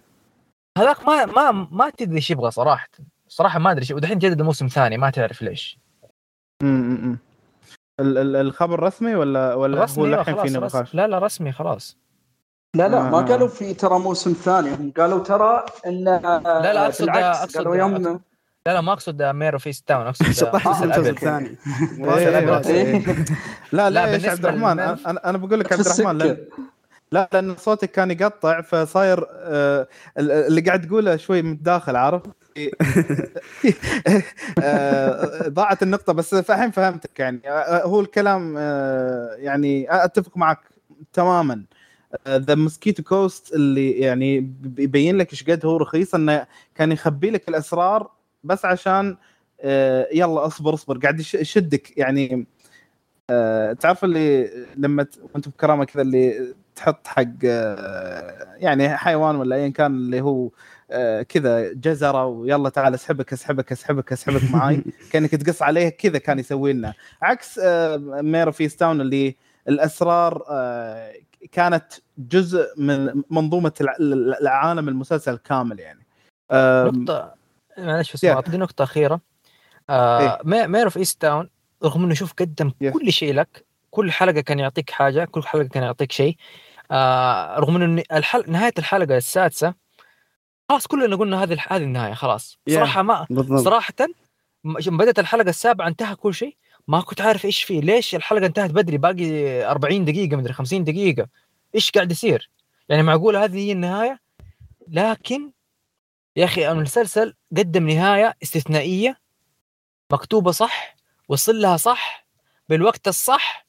هذاك 0.79 1.07
ما 1.09 1.27
ما 1.27 1.69
ما 1.71 1.91
تدري 1.91 2.17
إيش 2.17 2.31
يبغى 2.31 2.51
صراحة. 2.51 2.89
صراحة 3.29 3.59
ما 3.59 3.71
أدري 3.71 3.95
ودحين 3.95 4.19
جدد 4.19 4.41
الموسم 4.41 4.67
الثاني 4.67 4.97
ما 4.97 5.11
تعرف 5.11 5.43
ليش. 5.43 5.79
امم 6.63 7.19
ال- 8.01 8.19
ال- 8.19 8.37
الخبر 8.37 8.81
رسمي 8.83 9.15
ولا 9.15 9.55
ولا 9.55 9.79
هو 9.79 9.83
رسمي 9.83 10.07
أيوة 10.07 10.21
الحين 10.21 10.43
في. 10.43 10.51
نقاش؟ 10.51 10.95
لا 10.95 11.07
لا 11.07 11.19
رسمي 11.19 11.53
خلاص. 11.53 11.97
لا 12.75 12.89
لا 12.89 13.03
ما 13.03 13.19
آه. 13.19 13.23
قالوا 13.23 13.49
في 13.49 13.75
ترى 13.75 13.99
موسم 13.99 14.33
ثاني 14.33 14.75
هم 14.75 14.93
قالوا 14.97 15.19
ترى 15.19 15.65
إن 15.87 16.05
لا 16.05 16.73
لا 16.73 16.87
أقصد 16.87 17.07
بالعكس 17.07 17.39
أقصد 17.39 17.57
قالوا 17.57 17.77
يوم 17.77 17.97
لا 18.67 18.75
لا 18.75 18.81
ما 18.81 18.93
أقصد 18.93 19.23
Mare 19.23 19.53
of 19.53 19.67
Easttown 19.67 20.07
أقصد 20.07 20.31
شطحت 20.41 20.69
مسلسل 20.69 20.85
المسلسل. 20.85 21.11
الثاني 21.11 21.57
إيه، 22.67 22.97
إيه،. 22.97 23.25
لا 23.73 23.91
لا، 23.91 24.05
بالنسبة 24.05 24.31
عبد 24.31 24.47
الرحمن 24.47 24.81
أنا 24.81 24.99
أنا 25.25 25.39
بقول 25.39 25.61
لك 25.61 25.73
عبد 25.73 25.87
الرحمن 25.87 26.19
لأن 26.19 26.37
لا 27.13 27.29
لأن 27.33 27.57
صوتك 27.57 27.91
كان 27.91 28.11
يقطع 28.11 28.61
فصاير 28.61 29.27
آه، 29.31 29.89
اللي 30.19 30.61
قاعد 30.61 30.87
تقوله 30.87 31.17
شوي 31.17 31.43
متداخل 31.43 31.97
عارف؟ 31.97 32.23
آه، 34.63 35.49
ضاعت 35.49 35.83
النقطة 35.83 36.13
بس 36.13 36.35
الحين 36.35 36.71
فهمتك 36.71 37.21
يعني 37.21 37.41
آه، 37.47 37.83
هو 37.85 38.01
الكلام 38.01 38.55
آه، 38.59 39.35
يعني 39.39 39.87
أتفق 40.05 40.37
معك 40.37 40.59
تماما 41.13 41.65
The 42.29 42.55
Mosquito 42.55 43.03
Coast 43.03 43.55
اللي 43.55 43.91
يعني 43.91 44.41
ب- 44.41 44.79
يبين 44.79 45.17
لك 45.19 45.33
إيش 45.33 45.45
قد 45.51 45.67
هو 45.67 45.77
رخيص 45.77 46.15
إنه 46.15 46.47
كان 46.75 46.93
يخبي 46.93 47.31
لك 47.31 47.49
الأسرار 47.49 48.11
بس 48.45 48.65
عشان 48.65 49.17
آه، 49.61 50.09
يلا 50.13 50.47
اصبر 50.47 50.75
اصبر 50.75 50.99
قاعد 50.99 51.21
يش- 51.21 51.35
يشدك. 51.35 51.99
يعني 51.99 52.47
آه، 53.31 53.73
تعرف 53.73 54.05
اللي 54.05 54.51
لما 54.77 55.07
وانت 55.35 55.49
بكرامة 55.49 55.85
كذا 55.85 56.03
اللي 56.03 56.55
تحط 56.77 57.07
حق 57.07 57.25
آه، 57.45 58.55
يعني 58.57 58.97
حيوان 58.97 59.37
ولا 59.37 59.57
ايا 59.57 59.69
كان 59.69 59.95
اللي 59.95 60.21
هو 60.21 60.49
كذا 61.29 61.73
جزرة 61.73 62.27
ويلا 62.27 62.69
تعال 62.69 62.95
اسحبك 62.95 63.33
اسحبك 63.33 63.73
اسحبك 63.73 64.13
اسحبك 64.13 64.43
معاي 64.51 64.83
كأنك 65.13 65.31
تقص 65.31 65.63
عليه 65.63 65.89
كذا 65.89 66.19
كان 66.19 66.39
يسوي 66.39 66.73
لنا. 66.73 66.95
عكس 67.23 67.61
Mare 68.07 68.53
of 68.53 68.69
Easttown 68.69 69.01
اللي 69.01 69.37
الأسرار 69.69 70.45
كانت 71.53 71.93
جزء 72.19 72.67
من 72.77 73.23
منظومة 73.31 73.73
الع- 73.81 73.97
العالم 74.41 74.89
المسلسل 74.89 75.37
كامل 75.37 75.81
يعني. 75.81 76.07
نقطة 76.53 77.35
معلش 77.79 78.13
بس 78.13 78.25
يا. 78.25 78.33
اعطيني 78.33 78.57
نقطة 78.57 78.83
أخيرة. 78.83 79.21
آه 79.91 80.41
Mare 80.45 80.85
of 80.85 80.97
Easttown 80.97 81.51
رغم 81.85 82.05
إنه 82.05 82.15
شوف 82.15 82.33
قدم 82.33 82.73
yes. 82.81 82.93
كل 82.93 83.13
شيء 83.13 83.35
لك 83.35 83.67
كل 83.91 84.13
حلقة 84.13 84.41
كان 84.41 84.59
يعطيك 84.59 84.91
حاجة 84.91 85.25
كل 85.25 85.43
حلقة 85.43 85.69
كان 85.69 85.83
يعطيك 85.83 86.13
شيء. 86.13 86.37
آه 86.91 87.59
رغم 87.59 87.83
إنه 87.83 88.03
الحل... 88.13 88.45
نهاية 88.49 88.73
الحلقة 88.79 89.17
السادسة 89.17 89.75
خلاص 90.69 90.87
كلنا 90.87 91.17
قلنا 91.17 91.43
هذه 91.43 91.59
هذه 91.69 91.83
النهاية 91.83 92.15
خلاص. 92.15 92.59
yeah. 92.67 92.77
صراحة 92.77 93.03
ما 93.03 93.27
بالضبط. 93.31 94.03
م- 94.65 94.97
بدأت 94.97 95.19
الحلقة 95.19 95.49
السابعة 95.49 95.89
انتهى 95.89 96.15
كل 96.15 96.35
شيء. 96.35 96.57
ما 96.89 97.01
كنت 97.01 97.21
عارف 97.21 97.45
إيش 97.45 97.63
فيه. 97.63 97.81
ليش 97.81 98.15
الحلقة 98.15 98.47
انتهت 98.47 98.71
بدري؟ 98.71 98.97
باقي 98.99 99.65
40 99.65 100.05
دقيقة 100.05 100.37
مدري 100.37 100.53
50 100.53 100.85
دقيقة. 100.85 101.27
إيش 101.75 101.91
قاعد 101.91 102.11
يصير؟ 102.13 102.51
يعني 102.89 103.03
معقول 103.03 103.37
هذه 103.37 103.59
هي 103.59 103.73
النهاية؟ 103.73 104.21
لكن 104.89 105.51
يا 106.37 106.45
أخي 106.45 106.71
المسلسل 106.71 107.35
قدم 107.57 107.89
نهاية 107.89 108.35
استثنائية. 108.43 109.19
مكتوبة 110.13 110.51
صح 110.51 110.97
وصل 111.29 111.61
لها 111.61 111.77
صح 111.77 112.27
بالوقت 112.69 113.09
الصح 113.09 113.67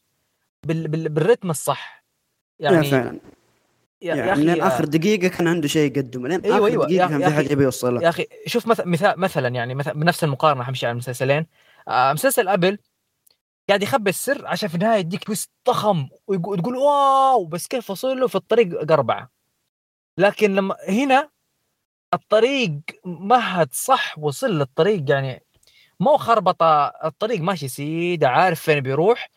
بال... 0.64 0.88
بال... 0.88 1.10
بالرتم 1.10 1.50
الصح. 1.50 2.04
يعني 2.60 2.76
يعني 2.76 2.90
فعلا. 2.90 3.20
يا, 4.02 4.16
يعني 4.16 4.30
يا 4.46 4.56
من 4.56 4.62
آخر 4.62 4.86
دقيقة 4.86 5.28
كان 5.28 5.48
عنده 5.48 5.68
شيء 5.68 5.92
يقدمه. 5.92 6.28
لين 6.28 6.42
أيوة، 6.42 6.58
آخر 6.58 6.66
أيوة. 6.68 6.86
دقيقة 6.86 7.04
يا- 7.04 7.08
كان 7.10 7.22
يا 7.22 7.30
في 7.30 7.36
حاجة 7.36 7.52
يبي 7.52 7.64
يوصلها. 7.64 8.04
يا 8.04 8.10
أخي 8.10 8.28
شوف 8.48 8.68
مثلا 8.68 9.16
مثلا 9.18 9.48
يعني 9.48 9.76
مثلا 9.76 9.94
بنفس 9.94 10.24
المقارنة 10.24 10.64
حمشي 10.64 10.86
على 10.86 10.92
المسلسلين. 10.94 11.46
آه 11.88 12.14
مسلسل 12.14 12.48
أبل 12.48 12.78
قاعد 13.70 13.84
يخبي 13.84 14.10
السر 14.10 14.48
عشان 14.48 14.70
في 14.70 14.76
النهاية 14.76 15.00
يديك 15.00 15.24
تويست 15.24 15.52
ضخم 15.68 16.08
ويقول 16.28 16.62
تقول 16.62 16.76
واو! 16.76 17.46
بس 17.46 17.68
كيف 17.68 17.90
وصل 17.90 18.20
له 18.20 18.28
في 18.28 18.36
الطريق 18.36 18.86
قربعة. 18.90 19.30
لكن 20.18 20.56
لما 20.56 20.76
هنا 20.90 21.30
الطريق 22.14 22.72
مهد 23.06 23.74
صح 23.74 24.20
وصل 24.20 24.60
للطريق 24.60 25.10
يعني 25.10 25.44
مو 26.00 26.18
خربطة 26.18 26.86
الطريق 26.88 27.42
ماشي 27.42 27.68
سيده 27.68 28.30
عارف 28.30 28.62
فين 28.62 28.80
بيروح 28.80 29.30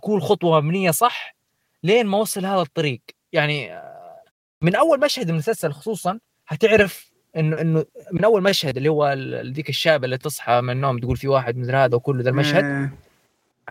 كل 0.00 0.20
خطوة 0.20 0.60
مبنية 0.60 0.90
صح 0.90 1.36
لين 1.82 2.06
ما 2.06 2.18
وصل 2.18 2.46
هذا 2.46 2.60
الطريق. 2.62 3.00
يعني 3.32 3.72
آه، 3.74 4.22
من 4.62 4.74
أول 4.74 5.00
مشهد 5.00 5.24
من 5.26 5.30
المسلسل 5.30 5.72
خصوصا 5.72 6.18
هتعرف 6.48 7.12
انه 7.36 7.60
إنه 7.60 7.84
من 8.12 8.24
أول 8.24 8.42
مشهد 8.42 8.76
اللي 8.76 8.88
هو 8.88 9.12
ذيك 9.44 9.68
الشابه 9.68 10.04
اللي 10.04 10.18
تصحى 10.18 10.60
من 10.60 10.70
النوم 10.70 10.98
تقول 10.98 11.16
في 11.16 11.28
واحد 11.28 11.56
مثل 11.56 11.74
هذا 11.74 11.96
وكل 11.96 12.22
ذا 12.22 12.30
المشهد. 12.30 12.90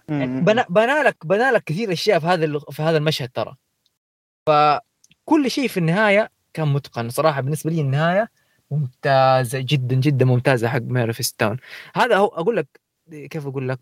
يعني 0.09 0.41
بنى 0.41 0.65
بنى 0.69 1.03
لك 1.03 1.25
بنى 1.25 1.51
لك 1.51 1.63
كثير 1.63 1.91
أشياء 1.91 2.19
في 2.19 2.27
هذا 2.27 2.45
ال- 2.45 2.61
في 2.71 2.81
هذا 2.81 2.97
المشهد 2.97 3.29
ترى. 3.29 3.55
فكل 4.49 5.51
شيء 5.51 5.67
في 5.67 5.77
النهاية 5.77 6.31
كان 6.53 6.67
متقن 6.67 7.09
صراحة. 7.09 7.41
بالنسبة 7.41 7.71
لي 7.71 7.81
النهاية 7.81 8.29
ممتازة 8.71 9.59
جدا 9.59 9.95
جدا 9.95 10.25
ممتازة 10.25 10.67
حق 10.67 10.81
Mare 10.81 11.13
of 11.13 11.23
Easttown. 11.23 11.57
هذا 11.95 12.17
هو 12.17 12.27
أقول 12.27 12.55
لك 12.57 12.67
كيف 13.11 13.47
أقول 13.47 13.69
لك؟ 13.69 13.79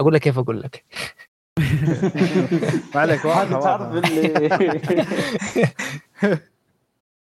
أقول 0.00 0.14
لك 0.14 0.20
كيف 0.20 0.38
أقول 0.38 0.60
لك. 0.62 0.84
ما 2.94 3.00
عليك 3.00 3.24
واضحه 3.24 3.60
تعرف 3.60 4.04
اللي 4.04 4.48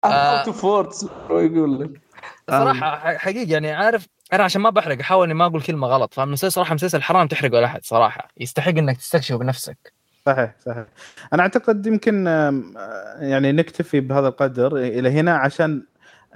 out 0.05 0.47
of 0.47 0.65
words 0.65 1.09
يقول 1.31 1.81
لك؟ 1.81 2.01
صراحة 2.51 3.17
حقيقي 3.19 3.53
يعني 3.53 3.73
عارف 3.73 4.07
أنا 4.33 4.45
عشان 4.45 4.61
ما 4.63 4.71
بحرق 4.71 4.99
أحاول 5.01 5.25
إني 5.27 5.35
ما 5.35 5.47
أقول 5.47 5.63
كلمة 5.63 5.87
غلط 5.87 6.15
فالمسلسل 6.15 6.53
صراحة 6.53 6.75
مسلسل 6.75 7.03
حرام 7.03 7.27
تحرقه 7.29 7.57
على 7.57 7.67
أحد 7.67 7.85
صراحة. 7.85 8.29
يستحق 8.41 8.69
إنك 8.69 8.97
تستكشفه 8.97 9.39
بنفسك. 9.39 9.93
صحيح 10.27 10.55
صحيح. 10.67 10.85
أنا 11.33 11.43
أعتقد 11.43 11.87
يمكن 11.87 12.27
يعني 13.21 13.53
نكتفي 13.53 14.01
بهذا 14.01 14.29
القدر 14.29 14.77
إلى 14.77 15.11
هنا 15.11 15.35
عشان 15.37 15.83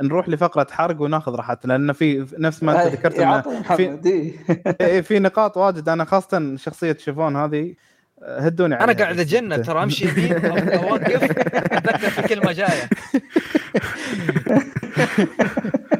نروح 0.03 0.29
لفقرة 0.29 0.67
حرق 0.71 1.01
وناخذ 1.01 1.35
راحتنا 1.35 1.73
لأن 1.73 1.93
في 1.93 2.27
نفس 2.39 2.63
ما 2.63 2.85
أنت 2.87 2.93
ذكرت 2.95 3.15
إيه، 3.15 3.23
انه 3.25 3.35
عطني 3.35 3.61
محمد 3.61 4.07
إيه. 4.81 5.01
في 5.01 5.19
نقاط 5.19 5.57
واجد. 5.57 5.89
أنا 5.89 6.05
خاصة 6.05 6.57
شخصية 6.57 6.97
شيفون 7.01 7.37
هذه 7.37 7.75
آه، 8.23 8.41
هدوني 8.41 8.75
أنا 8.81 8.93
قاعد. 8.93 9.21
أتجنن 9.21 9.63
ترى 9.63 9.83
أمشي 9.83 10.09
يمين 10.09 10.39
أو- 10.41 10.85
أوقف 10.85 11.23
أتذكر 11.73 12.11
في 12.11 12.23
كلمة 12.23 12.53
جاية. 12.53 12.89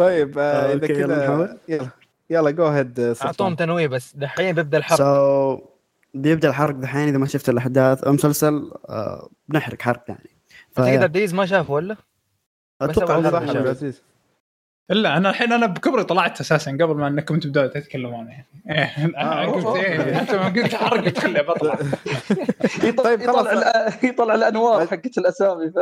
طيب 0.00 0.38
آه، 0.38 0.72
إذا 0.72 0.86
كذا 0.86 1.24
نحاول. 1.24 1.58
يلا 1.68 1.88
يلا 2.30 2.50
جو 2.50 2.66
هيد 2.66 3.00
اعطوهم 3.22 3.54
تنوية 3.54 3.86
بس 3.86 4.16
دحين 4.16 4.54
بيبدأ 4.54 4.78
الحرب 4.78 4.98
سو 4.98 5.58
بيبدا 6.14 6.48
الحرق 6.48 6.74
دحين 6.74 7.08
إذا 7.08 7.18
ما 7.18 7.26
شفت 7.26 7.48
الأحداث 7.48 8.06
المسلسل 8.06 8.70
آه 8.88 9.28
بنحرق 9.48 9.82
حرق 9.82 10.04
يعني 10.08 10.30
ف- 10.72 10.80
عبد 10.80 11.16
العزيز 11.16 11.34
ما 11.34 11.46
شافه 11.46 11.72
ولا؟ 11.72 11.96
أتوقع 12.80 13.18
إلا 14.90 15.16
أنا 15.16 15.30
الحين 15.30 15.52
أنا 15.52 15.66
بكبري 15.66 16.04
طلعت 16.04 16.40
أساسا 16.40 16.70
قبل 16.70 16.94
ما 16.94 17.08
إنكم 17.08 17.38
تبدأوا 17.38 17.66
تتكلمون 17.66 18.28
يعني 18.28 18.46
إيه، 18.70 19.06
أنا 19.06 19.42
آه، 19.42 19.46
قلت. 19.46 19.66
إيه 19.66 19.96
أنت 20.20 20.34
ما 20.34 20.48
قلت 20.48 20.74
حرق 20.74 21.04
قلت 21.04 21.18
خلي 21.18 21.42
بطلع 21.42 21.74
طيب، 23.04 23.26
خلاص. 23.26 24.04
يطلع 24.04 24.34
الأنوار 24.34 24.86
حقت 24.86 25.18
الأسامي؟ 25.18 25.72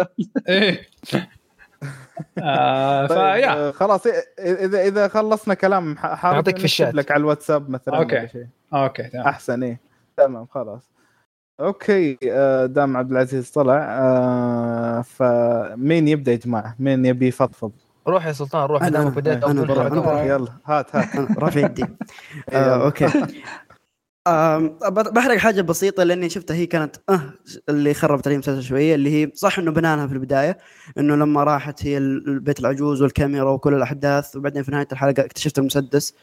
إيه 0.48 0.88
آه 2.38 3.06
طيب 3.06 3.18
فيا 3.18 3.52
آه، 3.52 3.70
خلاص 3.70 4.06
إذا 4.38 4.82
إذا 4.82 5.08
خلصنا 5.08 5.54
كلام 5.54 5.96
أعطيك 5.98 6.58
في 6.58 6.64
الشات. 6.64 6.94
لك 6.94 7.10
على 7.10 7.20
الواتساب 7.20 7.70
مثلا 7.70 8.26
شيء. 8.26 8.46
okay 8.74 9.02
تمام 9.02 9.26
أحسن 9.26 9.62
إيه 9.62 9.80
تمام 10.16 10.46
خلاص 10.46 10.90
okay 11.60 12.18
آه، 12.30 12.66
دام 12.66 12.96
عبد 12.96 13.10
العزيز 13.10 13.50
طلع 13.50 13.86
آه، 13.90 15.02
فمين 15.02 16.08
يبدأ 16.08 16.32
يا 16.32 16.36
جماعة؟ 16.36 16.76
مين 16.78 17.06
يبي 17.06 17.28
يفضفض؟ 17.28 17.72
روح 18.08 18.26
يا 18.26 18.32
سلطان 18.32 18.66
روح 18.66 18.88
دامك 18.88 19.12
بديت 19.12 19.44
أقول 19.44 19.66
بروح،. 19.66 20.22
يلا 20.22 20.52
هات 20.66 20.96
هات 20.96 21.38
رافع 21.38 21.60
يدي 21.60 21.86
أوكي 22.52 23.08
بحرق 24.90 25.36
حاجة 25.38 25.60
بسيطة 25.62 26.02
لأني 26.02 26.28
شفتها 26.30 26.54
هي 26.56 26.66
كانت 26.66 26.96
آه 27.08 27.20
اللي 27.68 27.94
خربت 27.94 28.26
علي 28.26 28.34
المسلسل 28.34 28.62
شوية 28.62 28.94
اللي 28.94 29.10
هي 29.10 29.30
صح 29.34 29.58
إنه 29.58 29.70
بنانها 29.70 30.06
في 30.06 30.12
البداية 30.12 30.58
إنه 30.98 31.14
لما 31.16 31.44
راحت 31.44 31.86
هي 31.86 31.98
ال- 31.98 32.28
البيت 32.28 32.60
العجوز 32.60 33.02
والكاميرا 33.02 33.50
وكل 33.50 33.74
الأحداث 33.74 34.36
وبعدين 34.36 34.62
في 34.62 34.70
نهاية 34.70 34.88
الحلقة 34.92 35.24
اكتشفت 35.24 35.58
المسدس. 35.58 36.14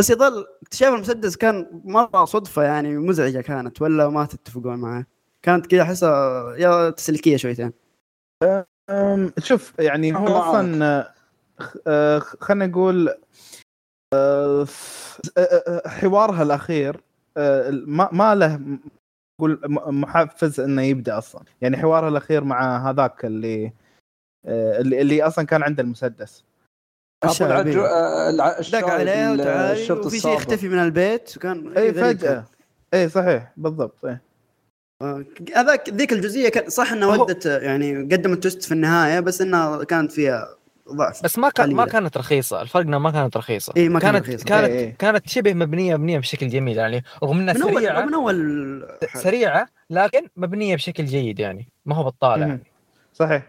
بس 0.00 0.10
يظل 0.10 0.46
اكتشاف 0.62 0.94
المسدس 0.94 1.36
كان 1.36 1.80
مرة 1.84 2.24
صدفة 2.24 2.62
يعني 2.62 2.98
مزعجة 2.98 3.40
كانت 3.40 3.82
ولا 3.82 4.08
ما 4.08 4.24
تتفقون 4.24 4.76
معه 4.76 5.06
كانت 5.42 5.66
كذا 5.66 5.82
أحسها 5.82 6.54
يا 6.56 6.90
تسليكيه 6.90 7.36
شويتين. 7.36 7.72
شوف 9.38 9.72
يعني 9.78 10.16
هو. 10.16 10.26
أصلا 10.26 10.84
آه، 10.84 11.14
آه، 11.86 12.18
خلينا 12.18 12.66
نقول 12.66 13.14
آه، 14.14 14.66
حوارها 15.86 16.42
الأخير 16.42 17.00
ما 17.70 18.08
ما 18.12 18.34
له 18.34 18.60
نقول 19.40 19.60
م- 19.64 20.00
محفز 20.00 20.60
إنه 20.60 20.82
يبدأ 20.82 21.18
أصلا 21.18 21.42
يعني 21.60 21.76
حوارها 21.76 22.08
الأخير 22.08 22.44
مع 22.44 22.90
هذاك 22.90 23.24
اللي 23.24 23.72
آه، 24.46 24.80
اللي, 24.80 25.00
اللي 25.00 25.22
أصلا 25.22 25.46
كان 25.46 25.62
عنده 25.62 25.82
المسدس 25.82 26.44
أبو 27.22 27.32
الشعبي. 27.32 27.52
العجو 27.52 27.82
آه، 27.82 28.60
دق 28.60 28.88
عليه 28.88 29.32
ال- 29.34 29.40
وتعالي 29.40 29.72
الشرطي 29.82 30.06
وفي 30.06 30.20
شيء. 30.20 30.34
يختفي 30.34 30.68
من 30.68 30.78
البيت 30.78 31.36
وكان 31.36 31.76
اي. 31.76 31.94
فجأة 31.94 32.44
اي 32.94 33.08
صحيح 33.08 33.52
بالضبط 33.56 34.04
إيه. 34.04 34.22
آه، 35.02 35.24
هذاك 35.56 35.88
ذيك 35.90 36.12
الجزئية 36.12 36.48
كان 36.48 36.68
صح 36.68 36.92
انها 36.92 37.16
هو- 37.16 37.22
ودت 37.22 37.46
يعني 37.46 38.02
قدمت 38.02 38.42
توست 38.42 38.62
في 38.62 38.72
النهاية 38.74 39.20
بس 39.20 39.40
انها 39.40 39.84
كانت 39.84 40.12
فيها 40.12 40.56
ضعف 40.92 41.22
بس 41.24 41.38
ما 41.38 41.48
كان 41.50 41.74
ما. 41.74 41.84
كانت 41.86 42.16
رخيصة 42.16 42.62
الفرق 42.62 42.82
إنها 42.82 42.98
ما 42.98 43.10
كانت 43.10 43.36
رخيصة 43.36 43.72
إيه، 43.76 43.88
ما 43.88 44.00
كانت 44.00 44.24
رخيصة. 44.28 44.44
كانت 44.44 44.68
إيه، 44.68 44.78
إيه. 44.78 44.94
كانت 44.98 45.28
شبه 45.28 45.54
مبنيه 45.54 45.96
مبنية 45.96 46.18
بشكل 46.18 46.48
جميل 46.48 46.76
يعني 46.78 47.04
رغم 47.22 47.38
إنها 47.40 47.54
من 47.54 47.60
سريعة 47.60 48.04
من 48.06 48.14
أول. 48.14 48.86
سريعة 49.14 49.66
لكن 49.90 50.26
مبنية 50.36 50.74
بشكل 50.76 51.04
جيد 51.04 51.38
يعني 51.38 51.68
ما 51.86 51.94
هو 51.96 52.04
بطاله. 52.04 52.46
يعني. 52.46 52.62
صحيح 53.14 53.42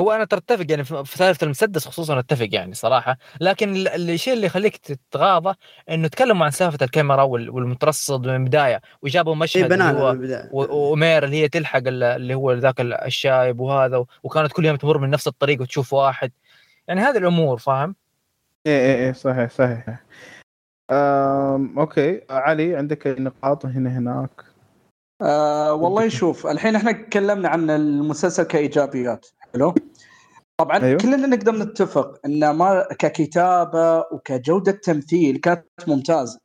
هو 0.00 0.12
أنا 0.12 0.24
ترى 0.24 0.38
اتفق 0.40 0.64
يعني 0.70 0.84
في 0.84 1.04
سالفة 1.18 1.44
المسدس 1.44 1.88
خصوصا 1.88 2.18
أتفق 2.18 2.48
يعني 2.52 2.74
صراحة 2.74 3.18
لكن 3.40 3.76
ال- 3.76 3.88
ال- 3.88 4.10
الشيء 4.10 4.34
اللي 4.34 4.46
يخليك 4.46 4.76
تتغاضى 4.76 5.54
إنه 5.90 6.08
تكلموا 6.08 6.44
عن 6.44 6.50
سالفة 6.50 6.78
الكاميرا 6.82 7.22
وال- 7.22 7.50
والمترصد 7.50 8.26
من 8.26 8.34
البداية 8.34 8.80
وجابوا 9.02 9.34
اي 9.34 9.38
مشهد 9.38 9.62
اللي 9.64 9.76
بنانا 9.76 9.98
هو 10.00 10.92
ومير 10.92 11.24
اللي 11.24 11.36
هي 11.42 11.48
تلحق 11.48 11.82
ال- 11.86 12.02
اللي 12.02 12.34
هو 12.34 12.52
ذاك 12.52 12.80
ال- 12.80 12.92
الشايب 12.94 13.60
وهذا 13.60 14.04
وكانت 14.22 14.52
كل 14.52 14.64
يوم 14.64 14.76
تمر 14.76 14.98
من 14.98 15.10
نفس 15.10 15.26
الطريق 15.26 15.60
وتشوف 15.60 15.92
واحد 15.92 16.32
يعني 16.88 17.00
هذه 17.00 17.16
الأمور 17.16 17.58
فاهم 17.58 17.94
اي 18.66 18.72
اي 18.72 19.06
اي 19.08 19.14
صحيح 19.14 19.50
صحيح 19.50 20.04
أم، 20.90 21.78
okay 21.78 22.20
علي 22.30 22.76
عندك 22.76 23.06
نقاط 23.06 23.66
هنا 23.66 23.98
هناك 23.98 24.44
آه 25.22 25.72
والله 25.72 26.08
شوف 26.08 26.46
الحين 26.46 26.76
إحنا 26.76 26.92
تكلمنا 26.92 27.48
عن 27.48 27.70
المسلسل 27.70 28.42
كإيجابيات 28.42 29.26
حلو 29.54 29.74
طبعا 30.60 30.76
أيوه. 30.76 30.88
أيوه. 30.88 30.98
كلنا 31.00 31.26
نقدر 31.26 31.52
نتفق 31.58 32.20
إن 32.26 32.50
ما 32.50 32.86
ككتابة 32.98 33.98
وكجودة 33.98 34.72
تمثيل 34.72 35.36
كانت 35.36 35.64
ممتازة 35.88 36.38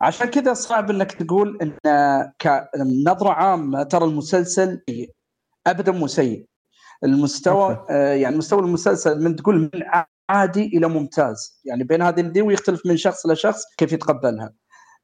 عشان 0.00 0.26
كذا 0.26 0.54
صعب 0.54 0.90
إنك 0.90 1.12
تقول 1.12 1.58
إن 1.62 1.72
كنظره 2.40 3.30
عامة 3.32 3.82
ترى 3.82 4.04
المسلسل 4.04 4.82
سيء. 4.88 5.10
ابدا 5.66 5.92
مو 5.92 6.06
سيء 6.06 6.46
المستوى. 7.04 7.86
آه 7.90 8.14
يعني 8.14 8.36
مستوى 8.36 8.60
المسلسل 8.60 9.22
من 9.22 9.36
تقول 9.36 9.60
من 9.60 9.70
عادي 10.28 10.66
إلى 10.66 10.88
ممتاز 10.88 11.60
يعني 11.64 11.84
بين 11.84 12.02
هذه 12.02 12.20
دي 12.20 12.42
ويختلف 12.42 12.86
من 12.86 12.96
شخص 12.96 13.26
لشخص 13.26 13.62
كيف 13.76 13.92
يتقبلها 13.92 14.52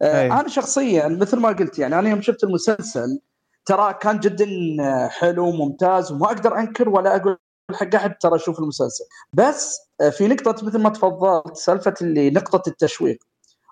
آه 0.02 0.20
أي. 0.22 0.32
أنا 0.32 0.48
شخصيا 0.48 1.08
مثل 1.08 1.36
ما 1.38 1.48
قلت 1.48 1.78
يعني 1.78 1.98
أنا 1.98 2.08
يوم 2.08 2.22
شفت 2.22 2.44
المسلسل 2.44 3.20
ترى 3.66 3.94
كان 3.94 4.20
جدا 4.20 4.46
آه، 4.80 5.08
حلو 5.08 5.52
ممتاز 5.52 6.12
وما 6.12 6.26
أقدر 6.26 6.58
أنكر 6.58 6.88
ولا 6.88 7.16
أقول 7.16 7.38
حق 7.74 7.94
أحد 7.94 8.18
ترى 8.18 8.38
شوف 8.38 8.58
المسلسل 8.58 9.04
بس 9.32 9.78
في 10.10 10.28
نقطة 10.28 10.66
مثل 10.66 10.78
ما 10.78 10.88
تفضلت 10.88 11.56
سالفة 11.56 11.94
اللي 12.02 12.30
نقطة 12.30 12.68
التشويق 12.68 13.18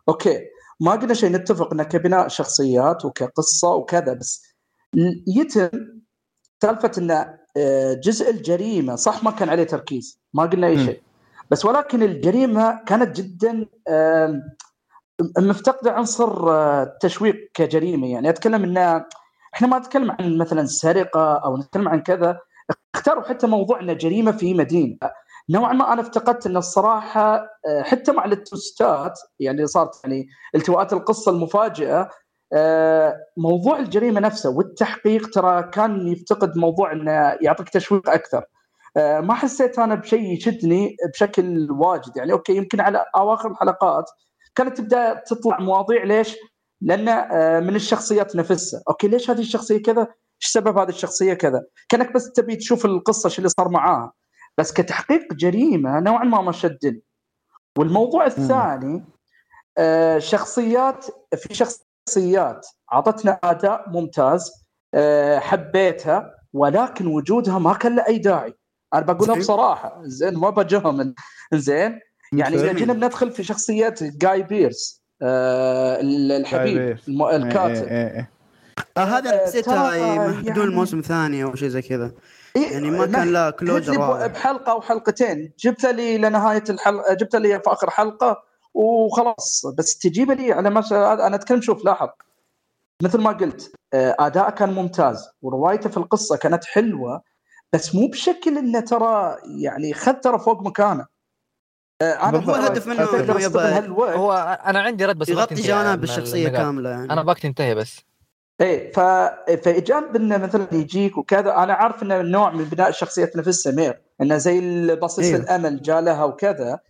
أوكي 0.09 0.41
ما 0.81 0.93
قلنا 0.93 1.15
شيء 1.15 1.31
نتفق 1.31 1.73
إنه 1.73 1.83
كبناء 1.83 2.29
شخصيات 2.29 3.05
وكقصة 3.05 3.75
وكذا 3.75 4.13
بس 4.13 4.43
يتم 5.27 5.71
سالفة 6.63 6.91
ان 6.99 7.11
آه، 7.11 7.39
جزء 8.05 8.31
الجريمة 8.31 8.95
صح 8.97 9.25
ما 9.25 9.31
كان 9.31 9.49
عليه 9.49 9.65
تركيز 9.65 10.21
ما 10.35 10.43
قلنا 10.43 10.67
أي. 10.67 10.85
شيء. 10.85 11.03
بس 11.51 11.65
ولكن 11.65 12.03
الجريمة 12.03 12.85
كانت 12.87 13.21
جدا 13.21 13.67
مفتقدة 15.39 15.93
عنصر 15.93 16.51
آه، 16.51 16.83
التشويق 16.83 17.51
كجريمة. 17.55 18.07
يعني 18.07 18.29
أتكلم 18.29 18.65
إن 18.65 19.05
إحنا 19.55 19.69
ما 19.69 19.79
نتكلم 19.79 20.11
عن 20.11 20.39
مثلا 20.39 20.67
سرقة 20.67 21.35
أو 21.35 21.57
نتكلم 21.57 21.89
عن 21.89 22.01
كذا 22.01 22.41
اختاروا 22.95 23.23
حتى 23.23 23.47
موضوع 23.47 23.81
انه 23.81 23.93
جريمة 23.93 24.33
في 24.33 24.55
مدينة. 24.55 24.99
نوعا 25.51 25.73
ما 25.73 25.93
أنا 25.93 26.01
افتقدت 26.01 26.47
إن 26.47 26.57
الصراحة 26.57 27.37
آه، 27.67 27.83
حتى 27.83 28.13
مع 28.13 28.25
التوستات 28.25 29.21
يعني 29.41 29.67
صارت 29.67 29.91
يعني 30.05 30.29
التواءات 30.55 30.93
القصة 30.93 31.33
المفاجئة 31.33 32.09
موضوع 33.37 33.79
الجريمة 33.79 34.21
نفسه 34.21 34.51
والتحقيق 34.51 35.31
ترى 35.31 35.63
كان 35.63 36.09
يفتقد 36.09 36.59
موضوع 36.59 36.93
إنه 36.93 37.37
يعطيك 37.41 37.69
تشويق 37.69 38.11
أكثر 38.11 38.45
آه، 38.97 39.21
ما 39.21 39.35
حسيت 39.35 39.79
أنا 39.79 39.95
بشيء 39.95 40.33
يشدني 40.33 40.97
بشكل 41.13 41.71
واجد 41.71 42.17
يعني 42.17 42.33
okay 42.33 42.57
يمكن 42.57 42.81
على 42.81 43.05
أواخر 43.17 43.51
الحلقات 43.51 44.11
كانت 44.55 44.79
تبدأ 44.79 45.23
تطلع 45.27 45.61
مواضيع 45.61 46.05
ليش؟ 46.05 46.37
لأن 46.81 47.09
آه، 47.09 47.61
من 47.61 47.77
الشخصيات 47.77 48.37
نفسها، 48.37 48.83
okay 48.89 49.09
ليش 49.09 49.31
هذه 49.31 49.41
الشخصية 49.41 49.83
كذا؟ 49.83 50.01
إيش 50.03 50.51
سبب 50.53 50.79
هذه 50.79 50.89
الشخصية 50.89 51.35
كذا؟ 51.35 51.65
كأنك 51.89 52.13
بس 52.13 52.33
تبي 52.33 52.57
تشوف 52.57 52.85
القصة 52.85 53.27
إيش 53.27 53.39
اللي 53.39 53.49
صار 53.49 53.69
معاها، 53.69 54.13
بس 54.59 54.73
كتحقيق 54.73 55.35
جريمة 55.35 56.01
نوعا 56.01 56.25
ما 56.25 56.41
ما 56.41 56.53
شدني. 56.53 57.03
والموضوع 57.79 58.27
الثاني 58.27 59.05
آه، 59.79 60.19
شخصيات 60.19 61.07
في 61.37 61.55
شخصيات 62.15 62.67
أعطتنا 62.93 63.39
أداء 63.45 63.85
ممتاز 63.91 64.53
آه، 64.95 65.39
حبيتها 65.39 66.35
ولكن 66.53 67.07
وجودها 67.07 67.59
ما 67.59 67.73
كان 67.75 67.97
له 67.97 68.07
أي 68.09 68.19
داعي. 68.19 68.55
أنا 68.95 69.03
بقولها. 69.03 69.39
بصراحه 69.39 70.01
زين 70.05 70.35
ما 70.35 70.51
بجهم 70.51 71.15
زين 71.55 72.01
يعني 72.33 72.55
إذا. 72.57 72.73
جينا 72.73 72.93
بندخل 72.93 73.31
في 73.31 73.43
شخصية 73.45 73.95
جاي 74.01 74.43
بيرس 74.43 75.03
آه 75.23 76.01
ال- 76.01 76.33
الحبيب 76.33 76.79
إيه، 76.79 77.37
الكاتب 77.37 77.85
إيه، 77.89 78.09
إيه. 78.17 78.31
آه 78.97 79.01
هذا 79.01 79.35
آه، 79.43 79.47
حسيتها 79.47 79.91
ترى 79.91 80.01
يمهدون 80.01 80.45
يعني- 80.47 80.61
الموسم 80.63 80.99
الثاني 80.99 81.45
أو 81.45 81.55
شيء 81.55 81.69
زي 81.69 81.83
كذا 81.83 82.13
يعني 82.73 82.91
ما 82.91 83.07
كان 83.07 83.33
له 83.33 83.51
كلوجر. 83.51 84.27
بحلقة 84.27 84.73
أو 84.73 84.81
حلقتين 84.81 85.53
جبت 85.59 85.85
لي 85.87 86.19
لنهاية 86.19 86.65
الحلقة 86.71 87.15
جبت 87.15 87.37
لي 87.37 87.49
في 87.61 87.73
آخر 87.73 87.91
حلقة 87.91 88.43
وخلاص 88.75 89.67
بس 89.79 89.99
تجيب 89.99 90.31
لي 90.31 90.53
على 90.53 90.71
ما 90.71 90.85
أنا 91.27 91.37
أتكلم 91.37 91.61
شوف 91.61 91.85
لاحظ 91.85 92.09
مثل 93.03 93.21
ما 93.21 93.31
قلت 93.31 93.73
آه، 93.95 94.17
أداء 94.19 94.51
كان 94.51 94.73
ممتاز 94.73 95.29
وروايته 95.43 95.91
في 95.91 95.97
القصة 95.97 96.37
كانت 96.37 96.65
حلوة 96.65 97.23
بس 97.73 97.95
مو 97.95 98.07
بشكل 98.07 98.59
إنه 98.59 98.81
ترى 98.81 99.37
يعني 99.63 99.95
خذ 99.95 100.13
ترى 100.13 100.39
فوق 100.39 100.63
مكانه 100.63 101.07
آه، 102.03 102.29
أنا 102.29 102.39
هو 102.39 102.55
الهدف 102.55 102.87
منه 102.87 103.03
هالوقت. 103.57 104.17
هو 104.17 104.59
أنا 104.67 104.81
عندي 104.81 105.05
رد 105.05 105.19
بس 105.19 105.29
يغطي 105.29 105.55
جانب 105.55 105.99
من 105.99 106.05
الشخصية. 106.05 106.49
كاملة 106.49 106.91
يعني 106.91 107.13
أنا 107.13 107.23
باك 107.23 107.39
تنتهي 107.39 107.75
بس 107.75 108.01
إيه 108.61 108.93
ف... 108.93 109.01
فاجانب 109.65 110.17
إنه 110.17 110.37
مثلا 110.37 110.69
يجيك 110.73 111.19
وكذا 111.19 111.57
أنا 111.57 111.73
عارف 111.73 112.03
إنه 112.03 112.23
نوع 112.23 112.51
من 112.51 112.65
بناء 112.65 112.89
الشخصيه 112.89 113.31
نفسها 113.37 113.73
مير 113.73 114.01
إنه 114.21 114.37
زي 114.37 114.59
البصيص 114.59 115.25
أيوه. 115.25 115.41
الأمل 115.41 115.83
جاء 115.83 116.01
لها 116.01 116.25
وكذا 116.25 116.81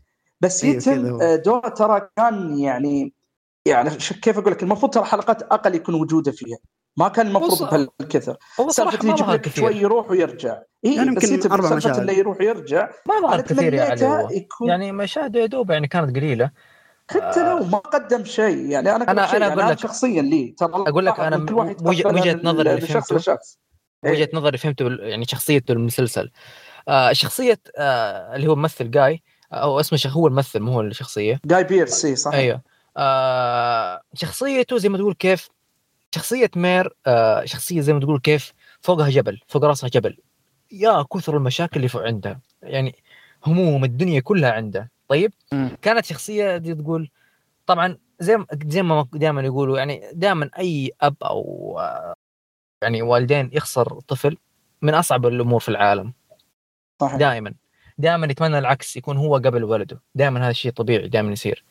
بس 0.40 0.65
يتم 0.65 1.06
هو. 1.06 1.20
آه، 1.20 1.36
دوره 1.36 1.69
ترى 1.69 2.09
كان 2.16 2.59
يعني 2.59 3.12
يعني 3.66 4.01
ش- 4.01 4.12
كيف 4.12 4.39
أقول 4.39 4.52
لك؟ 4.52 4.62
المفروض 4.62 4.93
ترى 4.94 5.05
حلقات 5.05 5.43
أقل 5.43 5.74
يكون 5.74 5.94
وجوده 5.94 6.32
فيها. 6.32 6.59
ما 6.97 7.09
كان 7.09 7.27
المفروض 7.27 7.62
بهالكثر. 7.70 8.36
سالفة 8.69 9.09
يجيب 9.11 9.31
لك 9.31 9.48
شوي 9.48 9.74
يروح 9.77 10.11
ويرجع. 10.11 10.59
اي 10.85 10.94
يعني 10.94 11.11
بس 11.15 11.24
يمكن 11.24 11.35
يتم 11.35 11.51
سالفة 11.56 11.77
مشاهد. 11.77 11.98
إنه 11.98 12.12
يروح 12.12 12.36
ويرجع. 12.40 12.89
ما 13.09 13.20
ظهر 13.20 13.35
أنا 13.35 13.43
كثير 13.43 13.74
يا 13.74 13.82
علي 13.85 13.97
تمنيته 13.97 14.20
هو. 14.20 14.31
يكون 14.31 14.69
يعني 14.69 14.93
مشاهده 14.93 15.40
يا 15.40 15.47
دوب 15.47 15.70
يعني 15.70 15.89
كانت 15.89 16.16
قليلة. 16.16 16.51
حتى 17.11 17.48
لو 17.51 17.65
ما 17.65 17.78
قدم 17.78 18.24
شيء 18.24 18.56
يعني 18.70 18.97
أنا 18.97 19.05
أنا- 19.05 19.09
أقول 19.09 19.28
شيء 19.28 19.36
أنا 19.36 19.47
يعني 19.47 19.52
أقول 19.52 19.62
أنا 19.65 19.73
لك- 19.73 19.78
شخصيا 19.78 20.23
لي 20.23 20.55
ترى 20.59 20.70
أقول 20.73 21.06
لك 21.06 21.12
لاحظ 21.19 21.20
أنا 21.27 21.36
إن 21.36 21.47
كل 21.47 21.55
واحد 21.55 21.77
وجه- 21.89 21.98
يتقبلها 21.98 22.23
وجهة 22.23 22.35
من- 22.35 22.44
نظري 22.44 22.70
اللي 22.70 22.81
من 22.81 22.89
شخص 22.89 23.09
فهمته. 23.09 23.16
لشخص. 23.16 23.59
إيه. 24.05 24.11
وجهة 24.11 24.28
نظري 24.35 24.59
فهمته 24.59 24.86
يعني 25.01 25.24
شخصيته 25.24 25.73
المسلسل. 25.73 26.31
آه 26.89 27.12
شخصية 27.12 27.61
آه 27.78 28.36
اللي 28.36 28.47
هو 28.48 28.55
ممثل 28.56 28.90
جاي 28.90 29.23
أو 29.62 29.81
اسمه 29.81 29.98
شخ 29.98 30.16
هو 30.16 30.26
الممثل 30.26 30.60
مو 30.60 30.72
هو 30.72 30.81
الشخصية. 30.81 31.40
جاي 31.44 31.64
بيرس 31.64 32.05
اي 32.05 32.16
صحيح 32.16 32.39
أيوه. 32.39 32.62
آه 32.97 34.01
شخصيته 34.14 34.78
زي 34.78 34.89
ما 34.89 34.98
تقول 34.98 35.14
كيف 35.14 35.48
شخصية 36.14 36.51
مير 36.56 36.97
آه 37.06 37.44
شخصية 37.44 37.81
زي 37.81 37.93
ما 37.93 38.01
تقول 38.01 38.20
كيف 38.20 38.52
فوقها 38.81 39.10
جبل 39.10 39.40
فوق 39.48 39.64
راسها 39.64 39.89
جبل. 39.89 40.16
يا 40.72 41.02
كثر 41.02 41.36
المشاكل 41.36 41.76
اللي 41.76 41.89
فوق 41.89 42.02
عندها 42.02 42.40
يعني 42.62 42.94
هموم 43.47 43.85
الدنيا 43.85 44.20
كلها 44.20 44.52
عنده. 44.52 44.90
طيب؟ 45.09 45.32
مم. 45.52 45.76
كانت 45.82 46.05
شخصية 46.05 46.56
دي 46.56 46.74
تقول 46.74 47.10
طبعا 47.66 47.98
زي 48.20 48.36
ما 48.36 48.47
زي 48.66 48.82
ما 48.82 49.06
دائما 49.12 49.43
يقولوا 49.43 49.78
يعني 49.78 50.10
دائما 50.12 50.51
أي 50.59 50.90
أب 51.01 51.16
أو 51.22 51.81
يعني 52.82 53.02
والدين 53.02 53.51
يخسر 53.52 54.01
طفل 54.01 54.36
من 54.82 54.94
أصعب 54.94 55.26
الأمور 55.26 55.60
في 55.60 55.68
العالم. 55.68 56.12
صحيح. 57.01 57.16
دائما 57.16 57.55
دائما 57.98 58.26
يتمنى 58.26 58.58
العكس 58.58 58.96
يكون 58.96 59.16
هو 59.16 59.34
قبل 59.36 59.64
ولده. 59.64 60.00
دائما 60.14 60.40
هذا 60.40 60.50
الشيء 60.50 60.72
طبيعي 60.72 61.08
دائما 61.08 61.32
يصير. 61.32 61.64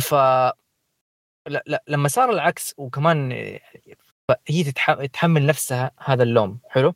ف 0.00 0.14
لا 1.48 1.62
لا 1.66 1.82
لما 1.88 2.08
صار 2.08 2.30
العكس 2.30 2.74
وكمان 2.76 3.32
هي 4.48 4.64
تتح... 4.64 5.04
تحمل 5.04 5.46
نفسها 5.46 5.90
هذا 5.98 6.22
اللوم 6.22 6.58
حلو؟ 6.68 6.94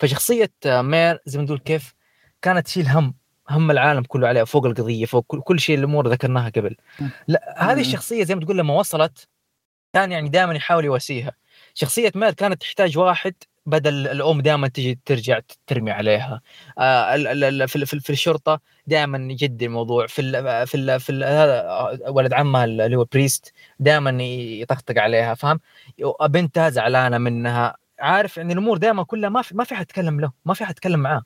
فشخصية 0.00 0.52
مير 0.66 1.18
زي 1.26 1.38
ما 1.38 1.46
تقول 1.46 1.58
كيف 1.58 1.94
كانت 2.42 2.66
تشيل 2.66 2.86
هم 2.88 3.14
هم 3.50 3.70
العالم 3.70 4.02
كله 4.02 4.28
عليها 4.28 4.44
فوق 4.44 4.66
القضية 4.66 5.06
فوق 5.06 5.24
كل, 5.26 5.40
كل 5.40 5.60
شيء 5.60 5.78
الأمور 5.78 6.08
ذكرناها 6.08 6.48
قبل. 6.48 6.76
لا 7.28 7.54
هذه 7.58 7.74
مم. 7.74 7.80
الشخصية 7.80 8.24
زي 8.24 8.34
ما 8.34 8.40
تقول 8.40 8.58
لما 8.58 8.74
وصلت 8.74 9.28
كان 9.94 10.12
يعني 10.12 10.28
دائما 10.28 10.54
يحاول 10.54 10.84
يواسيها. 10.84 11.32
شخصية 11.74 12.12
مير 12.14 12.32
كانت 12.32 12.60
تحتاج 12.60 12.98
واحد 12.98 13.34
بدل 13.66 14.08
الأم 14.08 14.40
دائما 14.40 14.68
تجي 14.68 14.98
ترجع 15.04 15.40
ترمي 15.66 15.90
عليها 15.90 16.40
آه 16.78 17.16
في, 17.66 17.66
في, 17.86 17.94
ال- 17.94 18.00
في 18.00 18.10
الشرطة 18.10 18.60
دائما 18.86 19.32
يجدي 19.32 19.66
الموضوع 19.66 20.06
في 20.06 20.22
ال 20.22 20.66
في 20.66 20.76
ال 20.76 21.00
في 21.00 21.10
ال 21.12 21.24
هذا 21.24 21.64
ولد 22.08 22.32
عمها 22.32 22.64
اللي 22.64 22.96
هو 22.96 23.04
بريست 23.04 23.52
دائما 23.80 24.10
يطقطق 24.22 24.98
عليها 24.98 25.34
فاهم 25.34 25.60
بنتها 26.22 26.70
زعلانة 26.70 27.18
منها 27.18 27.76
عارف 28.00 28.38
إن 28.38 28.50
الأمور 28.50 28.76
دائما 28.78 29.02
كلها 29.04 29.28
ما 29.30 29.42
في 29.42 29.56
ما 29.56 29.64
في 29.64 29.74
حد 29.74 29.82
يتكلم 29.82 30.20
له 30.20 30.32
ما 30.44 30.54
في 30.54 30.64
حد 30.64 30.70
يتكلم 30.70 31.00
معاه 31.00 31.22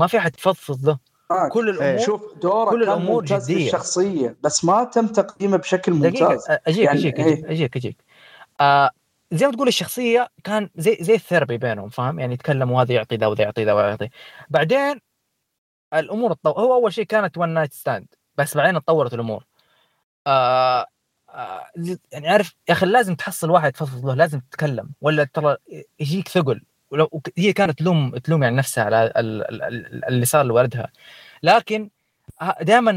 ما 0.00 0.06
في 0.06 0.20
حد 0.20 0.34
يفضفض 0.36 0.86
له 0.86 0.98
آه. 1.30 1.48
كل 1.48 1.68
الأمور 1.68 1.98
شوف 1.98 2.22
دوره 2.42 2.70
كل 2.70 3.24
جدية. 3.24 3.38
في 3.38 3.66
الشخصية 3.66 4.36
بس 4.42 4.64
ما 4.64 4.84
تم 4.84 5.06
تقديمه 5.06 5.56
بشكل 5.56 6.00
دقيقة 6.00 6.28
ممتاز 6.28 6.44
أجيك 6.66 6.84
يعني 6.84 6.98
أجيك 6.98 7.18
إيه. 7.20 7.32
اجيك 7.34 7.44
أجيك 7.50 7.76
أجيك 7.76 7.96
آه 8.60 8.90
زي 9.32 9.46
ما 9.46 9.52
تقول 9.52 9.68
الشخصية 9.68 10.28
كان 10.44 10.70
زي 10.76 10.96
زي 11.00 11.14
ال 11.14 11.19
therapy 11.19 11.58
بينهم 11.58 11.88
فاهم؟ 11.88 12.20
يعني 12.20 12.34
يتكلموا 12.34 12.82
هذا 12.82 12.92
يعطي 12.94 13.16
ذا 13.16 13.26
وذا 13.26 13.42
يعطي 13.44 13.64
ذا 13.64 13.72
وذا 13.72 13.88
يعطي. 13.88 14.08
بعدين 14.50 15.00
الأمور 15.94 16.32
تطور 16.34 16.64
هو 16.64 16.74
أول 16.74 16.92
شيء 16.92 17.04
كانت 17.04 17.38
one 17.38 17.48
night 17.48 17.72
stand 17.72 18.06
بس 18.36 18.56
بعدين 18.56 18.80
تطورت 18.82 19.14
الأمور. 19.14 19.44
آه 20.26 20.86
آه 21.30 21.66
يعني 22.12 22.28
عارف 22.28 22.54
يا 22.68 22.72
أخي 22.74 22.86
لازم 22.86 23.14
تحصل 23.14 23.50
واحد 23.50 23.72
تفضفض 23.72 24.06
له 24.06 24.14
لازم 24.14 24.40
تتكلم. 24.40 24.90
ولا 25.00 25.24
ترى 25.24 25.56
يجيك 26.00 26.28
ثقل. 26.28 26.62
ولو 26.90 27.22
هي 27.38 27.52
كانت 27.52 27.78
تلوم 27.78 28.16
تلوم 28.18 28.42
يعني 28.42 28.56
نفسها 28.56 28.84
على 28.84 29.06
ال- 29.06 29.16
ال- 29.16 29.62
ال- 29.62 30.04
اللي 30.04 30.26
صار 30.26 30.46
لولدها 30.46 30.92
لكن 31.42 31.90
دائما 32.62 32.92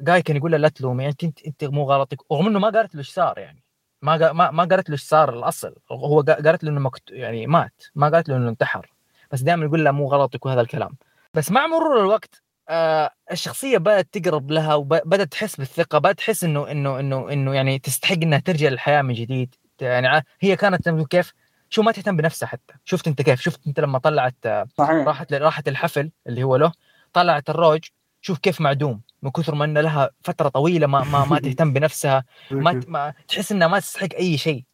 جاي 0.00 0.22
كان 0.22 0.36
يقول 0.36 0.50
لها 0.50 0.58
لا 0.58 0.68
تلومي 0.68 1.08
انت 1.08 1.24
أنت, 1.24 1.42
أنت 1.46 1.64
مو 1.64 1.84
غلطك 1.84 2.32
رغم 2.32 2.46
إنه 2.46 2.58
ما 2.58 2.70
قالت 2.70 2.94
له 2.94 2.98
إيش 3.00 3.10
صار 3.10 3.38
يعني. 3.38 3.63
ما 4.04 4.32
ما 4.32 4.50
ما 4.50 4.64
قالت 4.64 4.88
له 4.90 4.92
إيش 4.92 5.02
صار 5.02 5.38
الأصل. 5.38 5.74
هو 5.92 6.22
قا- 6.22 6.44
قالت 6.46 6.64
له 6.64 6.70
إنه 6.70 6.80
مكت... 6.80 7.02
يعني 7.10 7.46
مات. 7.46 7.82
ما 7.94 8.08
قالت 8.08 8.28
له 8.28 8.36
إنه 8.36 8.48
انتحر. 8.48 8.92
بس 9.30 9.40
دائما 9.40 9.64
يقول 9.64 9.84
لها 9.84 9.92
مو 9.92 10.08
غلطك 10.08 10.46
وهذا 10.46 10.60
الكلام. 10.60 10.96
بس 11.34 11.50
مع 11.50 11.66
مرور 11.66 12.00
الوقت 12.00 12.42
آه 12.68 13.10
الشخصية 13.32 13.78
بدأت 13.78 14.08
تقرب 14.12 14.50
لها 14.50 14.74
وبدات 14.74 15.32
تحس 15.32 15.56
بالثقة 15.56 15.98
بدأت 15.98 16.18
تحس 16.18 16.44
إنه 16.44 16.70
إنه 16.70 17.00
إنه 17.00 17.32
إنه 17.32 17.54
يعني 17.54 17.78
تستحق 17.78 18.16
إنها 18.22 18.38
ترجع 18.38 18.68
للحياة 18.68 19.02
من 19.02 19.14
جديد. 19.14 19.54
يعني 19.80 20.24
هي 20.40 20.56
كانت 20.56 20.88
كيف؟ 20.88 21.32
شو 21.70 21.82
ما 21.82 21.92
تهتم 21.92 22.16
بنفسها 22.16 22.46
حتى. 22.46 22.74
شفت 22.84 23.08
أنت 23.08 23.22
كيف؟ 23.22 23.40
شفت 23.40 23.66
أنت 23.66 23.80
لما 23.80 23.98
طلعت 23.98 24.36
آه، 24.46 24.66
صحيح. 24.78 25.06
راحت 25.06 25.32
راحت 25.32 25.68
الحفل 25.68 26.10
اللي 26.26 26.42
هو 26.42 26.56
له 26.56 26.72
طلعت 27.12 27.50
الروج. 27.50 27.80
شوف 28.20 28.38
كيف 28.38 28.60
معدوم. 28.60 29.00
من 29.24 29.30
كثر 29.30 29.54
ما 29.54 29.64
ان 29.64 29.78
لها 29.78 30.10
فترة 30.24 30.48
طويلة 30.48 30.86
ما 30.86 31.04
ما, 31.04 31.24
ما 31.24 31.38
تهتم 31.44 31.72
بنفسها 31.72 32.24
ما, 32.50 32.80
ما 32.88 33.14
تحس 33.28 33.52
إنها 33.52 33.68
ما 33.68 33.78
تستحق 33.80 34.08
أي 34.18 34.38
شيء 34.38 34.64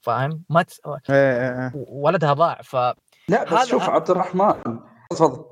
فاهم؟ 0.00 0.42
ما 0.50 0.62
تس... 0.62 0.80
إيه، 0.86 0.94
إيه، 1.10 1.64
إيه. 1.64 1.72
ولدها 1.88 2.32
ضاع 2.32 2.60
ف 2.62 2.76
لا 2.76 3.44
بس 3.44 3.52
هذا- 3.52 3.64
شوف 3.64 3.82
عبد 3.82 4.10
الرحمن 4.10 4.54
تفضل. 5.10 5.44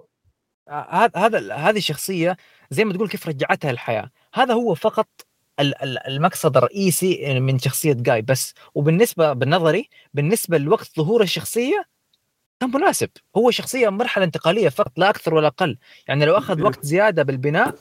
هذا 0.70 1.10
هذا 1.16 1.55
هذه 1.55 1.76
الشخصيه 1.78 2.36
زي 2.70 2.85
ما 2.85 2.93
تقول 2.93 3.09
كيف 3.09 3.28
رجعتها 3.28 3.70
الحياة. 3.70 4.10
هذا 4.35 4.55
هو 4.55 4.74
فقط 4.74 5.09
ال- 5.60 5.82
ال- 5.82 6.06
المقصد 6.06 6.56
الرئيسي 6.56 7.40
من 7.40 7.59
شخصية 7.59 7.93
جاي 7.93 8.22
بس 8.22 8.55
وبالنسبه 8.74 9.32
بالنظري 9.32 9.89
بالنسبة 10.14 10.59
لوقت 10.59 10.90
ظهور 10.97 11.22
الشخصية 11.22 11.85
كان 12.60 12.70
مناسب. 12.70 13.10
هو 13.36 13.51
شخصية 13.51 13.89
مرحلة 13.89 14.24
انتقالية 14.24 14.68
فقط 14.68 14.93
لا 14.98 15.10
أكثر 15.10 15.35
ولا 15.35 15.47
أقل. 15.47 15.78
يعني 16.09 16.24
لو 16.26 16.39
أخذ 16.39 16.62
وقت 16.62 16.85
زيادة 16.85 17.22
بالبناء 17.22 17.74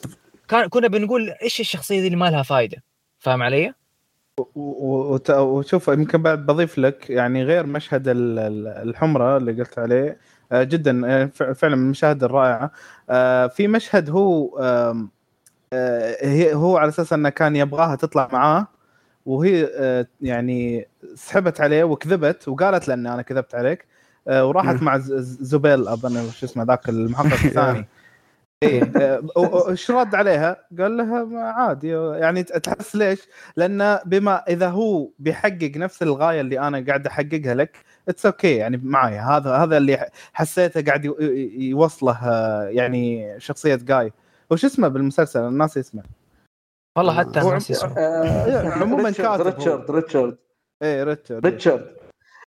كان 0.48 0.68
كنا 0.68 0.88
بنقول 0.88 1.30
إيش 1.42 1.60
الشخصية 1.60 2.00
دي 2.02 2.08
اللي 2.08 2.18
ما 2.18 2.32
لها 2.32 2.44
فائده 2.44 2.84
فاهم 3.20 3.44
علي؟ 3.44 3.74
وشوف 4.56 5.88
يمكن 5.88 6.22
بعد 6.22 6.46
بضيف 6.46 6.78
لك 6.78 7.10
يعني 7.10 7.44
غير 7.44 7.66
مشهد 7.66 8.08
ال- 8.08 8.40
ال- 8.40 8.68
الحمرة 8.68 9.38
اللي 9.38 9.52
قلت 9.52 9.80
عليه 9.80 10.18
آه، 10.52 10.64
جدا 10.64 11.02
آه، 11.06 11.26
فعلا 11.54 11.76
من 11.76 11.84
المشاهد 11.84 12.24
الرائعة 12.24 12.72
آه، 13.10 13.48
في 13.48 13.68
مشهد 13.68 14.10
هو 14.10 14.58
هو 16.54 16.78
على 16.78 16.90
أساس 16.90 17.14
إنه 17.14 17.30
كان 17.30 17.56
يبغاها 17.56 17.96
تطلع 17.96 18.30
معاه 18.34 18.68
وهي 19.26 19.70
يعني 20.22 20.88
سحبت 21.16 21.62
عليه 21.62 21.84
وكذبت 21.84 22.48
وقالت 22.48 22.88
له 22.88 22.94
ان 22.94 23.08
أنا 23.08 23.22
كذبت 23.22 23.56
عليك 23.56 23.86
وراحت. 24.28 24.82
مع 24.82 24.98
زبيل 24.98 25.88
أظن 25.88 26.32
شو 26.32 26.46
اسمه 26.46 26.64
ذاك 26.64 26.90
المحقق 26.90 27.34
الثاني 27.46 27.86
إيه 28.64 29.22
إيش 29.70 29.92
رد 29.92 30.16
عليها؟ 30.16 30.66
قال 30.80 30.98
لها 30.98 31.24
ما 31.24 31.42
عادي. 31.42 31.90
يعني 31.92 32.44
تحس 32.44 32.96
ليش؟ 32.96 33.28
لأن 33.56 34.00
بما 34.06 34.44
إذا 34.48 34.70
هو 34.70 35.10
بيحقق 35.20 35.72
نفس 35.76 36.04
الغاية 36.04 36.42
اللي 36.42 36.60
أنا 36.60 36.86
قاعد 36.88 37.08
أحققها 37.08 37.54
لك 37.54 37.78
it's 38.10 38.26
okay 38.26 38.56
okay. 38.56 38.60
يعني 38.60 38.78
معي. 38.84 39.18
هذا 39.18 39.56
هذا 39.56 39.78
اللي 39.78 40.10
حسيته 40.34 40.82
قاعد 40.86 41.06
يوصله 41.56 42.18
يعني 42.70 43.36
شخصية 43.40 43.76
جاي. 43.76 44.14
وش 44.52 44.66
اسمه 44.66 44.88
بالمسلسل؟ 44.88 45.40
الناس 45.40 45.78
اسمه 45.78 46.04
والله. 46.98 47.14
حتى 47.14 47.42
هو 47.42 47.54
ناس 47.54 47.72
اسمه 47.72 47.98
آه، 47.98 48.70
عموماً 48.70 49.04
ريتشارد 49.04 49.44
كاتب. 49.44 49.48
ريتشارد 49.48 49.92
ريتشارد. 49.92 50.38
إيه 50.84 51.04
ريتشارد. 51.04 51.46
ريتشارد. 51.46 51.98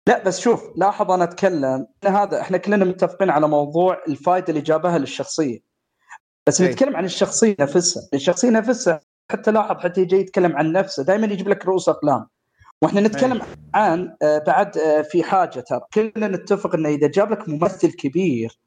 لا 0.07 0.23
بس 0.23 0.39
شوف 0.39 0.77
لاحظ 0.77 1.11
أنا 1.11 1.23
أتكلم. 1.23 1.87
إن 2.05 2.15
هذا 2.15 2.41
إحنا 2.41 2.57
كلنا 2.57 2.85
متفقين 2.85 3.29
على 3.29 3.47
موضوع 3.47 4.01
الفائده 4.07 4.45
اللي 4.49 4.61
جابها 4.61 4.97
للشخصية. 4.97 5.72
بس 6.47 6.61
إيه. 6.61 6.71
نتكلم 6.71 6.95
عن 6.95 7.05
الشخصية 7.05 7.55
نفسها 7.59 8.03
الشخصية 8.13 8.49
نفسها 8.49 8.99
حتى 9.31 9.51
لاحظ 9.51 9.77
حتى 9.77 10.01
يجي 10.01 10.15
يتكلم 10.15 10.57
عن 10.57 10.71
نفسه 10.71 11.03
دائما 11.03 11.27
يجيب 11.27 11.49
لك 11.49 11.65
رؤوس 11.65 11.89
أقلام 11.89 12.27
وإحنا 12.81 13.01
نتكلم 13.01 13.41
عن 13.73 14.15
آه، 14.21 14.37
بعد 14.47 14.77
آه، 14.77 15.01
في 15.01 15.23
حاجة 15.23 15.59
ترى 15.59 15.81
كلنا 15.93 16.27
نتفق 16.27 16.75
إنه 16.75 16.89
إذا 16.89 17.07
جاب 17.07 17.31
لك 17.31 17.49
ممثل 17.49 17.91
كبير 17.91 18.59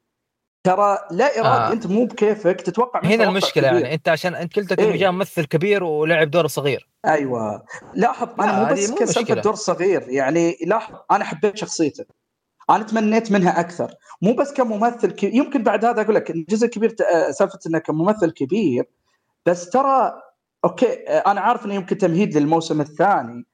ترى 0.67 0.99
لا 1.11 1.25
ارادي 1.41 1.49
آه. 1.49 1.73
أنت 1.73 1.87
مو 1.87 2.05
بكيفك 2.05 2.61
تتوقع 2.61 3.01
هنا 3.05 3.25
المشكلة 3.25 3.69
كبير. 3.69 3.83
يعني 3.83 3.95
أنت 3.95 4.09
عشان 4.09 4.35
أنت 4.35 4.57
قلت 4.57 4.73
لك 4.73 4.79
إيه. 4.79 4.89
انه 4.89 4.97
جاء 4.97 5.11
ممثل 5.11 5.45
كبير 5.45 5.85
ولعب 5.85 6.31
دور 6.31 6.47
صغير 6.47 6.89
أيوه 7.07 7.65
لاحظ 7.95 8.29
لا، 8.39 8.45
أنا 8.45 8.69
مو 8.69 8.75
بس 8.75 9.17
مشكلة. 9.19 9.41
دور 9.43 9.55
صغير 9.55 10.09
يعني 10.09 10.57
لاحظ 10.67 10.95
أنا 11.11 11.25
حبيت 11.25 11.57
شخصيته 11.57 12.05
أنا 12.71 12.85
تمنيت 12.85 13.33
منها 13.33 13.61
أكثر. 13.61 13.95
مو 14.23 14.33
بس 14.33 14.53
كممثل 14.53 15.11
كبير 15.13 15.35
يمكن 15.35 15.63
بعد 15.63 15.85
هذا 15.85 16.01
أقول 16.03 16.15
لك 16.15 16.31
الجزء 16.31 16.65
الكبير 16.67 16.91
ت- 16.91 17.01
آه، 17.01 17.31
سالفة 17.31 17.59
إنه 17.67 17.79
كممثل 17.79 18.31
كبير 18.31 18.85
بس 19.47 19.71
ترى 19.71 20.13
أوكي 20.65 21.09
آه، 21.09 21.31
أنا 21.31 21.41
عارف 21.41 21.67
إنه 21.67 21.75
يمكن 21.75 21.99
تمهيد 21.99 22.37
للموسم 22.37 22.81
الثاني 22.81 23.47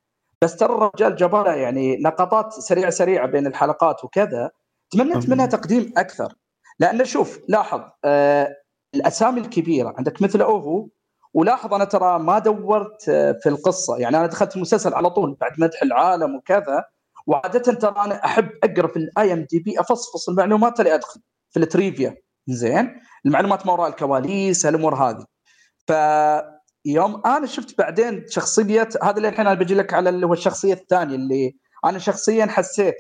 بس 0.42 0.56
ترى 0.56 0.74
الرجال 0.74 1.16
جابها 1.16 1.54
يعني 1.54 1.96
لقطات 1.96 2.52
سريعة 2.52 2.90
سريعة 2.90 3.26
بين 3.26 3.46
الحلقات 3.46 4.04
وكذا 4.04 4.50
تمنيت. 4.90 5.28
منها 5.28 5.46
تقديم 5.46 5.92
أكثر. 5.96 6.34
لأن 6.78 7.04
شوف 7.04 7.40
لاحظ 7.48 7.80
آه 8.04 8.56
الأسامي 8.94 9.40
الكبيرة 9.40 9.94
عندك 9.98 10.22
مثل 10.22 10.40
اوفو 10.42 10.88
ولاحظ 11.34 11.74
أنا 11.74 11.84
ترى 11.84 12.18
ما 12.18 12.38
دورت 12.38 13.08
آه، 13.08 13.32
في 13.42 13.48
القصة. 13.48 13.98
يعني 13.98 14.16
أنا 14.16 14.26
دخلت 14.26 14.56
المسلسل 14.56 14.94
على 14.94 15.10
طول 15.10 15.36
بعد 15.40 15.52
مدح 15.60 15.82
العالم 15.82 16.36
وكذا 16.36 16.84
وعادة 17.26 17.58
ترى 17.58 17.94
أنا 18.04 18.24
أحب 18.24 18.50
أقرأ 18.64 18.86
في 18.86 18.96
ال 18.96 19.32
IMDb 19.32 19.80
أفصفص 19.80 20.28
المعلومات 20.28 20.80
اللي 20.80 20.94
أدخل 20.94 21.20
في 21.50 21.58
ال 21.58 21.66
trivia. 21.66 22.16
زين؟ 22.48 23.00
المعلومات 23.26 23.66
ما 23.66 23.72
وراء 23.72 23.88
الكواليس 23.88 24.66
هالأمور 24.66 24.94
هذه. 24.94 25.24
فيوم 25.86 27.22
أنا 27.26 27.46
شفت 27.46 27.78
بعدين 27.78 28.24
شخصية 28.28 28.88
هذا 29.02 29.16
اللي 29.16 29.28
الحين 29.28 29.46
أنا 29.46 29.54
بجي 29.54 29.74
لك 29.74 29.94
على 29.94 30.10
اللي 30.10 30.26
هو 30.26 30.32
الشخصية 30.32 30.74
الثانية 30.74 31.14
اللي 31.14 31.56
أنا 31.84 31.98
شخصيا 31.98 32.46
حسيت 32.46 32.96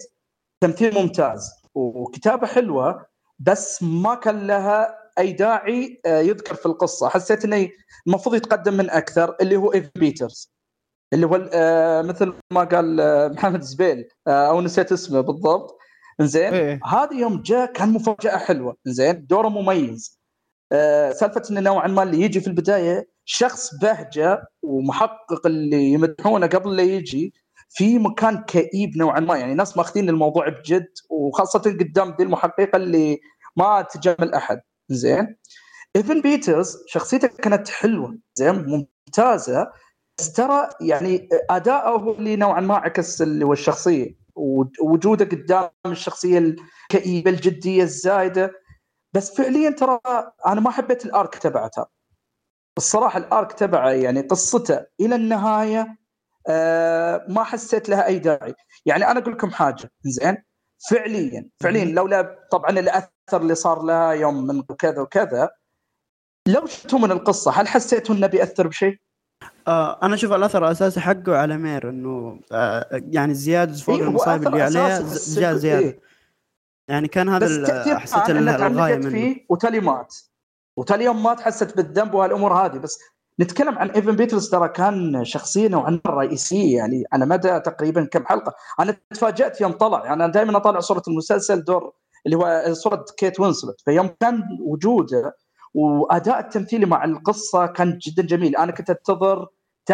تمثيل 0.60 0.94
ممتاز 0.94 1.50
وكتابة 1.74 2.46
حلوة 2.46 3.06
بس 3.38 3.82
ما 3.82 4.14
كان 4.14 4.46
لها 4.46 4.98
أي 5.18 5.32
داعي 5.32 6.00
آه، 6.06 6.20
يذكر 6.20 6.54
في 6.54 6.66
القصة. 6.66 7.08
حسيت 7.08 7.44
إنه 7.44 7.68
المفروض 8.06 8.34
يتقدم 8.34 8.74
من 8.74 8.90
أكثر 8.90 9.36
اللي 9.40 9.56
هو 9.56 9.72
ايفن 9.72 9.90
بيترز 9.96 10.52
اللي 11.12 11.26
هو 11.26 11.50
آه، 11.52 12.02
مثل 12.02 12.34
ما 12.52 12.64
قال 12.64 13.00
آه، 13.00 13.28
محمد 13.28 13.60
زبيل 13.60 14.08
آه، 14.26 14.48
أو 14.48 14.60
نسيت 14.60 14.92
اسمه 14.92 15.20
بالضبط. 15.20 15.78
زين 16.20 16.54
إيه. 16.54 16.80
هذا 16.86 17.14
يوم 17.14 17.42
جاء 17.42 17.72
كان 17.72 17.88
مفاجأة 17.92 18.36
حلوة. 18.36 18.76
زين 18.84 19.26
دوره 19.26 19.48
مميز. 19.48 20.20
آه، 20.72 21.12
سالفة 21.12 21.42
إنه 21.50 21.60
نوعا 21.60 21.88
ما 21.88 22.02
اللي 22.02 22.20
يجي 22.22 22.40
في 22.40 22.46
البداية 22.46 23.08
شخص 23.24 23.70
بهجة 23.82 24.42
ومحقق 24.62 25.46
اللي 25.46 25.84
يمدحونه 25.92 26.46
قبل 26.46 26.76
لا 26.76 26.82
يجي 26.82 27.32
في 27.68 27.98
مكان 27.98 28.38
كئيب 28.44 28.96
نوعا 28.96 29.20
ما. 29.20 29.36
يعني 29.36 29.54
ناس 29.54 29.76
ماخذين 29.76 30.08
الموضوع 30.08 30.48
بجد 30.48 30.88
وخاصة 31.10 31.58
قدام 31.60 32.08
ذي 32.18 32.24
المحققة 32.24 32.76
اللي 32.76 33.20
ما 33.56 33.82
تجامل 33.82 34.34
أحد. 34.34 34.60
زين 34.88 35.36
ايفن 35.96 36.20
بيترز 36.20 36.76
شخصيته 36.86 37.28
كانت 37.28 37.68
حلوة. 37.68 38.18
زين 38.34 38.54
ممتازة. 39.08 39.66
بس 40.18 40.32
ترى 40.32 40.68
يعني 40.80 41.28
اداءه 41.50 41.90
هو 41.98 42.12
اللي 42.12 42.36
نوعا 42.36 42.60
ما 42.60 42.76
عكس 42.76 43.22
اللي 43.22 43.44
هو 43.44 43.52
الشخصية. 43.52 44.22
ووجوده 44.34 45.24
قدام 45.24 45.70
الشخصية 45.86 46.38
الكئيبة 46.38 47.30
الجدية 47.30 47.82
الزايدة. 47.82 48.52
بس 49.12 49.34
فعليا 49.36 49.70
ترى 49.70 50.00
أنا 50.46 50.60
ما 50.60 50.70
حبيت 50.70 51.04
ال 51.04 51.12
arc 51.12 51.34
تبعه 51.34 51.68
ترى 51.68 51.86
الصراحة 52.76 53.18
الارك 53.18 53.52
تبعه 53.52 53.90
يعني 53.90 54.20
قصته 54.20 54.86
إلى 55.00 55.14
النهاية 55.14 55.96
آه 56.48 57.26
ما 57.28 57.44
حسيت 57.44 57.88
لها 57.88 58.06
أي 58.06 58.18
داعي. 58.18 58.54
يعني 58.86 59.10
أنا 59.10 59.20
أقول 59.20 59.32
لكم 59.32 59.50
حاجة 59.50 59.90
زين؟ 60.02 60.36
فعليا 60.90 61.48
فعليا 61.60 61.84
لولا 61.84 62.48
طبعا 62.50 62.70
الأثر 62.70 63.10
اللي 63.32 63.54
صار 63.54 63.82
لها 63.82 64.12
يوم 64.12 64.46
من 64.46 64.62
كذا 64.62 65.00
وكذا 65.00 65.50
لو 66.48 66.66
شفتوا 66.66 66.98
من 66.98 67.12
القصة 67.12 67.50
هل 67.50 67.68
حسيتوا 67.68 68.14
إنه 68.14 68.26
بيأثر 68.26 68.68
بشيء؟ 68.68 68.96
آه 69.68 69.98
أنا 70.02 70.14
أشوف 70.14 70.32
الأثر 70.32 70.64
الأساسي 70.66 71.00
حقه 71.00 71.36
على 71.36 71.56
مير 71.56 71.88
إنه 71.88 72.40
آه 72.52 72.86
يعني 72.90 73.34
زياده 73.34 73.72
فوق 73.74 73.94
إيه، 73.96 74.02
المصايب 74.02 74.46
اللي 74.46 74.62
عليها 74.62 74.98
أساسي، 74.98 75.14
بس 75.14 75.28
ز- 75.28 75.38
جاء 75.38 75.54
زياده 75.54 75.86
إيه. 75.86 76.00
يعني 76.88 77.08
كان 77.08 77.28
هذا 77.28 77.98
حسيت 77.98 78.30
الغاية 78.30 78.96
منه. 78.96 79.10
فيه 79.10 79.46
وتالي 79.48 79.80
مات. 79.80 80.14
وتالي 80.76 81.04
يوم 81.04 81.22
مات 81.22 81.40
حست 81.40 81.76
بالذنب 81.76 82.14
وهالأمور 82.14 82.52
هذه. 82.52 82.78
بس 82.78 82.98
نتكلم 83.40 83.78
عن 83.78 83.90
إيفن 83.90 84.16
بيترز 84.16 84.50
ترى 84.50 84.68
كان 84.68 85.24
شخصيه 85.24 85.68
نوعا 85.68 85.90
ما 85.90 86.10
رئيسية 86.10 86.76
يعني 86.76 87.04
على 87.12 87.26
مدى 87.26 87.60
تقريبا 87.60 88.04
كم 88.04 88.26
حلقة. 88.26 88.54
أنا 88.80 88.96
تفاجأت 89.10 89.60
يوم 89.60 89.72
طلع. 89.72 90.04
يعني 90.04 90.24
أنا 90.24 90.32
دائما 90.32 90.56
أطالع 90.56 90.80
صورة 90.80 91.02
المسلسل 91.08 91.64
دور 91.64 91.92
اللي 92.26 92.36
هو 92.36 92.64
صورة 92.74 93.04
كيت 93.16 93.40
وينسلت 93.40 93.80
فيوم 93.84 94.10
كان 94.20 94.42
وجوده 94.60 95.36
وأداء 95.74 96.38
التمثيلي 96.40 96.86
مع 96.86 97.04
القصة 97.04 97.66
كان 97.66 97.98
جدا 97.98 98.22
جميل. 98.22 98.56
أنا 98.56 98.72
كنت 98.72 98.90
أنتظر 98.90 99.46
ت- 99.86 99.90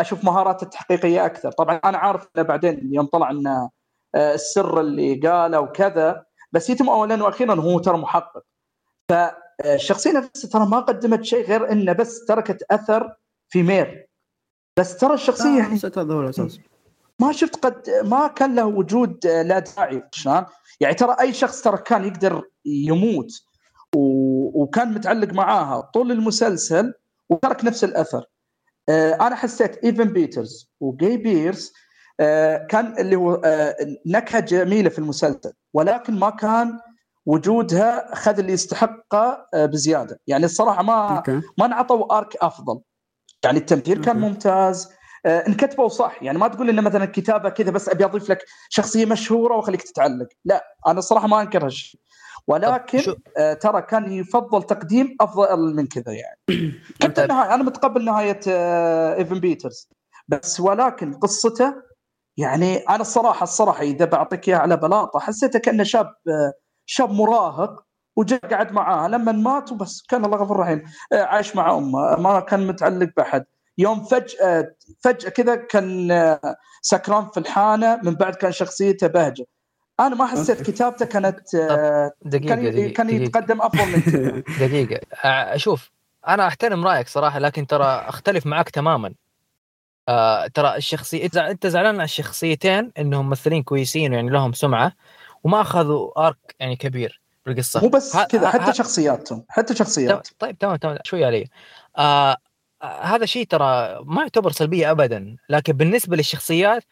أشوف 0.00 0.24
مهاراته 0.24 0.64
التحقيقية 0.64 1.26
أكثر. 1.26 1.52
طبعا 1.52 1.80
أنا 1.84 1.98
عارف 1.98 2.28
إنه 2.36 2.44
بعدين 2.44 2.88
يوم 2.94 3.06
طلع 3.06 3.30
انه 3.30 3.70
آه، 4.14 4.34
السر 4.34 4.80
اللي 4.80 5.14
قاله 5.14 5.60
وكذا 5.60 6.24
بس 6.52 6.70
يتم 6.70 6.88
اولا 6.88 7.24
وأخيرا 7.24 7.54
هو 7.54 7.78
ترى 7.78 7.98
محقق. 7.98 8.42
فالشخصيه 9.08 10.12
نفسها 10.12 10.50
ترى 10.50 10.66
ما 10.66 10.80
قدمت 10.80 11.24
شيء 11.24 11.44
غير 11.46 11.72
انه 11.72 11.92
بس 11.92 12.24
تركت 12.24 12.62
أثر 12.70 13.14
في 13.48 13.62
مير. 13.62 14.08
بس 14.78 14.96
ترى 14.96 15.14
الشخصية 15.14 15.48
آه، 15.48 15.58
يعني 15.58 15.80
هذا 15.96 16.14
هو 16.14 16.20
الاساس 16.20 16.58
ما 17.20 17.32
شفت 17.32 17.64
قد 17.66 17.82
ما 18.04 18.26
كان 18.26 18.54
له 18.54 18.66
وجود 18.66 19.26
آه، 19.26 19.42
لا 19.42 19.58
داعي. 19.58 20.02
شلون؟ 20.12 20.44
يعني 20.80 20.94
ترى 20.94 21.16
أي 21.20 21.32
شخص 21.32 21.62
ترى 21.62 21.78
كان 21.78 22.04
يقدر 22.04 22.42
يموت 22.64 23.28
و... 23.94 24.62
وكان 24.62 24.94
متعلق 24.94 25.32
معاها 25.32 25.80
طول 25.80 26.12
المسلسل 26.12 26.94
وترك 27.30 27.64
نفس 27.64 27.84
الأثر. 27.84 28.24
آه 28.88 29.14
أنا 29.14 29.36
حسيت 29.36 29.84
إيفن 29.84 30.04
بيترز 30.12 30.72
وجاي 30.80 31.16
بيرس 31.16 31.72
آه 32.20 32.66
كان 32.70 32.98
اللي 32.98 33.16
هو 33.16 33.34
آه 33.34 33.76
نكهة 34.06 34.40
جميلة 34.40 34.88
في 34.88 34.98
المسلسل 34.98 35.52
ولكن 35.74 36.18
ما 36.18 36.30
كان 36.30 36.78
وجودها 37.26 38.14
خذ 38.14 38.38
اللي 38.38 38.52
يستحقه 38.52 39.46
بزيادة، 39.54 40.20
يعني 40.26 40.44
الصراحة 40.44 40.82
ما 40.82 41.22
ما 41.58 41.66
انعطوا 41.66 42.18
arc 42.18 42.36
أفضل. 42.36 42.80
يعني 43.44 43.58
التمثيل 43.58 44.04
كان. 44.04 44.20
ممتاز. 44.20 44.88
انكتبوا 45.26 45.88
صح. 45.88 46.22
يعني 46.22 46.38
ما 46.38 46.48
تقول 46.48 46.68
انه 46.68 46.82
مثلا 46.82 47.04
الكتابه 47.04 47.48
كذا 47.48 47.70
بس 47.70 47.88
أبي 47.88 48.04
أضيف 48.04 48.30
لك 48.30 48.44
شخصية 48.68 49.06
مشهورة 49.06 49.56
واخليك 49.56 49.82
تتعلق. 49.82 50.26
لا 50.44 50.64
أنا 50.86 50.98
الصراحة 50.98 51.26
ما 51.26 51.40
أنكر 51.40 51.64
هالشيء. 51.64 52.00
ولكن 52.46 53.14
آه 53.38 53.54
ترى 53.54 53.82
كان 53.82 54.12
يفضل 54.12 54.62
تقديم 54.62 55.16
أفضل 55.20 55.74
من 55.76 55.86
كذا 55.86 56.12
يعني. 56.12 56.38
حتى 57.02 57.12
طيب. 57.12 57.30
النهايه 57.30 57.54
أنا 57.54 57.62
متقبل 57.62 58.04
نهاية 58.04 58.40
آه 58.48 59.14
ايفن 59.14 59.40
بيترز 59.40 59.88
بس 60.28 60.60
ولكن 60.60 61.14
قصته 61.14 61.74
يعني 62.36 62.76
أنا 62.76 63.00
الصراحة 63.00 63.44
الصراحة 63.44 63.82
إذا 63.82 64.04
بعطيك 64.04 64.48
اياها 64.48 64.58
على 64.58 64.76
بلاطة 64.76 65.20
حسيته 65.20 65.58
كأنه 65.58 65.82
شاب 65.82 66.06
آه 66.06 66.52
شاب 66.86 67.10
مراهق 67.10 67.84
وجاء 68.16 68.46
قعد 68.46 68.72
معاها 68.72 69.08
لما 69.08 69.32
مات 69.32 69.72
وبس 69.72 70.02
كان 70.08 70.24
الله 70.24 70.36
غفور 70.36 70.56
رحيم 70.56 70.82
آه، 71.12 71.22
عايش 71.22 71.56
مع 71.56 71.76
أمه 71.76 72.16
ما 72.16 72.40
كان 72.40 72.66
متعلق 72.66 73.10
بأحد. 73.16 73.44
يوم 73.78 74.04
فجأة 74.04 74.74
فجأة 75.00 75.30
كذا 75.30 75.56
كان 75.56 76.10
آه، 76.10 76.56
سكران 76.82 77.28
في 77.28 77.40
الحانة 77.40 78.00
من 78.04 78.14
بعد 78.14 78.34
كان 78.34 78.52
شخصيته 78.52 79.06
بهجة. 79.06 79.46
أنا 80.06 80.14
ما 80.14 80.26
حسيت. 80.26 80.62
كتابته 80.62 81.04
كانت 81.06 81.54
آه، 81.54 82.12
دقيقة 82.22 82.54
كان 82.54 82.64
دقيقة 82.70 82.92
كان 82.92 83.06
دقيقة. 83.06 83.22
يتقدم 83.22 83.62
أفضل 83.62 83.86
من 83.92 84.42
دقيقة. 84.68 85.00
أ- 85.54 85.56
شوف 85.56 85.90
أنا 86.28 86.46
أحترم 86.46 86.86
رأيك 86.86 87.08
صراحة 87.08 87.38
لكن 87.38 87.66
ترى 87.66 87.84
أختلف 87.84 88.46
معك 88.46 88.70
تماما. 88.70 89.14
آه 90.08 90.46
ترى 90.46 90.76
الشخصية 90.76 91.24
إذا 91.26 91.50
أنت 91.50 91.66
زعلان 91.66 91.94
على 91.94 92.04
الشخصيتين 92.04 92.92
إنهم 92.98 93.26
ممثلين 93.28 93.62
كويسين 93.62 94.12
يعني 94.12 94.30
لهم 94.30 94.52
سمعة 94.52 94.92
وما 95.44 95.60
أخذوا 95.60 96.26
أرك 96.26 96.54
يعني 96.60 96.76
كبير 96.76 97.20
بالقصة. 97.46 97.80
مو 97.80 97.88
بس 97.88 98.16
كذا 98.16 98.48
حتى 98.50 98.72
شخصياتهم 98.72 99.44
حتى 99.48 99.74
شخصيات. 99.76 100.28
طيب 100.38 100.58
تمام 100.58 100.76
تمام 100.76 100.98
شوي 101.04 101.24
علي. 101.24 101.48
آه 101.98 102.36
آه، 102.82 103.00
هذا 103.02 103.26
شيء 103.26 103.46
ترى 103.46 103.98
ما 104.04 104.22
يعتبر 104.22 104.50
سلبية 104.52 104.90
أبدا 104.90 105.36
لكن 105.48 105.72
بالنسبة 105.72 106.16
للشخصيات 106.16 106.84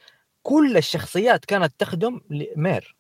كل 0.43 0.77
الشخصيات 0.77 1.45
كانت 1.45 1.73
تخدم 1.79 2.21
مير. 2.57 2.97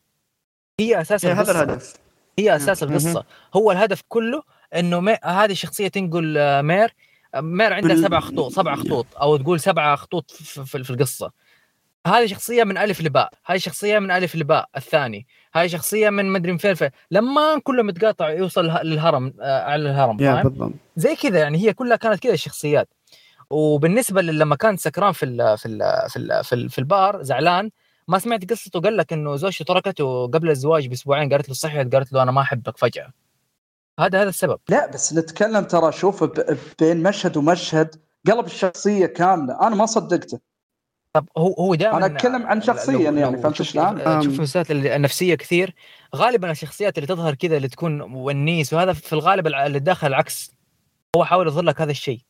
هي 0.80 1.00
أساس 1.00 1.24
إيه، 1.24 1.40
هذا. 1.40 1.50
الهدف. 1.52 1.94
هي 2.38 2.56
أساس. 2.56 2.82
القصة 2.82 3.24
هو 3.56 3.72
الهدف 3.72 4.02
كله 4.08 4.42
إنه 4.74 5.00
مي... 5.00 5.16
هذه 5.24 5.52
الشخصية 5.52 5.88
تنقل 5.88 6.38
آه، 6.38 6.62
مير. 6.62 6.94
مير 7.36 7.72
عندها 7.72 7.96
سبع 7.96 8.20
خطوط 8.20 8.52
سبع 8.52 8.76
خطوط 8.76 9.06
أو 9.20 9.36
تقول 9.36 9.60
سبع 9.60 9.96
خطوط 9.96 10.30
في, 10.30 10.64
في, 10.64 10.84
في 10.84 10.90
القصة. 10.90 11.30
هذه 12.06 12.26
شخصية 12.26 12.64
من 12.64 12.78
ألف 12.78 13.00
لباء. 13.00 13.30
هذه 13.46 13.56
شخصية 13.58 13.98
من 13.98 14.10
ألف 14.10 14.36
لباء. 14.36 14.68
الثاني 14.76 15.26
هذه 15.54 15.66
شخصية 15.66 16.10
من 16.10 16.32
مدري 16.32 16.58
فين 16.58 16.74
فين. 16.74 16.90
لما 17.10 17.60
كله 17.64 17.82
متقاطع 17.82 18.30
يوصل 18.30 18.66
له- 18.66 18.82
للهرم 18.82 19.34
آه، 19.40 19.62
على 19.64 19.90
الهرم 19.90 20.16
يا 20.20 20.42
بالضبط. 20.42 20.72
زي 20.96 21.16
كذا 21.16 21.38
يعني 21.38 21.58
هي 21.58 21.72
كلها 21.72 21.96
كانت 21.96 22.20
كذا 22.22 22.32
الشخصيات. 22.32 22.88
وبالنسبة 23.50 24.22
لما 24.22 24.56
كان 24.56 24.76
سكران 24.76 25.12
في 25.12 25.24
ال 25.26 25.58
في 25.58 25.66
ال 25.66 25.78
في 26.10 26.16
ال 26.18 26.44
في, 26.44 26.54
ال 26.54 26.70
في 26.70 26.78
البار 26.78 27.22
زعلان 27.22 27.70
ما 28.10 28.18
سمعت 28.18 28.50
قصته 28.50 28.80
قال 28.80 28.96
لك 28.96 29.12
إنه 29.12 29.36
زوجته 29.36 29.64
تركته 29.64 30.26
قبل 30.26 30.50
الزواج 30.50 30.86
بأسبوعين 30.86 31.32
قالت 31.32 31.48
له 31.48 31.54
صحيت 31.54 31.94
قالت 31.94 32.12
له 32.12 32.22
أنا 32.22 32.30
ما 32.30 32.40
أحبك 32.40 32.78
فجأة. 32.78 33.12
هذا 34.00 34.22
هذا 34.22 34.28
السبب. 34.28 34.58
لا 34.68 34.90
بس 34.90 35.14
نتكلم 35.14 35.64
ترى 35.64 35.92
شوف 35.92 36.24
ب- 36.24 36.58
بين 36.78 37.02
مشهد 37.02 37.36
ومشهد 37.36 37.96
قلب 38.26 38.46
الشخصية 38.46 39.06
كاملة. 39.06 39.66
أنا 39.66 39.76
ما 39.76 39.86
صدقته. 39.86 40.40
طب 41.16 41.28
هو 41.38 41.52
هو 41.52 41.74
دائما 41.74 41.96
أنا 41.96 42.06
أتكلم 42.06 42.46
عن 42.46 42.62
شخصياً 42.62 43.10
يعني، 43.10 43.42
فهمت 43.42 43.62
شلون؟ 43.62 44.00
أم. 44.00 44.20
تشوف 44.20 44.34
المسلسلات 44.34 44.70
النفسية 44.70 45.34
كثير. 45.34 45.74
غالبا 46.16 46.50
الشخصيات 46.50 46.98
اللي 46.98 47.06
تظهر 47.06 47.34
كذا 47.34 47.56
اللي 47.56 47.68
تكون 47.68 48.00
ونيس 48.00 48.72
وهذا 48.72 48.92
في 48.92 49.12
الغالب 49.12 49.46
اللي 49.46 49.78
داخل 49.78 50.06
العكس. 50.06 50.54
هو 51.16 51.24
حاول 51.24 51.46
يظهر 51.46 51.64
لك 51.64 51.80
هذا 51.80 51.90
الشيء. 51.90 52.20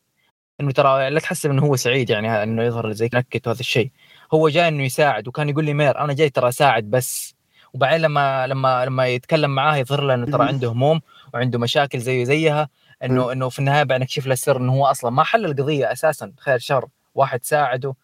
إنه 0.60 0.70
ترى 0.72 1.10
لا 1.10 1.20
تحسب 1.20 1.50
إنه 1.50 1.62
هو 1.62 1.76
سعيد 1.76 2.10
يعني 2.10 2.42
إنه 2.42 2.62
يظهر 2.62 2.92
زي 2.92 3.10
نكت 3.14 3.46
وهذا 3.46 3.60
الشيء. 3.60 3.90
هو 4.34 4.48
جاي 4.48 4.68
إنه 4.68 4.82
يساعد 4.84 5.28
وكان 5.28 5.48
يقول 5.48 5.64
لي 5.64 5.74
مير 5.74 5.98
أنا 5.98 6.12
جاي 6.12 6.30
ترى 6.30 6.48
أساعد 6.48 6.84
بس. 6.84 7.34
وبعدين 7.74 8.00
لما 8.00 8.46
لما 8.46 8.84
لما 8.84 9.06
يتكلم 9.06 9.54
معاه 9.54 9.76
يظهر 9.76 10.00
له 10.00 10.14
إنه 10.14 10.26
ترى. 10.26 10.48
عنده 10.48 10.68
هموم 10.68 11.00
وعنده 11.34 11.58
مشاكل 11.58 11.98
زيه 11.98 12.24
زيها 12.24 12.68
إنه 13.04 13.32
إنه 13.32 13.48
في 13.48 13.58
النهاية 13.58 13.82
بعد 13.82 14.00
نكشف 14.00 14.26
له 14.26 14.32
السر 14.32 14.56
إنه 14.56 14.72
هو 14.72 14.86
أصلا 14.86 15.10
ما 15.10 15.24
حل 15.24 15.44
القضية 15.44 15.92
أساسا 15.92 16.32
خير 16.38 16.58
شر 16.58 16.88
واحد 17.14 17.44
ساعده. 17.44 17.94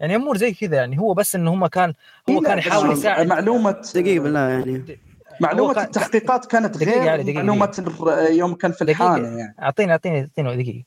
يعني 0.00 0.16
أمور 0.16 0.36
زي 0.36 0.52
كذا 0.52 0.76
يعني 0.76 0.98
هو 1.00 1.14
بس 1.14 1.34
إنه 1.34 1.52
هم 1.54 1.66
كان 1.66 1.94
هو 2.30 2.34
إيه 2.34 2.40
لا، 2.40 2.48
كان 2.48 2.58
يحاول 2.58 2.92
يساعد. 2.92 3.26
معلومة 3.26 3.70
دقيقة 3.94 4.22
بالله 4.22 4.40
يعني. 4.40 4.98
معلومه 5.40 5.70
هو 5.70 5.74
كان- 5.74 5.84
التحقيقات 5.84 6.46
كانت 6.46 6.76
دقيقة 6.76 7.00
غير 7.00 7.08
علي، 7.10 7.22
دقيقة، 7.22 7.36
معلومة 7.42 7.72
الر- 7.78 8.30
يوم 8.30 8.54
كان 8.54 8.72
في 8.72 8.84
دقيقة. 8.84 9.16
الحانة 9.16 9.38
يعني. 9.38 9.54
أعطيني 9.62 9.92
أعطيني 9.92 10.20
أعطيني 10.20 10.62
دقيقة. 10.62 10.84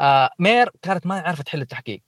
آه 0.00 0.30
مير 0.38 0.70
كانت 0.82 1.06
ما 1.06 1.14
عارفه 1.20 1.42
تحل 1.42 1.60
التحقيق. 1.60 2.00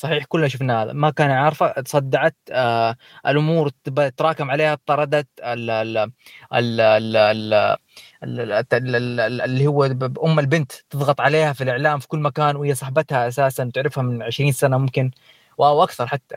صحيح 0.00 0.24
كلنا 0.24 0.48
شفنا 0.48 0.82
هذا 0.82 0.92
ما 0.92 1.10
كان 1.10 1.30
عارفه 1.30 1.80
تصدعت 1.80 2.36
آه 2.50 2.96
الأمور 3.26 3.70
تراكم 4.16 4.50
عليها 4.50 4.78
طردت 4.86 5.28
ال 5.40 5.70
ال 5.70 6.10
ال 6.54 6.80
ال 8.24 9.40
اللي 9.40 9.66
هو 9.66 9.84
ام 10.24 10.38
البنت 10.38 10.72
تضغط 10.90 11.20
عليها 11.20 11.52
في 11.52 11.64
الاعلام 11.64 11.98
في 11.98 12.08
كل 12.08 12.18
مكان 12.18 12.56
وهي 12.56 12.74
صاحبتها 12.74 13.28
أساسا 13.28 13.70
تعرفها 13.74 14.02
من 14.02 14.22
20 14.22 14.52
سنه 14.52 14.78
ممكن 14.78 15.10
أو 15.60 15.82
أكثر 15.82 16.06
حتى 16.06 16.36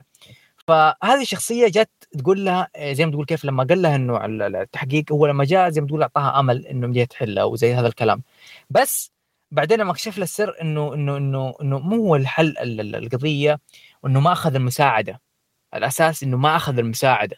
فهذه 0.68 1.22
الشخصيه 1.22 1.68
جت 1.68 1.90
تقول 2.20 2.46
لها 2.46 2.70
آه، 2.76 2.94
زي 2.94 3.06
ما 3.06 3.12
تقول 3.12 3.26
كيف 3.26 3.46
لما 3.46 3.64
قال 3.64 3.82
لها 3.82 3.96
انه 3.96 4.26
التحقيق 4.26 5.12
هو 5.12 5.28
لما 5.28 5.46
جاء 5.46 5.70
زي 5.70 5.82
ما 5.82 5.88
تقول 5.88 6.02
اعطاها 6.02 6.40
امل 6.40 6.68
انه 6.68 6.88
جاي 6.94 7.06
تحلها 7.06 7.44
وزي 7.44 7.74
هذا 7.74 7.88
الكلام 7.88 8.24
بس 8.70 9.13
بعدين 9.54 9.80
لما 9.80 9.94
كشف 9.94 10.18
له 10.18 10.24
السر 10.24 10.56
إنه 10.62 10.94
إنه 10.94 11.18
إنه 11.18 11.54
إنه 11.62 11.80
مو 11.80 11.96
هو 11.96 12.16
الحل 12.16 12.58
ال- 12.58 12.80
ال- 12.82 12.96
القضية 12.96 13.60
وانه 14.04 14.20
ما 14.20 14.32
أخذ 14.32 14.56
المساعدة. 14.56 15.22
الأساس 15.76 16.24
إنه 16.24 16.38
ما 16.38 16.56
أخذ 16.56 16.78
المساعدة. 16.78 17.38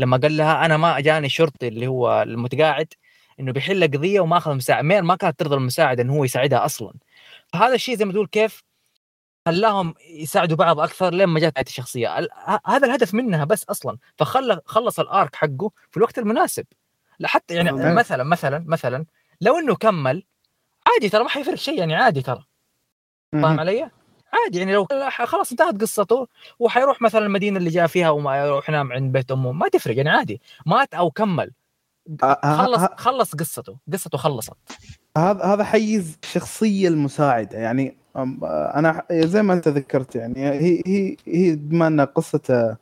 لما 0.00 0.16
قال 0.16 0.36
لها 0.36 0.64
أنا 0.64 0.76
ما 0.76 1.00
جاني 1.00 1.26
الشرطي 1.26 1.68
اللي 1.68 1.86
هو 1.86 2.22
المتقاعد 2.22 2.92
إنه 3.40 3.52
بيحل 3.52 3.84
قضية 3.84 4.20
وما 4.20 4.36
أخذ 4.36 4.54
مساعدة. 4.54 4.82
مير 4.88 5.02
ما 5.02 5.16
كانت 5.16 5.38
ترضى 5.38 5.54
المساعدة 5.54 6.02
إنه 6.02 6.12
هو 6.12 6.24
يساعدها 6.24 6.64
أصلا. 6.64 6.92
فهذا 7.52 7.74
الشيء 7.74 7.96
زي 7.96 8.04
ما 8.04 8.12
تقول 8.12 8.26
كيف 8.26 8.62
خلاهم 9.46 9.94
يساعدوا 10.10 10.56
بعض 10.56 10.80
أكثر 10.80 11.14
لين 11.14 11.26
ما 11.28 11.40
نهايه 11.40 11.52
الشخصية. 11.66 12.26
هذا 12.66 12.86
الهدف 12.86 13.14
منها 13.14 13.44
بس 13.44 13.64
أصلا. 13.64 13.98
فخلى 14.18 14.60
خلص 14.64 15.00
الأرك 15.00 15.36
حقه 15.36 15.70
في 15.90 15.96
الوقت 15.96 16.18
المناسب. 16.18 16.64
حتى 17.24 17.54
يعني 17.54 17.68
تمام. 17.70 17.94
مثلا 17.94 18.24
مثلا 18.24 18.64
مثلا 18.66 19.04
لو 19.40 19.58
إنه 19.58 19.74
كمل 19.74 20.22
عادي 20.94 21.08
ترى 21.08 21.22
ما 21.22 21.28
حيفرق 21.28 21.54
شيء 21.54 21.78
يعني 21.78 21.94
عادي 21.94 22.22
ترى. 22.22 22.44
فاهم 23.32 23.60
علي؟ 23.60 23.90
عادي 24.32 24.58
يعني 24.58 24.72
لو 24.72 24.86
خلاص 25.24 25.50
انتهت 25.50 25.80
قصته 25.80 26.28
وحيروح 26.58 27.02
مثلا 27.02 27.26
المدينة 27.26 27.58
اللي 27.58 27.70
جاء 27.70 27.86
فيها 27.86 28.10
وما 28.10 28.36
يروح 28.36 28.68
ينام 28.68 28.92
عند 28.92 29.12
بيت 29.12 29.30
امه 29.30 29.52
ما 29.52 29.68
تفرق 29.68 29.96
يعني 29.96 30.10
عادي. 30.10 30.40
مات 30.66 30.94
أو 30.94 31.10
كمل. 31.10 31.52
آه، 32.22 32.26
آه، 32.26 32.56
خلص 32.56 32.82
آه، 32.82 32.94
خلص 32.96 33.34
قصته. 33.34 33.76
قصته 33.92 34.18
خلصت. 34.18 34.52
هذا 35.16 35.44
هذا 35.44 35.64
حيز 35.64 36.18
الشخصيه 36.24 36.88
المساعدة 36.88 37.58
يعني 37.58 37.96
أنا 38.74 39.04
زي 39.12 39.42
ما 39.42 39.54
أنت 39.54 39.68
ذكرت 39.68 40.16
يعني 40.16 40.48
هي 40.48 40.82
هي 40.86 41.16
هي 41.26 41.56
بما 41.56 41.86
أن 41.86 42.00
قصة 42.00 42.76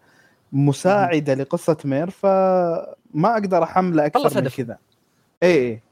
مساعدة 0.53 1.35
لقصة 1.35 1.77
مير 1.85 2.11
فما 2.11 3.33
أقدر 3.33 3.63
احمله 3.63 4.11
خلص 4.15 4.27
أكثر 4.27 4.43
من. 4.43 4.49
كذا. 4.49 4.79
اي 5.43 5.53
اي 5.53 5.83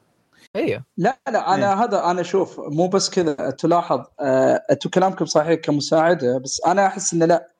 أيوه 0.56 0.84
لا 0.96 1.18
لا 1.28 1.54
أنا 1.54 1.84
هذا 1.84 2.04
أنا 2.04 2.20
أشوف 2.20 2.60
مو 2.60 2.88
بس 2.88 3.10
كذا 3.10 3.50
تلاحظ 3.50 4.04
آه، 4.20 4.62
أنتم 4.70 4.90
كلامكم 4.90 5.24
صحيح 5.24 5.54
كمساعده 5.60 6.38
بس 6.38 6.60
أنا 6.66 6.86
أحس 6.86 7.14
إنه 7.14 7.26
لا 7.26 7.54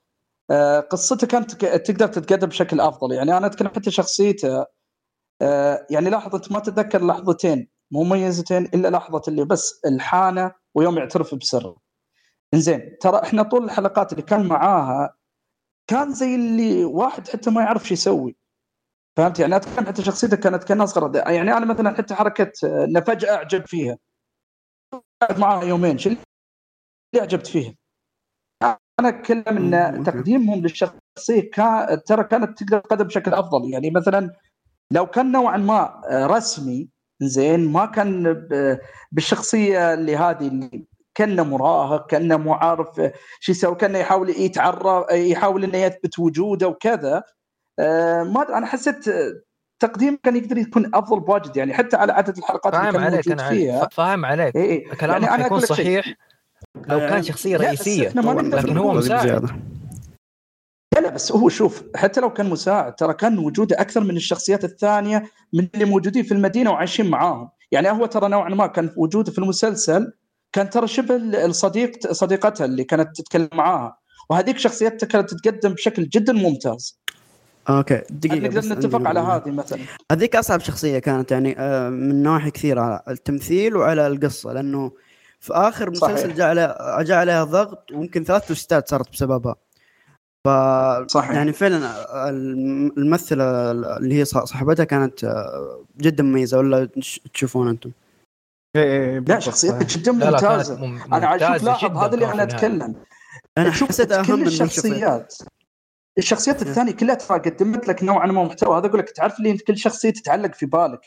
آه، 0.51 0.81
قصته 0.81 1.27
كانت 1.27 1.55
ك- 1.65 1.83
تقدر 1.87 2.07
تتقدم 2.07 2.47
بشكل 2.49 2.81
أفضل. 2.81 3.13
يعني 3.13 3.37
أنا 3.37 3.47
أتكلم 3.47 3.69
حتى 3.69 3.91
شخصيته 3.91 4.67
آه، 5.43 5.87
يعني 5.91 6.11
لاحظ 6.11 6.35
انت 6.35 6.53
ما 6.53 6.61
تتذكر 6.61 7.07
لحظتين 7.07 7.69
مميزتين 7.93 8.65
إلا 8.65 8.89
لحظة 8.89 9.23
اللي 9.29 9.45
بس 9.45 9.81
الحانة 9.87 10.53
ويوم 10.75 10.99
يعترف 10.99 11.35
بسره. 11.35 11.77
إنزين 12.55 12.99
ترى 13.01 13.23
إحنا 13.23 13.43
طول 13.43 13.65
الحلقات 13.65 14.13
اللي 14.13 14.23
كان 14.23 14.47
معاها 14.47 15.15
كان 15.87 16.13
زي 16.15 16.35
اللي 16.35 16.85
واحد 16.85 17.29
حتى 17.29 17.51
ما 17.51 17.63
يعرف 17.63 17.85
شو 17.89 17.95
يسوي. 17.95 18.37
فهمت؟ 19.17 19.39
يعني 19.39 19.57
اتكلم 19.57 19.87
حتى 19.87 20.03
شخصيته 20.03 20.37
كانت 20.37 20.65
كأنها 20.65 20.87
صغيره 20.87 21.31
يعني 21.31 21.57
أنا 21.57 21.67
مثلا 21.67 21.97
حتى 21.97 22.15
حركة 22.15 22.53
آه، 22.65 22.85
انه 22.85 23.01
فجأة 23.01 23.35
اعجب 23.35 23.67
فيها. 23.67 23.99
قعدت 25.23 25.39
معاها 25.39 25.65
يومين. 25.65 25.99
شو 25.99 26.09
اللي 26.11 26.21
أعجبت 27.21 27.47
فيها؟ 27.47 27.75
أنا 29.01 29.09
أتكلم 29.09 29.75
إن. 29.75 30.05
تقديمهم 30.05 30.61
للشخصية 30.61 31.51
كان 31.53 32.03
ترى 32.07 32.25
كانت 32.25 32.59
تقدر 32.63 32.79
تقدم 32.81 33.05
بشكل 33.05 33.35
أفضل. 33.35 33.73
يعني 33.73 33.91
مثلا 33.91 34.31
لو 34.91 35.07
كان 35.07 35.33
نوعا 35.33 35.57
ما 35.57 36.03
آه، 36.11 36.27
رسمي 36.27 36.89
زين 37.23 37.73
ما 37.73 37.87
كان 37.87 38.33
ب- 38.33 38.79
بالشخصية 39.13 39.95
اللي 39.95 40.17
هذه 40.17 40.49
اللي 40.49 40.85
كأنه 41.15 41.43
مراهق 41.43 42.07
كأنه 42.07 42.37
مو 42.37 42.53
عارف 42.53 43.01
آه، 43.01 43.13
شو 43.41 43.53
يسوي؟ 43.53 43.75
كأنه 43.75 43.99
يحاول 43.99 44.31
يتعرف 44.31 44.87
آه، 45.11 45.15
يحاول 45.15 45.65
إنه 45.65 45.79
يثبت 45.79 46.19
وجوده 46.19 46.69
وكذا. 46.69 47.17
آه، 47.17 47.23
ما 48.25 48.59
أنا 48.59 48.67
حسيت 48.67 49.09
آه، 49.09 49.33
تقديم 49.81 50.19
كان 50.23 50.37
يقدر 50.37 50.59
يكون 50.59 50.91
أفضل 50.95 51.21
بواجد 51.21 51.57
يعني 51.57 51.75
حتى 51.75 51.97
على 51.97 52.13
عدد 52.13 52.39
الحلقات 52.39 52.75
اللي 52.75 52.93
فاهم 52.93 52.93
كان 52.93 53.03
عليك 53.05 53.29
أنا 53.29 53.49
فيها. 53.49 53.89
فاهم 53.93 54.25
عليك 54.25 54.57
إيه 54.57 54.63
إيه. 54.63 54.89
كلامك 54.95 55.23
يعني 55.23 55.35
أنا 55.35 55.43
حيكون 55.43 55.59
لك 55.59 55.67
شيء. 55.67 55.77
صحيح 55.77 56.15
لو 56.89 56.99
كان 56.99 57.23
شخصية 57.23 57.57
لا، 57.57 57.73
بس 57.73 57.89
رئيسيه 57.89 58.09
لكن 58.09 58.77
هو 58.77 58.93
مساعد. 58.93 59.51
لا 60.95 61.01
لا 61.01 61.11
بس 61.11 61.33
هو 61.33 61.49
شوف 61.49 61.83
حتى 61.97 62.21
لو 62.21 62.33
كان 62.33 62.51
مساعد 62.51 62.95
ترى 62.95 63.15
كان 63.15 63.39
وجوده 63.39 63.81
أكثر 63.81 64.05
من 64.05 64.17
الشخصيات 64.17 64.65
الثانية 64.65 65.31
من 65.53 65.69
اللي 65.75 65.85
موجودين 65.85 66.23
في 66.23 66.33
المدينة 66.35 66.71
وعايشين 66.71 67.11
معاهم 67.11 67.51
يعني 67.73 67.91
هو 67.91 68.07
ترى 68.07 68.29
نوعا 68.29 68.49
ما 68.49 68.67
كان 68.67 68.91
وجوده 68.97 69.33
في 69.33 69.39
المسلسل 69.39 70.13
كان 70.53 70.71
ترى 70.71 70.87
شبه 70.87 71.17
الصديق 71.17 72.13
صديقتها 72.13 72.65
اللي 72.65 72.85
كانت 72.85 73.17
تتكلم 73.17 73.49
معاها 73.53 73.99
وهذيك 74.31 74.59
شخصيتها 74.59 75.07
كانت 75.07 75.35
تتقدم 75.35 75.73
بشكل 75.73 76.09
جدا 76.09 76.33
ممتاز 76.33 77.01
أوكي 77.69 78.03
دقيقة 78.11 78.37
نقدر 78.39 78.61
نتفق 78.61 79.09
على. 79.09 79.21
هذه 79.21 79.51
مثلا 79.51 79.79
هذيك 80.13 80.37
أصعب 80.37 80.61
شخصية 80.61 80.99
كانت 80.99 81.31
يعني 81.33 81.59
آه، 81.59 81.89
من 81.91 82.23
نواحي 82.23 82.51
كثيرة 82.51 82.81
على 82.81 83.03
التمثيل 83.09 83.77
وعلى 83.77 84.07
القصة 84.07 84.53
لأنه 84.53 84.93
في 85.41 85.53
آخر 85.55 85.91
مسلسل. 85.91 86.35
جاء 86.35 86.49
عليها 86.49 87.03
جاء 87.03 87.19
عليها 87.19 87.45
ضغط 87.45 87.91
ويمكن 87.93 88.25
ثلاث 88.25 88.49
توستات 88.49 88.89
صارت 88.89 89.13
بسببها 89.13 89.55
ف 90.47 90.49
صحيح. 91.07 91.31
يعني 91.31 91.53
فعلا 91.53 91.87
آه، 91.87 92.29
الم- 92.31 92.93
الممثلة 92.99 93.71
اللي 93.71 94.15
هي 94.15 94.25
صاح- 94.25 94.45
صاحبتها 94.45 94.85
كانت 94.85 95.25
آه، 95.25 95.85
جدا 96.01 96.23
مميزة 96.23 96.59
ولا 96.59 96.89
تشوفون 97.35 97.69
أنتم 97.69 97.91
اي 98.77 98.83
اي 99.15 99.21
لا. 99.21 99.39
شخصيتك 99.39 99.87
جدا 99.87 100.13
ممتازة 100.13 100.87
مم- 100.87 101.15
أنا 101.15 101.27
عشان 101.27 101.67
لاحظ 101.67 101.97
هذا 101.97 102.15
اللي 102.15 102.33
أنا. 102.33 102.43
أتكلم 102.43 102.95
أنا 103.59 103.71
شوف 103.71 103.89
حسيت 103.89 104.13
أهم 104.13 104.25
كل 104.27 104.37
من 104.37 104.47
الشخصيات 104.47 105.35
الشخصيات 106.19 106.63
الثانية 106.63 106.93
كلها 106.93 107.15
ترى 107.15 107.39
قدمت 107.39 107.89
لك 107.89 108.03
نوعا 108.03 108.27
ما 108.27 108.45
محتوى. 108.45 108.79
هذا 108.79 108.87
أقول 108.87 108.99
لك 108.99 109.11
تعرف 109.11 109.39
اللي 109.39 109.59
كل 109.59 109.79
شخصية 109.79 110.11
تتعلق 110.11 110.55
في 110.55 110.67
بالك. 110.67 111.01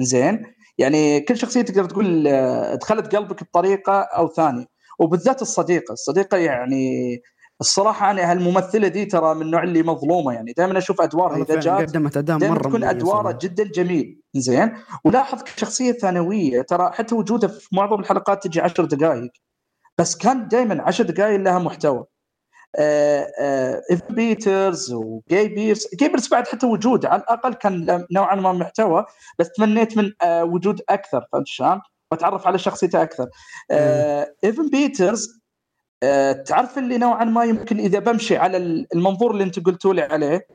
زين؟ 0.00 0.42
يعني 0.78 1.20
كل 1.20 1.36
شخصية 1.36 1.62
تقدر 1.62 1.84
تقول 1.84 2.28
آه، 2.28 2.74
دخلت 2.74 3.16
قلبك 3.16 3.44
بطريقة 3.44 4.00
أو 4.00 4.28
ثانية. 4.28 4.66
وبالذات 4.98 5.42
الصديقة. 5.42 5.92
الصديقة 5.92 6.36
يعني 6.38 7.18
الصراحة 7.60 8.10
أنا 8.10 8.30
هالممثلة 8.32 8.88
دي 8.88 9.04
ترى 9.04 9.34
من 9.34 9.42
النوع 9.42 9.62
اللي 9.62 9.82
مظلومة. 9.82 10.32
يعني 10.32 10.52
دائما 10.52 10.78
أشوف 10.78 11.00
أدوارها 11.00 11.36
إذا 11.42 11.60
جات 11.60 11.88
قدمت 11.88 12.16
أداء 12.16 12.38
مرة 12.38 12.62
تكون 12.62 12.84
أدواره. 12.84 13.38
جدا 13.42 13.64
جميل. 13.64 14.20
زين؟ 14.34 14.72
ولاحظ 15.04 15.42
كشخصية 15.42 15.92
ثانوية. 15.92 16.62
ترى 16.62 16.90
حتى 16.92 17.14
وجوده 17.14 17.48
في 17.48 17.68
معظم 17.72 18.00
الحلقات 18.00 18.44
تجي 18.44 18.60
عشر 18.60 18.84
دقائق 18.84 19.30
بس 19.98 20.16
كان 20.16 20.48
دائما 20.48 20.82
عشر 20.82 21.04
دقائق 21.04 21.36
لها 21.40 21.58
محتوى. 21.58 22.04
ايفن 22.78 24.14
بيترز 24.14 24.92
وجاي 24.92 25.48
بيرس 25.48 25.94
جاي 25.94 26.08
بيرس 26.08 26.28
بعد 26.28 26.48
حتى 26.48 26.66
وجوده 26.66 27.08
على 27.08 27.22
الأقل 27.22 27.54
كان 27.54 28.04
نوعا 28.12 28.34
ما 28.34 28.52
محتوى 28.52 29.04
بس 29.38 29.52
تمنيت 29.52 29.96
من 29.96 30.12
آه، 30.22 30.44
وجود 30.44 30.82
أكثر 30.88 31.26
فهمت 31.32 31.46
شلون؟ 31.46 31.80
وأتعرف 32.12 32.46
على 32.46 32.58
شخصيته 32.58 33.02
أكثر. 33.02 33.26
آه، 33.70 34.34
ايفن 34.44 34.70
بيترز 34.70 35.40
آه، 36.02 36.32
تعرف 36.32 36.78
اللي 36.78 36.98
نوعا 36.98 37.24
ما 37.24 37.44
يمكن 37.44 37.78
إذا 37.78 37.98
بمشي 37.98 38.36
على 38.36 38.56
المنظور 38.94 39.30
اللي 39.30 39.44
أنت 39.44 39.66
قلتوا 39.66 39.94
لي 39.94 40.02
عليه 40.02 40.46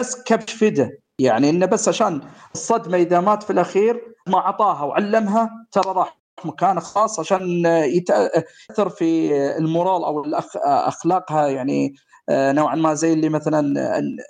بس 0.00 0.22
كبش 0.22 0.52
فدا 0.52 0.98
يعني 1.20 1.50
إنه 1.50 1.66
بس 1.66 1.88
عشان 1.88 2.20
الصدمة 2.54 2.96
إذا 2.96 3.20
مات 3.20 3.42
في 3.42 3.50
الأخير 3.50 4.14
ما 4.28 4.38
أعطاها 4.38 4.84
وعلمها 4.84 5.66
ترى 5.72 5.92
راح 5.92 6.18
مكان 6.44 6.80
خاص 6.80 7.20
عشان 7.20 7.66
يتأثر 7.66 8.88
في 8.88 9.36
ال 9.56 9.64
moral 9.64 10.04
أو 10.04 10.24
الأخ- 10.24 10.66
أخلاقها 10.66 11.48
يعني 11.48 11.94
آه، 12.28 12.52
نوعا 12.52 12.74
ما 12.74 12.94
زي 12.94 13.12
اللي 13.12 13.28
مثلا 13.28 13.74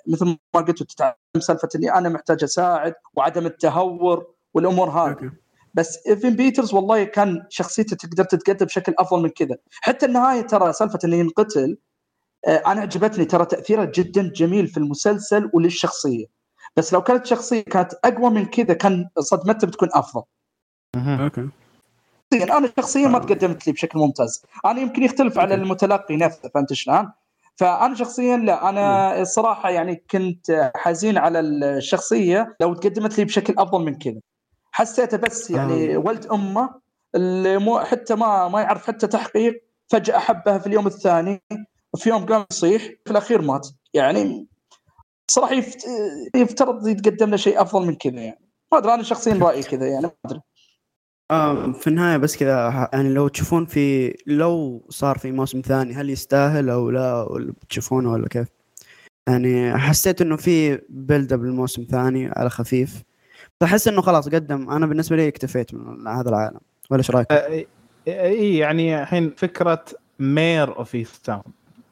مثل 0.07 0.25
ما 0.25 0.61
قلت 0.61 0.83
تتعلم 0.83 1.15
سالفة 1.39 1.69
اني 1.75 1.93
أنا 1.93 2.09
محتاج 2.09 2.43
أساعد 2.43 2.93
وعدم 3.13 3.45
التهور 3.45 4.27
والأمور 4.53 4.89
هذه. 4.89 5.31
بس 5.73 6.07
ايفن 6.07 6.35
بيترز 6.35 6.73
والله 6.73 7.03
كان 7.03 7.45
شخصيته 7.49 7.95
تقدر 7.95 8.23
تتقدم 8.23 8.65
بشكل 8.65 8.93
أفضل 8.99 9.21
من 9.23 9.29
كذا. 9.29 9.57
حتى 9.71 10.05
النهاية 10.05 10.41
ترى 10.41 10.73
سالفة 10.73 10.99
انه 11.05 11.15
ينقتل 11.15 11.77
آه، 12.47 12.63
أنا 12.67 12.81
عجبتني 12.81 13.25
ترى 13.25 13.45
تأثيره 13.45 13.91
جدا 13.95 14.31
جميل 14.35 14.67
في 14.67 14.77
المسلسل 14.77 15.49
وللشخصية. 15.53 16.25
بس 16.77 16.93
لو 16.93 17.01
كانت 17.01 17.25
شخصية 17.25 17.61
كانت 17.61 17.93
أقوى 18.05 18.29
من 18.29 18.45
كذا 18.45 18.73
كان 18.73 19.09
صدمته 19.19 19.67
بتكون 19.67 19.89
أفضل. 19.93 20.23
okay. 20.95 21.49
شخصياً، 22.39 22.57
أنا 22.57 22.71
شخصيا 22.77 23.07
ما 23.07 23.19
تقدمت 23.19 23.67
لي 23.67 23.73
بشكل 23.73 23.99
ممتاز. 23.99 24.43
أنا 24.65 24.81
يمكن 24.81 25.03
يختلف 25.03 25.37
على 25.39 25.55
المتلقي 25.55 26.17
نفسه 26.17 26.49
فهمت 26.49 26.73
شلون؟ 26.73 27.11
فأنا 27.55 27.95
شخصيا 27.95 28.37
لا. 28.37 28.69
أنا 28.69 29.21
الصراحة 29.21 29.69
يعني 29.69 30.03
كنت 30.11 30.71
حزين 30.75 31.17
على 31.17 31.39
الشخصية 31.39 32.55
لو 32.61 32.73
تقدمت 32.73 33.17
لي 33.17 33.25
بشكل 33.25 33.53
أفضل 33.57 33.85
من 33.85 33.97
كذا. 33.97 34.19
حسيته 34.71 35.17
بس 35.17 35.51
يعني 35.51 35.97
ولد 35.97 36.25
أمه 36.25 36.69
اللي 37.15 37.57
مو 37.57 37.79
حتى 37.79 38.15
ما 38.15 38.47
ما 38.47 38.61
يعرف 38.61 38.87
حتى 38.87 39.07
تحقيق 39.07 39.63
فجأة 39.87 40.19
حبها 40.19 40.57
في 40.57 40.67
اليوم 40.67 40.87
الثاني 40.87 41.43
في 41.97 42.09
يوم 42.09 42.25
قام 42.25 42.45
يصيح 42.51 42.81
في 43.05 43.11
الأخير 43.11 43.41
مات. 43.41 43.67
يعني 43.93 44.47
صراحة 45.31 45.53
يفت... 45.53 45.85
يفترض 46.35 46.87
يتقدم 46.87 47.29
له 47.29 47.37
شيء 47.37 47.61
أفضل 47.61 47.87
من 47.87 47.95
كذا 47.95 48.21
يعني. 48.21 48.49
ما 48.71 48.77
أدري 48.77 48.93
أنا 48.93 49.03
شخصيا 49.03 49.33
رأيي 49.33 49.63
كذا 49.63 49.87
يعني 49.87 50.01
ما 50.05 50.11
أدري. 50.25 50.41
آه 51.31 51.71
في 51.71 51.87
النهاية 51.87 52.17
بس 52.17 52.37
كذا 52.37 52.89
يعني 52.93 53.13
لو 53.13 53.27
تشوفون 53.27 53.65
في 53.65 54.15
لو 54.27 54.85
صار 54.89 55.17
في 55.17 55.31
موسم 55.31 55.61
ثاني 55.61 55.93
هل 55.93 56.09
يستاهل 56.09 56.69
أو 56.69 56.89
لا 56.89 57.21
ولا 57.23 57.51
بتشوفونه 57.51 58.11
ولا 58.11 58.27
كيف؟ 58.27 58.47
يعني 59.27 59.77
حسيت 59.77 60.21
إنه 60.21 60.35
في 60.35 60.81
بيلد 60.89 61.33
اب 61.33 61.43
للموسم 61.43 61.81
الثاني 61.81 62.31
على 62.35 62.49
خفيف 62.49 63.03
فاحس 63.61 63.87
إنه 63.87 64.01
خلاص 64.01 64.29
قدم 64.29 64.69
أنا 64.69 64.85
بالنسبة 64.85 65.15
لي 65.15 65.27
اكتفيت 65.27 65.73
من 65.73 66.07
هذا 66.07 66.29
العالم 66.29 66.59
ولا 66.89 66.99
إيش 66.99 67.11
رأيك؟ 67.11 67.31
اي 67.31 67.67
إي، 68.07 68.57
يعني 68.57 69.01
الحين 69.01 69.33
فكرة 69.37 69.85
Mare 70.19 70.77
of 70.77 70.95
Easttown 70.95 71.43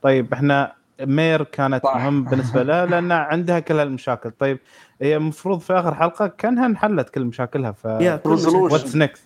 طيب 0.02 0.34
إحنا 0.34 0.74
مير 1.02 1.44
كانت. 1.44 1.86
مهم 1.86 2.24
بالنسبة 2.24 2.64
لها 2.64 2.86
لأن 2.86 3.12
عندها 3.12 3.60
كل 3.60 3.80
هالمشاكل 3.80 4.32
طيب 4.32 4.60
هي 5.04 5.16
المفروض 5.16 5.60
في 5.60 5.74
آخر 5.74 5.96
حلقة 5.96 6.28
كأنها 6.28 6.66
انحلت 6.66 7.10
كل 7.10 7.26
مشاكلها 7.26 7.72
ف. 7.72 7.86
what's 7.86 8.95
next 8.95 9.24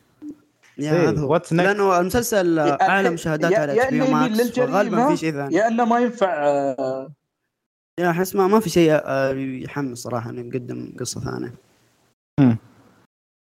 yeah 0.77 0.91
هذا 0.91 1.21
هو. 1.21 1.39
what's 1.39 1.41
next؟ 1.41 1.53
لأنه 1.53 1.99
المسلسل 1.99 2.59
اعلى 2.59 3.09
مشاهدات 3.09 3.53
على 3.53 3.83
HBO 3.83 4.11
Max 4.11 4.57
وغالبا 4.57 5.09
في 5.09 5.17
شيء 5.17 5.31
ثاني. 5.31 5.55
yeah 5.55 5.67
إنه 5.67 5.85
ما 5.85 5.99
ينفع 5.99 6.33
آه، 6.33 7.11
يا 7.99 8.09
أحس 8.09 8.35
ما 8.35 8.47
ما 8.47 8.59
في 8.59 8.69
شيء 8.69 8.91
آه، 8.91 9.31
يحمس 9.33 9.97
صراحة 9.97 10.29
إنه 10.29 10.41
يقدم 10.41 10.93
قصة 10.99 11.21
ثانية. 11.21 11.53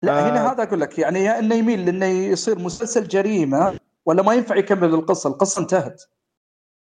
لا 0.04 0.28
آه. 0.28 0.30
هنا 0.30 0.52
هذا 0.52 0.64
أقول 0.64 0.82
لك 0.82 1.00
يعني 1.00 1.20
يا 1.24 1.40
إنه 1.40 1.56
يميل 1.56 1.86
لإنه 1.86 2.06
يصير 2.06 2.60
مسلسل 2.60 3.08
جريمة 3.08 3.80
ولا 4.06 4.24
ما 4.24 4.34
ينفع 4.34 4.56
يكمل 4.56 4.94
القصة 4.94 5.30
القصة 5.30 5.62
انتهت. 5.62 6.04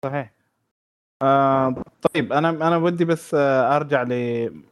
صحيح. 0.05 0.33
آه 1.21 1.75
طيب 2.01 2.33
أنا 2.33 2.49
أنا 2.49 2.77
ودي 2.77 3.05
بس 3.05 3.33
آه 3.33 3.75
أرجع 3.75 4.03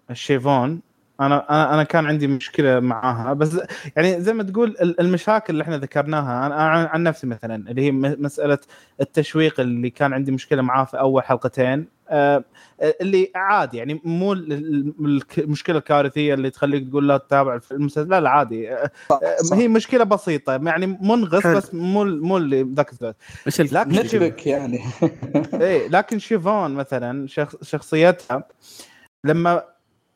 للشيفون 0.09 0.81
أنا 1.19 1.49
أنا 1.49 1.73
أنا 1.73 1.83
كان 1.83 2.05
عندي 2.05 2.27
مشكلة 2.27 2.79
معاها 2.79 3.33
بس 3.33 3.59
يعني 3.95 4.21
زي 4.21 4.33
ما 4.33 4.43
تقول 4.43 4.69
ال- 4.81 4.99
المشاكل 4.99 5.53
اللي 5.53 5.63
إحنا 5.63 5.77
ذكرناها 5.77 6.45
أنا 6.45 6.55
عن 6.55 6.85
عن 6.85 7.03
نفسي 7.03 7.27
مثلا 7.27 7.69
اللي 7.71 7.81
هي 7.81 7.91
م- 7.91 8.15
مسألة 8.19 8.57
التشويق 9.01 9.59
اللي 9.59 9.89
كان 9.89 10.13
عندي 10.13 10.31
مشكلة 10.31 10.61
معاه 10.61 10.83
في 10.85 10.99
أول 10.99 11.23
حلقتين 11.23 11.87
آه 12.09 12.43
اللي 13.01 13.31
عادي 13.35 13.77
يعني 13.77 14.01
مو 14.03 14.33
ال- 14.33 14.53
ال- 14.53 15.21
المشكلة 15.37 15.77
الكارثية 15.77 16.33
اللي 16.33 16.49
تخليك 16.49 16.89
تقول 16.89 17.07
لا 17.07 17.17
تتابع 17.17 17.59
المسلسل 17.71 18.09
لا 18.09 18.19
لا 18.21 18.29
عادي 18.29 18.71
آه، 18.73 18.91
صح 19.09 19.19
آه، 19.23 19.35
صح. 19.43 19.57
هي 19.57 19.67
مشكلة 19.67 20.03
بسيطة 20.03 20.53
يعني 20.65 20.85
منغص. 21.01 21.47
بس 21.47 21.73
مو 21.73 22.03
مو 22.03 22.37
اللي 22.37 22.63
ذاك 22.73 22.91
الزود 22.91 23.13
إيش 23.47 23.61
ال- 23.61 23.73
لكن- 23.73 23.89
نتبك 23.91 24.47
يعني 24.47 24.79
إيه 25.61 25.87
لكن 25.87 26.19
شيفون 26.19 26.71
مثلا 26.73 27.27
شخص 27.27 27.55
شخصيتها 27.63 28.43
لما 29.23 29.63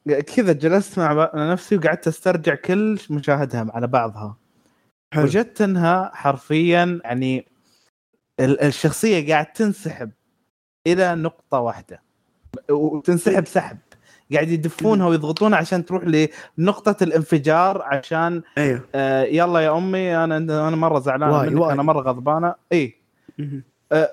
كذا 0.07 0.53
جلست 0.53 0.99
مع 0.99 1.31
نفسي 1.35 1.77
وقعدت 1.77 2.07
أسترجع 2.07 2.55
كل 2.55 2.99
مشاهدها 3.09 3.67
على 3.73 3.87
بعضها. 3.87 4.37
حلو. 5.13 5.23
وجدت 5.23 5.61
إنها 5.61 6.11
حرفيا 6.13 6.99
يعني 7.03 7.47
ال- 8.39 8.61
الشخصية 8.61 9.33
قاعد 9.33 9.45
تنسحب 9.45 10.11
إلى 10.87 11.15
نقطة 11.15 11.59
واحدة. 11.59 12.01
وتنسحب 12.69 13.45
سحب. 13.47 13.77
قاعد 14.33 14.49
يدفونها 14.49 15.07
ويضغطونها 15.07 15.57
عشان 15.57 15.85
تروح 15.85 16.03
لنقطة 16.57 17.03
الانفجار 17.03 17.81
عشان 17.81 18.41
أيوه. 18.57 18.81
آه 18.95 19.23
يلا 19.23 19.59
يا 19.59 19.77
أمي 19.77 20.15
أنا 20.17 20.37
أنا 20.37 20.75
مرة 20.75 20.99
زعلانه 20.99 21.37
واي- 21.37 21.49
منك 21.49 21.61
واي. 21.61 21.73
أنا 21.73 21.83
مرة 21.83 22.01
غضبانة. 22.01 22.55
اي 22.71 22.95
أه، 23.39 23.63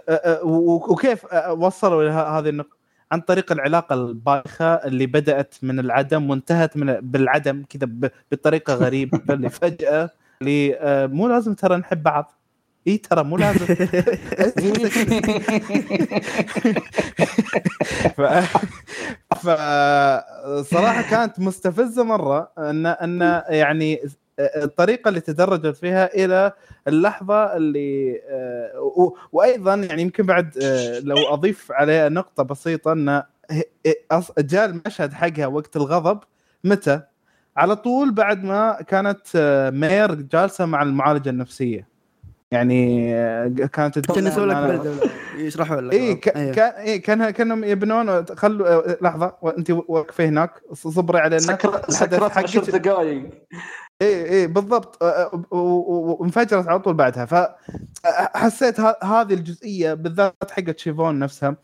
أه، 0.08 0.44
و- 0.44 0.92
وكيف 0.92 1.26
أه، 1.26 1.52
وصلوا 1.52 2.02
إلى 2.02 2.10
هذه 2.10 2.48
النقطه 2.48 2.76
عن 3.12 3.20
طريق 3.20 3.52
العلاقة 3.52 3.94
البايخه 3.94 4.74
اللي 4.74 5.06
بدأت 5.06 5.54
من 5.62 5.78
العدم 5.78 6.30
وانتهت 6.30 6.76
من 6.76 6.92
بالعدم 7.00 7.64
كذا 7.68 8.10
بطريقة 8.32 8.74
غريبة. 8.74 9.20
اللي 9.34 9.50
فجأة 9.50 10.10
اللي 10.42 10.76
أه، 10.76 11.06
مو 11.06 11.28
لازم 11.28 11.54
ترى 11.54 11.76
نحب 11.76 12.02
بعض. 12.02 12.32
إي 12.86 12.96
ترى 12.96 13.24
مو 13.24 13.36
لازم. 13.36 13.66
ف... 18.16 18.20
ف 19.34 19.48
صراحة 20.60 21.02
كانت 21.10 21.40
مستفزة 21.40 22.04
مرة. 22.04 22.52
ان 22.58 22.86
إن 22.86 23.42
يعني 23.48 24.00
الطريقة 24.40 25.08
اللي 25.08 25.20
تدرجت 25.20 25.76
فيها 25.76 26.14
إلى 26.14 26.52
اللحظة 26.88 27.56
اللي 27.56 28.20
آه، 28.28 29.12
وأيضا 29.32 29.74
يعني 29.74 30.02
يمكن 30.02 30.26
بعد 30.26 30.58
آه، 30.62 30.98
لو 30.98 31.16
أضيف 31.28 31.72
عليه 31.72 32.08
نقطة 32.08 32.42
بسيطة 32.42 32.92
إن 32.92 33.22
أص- 34.14 34.32
جاء 34.40 34.64
المشهد 34.64 35.12
حقها 35.12 35.46
وقت 35.46 35.76
الغضب 35.76 36.18
متى؟ 36.64 37.00
على 37.56 37.76
طول 37.76 38.12
بعد 38.14 38.44
ما 38.44 38.78
كانت 38.88 39.20
آه، 39.36 39.70
مير 39.70 40.14
جالسة 40.14 40.66
مع 40.66 40.82
المعالجة 40.82 41.30
النفسية 41.30 41.88
يعني 42.52 43.14
آه، 43.14 43.48
كانت 43.72 43.96
يسوي 44.16 44.46
لك 44.46 44.56
أنا- 44.56 44.58
بلد 44.58 45.10
يشرحوا 45.36 45.80
لك. 45.80 45.92
اي. 45.92 46.14
كان 46.14 46.72
إيه 46.72 47.02
كان 47.02 47.30
كانهم 47.30 47.64
يبنون 47.64 48.26
خلوا 48.26 48.68
آه، 48.90 48.98
لحظة 49.02 49.32
انت 49.58 49.70
وقفي 49.70 50.26
هناك 50.26 50.50
صبري 50.72 51.18
علينا. 51.18 51.38
سكرت 51.38 51.74
الحدث 51.74 51.98
سكرت 51.98 52.30
حقك- 52.32 52.44
10 52.44 52.78
دقائق 52.78 53.30
اي 54.02 54.30
اي 54.40 54.46
بالضبط. 54.46 55.02
آه، 55.02 55.44
وانفجرت 55.54 56.68
على 56.68 56.78
طول 56.80 56.94
بعدها. 56.94 57.24
فحسيت 58.04 58.80
ه- 58.80 58.96
هذه 59.04 59.34
الجزئية 59.34 59.94
بالذات 59.94 60.34
حقت 60.50 60.78
شيفون 60.78 61.18
نفسها 61.18 61.56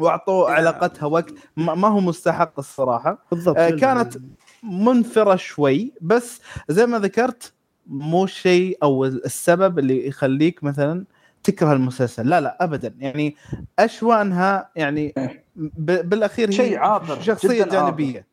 واعطوا 0.00 0.50
علاقتها 0.50 1.06
وقت 1.06 1.30
ما 1.56 1.74
ما 1.74 1.88
هو 1.88 2.00
مستحق 2.00 2.52
الصراحة. 2.58 3.24
بالضبط. 3.30 3.56
كانت 3.58 4.14
منفرة 4.62 5.36
شوي 5.36 5.92
بس 6.00 6.40
زي 6.68 6.86
ما 6.86 6.98
ذكرت 6.98 7.52
مو 7.86 8.24
الشيء 8.24 8.78
أو 8.82 9.04
السبب 9.04 9.78
اللي 9.78 10.06
يخليك 10.08 10.64
مثلا 10.64 11.04
تكره 11.42 11.72
المسلسل. 11.72 12.28
لا 12.28 12.40
لا 12.40 12.64
ابدا. 12.64 12.94
يعني 12.98 13.36
أشوى 13.78 14.20
أنها 14.20 14.68
يعني 14.76 15.14
ب- 15.56 16.08
بالأخير 16.08 16.48
هي 16.48 16.52
شيء 16.52 16.78
عابر، 16.78 17.20
شخصية 17.20 17.62
عابر. 17.62 17.72
جانبية. 17.72 18.26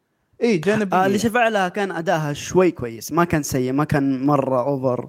اي 0.43 0.57
جانبية. 0.57 0.97
آه 0.97 1.05
اللي 1.05 1.19
شفع 1.19 1.47
لها 1.47 1.69
كان 1.69 1.91
ادائها 1.91 2.33
شوي 2.33 2.71
كويس. 2.71 3.11
ما 3.11 3.23
كان 3.23 3.43
سيء 3.43 3.71
ما 3.71 3.83
كان 3.83 4.25
مرة 4.25 4.61
أوفر 4.67 5.07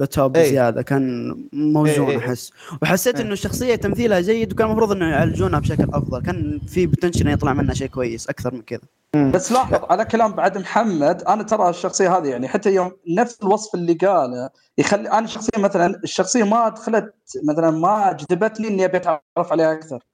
ذا 0.00 0.06
توب 0.06 0.36
إيه. 0.36 0.50
زياده 0.50 0.82
كان 0.82 1.34
موزون 1.52 2.06
إيه، 2.06 2.10
إيه. 2.10 2.18
أحس. 2.18 2.52
وحسيت 2.82 3.16
إيه. 3.16 3.22
إنه 3.24 3.32
الشخصية 3.32 3.74
تمثيلها 3.74 4.20
جيد 4.20 4.52
وكان 4.52 4.66
المفروض 4.66 4.92
إنه 4.92 5.10
يعالجونها 5.10 5.58
بشكل 5.58 5.84
أفضل. 5.92 6.22
كان 6.22 6.60
في 6.68 6.86
بوتنشل 6.86 7.20
إنه 7.20 7.32
يطلع 7.32 7.52
منها 7.52 7.74
شيء 7.74 7.88
كويس 7.88 8.28
أكثر 8.28 8.54
من 8.54 8.62
كذا. 8.62 8.80
بس 9.16 9.52
لاحظ 9.52 9.84
على 9.90 10.04
كلام 10.04 10.32
بعد 10.32 10.58
محمد 10.58 11.22
أنا 11.22 11.42
ترى 11.42 11.68
الشخصية 11.70 12.16
هذه 12.16 12.28
يعني 12.28 12.48
حتى 12.48 12.74
يوم 12.74 12.92
نفس 13.08 13.42
الوصف 13.42 13.74
اللي 13.74 13.94
قاله 13.94 14.50
يخلي 14.78 15.10
أنا 15.12 15.26
شخصيا 15.26 15.58
مثلا 15.58 16.00
الشخصية 16.04 16.44
ما 16.44 16.68
دخلت 16.68 17.14
مثلا 17.48 17.70
ما 17.70 18.12
جذبتني 18.12 18.68
إني 18.68 18.84
أبي 18.84 18.96
أتعرف 18.96 19.20
عليها 19.52 19.72
أكثر. 19.72 20.04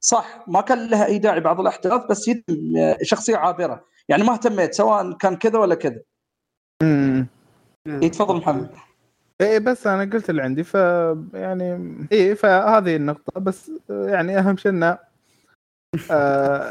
صح 0.00 0.44
ما 0.48 0.60
كان 0.60 0.88
لها 0.88 1.06
أي 1.06 1.18
داعي 1.18 1.40
بعض 1.40 1.60
الأحداث 1.60 2.02
بس 2.10 2.28
يتم 2.28 2.54
شخصية 3.02 3.36
عابرة. 3.36 3.84
يعني 4.08 4.22
ما 4.22 4.32
اهتميت 4.32 4.74
سواء 4.74 5.12
كان 5.12 5.36
كذا 5.36 5.58
ولا 5.58 5.74
كذا. 5.74 6.00
امم 6.82 7.26
إيه، 7.86 8.10
تفضل 8.10 8.36
محمد. 8.36 8.70
إيه 9.40 9.58
بس 9.58 9.86
أنا 9.86 10.10
قلت 10.12 10.30
اللي 10.30 10.42
عندي 10.42 10.64
ف 10.64 10.74
يعني 11.34 11.96
إيه 12.12 12.34
فهذه 12.34 12.96
النقطة 12.96 13.40
بس 13.40 13.70
يعني 13.88 14.38
أهم 14.38 14.56
شيء 14.56 14.72
إنه 14.72 14.98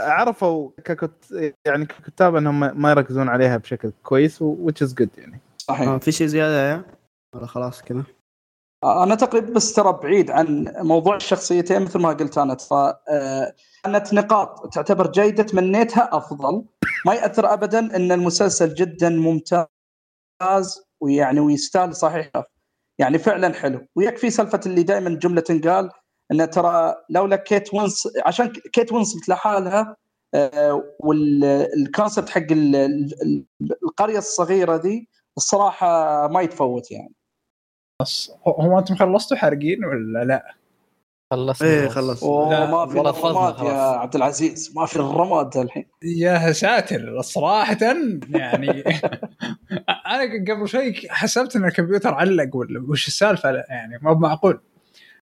عرفوا 0.10 0.72
ككت 0.84 1.54
يعني 1.66 1.86
ككتاب 1.86 2.36
إنهم 2.36 2.82
ما 2.82 2.92
يركزون 2.92 3.30
عليها 3.30 3.58
بشكل 3.58 3.92
كويس 4.04 4.44
which 4.44 4.88
is 4.88 4.92
good 5.02 5.18
يعني. 5.18 5.40
صحيح. 5.58 5.88
آه، 5.88 5.98
في 5.98 6.12
شيء 6.12 6.28
زيادة 6.28 6.70
يا 6.72 6.84
ولا 7.36 7.46
خلاص 7.48 7.82
كذا؟ 7.82 8.04
أنا 8.84 9.16
تقريبا 9.16 9.54
بس 9.54 9.74
ترى 9.74 10.00
بعيد 10.04 10.32
عن 10.32 10.74
موضوع 10.78 11.16
الشخصيتين 11.16 11.82
مثل 11.82 12.00
ما 12.00 12.10
قلت 12.10 12.38
أنا. 12.38 12.54
ترى 12.54 12.94
آه، 13.10 13.54
كانت 13.84 14.14
نقاط 14.14 14.74
تعتبر 14.74 15.12
جيدة 15.12 15.44
تمنيتها 15.44 16.10
أفضل. 16.18 16.66
ما 17.06 17.14
يأثر 17.14 17.54
ابدا 17.54 17.80
إن 17.80 18.12
المسلسل 18.12 18.74
جدا 18.74 19.10
ممتاز 19.10 20.86
ويعني 21.02 21.40
ويستاهل 21.40 21.96
صحيح. 21.96 22.32
يعني 23.00 23.18
فعلا 23.18 23.54
حلو. 23.54 23.88
ويكفي 23.96 24.30
سالفة 24.30 24.60
اللي 24.66 24.84
دائما 24.84 25.10
جملة 25.10 25.42
تنقال 25.42 25.90
إن 26.32 26.50
ترى 26.50 26.96
لولا 27.10 27.36
كيت 27.36 27.74
وينس 27.74 28.08
عشان 28.26 28.54
كيت 28.74 28.92
وينسلت 28.94 29.30
لحالها 29.30 29.98
آه، 30.34 30.84
وال 31.00 31.28
concept 31.28 32.30
حق 32.30 32.52
ال- 32.52 32.76
ال- 32.76 33.46
القرية 33.84 34.18
الصغيرة 34.18 34.76
ذي 34.76 35.08
الصراحة 35.38 36.28
ما 36.28 36.42
يتفوت 36.42 36.92
يعني 36.92 37.14
بس 38.02 38.32
هو- 38.48 38.80
أنتم 38.80 38.96
خلصتوا 38.96 39.38
حارقين 39.38 39.86
ولا 39.86 40.24
لا؟ 40.24 40.56
خلصنا 41.32 41.68
إيه. 41.68 41.88
خلص 41.88 42.24
لا، 42.24 42.30
وما 42.30 42.86
في 42.88 43.00
الرماد 43.00 43.60
يا. 43.66 43.74
عبد 43.74 44.16
العزيز 44.16 44.74
ما 44.76 44.86
في 44.86 44.96
الرماد 44.96 45.58
الحين 45.58 45.86
يا 46.04 46.52
ساتر 46.52 47.22
صراحة 47.22 47.78
يعني 48.30 48.84
أنا 50.08 50.54
قبل 50.54 50.68
شوي 50.68 50.94
حسبت 51.10 51.56
إن 51.56 51.66
الكمبيوتر 51.66 52.14
علق 52.14 52.56
ولا 52.56 52.86
وش 52.90 53.08
السالفة 53.08 53.50
يعني 53.70 54.00
ما 54.02 54.14
معقول 54.14 54.60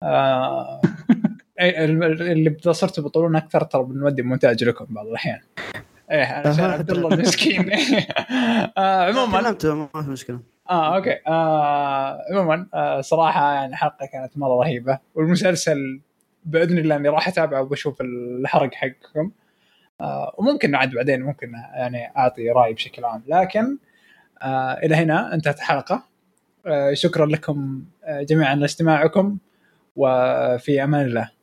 آه 0.03 0.81
إيه، 1.59 1.85
اللي 1.85 2.49
إذا 2.49 2.71
صرتوا 2.71 3.03
بطولون 3.03 3.35
أكثر 3.35 3.63
ترى 3.63 3.83
بنودي 3.83 4.21
مونتاج 4.21 4.63
لكم 4.63 4.85
بعض 4.89 5.07
الأحيان. 5.07 5.39
إيه 6.11 6.25
عشان 6.25 6.65
عبد 6.65 6.91
الله 6.91 7.13
المسكين 7.13 7.71
آه 8.77 9.05
عموما 9.05 9.41
كلمته 9.41 9.75
ما 9.75 10.03
في 10.03 10.09
مشكلة. 10.09 10.39
آه 10.69 10.95
أوكي. 10.95 11.19
آه 11.27 12.19
عموما 12.31 12.67
آه 12.73 13.01
صراحة 13.01 13.53
يعني 13.53 13.71
الحلقة 13.71 14.05
كانت 14.05 14.37
مرة 14.37 14.59
رهيبة. 14.63 14.99
والمسلسل 15.15 16.01
بإذن 16.45 16.77
الله 16.77 16.95
إني 16.95 17.09
راح 17.09 17.27
أتابعه 17.27 17.61
وبشوف 17.61 18.01
الحرق 18.01 18.73
حقكم. 18.73 19.31
آه 20.01 20.35
وممكن 20.37 20.75
عاد 20.75 20.91
بعدين 20.91 21.21
ممكن 21.21 21.51
يعني 21.73 22.11
أعطي 22.17 22.49
رأيي 22.49 22.73
بشكل 22.73 23.05
عام. 23.05 23.23
لكن 23.27 23.77
آه 24.41 24.73
إلى 24.73 24.95
هنا 24.95 25.33
انتهت 25.33 25.57
الحلقة. 25.57 26.03
آه 26.65 26.93
شكرا 26.93 27.25
لكم 27.25 27.83
آه 28.03 28.21
جميعا 28.21 28.55
لاستماعكم. 28.55 29.37
وفي 29.95 30.83
أمان 30.83 31.05
الله. 31.05 31.38